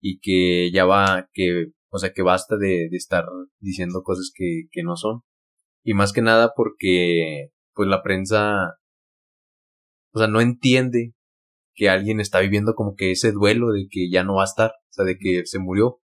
y 0.00 0.18
que 0.18 0.72
ya 0.72 0.84
va, 0.86 1.28
que, 1.32 1.68
o 1.90 1.98
sea, 1.98 2.12
que 2.12 2.22
basta 2.22 2.56
de, 2.56 2.88
de 2.90 2.96
estar 2.96 3.26
diciendo 3.60 4.02
cosas 4.02 4.32
que, 4.34 4.64
que 4.72 4.82
no 4.82 4.96
son. 4.96 5.22
Y 5.84 5.94
más 5.94 6.12
que 6.12 6.20
nada 6.20 6.52
porque, 6.56 7.50
pues 7.74 7.88
la 7.88 8.02
prensa, 8.02 8.74
o 10.12 10.18
sea, 10.18 10.26
no 10.26 10.40
entiende 10.40 11.14
que 11.74 11.88
alguien 11.88 12.18
está 12.18 12.40
viviendo 12.40 12.74
como 12.74 12.96
que 12.96 13.12
ese 13.12 13.30
duelo 13.30 13.70
de 13.70 13.86
que 13.88 14.10
ya 14.10 14.24
no 14.24 14.34
va 14.34 14.42
a 14.42 14.46
estar, 14.46 14.70
o 14.70 14.92
sea, 14.92 15.04
de 15.04 15.16
que 15.16 15.46
se 15.46 15.60
murió. 15.60 16.00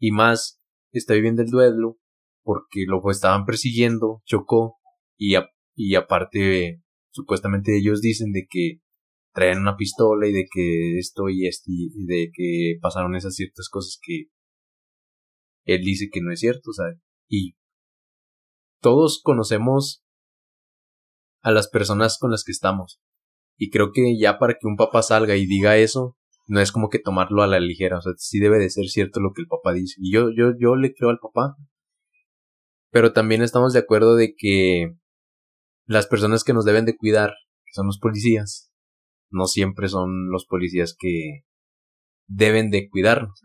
Y 0.00 0.10
más, 0.10 0.60
está 0.90 1.14
viviendo 1.14 1.42
el 1.42 1.50
duelo 1.50 1.96
porque 2.42 2.86
lo 2.88 3.08
estaban 3.08 3.44
persiguiendo, 3.44 4.22
chocó 4.24 4.78
y, 5.16 5.34
y 5.74 5.94
aparte, 5.94 6.82
supuestamente 7.10 7.76
ellos 7.76 8.00
dicen 8.00 8.32
de 8.32 8.46
que 8.48 8.80
traen 9.32 9.58
una 9.58 9.76
pistola 9.76 10.26
y 10.26 10.32
de 10.32 10.46
que 10.50 10.98
esto 10.98 11.28
y 11.28 11.46
esto 11.46 11.66
y 11.68 12.06
de 12.06 12.30
que 12.32 12.78
pasaron 12.80 13.16
esas 13.16 13.34
ciertas 13.34 13.68
cosas 13.68 13.98
que 14.02 14.30
él 15.66 15.82
dice 15.82 16.08
que 16.10 16.20
no 16.22 16.32
es 16.32 16.40
cierto, 16.40 16.72
sea, 16.72 16.86
y 17.28 17.56
todos 18.80 19.20
conocemos 19.22 20.04
a 21.42 21.50
las 21.50 21.68
personas 21.68 22.18
con 22.18 22.30
las 22.30 22.44
que 22.44 22.52
estamos. 22.52 23.00
Y 23.58 23.70
creo 23.70 23.92
que 23.92 24.18
ya 24.18 24.38
para 24.38 24.54
que 24.54 24.66
un 24.66 24.76
papá 24.76 25.02
salga 25.02 25.36
y 25.36 25.46
diga 25.46 25.76
eso, 25.76 26.16
no 26.46 26.60
es 26.60 26.70
como 26.70 26.88
que 26.88 26.98
tomarlo 26.98 27.42
a 27.42 27.46
la 27.46 27.58
ligera, 27.58 27.98
o 27.98 28.00
sea, 28.00 28.12
sí 28.16 28.38
debe 28.38 28.58
de 28.58 28.70
ser 28.70 28.86
cierto 28.86 29.20
lo 29.20 29.32
que 29.34 29.42
el 29.42 29.48
papá 29.48 29.72
dice. 29.72 29.96
Y 29.98 30.12
yo, 30.12 30.30
yo, 30.36 30.52
yo 30.58 30.76
le 30.76 30.94
creo 30.94 31.10
al 31.10 31.18
papá. 31.18 31.56
Pero 32.90 33.12
también 33.12 33.42
estamos 33.42 33.72
de 33.72 33.80
acuerdo 33.80 34.14
de 34.14 34.34
que 34.36 34.96
las 35.86 36.06
personas 36.06 36.44
que 36.44 36.52
nos 36.52 36.64
deben 36.64 36.84
de 36.84 36.96
cuidar, 36.96 37.34
son 37.72 37.86
los 37.86 37.98
policías, 37.98 38.70
no 39.30 39.46
siempre 39.46 39.88
son 39.88 40.30
los 40.30 40.46
policías 40.46 40.96
que 40.98 41.44
deben 42.26 42.70
de 42.70 42.88
cuidarnos. 42.88 43.40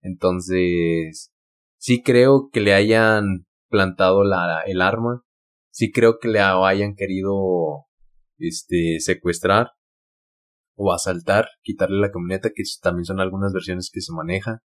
Entonces, 0.00 1.32
sí 1.76 2.02
creo 2.02 2.48
que 2.52 2.60
le 2.60 2.74
hayan 2.74 3.46
plantado 3.68 4.24
la, 4.24 4.62
el 4.66 4.80
arma, 4.80 5.22
sí 5.70 5.90
creo 5.92 6.18
que 6.20 6.28
le 6.28 6.40
hayan 6.40 6.94
querido 6.94 7.86
este 8.38 9.00
secuestrar 9.00 9.72
o 10.76 10.92
asaltar, 10.92 11.48
quitarle 11.62 12.00
la 12.00 12.10
camioneta, 12.10 12.50
que 12.54 12.62
también 12.82 13.04
son 13.04 13.20
algunas 13.20 13.52
versiones 13.52 13.90
que 13.92 14.00
se 14.00 14.12
maneja. 14.12 14.60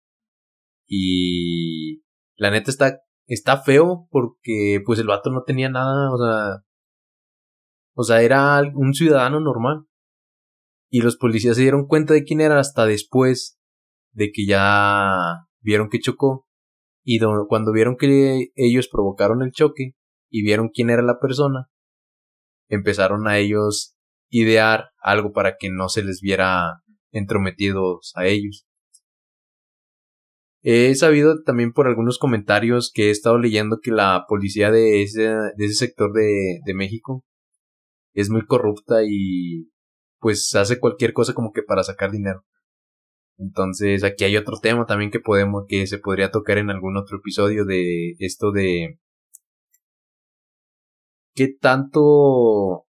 Y 0.87 2.03
la 2.37 2.51
neta 2.51 2.71
está, 2.71 3.01
está 3.27 3.63
feo 3.63 4.07
porque 4.11 4.81
pues 4.85 4.99
el 5.01 5.07
vato 5.07 5.31
no 5.31 5.43
tenía 5.43 5.69
nada, 5.69 6.13
o 6.13 6.19
sea, 6.19 6.66
o 7.99 8.05
sea, 8.05 8.21
era 8.21 8.61
un 8.75 8.93
ciudadano 8.93 9.41
normal. 9.41 9.87
Y 10.91 11.01
los 11.01 11.17
policías 11.17 11.57
se 11.57 11.63
dieron 11.63 11.87
cuenta 11.87 12.13
de 12.13 12.25
quién 12.25 12.43
era 12.43 12.61
hasta 12.61 12.85
después 12.85 13.59
de 14.13 14.31
que 14.33 14.45
ya 14.47 15.47
vieron 15.61 15.89
que 15.89 15.99
chocó. 15.99 16.47
Y 17.03 17.19
cuando 17.49 17.73
vieron 17.73 17.97
que 17.97 18.49
ellos 18.55 18.89
provocaron 18.89 19.43
el 19.43 19.51
choque 19.51 19.95
y 20.29 20.43
vieron 20.43 20.69
quién 20.69 20.91
era 20.91 21.03
la 21.03 21.19
persona, 21.19 21.69
empezaron 22.69 23.27
a 23.29 23.39
ellos 23.39 23.97
idear 24.29 24.91
algo 25.01 25.33
para 25.33 25.57
que 25.59 25.71
no 25.71 25.89
se 25.89 26.03
les 26.03 26.21
viera 26.21 26.83
entrometidos 27.13 28.13
a 28.15 28.27
ellos. 28.27 28.67
He 30.63 30.95
sabido 30.97 31.43
también 31.45 31.73
por 31.73 31.87
algunos 31.87 32.19
comentarios 32.19 32.91
que 32.93 33.09
he 33.09 33.11
estado 33.11 33.39
leyendo 33.39 33.79
que 33.83 33.93
la 33.93 34.27
policía 34.29 34.71
de 34.71 35.03
ese, 35.03 35.23
de 35.23 35.65
ese 35.65 35.75
sector 35.75 36.13
de, 36.13 36.59
de 36.65 36.75
México 36.75 37.25
es 38.17 38.31
muy 38.31 38.47
corrupta 38.47 39.03
y 39.07 39.71
pues 40.19 40.55
hace 40.55 40.81
cualquier 40.81 41.13
cosa 41.13 41.35
como 41.35 41.53
que 41.53 41.63
para 41.63 41.85
sacar 41.85 42.11
dinero. 42.11 42.45
Entonces 43.39 44.03
aquí 44.03 44.25
hay 44.25 44.37
otro 44.39 44.59
tema 44.61 44.87
también 44.87 45.11
que 45.11 45.21
podemos, 45.21 45.67
que 45.69 45.87
se 45.87 45.99
podría 45.99 46.31
tocar 46.31 46.57
en 46.57 46.71
algún 46.71 46.97
otro 46.97 47.19
episodio 47.19 47.67
de 47.67 48.17
esto 48.19 48.53
de 48.53 48.99
qué 51.35 51.49
tanto 51.61 52.87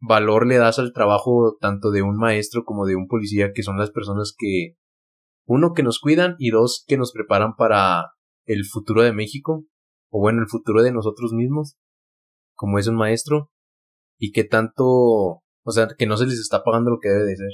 valor 0.00 0.48
le 0.48 0.56
das 0.56 0.80
al 0.80 0.92
trabajo 0.92 1.56
tanto 1.60 1.92
de 1.92 2.02
un 2.02 2.16
maestro 2.16 2.64
como 2.64 2.86
de 2.86 2.96
un 2.96 3.06
policía 3.06 3.52
que 3.54 3.62
son 3.62 3.78
las 3.78 3.92
personas 3.92 4.34
que 4.36 4.74
uno, 5.44 5.74
que 5.74 5.84
nos 5.84 6.00
cuidan 6.00 6.34
y 6.40 6.50
dos, 6.50 6.84
que 6.88 6.96
nos 6.96 7.12
preparan 7.12 7.54
para 7.54 8.10
el 8.46 8.64
futuro 8.64 9.02
de 9.02 9.12
México, 9.12 9.64
o 10.10 10.18
bueno, 10.18 10.42
el 10.42 10.48
futuro 10.48 10.82
de 10.82 10.90
nosotros 10.90 11.32
mismos, 11.32 11.76
como 12.54 12.80
es 12.80 12.88
un 12.88 12.96
maestro, 12.96 13.52
y 14.18 14.32
que 14.32 14.44
tanto, 14.44 14.84
o 14.84 15.70
sea, 15.70 15.88
que 15.96 16.06
no 16.06 16.16
se 16.16 16.26
les 16.26 16.38
está 16.38 16.62
pagando 16.62 16.90
lo 16.90 16.98
que 17.00 17.08
debe 17.08 17.24
de 17.24 17.36
ser. 17.36 17.50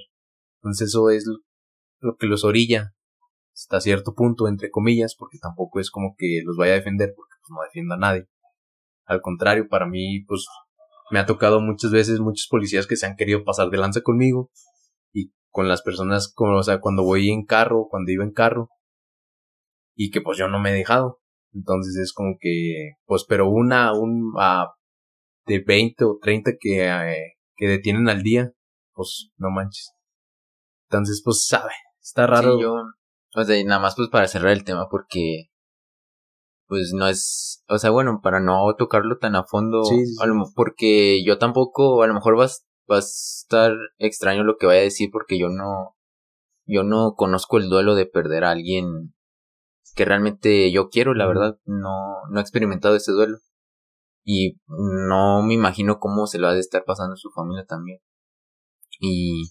Entonces 0.57 0.89
eso 0.89 1.11
es 1.11 1.27
lo 2.01 2.17
que 2.17 2.27
los 2.27 2.45
orilla 2.45 2.95
hasta 3.55 3.81
cierto 3.81 4.15
punto, 4.15 4.49
entre 4.49 4.71
comillas, 4.71 5.15
porque 5.17 5.39
tampoco 5.41 5.81
es 5.81 5.91
como 5.91 6.15
que 6.17 6.41
los 6.45 6.57
vaya 6.57 6.73
a 6.73 6.77
defender, 6.77 7.13
porque 7.15 7.35
pues, 7.41 7.51
no 7.51 7.63
defienda 7.63 7.97
a 7.97 7.99
nadie. 7.99 8.27
Al 9.05 9.21
contrario, 9.21 9.69
para 9.69 9.87
mí, 9.87 10.25
pues, 10.27 10.47
me 11.11 11.19
ha 11.19 11.27
tocado 11.27 11.61
muchas 11.61 11.91
veces 11.91 12.21
muchos 12.21 12.49
policías 12.49 12.87
que 12.87 12.97
se 12.97 13.07
han 13.07 13.17
querido 13.17 13.45
pasar 13.45 13.69
de 13.69 13.77
lanza 13.77 14.01
conmigo 14.01 14.51
con 15.53 15.69
las 15.69 15.83
personas, 15.83 16.33
como, 16.35 16.57
o 16.57 16.63
sea, 16.63 16.81
cuando 16.81 17.05
voy 17.05 17.29
en 17.29 17.45
carro, 17.45 17.87
cuando 17.89 18.11
iba 18.11 18.25
en 18.25 18.33
carro, 18.33 18.71
y 19.95 20.11
que 20.11 20.23
pues 20.23 20.39
yo 20.39 20.49
no 20.49 20.59
me 20.59 20.71
he 20.71 20.75
dejado. 20.75 21.21
Entonces 21.53 21.95
es 21.97 22.13
como 22.15 22.37
que, 22.41 22.95
pues, 23.05 23.25
pero 23.29 23.49
una, 23.49 23.93
un, 23.93 24.33
de 25.47 25.61
20 25.61 26.05
o 26.05 26.18
30 26.20 26.53
que, 26.59 26.86
eh, 26.86 27.34
que 27.57 27.66
detienen 27.66 28.09
al 28.09 28.22
día, 28.22 28.53
pues, 28.93 29.30
no 29.36 29.51
manches. 29.51 29.93
Entonces, 30.88 31.22
pues, 31.24 31.47
sabe, 31.47 31.72
está 32.01 32.26
raro. 32.26 32.57
Sí, 32.57 32.62
yo, 32.62 32.74
o 33.34 33.45
sea, 33.45 33.64
nada 33.64 33.80
más 33.80 33.95
pues 33.97 34.09
para 34.11 34.28
cerrar 34.28 34.53
el 34.53 34.64
tema 34.64 34.88
porque, 34.90 35.51
pues 36.66 36.93
no 36.93 37.07
es, 37.07 37.64
o 37.68 37.78
sea, 37.78 37.90
bueno, 37.90 38.20
para 38.22 38.40
no 38.40 38.74
tocarlo 38.76 39.18
tan 39.18 39.36
a 39.36 39.45
fondo, 39.45 39.84
sí, 39.84 40.05
porque 40.55 41.24
yo 41.24 41.38
tampoco, 41.38 42.03
a 42.03 42.07
lo 42.07 42.14
mejor 42.14 42.36
vas, 42.36 42.66
va 42.90 42.97
a 42.97 43.01
estar 43.01 43.72
extraño 43.99 44.45
lo 44.45 44.57
que 44.59 44.66
vaya 44.66 44.80
a 44.80 44.84
decir 44.84 45.09
porque 45.11 45.38
yo 45.38 45.49
no, 45.49 45.97
yo 46.66 46.82
no 46.82 47.14
conozco 47.16 47.59
el 47.59 47.68
duelo 47.68 47.95
de 47.95 48.07
perder 48.07 48.45
a 48.45 48.51
alguien 48.51 49.14
que 49.95 50.05
realmente 50.05 50.70
yo 50.72 50.88
quiero, 50.88 51.14
la 51.14 51.26
verdad, 51.26 51.59
no, 51.64 52.22
no 52.30 52.38
he 52.38 52.43
experimentado 52.43 52.97
ese 52.97 53.12
duelo. 53.12 53.38
Y 54.25 54.61
no 54.68 55.43
me 55.43 55.55
imagino 55.55 55.99
cómo 55.99 56.27
se 56.27 56.39
lo 56.39 56.49
ha 56.49 56.55
de 56.55 56.61
estar 56.61 56.85
pasando 56.85 57.16
su 57.16 57.31
familia 57.31 57.64
también. 57.64 57.99
Y, 59.01 59.51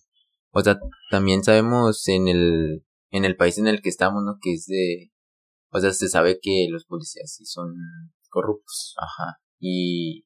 o 0.51 0.61
sea, 0.61 0.79
también 1.09 1.43
sabemos 1.43 2.07
en 2.07 2.27
el, 2.27 2.85
en 3.09 3.25
el 3.25 3.35
país 3.35 3.57
en 3.57 3.67
el 3.67 3.81
que 3.81 3.89
estamos, 3.89 4.23
¿no? 4.23 4.37
Que 4.41 4.53
es 4.53 4.65
de, 4.67 5.11
o 5.71 5.79
sea, 5.79 5.91
se 5.91 6.07
sabe 6.07 6.39
que 6.41 6.67
los 6.69 6.85
policías 6.85 7.33
sí 7.33 7.45
son 7.45 7.73
corruptos. 8.29 8.95
Ajá. 8.97 9.39
Y, 9.59 10.25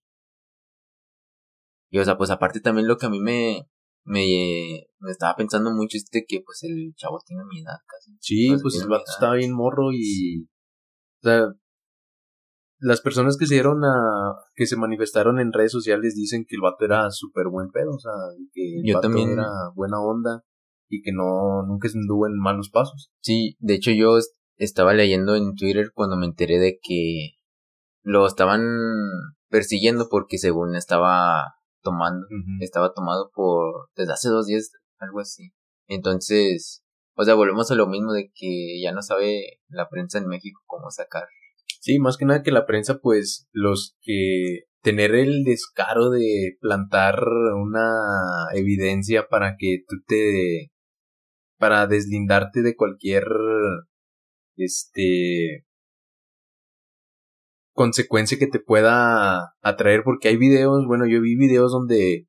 y 1.89 1.99
o 1.99 2.05
sea, 2.05 2.17
pues 2.17 2.29
aparte 2.29 2.59
también 2.59 2.87
lo 2.87 2.97
que 2.97 3.07
a 3.07 3.09
mí 3.09 3.19
me, 3.19 3.67
me, 4.03 4.87
me 4.99 5.11
estaba 5.11 5.35
pensando 5.35 5.71
mucho 5.71 5.97
es 5.97 6.05
de 6.11 6.23
que 6.27 6.41
pues 6.45 6.63
el 6.63 6.93
chavo 6.95 7.19
tiene 7.25 7.43
mi 7.45 7.61
edad 7.61 7.79
casi. 7.87 8.15
Sí, 8.21 8.55
pues, 8.61 8.79
el 8.81 8.87
vato 8.87 9.05
estaba 9.07 9.35
bien 9.35 9.53
morro 9.53 9.91
y... 9.91 10.43
O 10.43 11.27
sea, 11.27 11.47
las 12.85 13.01
personas 13.01 13.35
que 13.35 13.47
se 13.47 13.55
dieron 13.55 13.83
a... 13.83 14.35
que 14.53 14.67
se 14.67 14.77
manifestaron 14.77 15.39
en 15.39 15.51
redes 15.51 15.71
sociales 15.71 16.13
dicen 16.13 16.45
que 16.47 16.55
el 16.55 16.61
vato 16.61 16.85
era 16.85 17.09
súper 17.09 17.47
buen 17.47 17.71
pedo, 17.71 17.95
o 17.95 17.99
sea, 17.99 18.11
que 18.53 18.79
el 18.83 18.93
vato 18.93 19.07
también 19.07 19.31
era 19.31 19.49
buena 19.73 19.99
onda 19.99 20.43
y 20.87 21.01
que 21.01 21.11
no, 21.11 21.63
nunca 21.65 21.89
se 21.89 21.97
anduvo 21.97 22.27
en 22.27 22.37
malos 22.37 22.69
pasos. 22.69 23.09
Sí, 23.21 23.57
de 23.59 23.73
hecho 23.73 23.91
yo 23.91 24.19
estaba 24.57 24.93
leyendo 24.93 25.35
en 25.35 25.55
Twitter 25.55 25.91
cuando 25.95 26.15
me 26.15 26.27
enteré 26.27 26.59
de 26.59 26.77
que 26.79 27.31
lo 28.03 28.27
estaban 28.27 28.61
persiguiendo 29.49 30.07
porque 30.07 30.37
según 30.37 30.75
estaba 30.75 31.55
tomando, 31.81 32.27
estaba 32.59 32.93
tomado 32.93 33.31
por 33.33 33.89
desde 33.95 34.13
hace 34.13 34.29
dos 34.29 34.45
días, 34.45 34.71
algo 34.99 35.21
así. 35.21 35.53
Entonces, 35.87 36.83
o 37.15 37.23
sea, 37.23 37.33
volvemos 37.33 37.71
a 37.71 37.75
lo 37.75 37.87
mismo 37.87 38.13
de 38.13 38.31
que 38.35 38.79
ya 38.79 38.91
no 38.91 39.01
sabe 39.01 39.59
la 39.69 39.89
prensa 39.89 40.19
en 40.19 40.27
México 40.27 40.61
cómo 40.67 40.91
sacar. 40.91 41.23
Sí, 41.85 41.99
más 41.99 42.17
que 42.17 42.25
nada 42.25 42.41
que 42.41 42.51
la 42.51 42.65
prensa, 42.65 42.97
pues, 42.99 43.47
los 43.51 43.95
que 44.01 44.61
tener 44.81 45.13
el 45.13 45.43
descaro 45.43 46.09
de 46.09 46.57
plantar 46.59 47.19
una 47.55 48.47
evidencia 48.55 49.27
para 49.29 49.55
que 49.55 49.83
tú 49.87 49.97
te 50.07 50.71
para 51.59 51.85
deslindarte 51.85 52.63
de 52.63 52.75
cualquier 52.75 53.25
este 54.57 55.65
consecuencia 57.73 58.39
que 58.39 58.47
te 58.47 58.59
pueda 58.59 59.53
atraer, 59.61 60.01
porque 60.03 60.29
hay 60.29 60.37
videos, 60.37 60.87
bueno, 60.87 61.05
yo 61.05 61.21
vi 61.21 61.35
videos 61.35 61.71
donde 61.71 62.27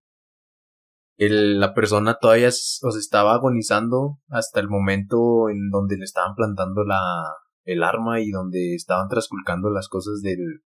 el, 1.17 1.61
la 1.61 1.73
persona 1.73 2.19
todavía 2.21 2.49
os 2.49 2.97
estaba 2.99 3.35
agonizando 3.35 4.19
hasta 4.29 4.61
el 4.61 4.69
momento 4.69 5.49
en 5.49 5.71
donde 5.71 5.97
le 5.97 6.05
estaban 6.05 6.35
plantando 6.35 6.85
la, 6.85 6.99
el 7.67 7.83
arma 7.83 8.21
y 8.21 8.31
donde 8.31 8.75
estaban 8.75 9.09
trasculcando 9.09 9.69
las 9.71 9.89
cosas 9.89 10.23
del, 10.23 10.62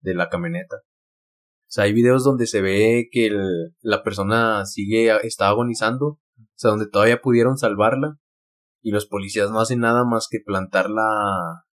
de 0.00 0.14
la 0.14 0.30
camioneta. 0.30 0.76
O 0.76 1.74
sea, 1.74 1.84
hay 1.84 1.92
videos 1.92 2.24
donde 2.24 2.46
se 2.46 2.62
ve 2.62 3.08
que 3.10 3.26
el, 3.26 3.74
la 3.82 4.02
persona 4.02 4.64
sigue, 4.64 5.14
está 5.26 5.48
agonizando, 5.48 6.06
o 6.06 6.20
sea, 6.54 6.70
donde 6.70 6.88
todavía 6.88 7.20
pudieron 7.20 7.58
salvarla 7.58 8.18
y 8.80 8.90
los 8.90 9.06
policías 9.06 9.50
no 9.50 9.60
hacen 9.60 9.80
nada 9.80 10.04
más 10.04 10.28
que 10.30 10.40
plantar 10.40 10.90
la, 10.90 11.64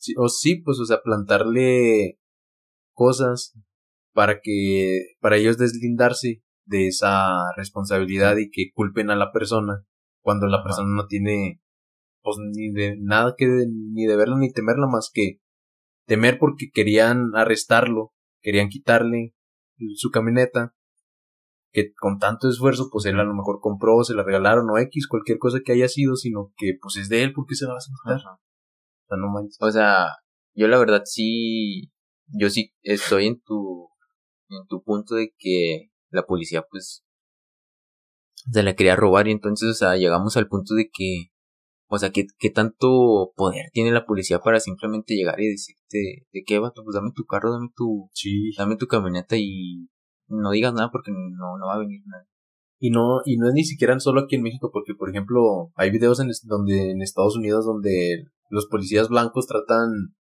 Sí, 0.00 0.14
o 0.16 0.30
sí, 0.30 0.56
pues, 0.56 0.80
o 0.80 0.86
sea, 0.86 1.02
plantarle 1.02 2.18
cosas 2.94 3.54
para 4.14 4.40
que, 4.40 5.08
para 5.20 5.36
ellos 5.36 5.58
deslindarse 5.58 6.42
de 6.64 6.88
esa 6.88 7.52
responsabilidad 7.54 8.38
y 8.38 8.50
que 8.50 8.72
culpen 8.72 9.10
a 9.10 9.16
la 9.16 9.30
persona 9.30 9.84
cuando 10.22 10.46
la 10.46 10.62
persona 10.62 10.88
no 10.88 11.06
tiene, 11.06 11.60
pues, 12.22 12.36
ni 12.38 12.70
de 12.70 12.96
nada 12.98 13.34
que, 13.36 13.46
ni 13.46 14.06
de 14.06 14.16
verla 14.16 14.36
ni 14.38 14.52
temerla 14.52 14.86
más 14.86 15.10
que 15.12 15.40
temer 16.06 16.38
porque 16.38 16.70
querían 16.72 17.30
arrestarlo, 17.34 18.12
querían 18.42 18.68
quitarle 18.68 19.34
su 19.96 20.10
camioneta, 20.10 20.74
que 21.72 21.92
con 21.94 22.18
tanto 22.18 22.48
esfuerzo, 22.48 22.88
pues 22.90 23.06
él 23.06 23.18
a 23.20 23.24
lo 23.24 23.34
mejor 23.34 23.60
compró, 23.60 24.02
se 24.02 24.14
la 24.14 24.24
regalaron 24.24 24.68
o 24.70 24.78
X, 24.78 25.06
cualquier 25.08 25.38
cosa 25.38 25.60
que 25.64 25.72
haya 25.72 25.88
sido, 25.88 26.16
sino 26.16 26.52
que 26.56 26.72
pues 26.80 26.96
es 26.96 27.08
de 27.08 27.22
él, 27.22 27.32
porque 27.32 27.54
se 27.54 27.66
la 27.66 27.74
vas 27.74 27.88
a 27.88 27.92
quitar? 27.92 28.20
sea, 28.20 29.16
no 29.16 29.32
O 29.60 29.70
sea, 29.70 30.06
yo 30.54 30.68
la 30.68 30.78
verdad 30.78 31.02
sí, 31.04 31.92
yo 32.26 32.50
sí 32.50 32.72
estoy 32.82 33.26
en 33.26 33.40
tu, 33.40 33.88
en 34.48 34.66
tu 34.66 34.82
punto 34.82 35.14
de 35.14 35.32
que 35.38 35.90
la 36.10 36.26
policía 36.26 36.64
pues 36.68 37.04
se 38.50 38.62
la 38.62 38.74
quería 38.74 38.96
robar 38.96 39.28
y 39.28 39.32
entonces, 39.32 39.70
o 39.70 39.74
sea, 39.74 39.96
llegamos 39.96 40.36
al 40.36 40.48
punto 40.48 40.74
de 40.74 40.90
que, 40.92 41.26
o 41.92 41.98
sea, 41.98 42.10
¿qué, 42.10 42.26
qué 42.38 42.50
tanto 42.50 43.32
poder 43.34 43.66
tiene 43.72 43.90
la 43.90 44.06
policía 44.06 44.38
para 44.38 44.60
simplemente 44.60 45.14
llegar 45.14 45.40
y 45.40 45.48
decirte, 45.50 46.26
¿de 46.32 46.42
qué 46.46 46.60
vato? 46.60 46.84
Pues 46.84 46.94
dame 46.94 47.10
tu 47.12 47.24
carro, 47.24 47.50
dame 47.50 47.68
tu, 47.74 48.08
sí. 48.12 48.52
dame 48.56 48.76
tu 48.76 48.86
camioneta 48.86 49.36
y 49.36 49.88
no 50.28 50.52
digas 50.52 50.72
nada 50.72 50.90
porque 50.92 51.10
no, 51.10 51.58
no 51.58 51.66
va 51.66 51.74
a 51.74 51.78
venir 51.80 52.00
nadie. 52.06 52.28
Y 52.78 52.90
no, 52.90 53.22
y 53.24 53.38
no 53.38 53.48
es 53.48 53.54
ni 53.54 53.64
siquiera 53.64 53.98
solo 53.98 54.20
aquí 54.20 54.36
en 54.36 54.42
México, 54.42 54.70
porque 54.72 54.94
por 54.94 55.10
ejemplo, 55.10 55.72
hay 55.74 55.90
videos 55.90 56.20
en 56.20 56.30
donde, 56.44 56.92
en 56.92 57.02
Estados 57.02 57.36
Unidos 57.36 57.66
donde 57.66 58.24
los 58.50 58.66
policías 58.66 59.08
blancos 59.08 59.48
tratan 59.48 60.14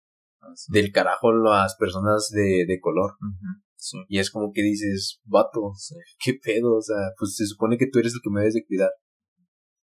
del 0.69 0.91
carajo 0.91 1.29
a 1.29 1.65
las 1.65 1.77
personas 1.77 2.31
de, 2.31 2.65
de 2.67 2.81
color. 2.81 3.13
Y 4.09 4.19
es 4.19 4.31
como 4.31 4.53
que 4.53 4.63
dices, 4.63 5.21
vato, 5.25 5.73
qué 6.25 6.33
pedo, 6.43 6.77
o 6.77 6.83
sea, 6.83 7.13
pues 7.19 7.37
se 7.37 7.47
supone 7.47 7.77
que 7.77 7.89
tú 7.93 7.99
eres 7.99 8.15
el 8.15 8.21
que 8.23 8.31
me 8.31 8.41
debes 8.41 8.55
de 8.55 8.67
cuidar. 8.67 8.91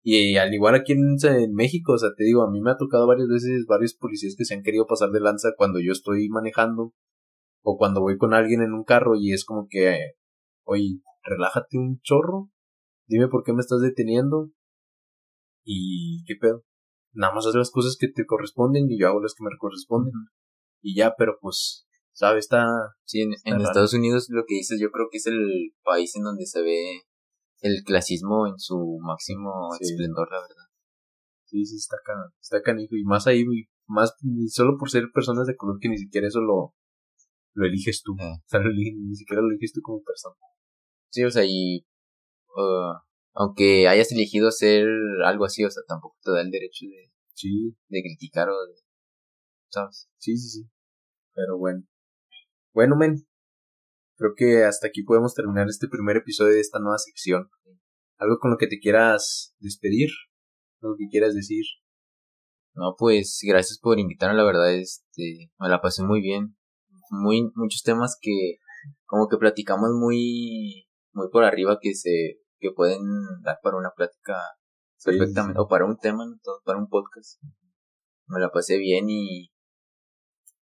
Y 0.05 0.37
al 0.37 0.53
igual 0.53 0.75
aquí 0.75 0.93
en, 0.93 1.17
en, 1.23 1.55
México, 1.55 1.93
o 1.93 1.99
sea, 1.99 2.11
te 2.17 2.25
digo, 2.25 2.43
a 2.43 2.51
mí 2.51 2.61
me 2.61 2.73
ha 2.73 2.77
tocado 2.77 3.07
varias 3.07 3.29
veces 3.29 3.67
varios 3.67 3.95
policías 3.95 4.35
que 4.37 4.45
se 4.45 4.55
han 4.55 4.63
querido 4.63 4.87
pasar 4.87 5.11
de 5.11 5.21
lanza 5.21 5.51
cuando 5.57 5.79
yo 5.79 5.93
estoy 5.93 6.29
manejando 6.29 6.93
o 7.63 7.77
cuando 7.77 8.01
voy 8.01 8.19
con 8.19 8.35
alguien 8.35 8.63
en 8.63 8.73
un 8.73 8.83
carro 8.83 9.15
y 9.17 9.33
es 9.33 9.45
como 9.45 9.69
que, 9.71 10.15
oye, 10.65 11.01
relájate 11.23 11.79
un 11.79 12.01
chorro, 12.01 12.51
dime 13.07 13.29
por 13.29 13.45
qué 13.45 13.53
me 13.53 13.61
estás 13.61 13.81
deteniendo 13.81 14.51
y 15.65 16.25
qué 16.27 16.35
pedo. 16.41 16.65
Nada 17.13 17.35
más 17.35 17.47
haz 17.47 17.55
las 17.55 17.71
cosas 17.71 17.97
que 17.99 18.09
te 18.09 18.27
corresponden 18.27 18.91
y 18.91 18.99
yo 18.99 19.07
hago 19.07 19.21
las 19.21 19.35
que 19.35 19.45
me 19.45 19.57
corresponden. 19.57 20.13
Y 20.81 20.97
ya, 20.97 21.15
pero 21.17 21.39
pues, 21.41 21.87
¿sabes? 22.13 22.47
Está... 22.47 22.67
Sí, 23.05 23.21
en, 23.21 23.61
Estados 23.61 23.95
Unidos 23.95 24.27
lo 24.31 24.45
que 24.47 24.57
dices 24.57 24.81
yo 24.81 24.91
creo 24.91 25.07
que 25.11 25.19
es 25.19 25.27
el 25.27 25.75
país 25.85 26.17
en 26.17 26.25
donde 26.25 26.47
se 26.47 26.63
ve 26.63 27.03
el 27.63 27.83
clasismo 27.85 28.47
en 28.47 28.59
su 28.59 28.99
máximo 29.01 29.71
esplendor, 29.81 30.29
la 30.31 30.41
verdad. 30.41 30.67
Sí, 31.47 31.65
sí, 31.65 31.77
está, 31.77 31.97
can, 32.05 32.17
está 32.41 32.61
canijo. 32.63 32.97
Y 32.97 33.05
más 33.05 33.27
ahí, 33.27 33.45
más 33.87 34.15
solo 34.49 34.77
por 34.79 34.91
ser 34.91 35.05
personas 35.15 35.47
de 35.47 35.57
color 35.57 35.79
que 35.81 35.89
ni 35.89 35.97
siquiera 35.97 36.27
eso 36.27 36.41
lo, 36.41 36.75
lo 37.55 37.67
eliges 37.67 38.03
tú. 38.03 38.13
O 38.13 38.43
sea, 38.47 38.61
ni 38.61 39.15
siquiera 39.15 39.43
lo 39.43 39.49
eliges 39.49 39.73
tú 39.73 39.81
como 39.81 40.03
persona. 40.03 40.35
Sí, 41.11 41.25
o 41.25 41.31
sea, 41.31 41.45
y 41.47 41.87
uh, 42.57 42.99
aunque 43.35 43.87
hayas 43.87 44.11
elegido 44.13 44.49
hacer 44.49 44.87
algo 45.25 45.45
así, 45.45 45.65
o 45.65 45.71
sea, 45.71 45.83
tampoco 45.87 46.17
te 46.23 46.33
da 46.33 46.41
el 46.41 46.51
derecho 46.51 46.87
de, 46.87 47.13
sí. 47.35 47.77
de 47.89 48.03
criticar 48.03 48.49
o 48.49 48.67
de, 48.67 48.75
¿sabes? 49.71 50.09
Sí, 50.19 50.37
sí, 50.37 50.49
sí. 50.49 50.71
Pero 51.35 51.59
bueno. 51.59 51.85
Bueno, 52.75 52.97
men. 52.97 53.27
Creo 54.17 54.33
que 54.37 54.65
hasta 54.65 54.89
aquí 54.89 55.03
podemos 55.03 55.35
terminar 55.35 55.69
este 55.69 55.89
primer 55.89 56.17
episodio 56.17 56.55
de 56.55 56.61
esta 56.61 56.79
nueva 56.79 56.99
sección. 56.99 57.49
¿Algo 58.19 58.39
con 58.39 58.51
lo 58.51 58.57
que 58.57 58.67
te 58.67 58.79
quieras 58.79 59.55
despedir? 59.59 60.11
¿Algo 60.81 60.97
que 60.97 61.09
quieras 61.11 61.35
decir? 61.35 61.65
No, 62.75 62.95
pues 62.97 63.41
gracias 63.43 63.79
por 63.79 63.99
invitarme, 63.99 64.37
la 64.37 64.45
verdad, 64.45 64.75
este, 64.75 65.51
me 65.59 65.69
la 65.69 65.81
pasé 65.81 66.03
muy 66.03 66.21
bien. 66.21 66.57
Muy, 67.11 67.51
muchos 67.55 67.83
temas 67.83 68.17
que 68.21 68.59
como 69.05 69.29
que 69.29 69.37
platicamos 69.37 69.91
muy, 69.93 70.89
muy 71.13 71.29
por 71.31 71.45
arriba 71.45 71.79
que 71.81 71.95
se, 71.95 72.41
que 72.59 72.71
pueden 72.71 73.03
dar 73.43 73.59
para 73.63 73.77
una 73.77 73.91
plática 73.95 74.39
perfectamente, 75.05 75.61
o 75.61 75.69
para 75.69 75.85
un 75.85 75.99
tema, 75.99 76.25
para 76.65 76.79
un 76.79 76.89
podcast. 76.89 77.43
Me 78.27 78.41
la 78.41 78.51
pasé 78.51 78.79
bien 78.79 79.11
y 79.11 79.53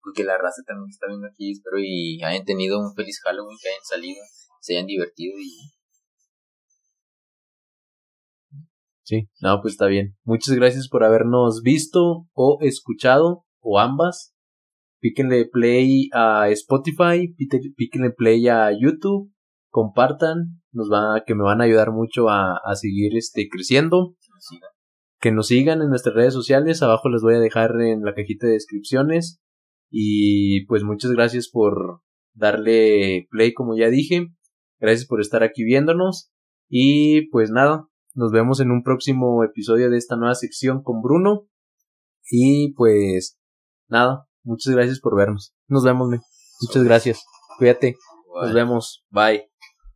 porque 0.01 0.23
la 0.23 0.37
raza 0.37 0.61
también 0.65 0.89
está 0.89 1.07
viendo 1.07 1.27
aquí, 1.27 1.51
espero 1.51 1.77
y 1.79 2.21
hayan 2.23 2.45
tenido 2.45 2.79
un 2.79 2.93
feliz 2.95 3.19
Halloween, 3.23 3.57
que 3.61 3.69
hayan 3.69 3.83
salido, 3.83 4.21
se 4.61 4.73
hayan 4.75 4.87
divertido 4.87 5.37
y... 5.39 5.71
Sí, 9.03 9.27
no, 9.41 9.59
pues 9.61 9.73
está 9.73 9.87
bien. 9.87 10.15
Muchas 10.23 10.53
gracias 10.55 10.87
por 10.87 11.03
habernos 11.03 11.63
visto 11.63 12.27
o 12.33 12.59
escuchado, 12.61 13.43
o 13.59 13.79
ambas. 13.79 14.35
Píquenle 14.99 15.45
play 15.45 16.09
a 16.13 16.49
Spotify, 16.49 17.33
píquenle 17.75 18.11
play 18.11 18.47
a 18.49 18.69
YouTube, 18.71 19.33
compartan, 19.69 20.61
nos 20.71 20.91
va, 20.91 21.23
que 21.25 21.33
me 21.33 21.43
van 21.43 21.61
a 21.61 21.63
ayudar 21.63 21.91
mucho 21.91 22.29
a, 22.29 22.57
a 22.63 22.75
seguir 22.75 23.17
este 23.17 23.47
creciendo. 23.49 24.15
Que 25.19 25.31
nos 25.31 25.47
sigan 25.47 25.81
en 25.81 25.89
nuestras 25.89 26.15
redes 26.15 26.33
sociales, 26.33 26.83
abajo 26.83 27.09
les 27.09 27.21
voy 27.21 27.35
a 27.35 27.39
dejar 27.39 27.81
en 27.81 28.03
la 28.03 28.13
cajita 28.13 28.45
de 28.45 28.53
descripciones. 28.53 29.41
Y 29.89 30.65
pues 30.65 30.83
muchas 30.83 31.11
gracias 31.11 31.49
por 31.49 32.01
darle 32.33 33.27
play 33.31 33.53
como 33.53 33.75
ya 33.77 33.89
dije. 33.89 34.27
Gracias 34.79 35.07
por 35.07 35.21
estar 35.21 35.43
aquí 35.43 35.63
viéndonos. 35.63 36.31
Y 36.69 37.29
pues 37.29 37.49
nada, 37.49 37.87
nos 38.13 38.31
vemos 38.31 38.59
en 38.59 38.71
un 38.71 38.83
próximo 38.83 39.43
episodio 39.43 39.89
de 39.89 39.97
esta 39.97 40.15
nueva 40.15 40.35
sección 40.35 40.83
con 40.83 41.01
Bruno. 41.01 41.47
Y 42.29 42.73
pues 42.73 43.37
nada, 43.87 44.27
muchas 44.43 44.73
gracias 44.75 44.99
por 44.99 45.17
vernos. 45.17 45.53
Nos 45.67 45.83
vemos, 45.83 46.09
Muchas 46.61 46.83
gracias. 46.83 47.25
Cuídate. 47.57 47.95
Nos 48.41 48.53
vemos. 48.53 49.05
Bye. 49.09 49.48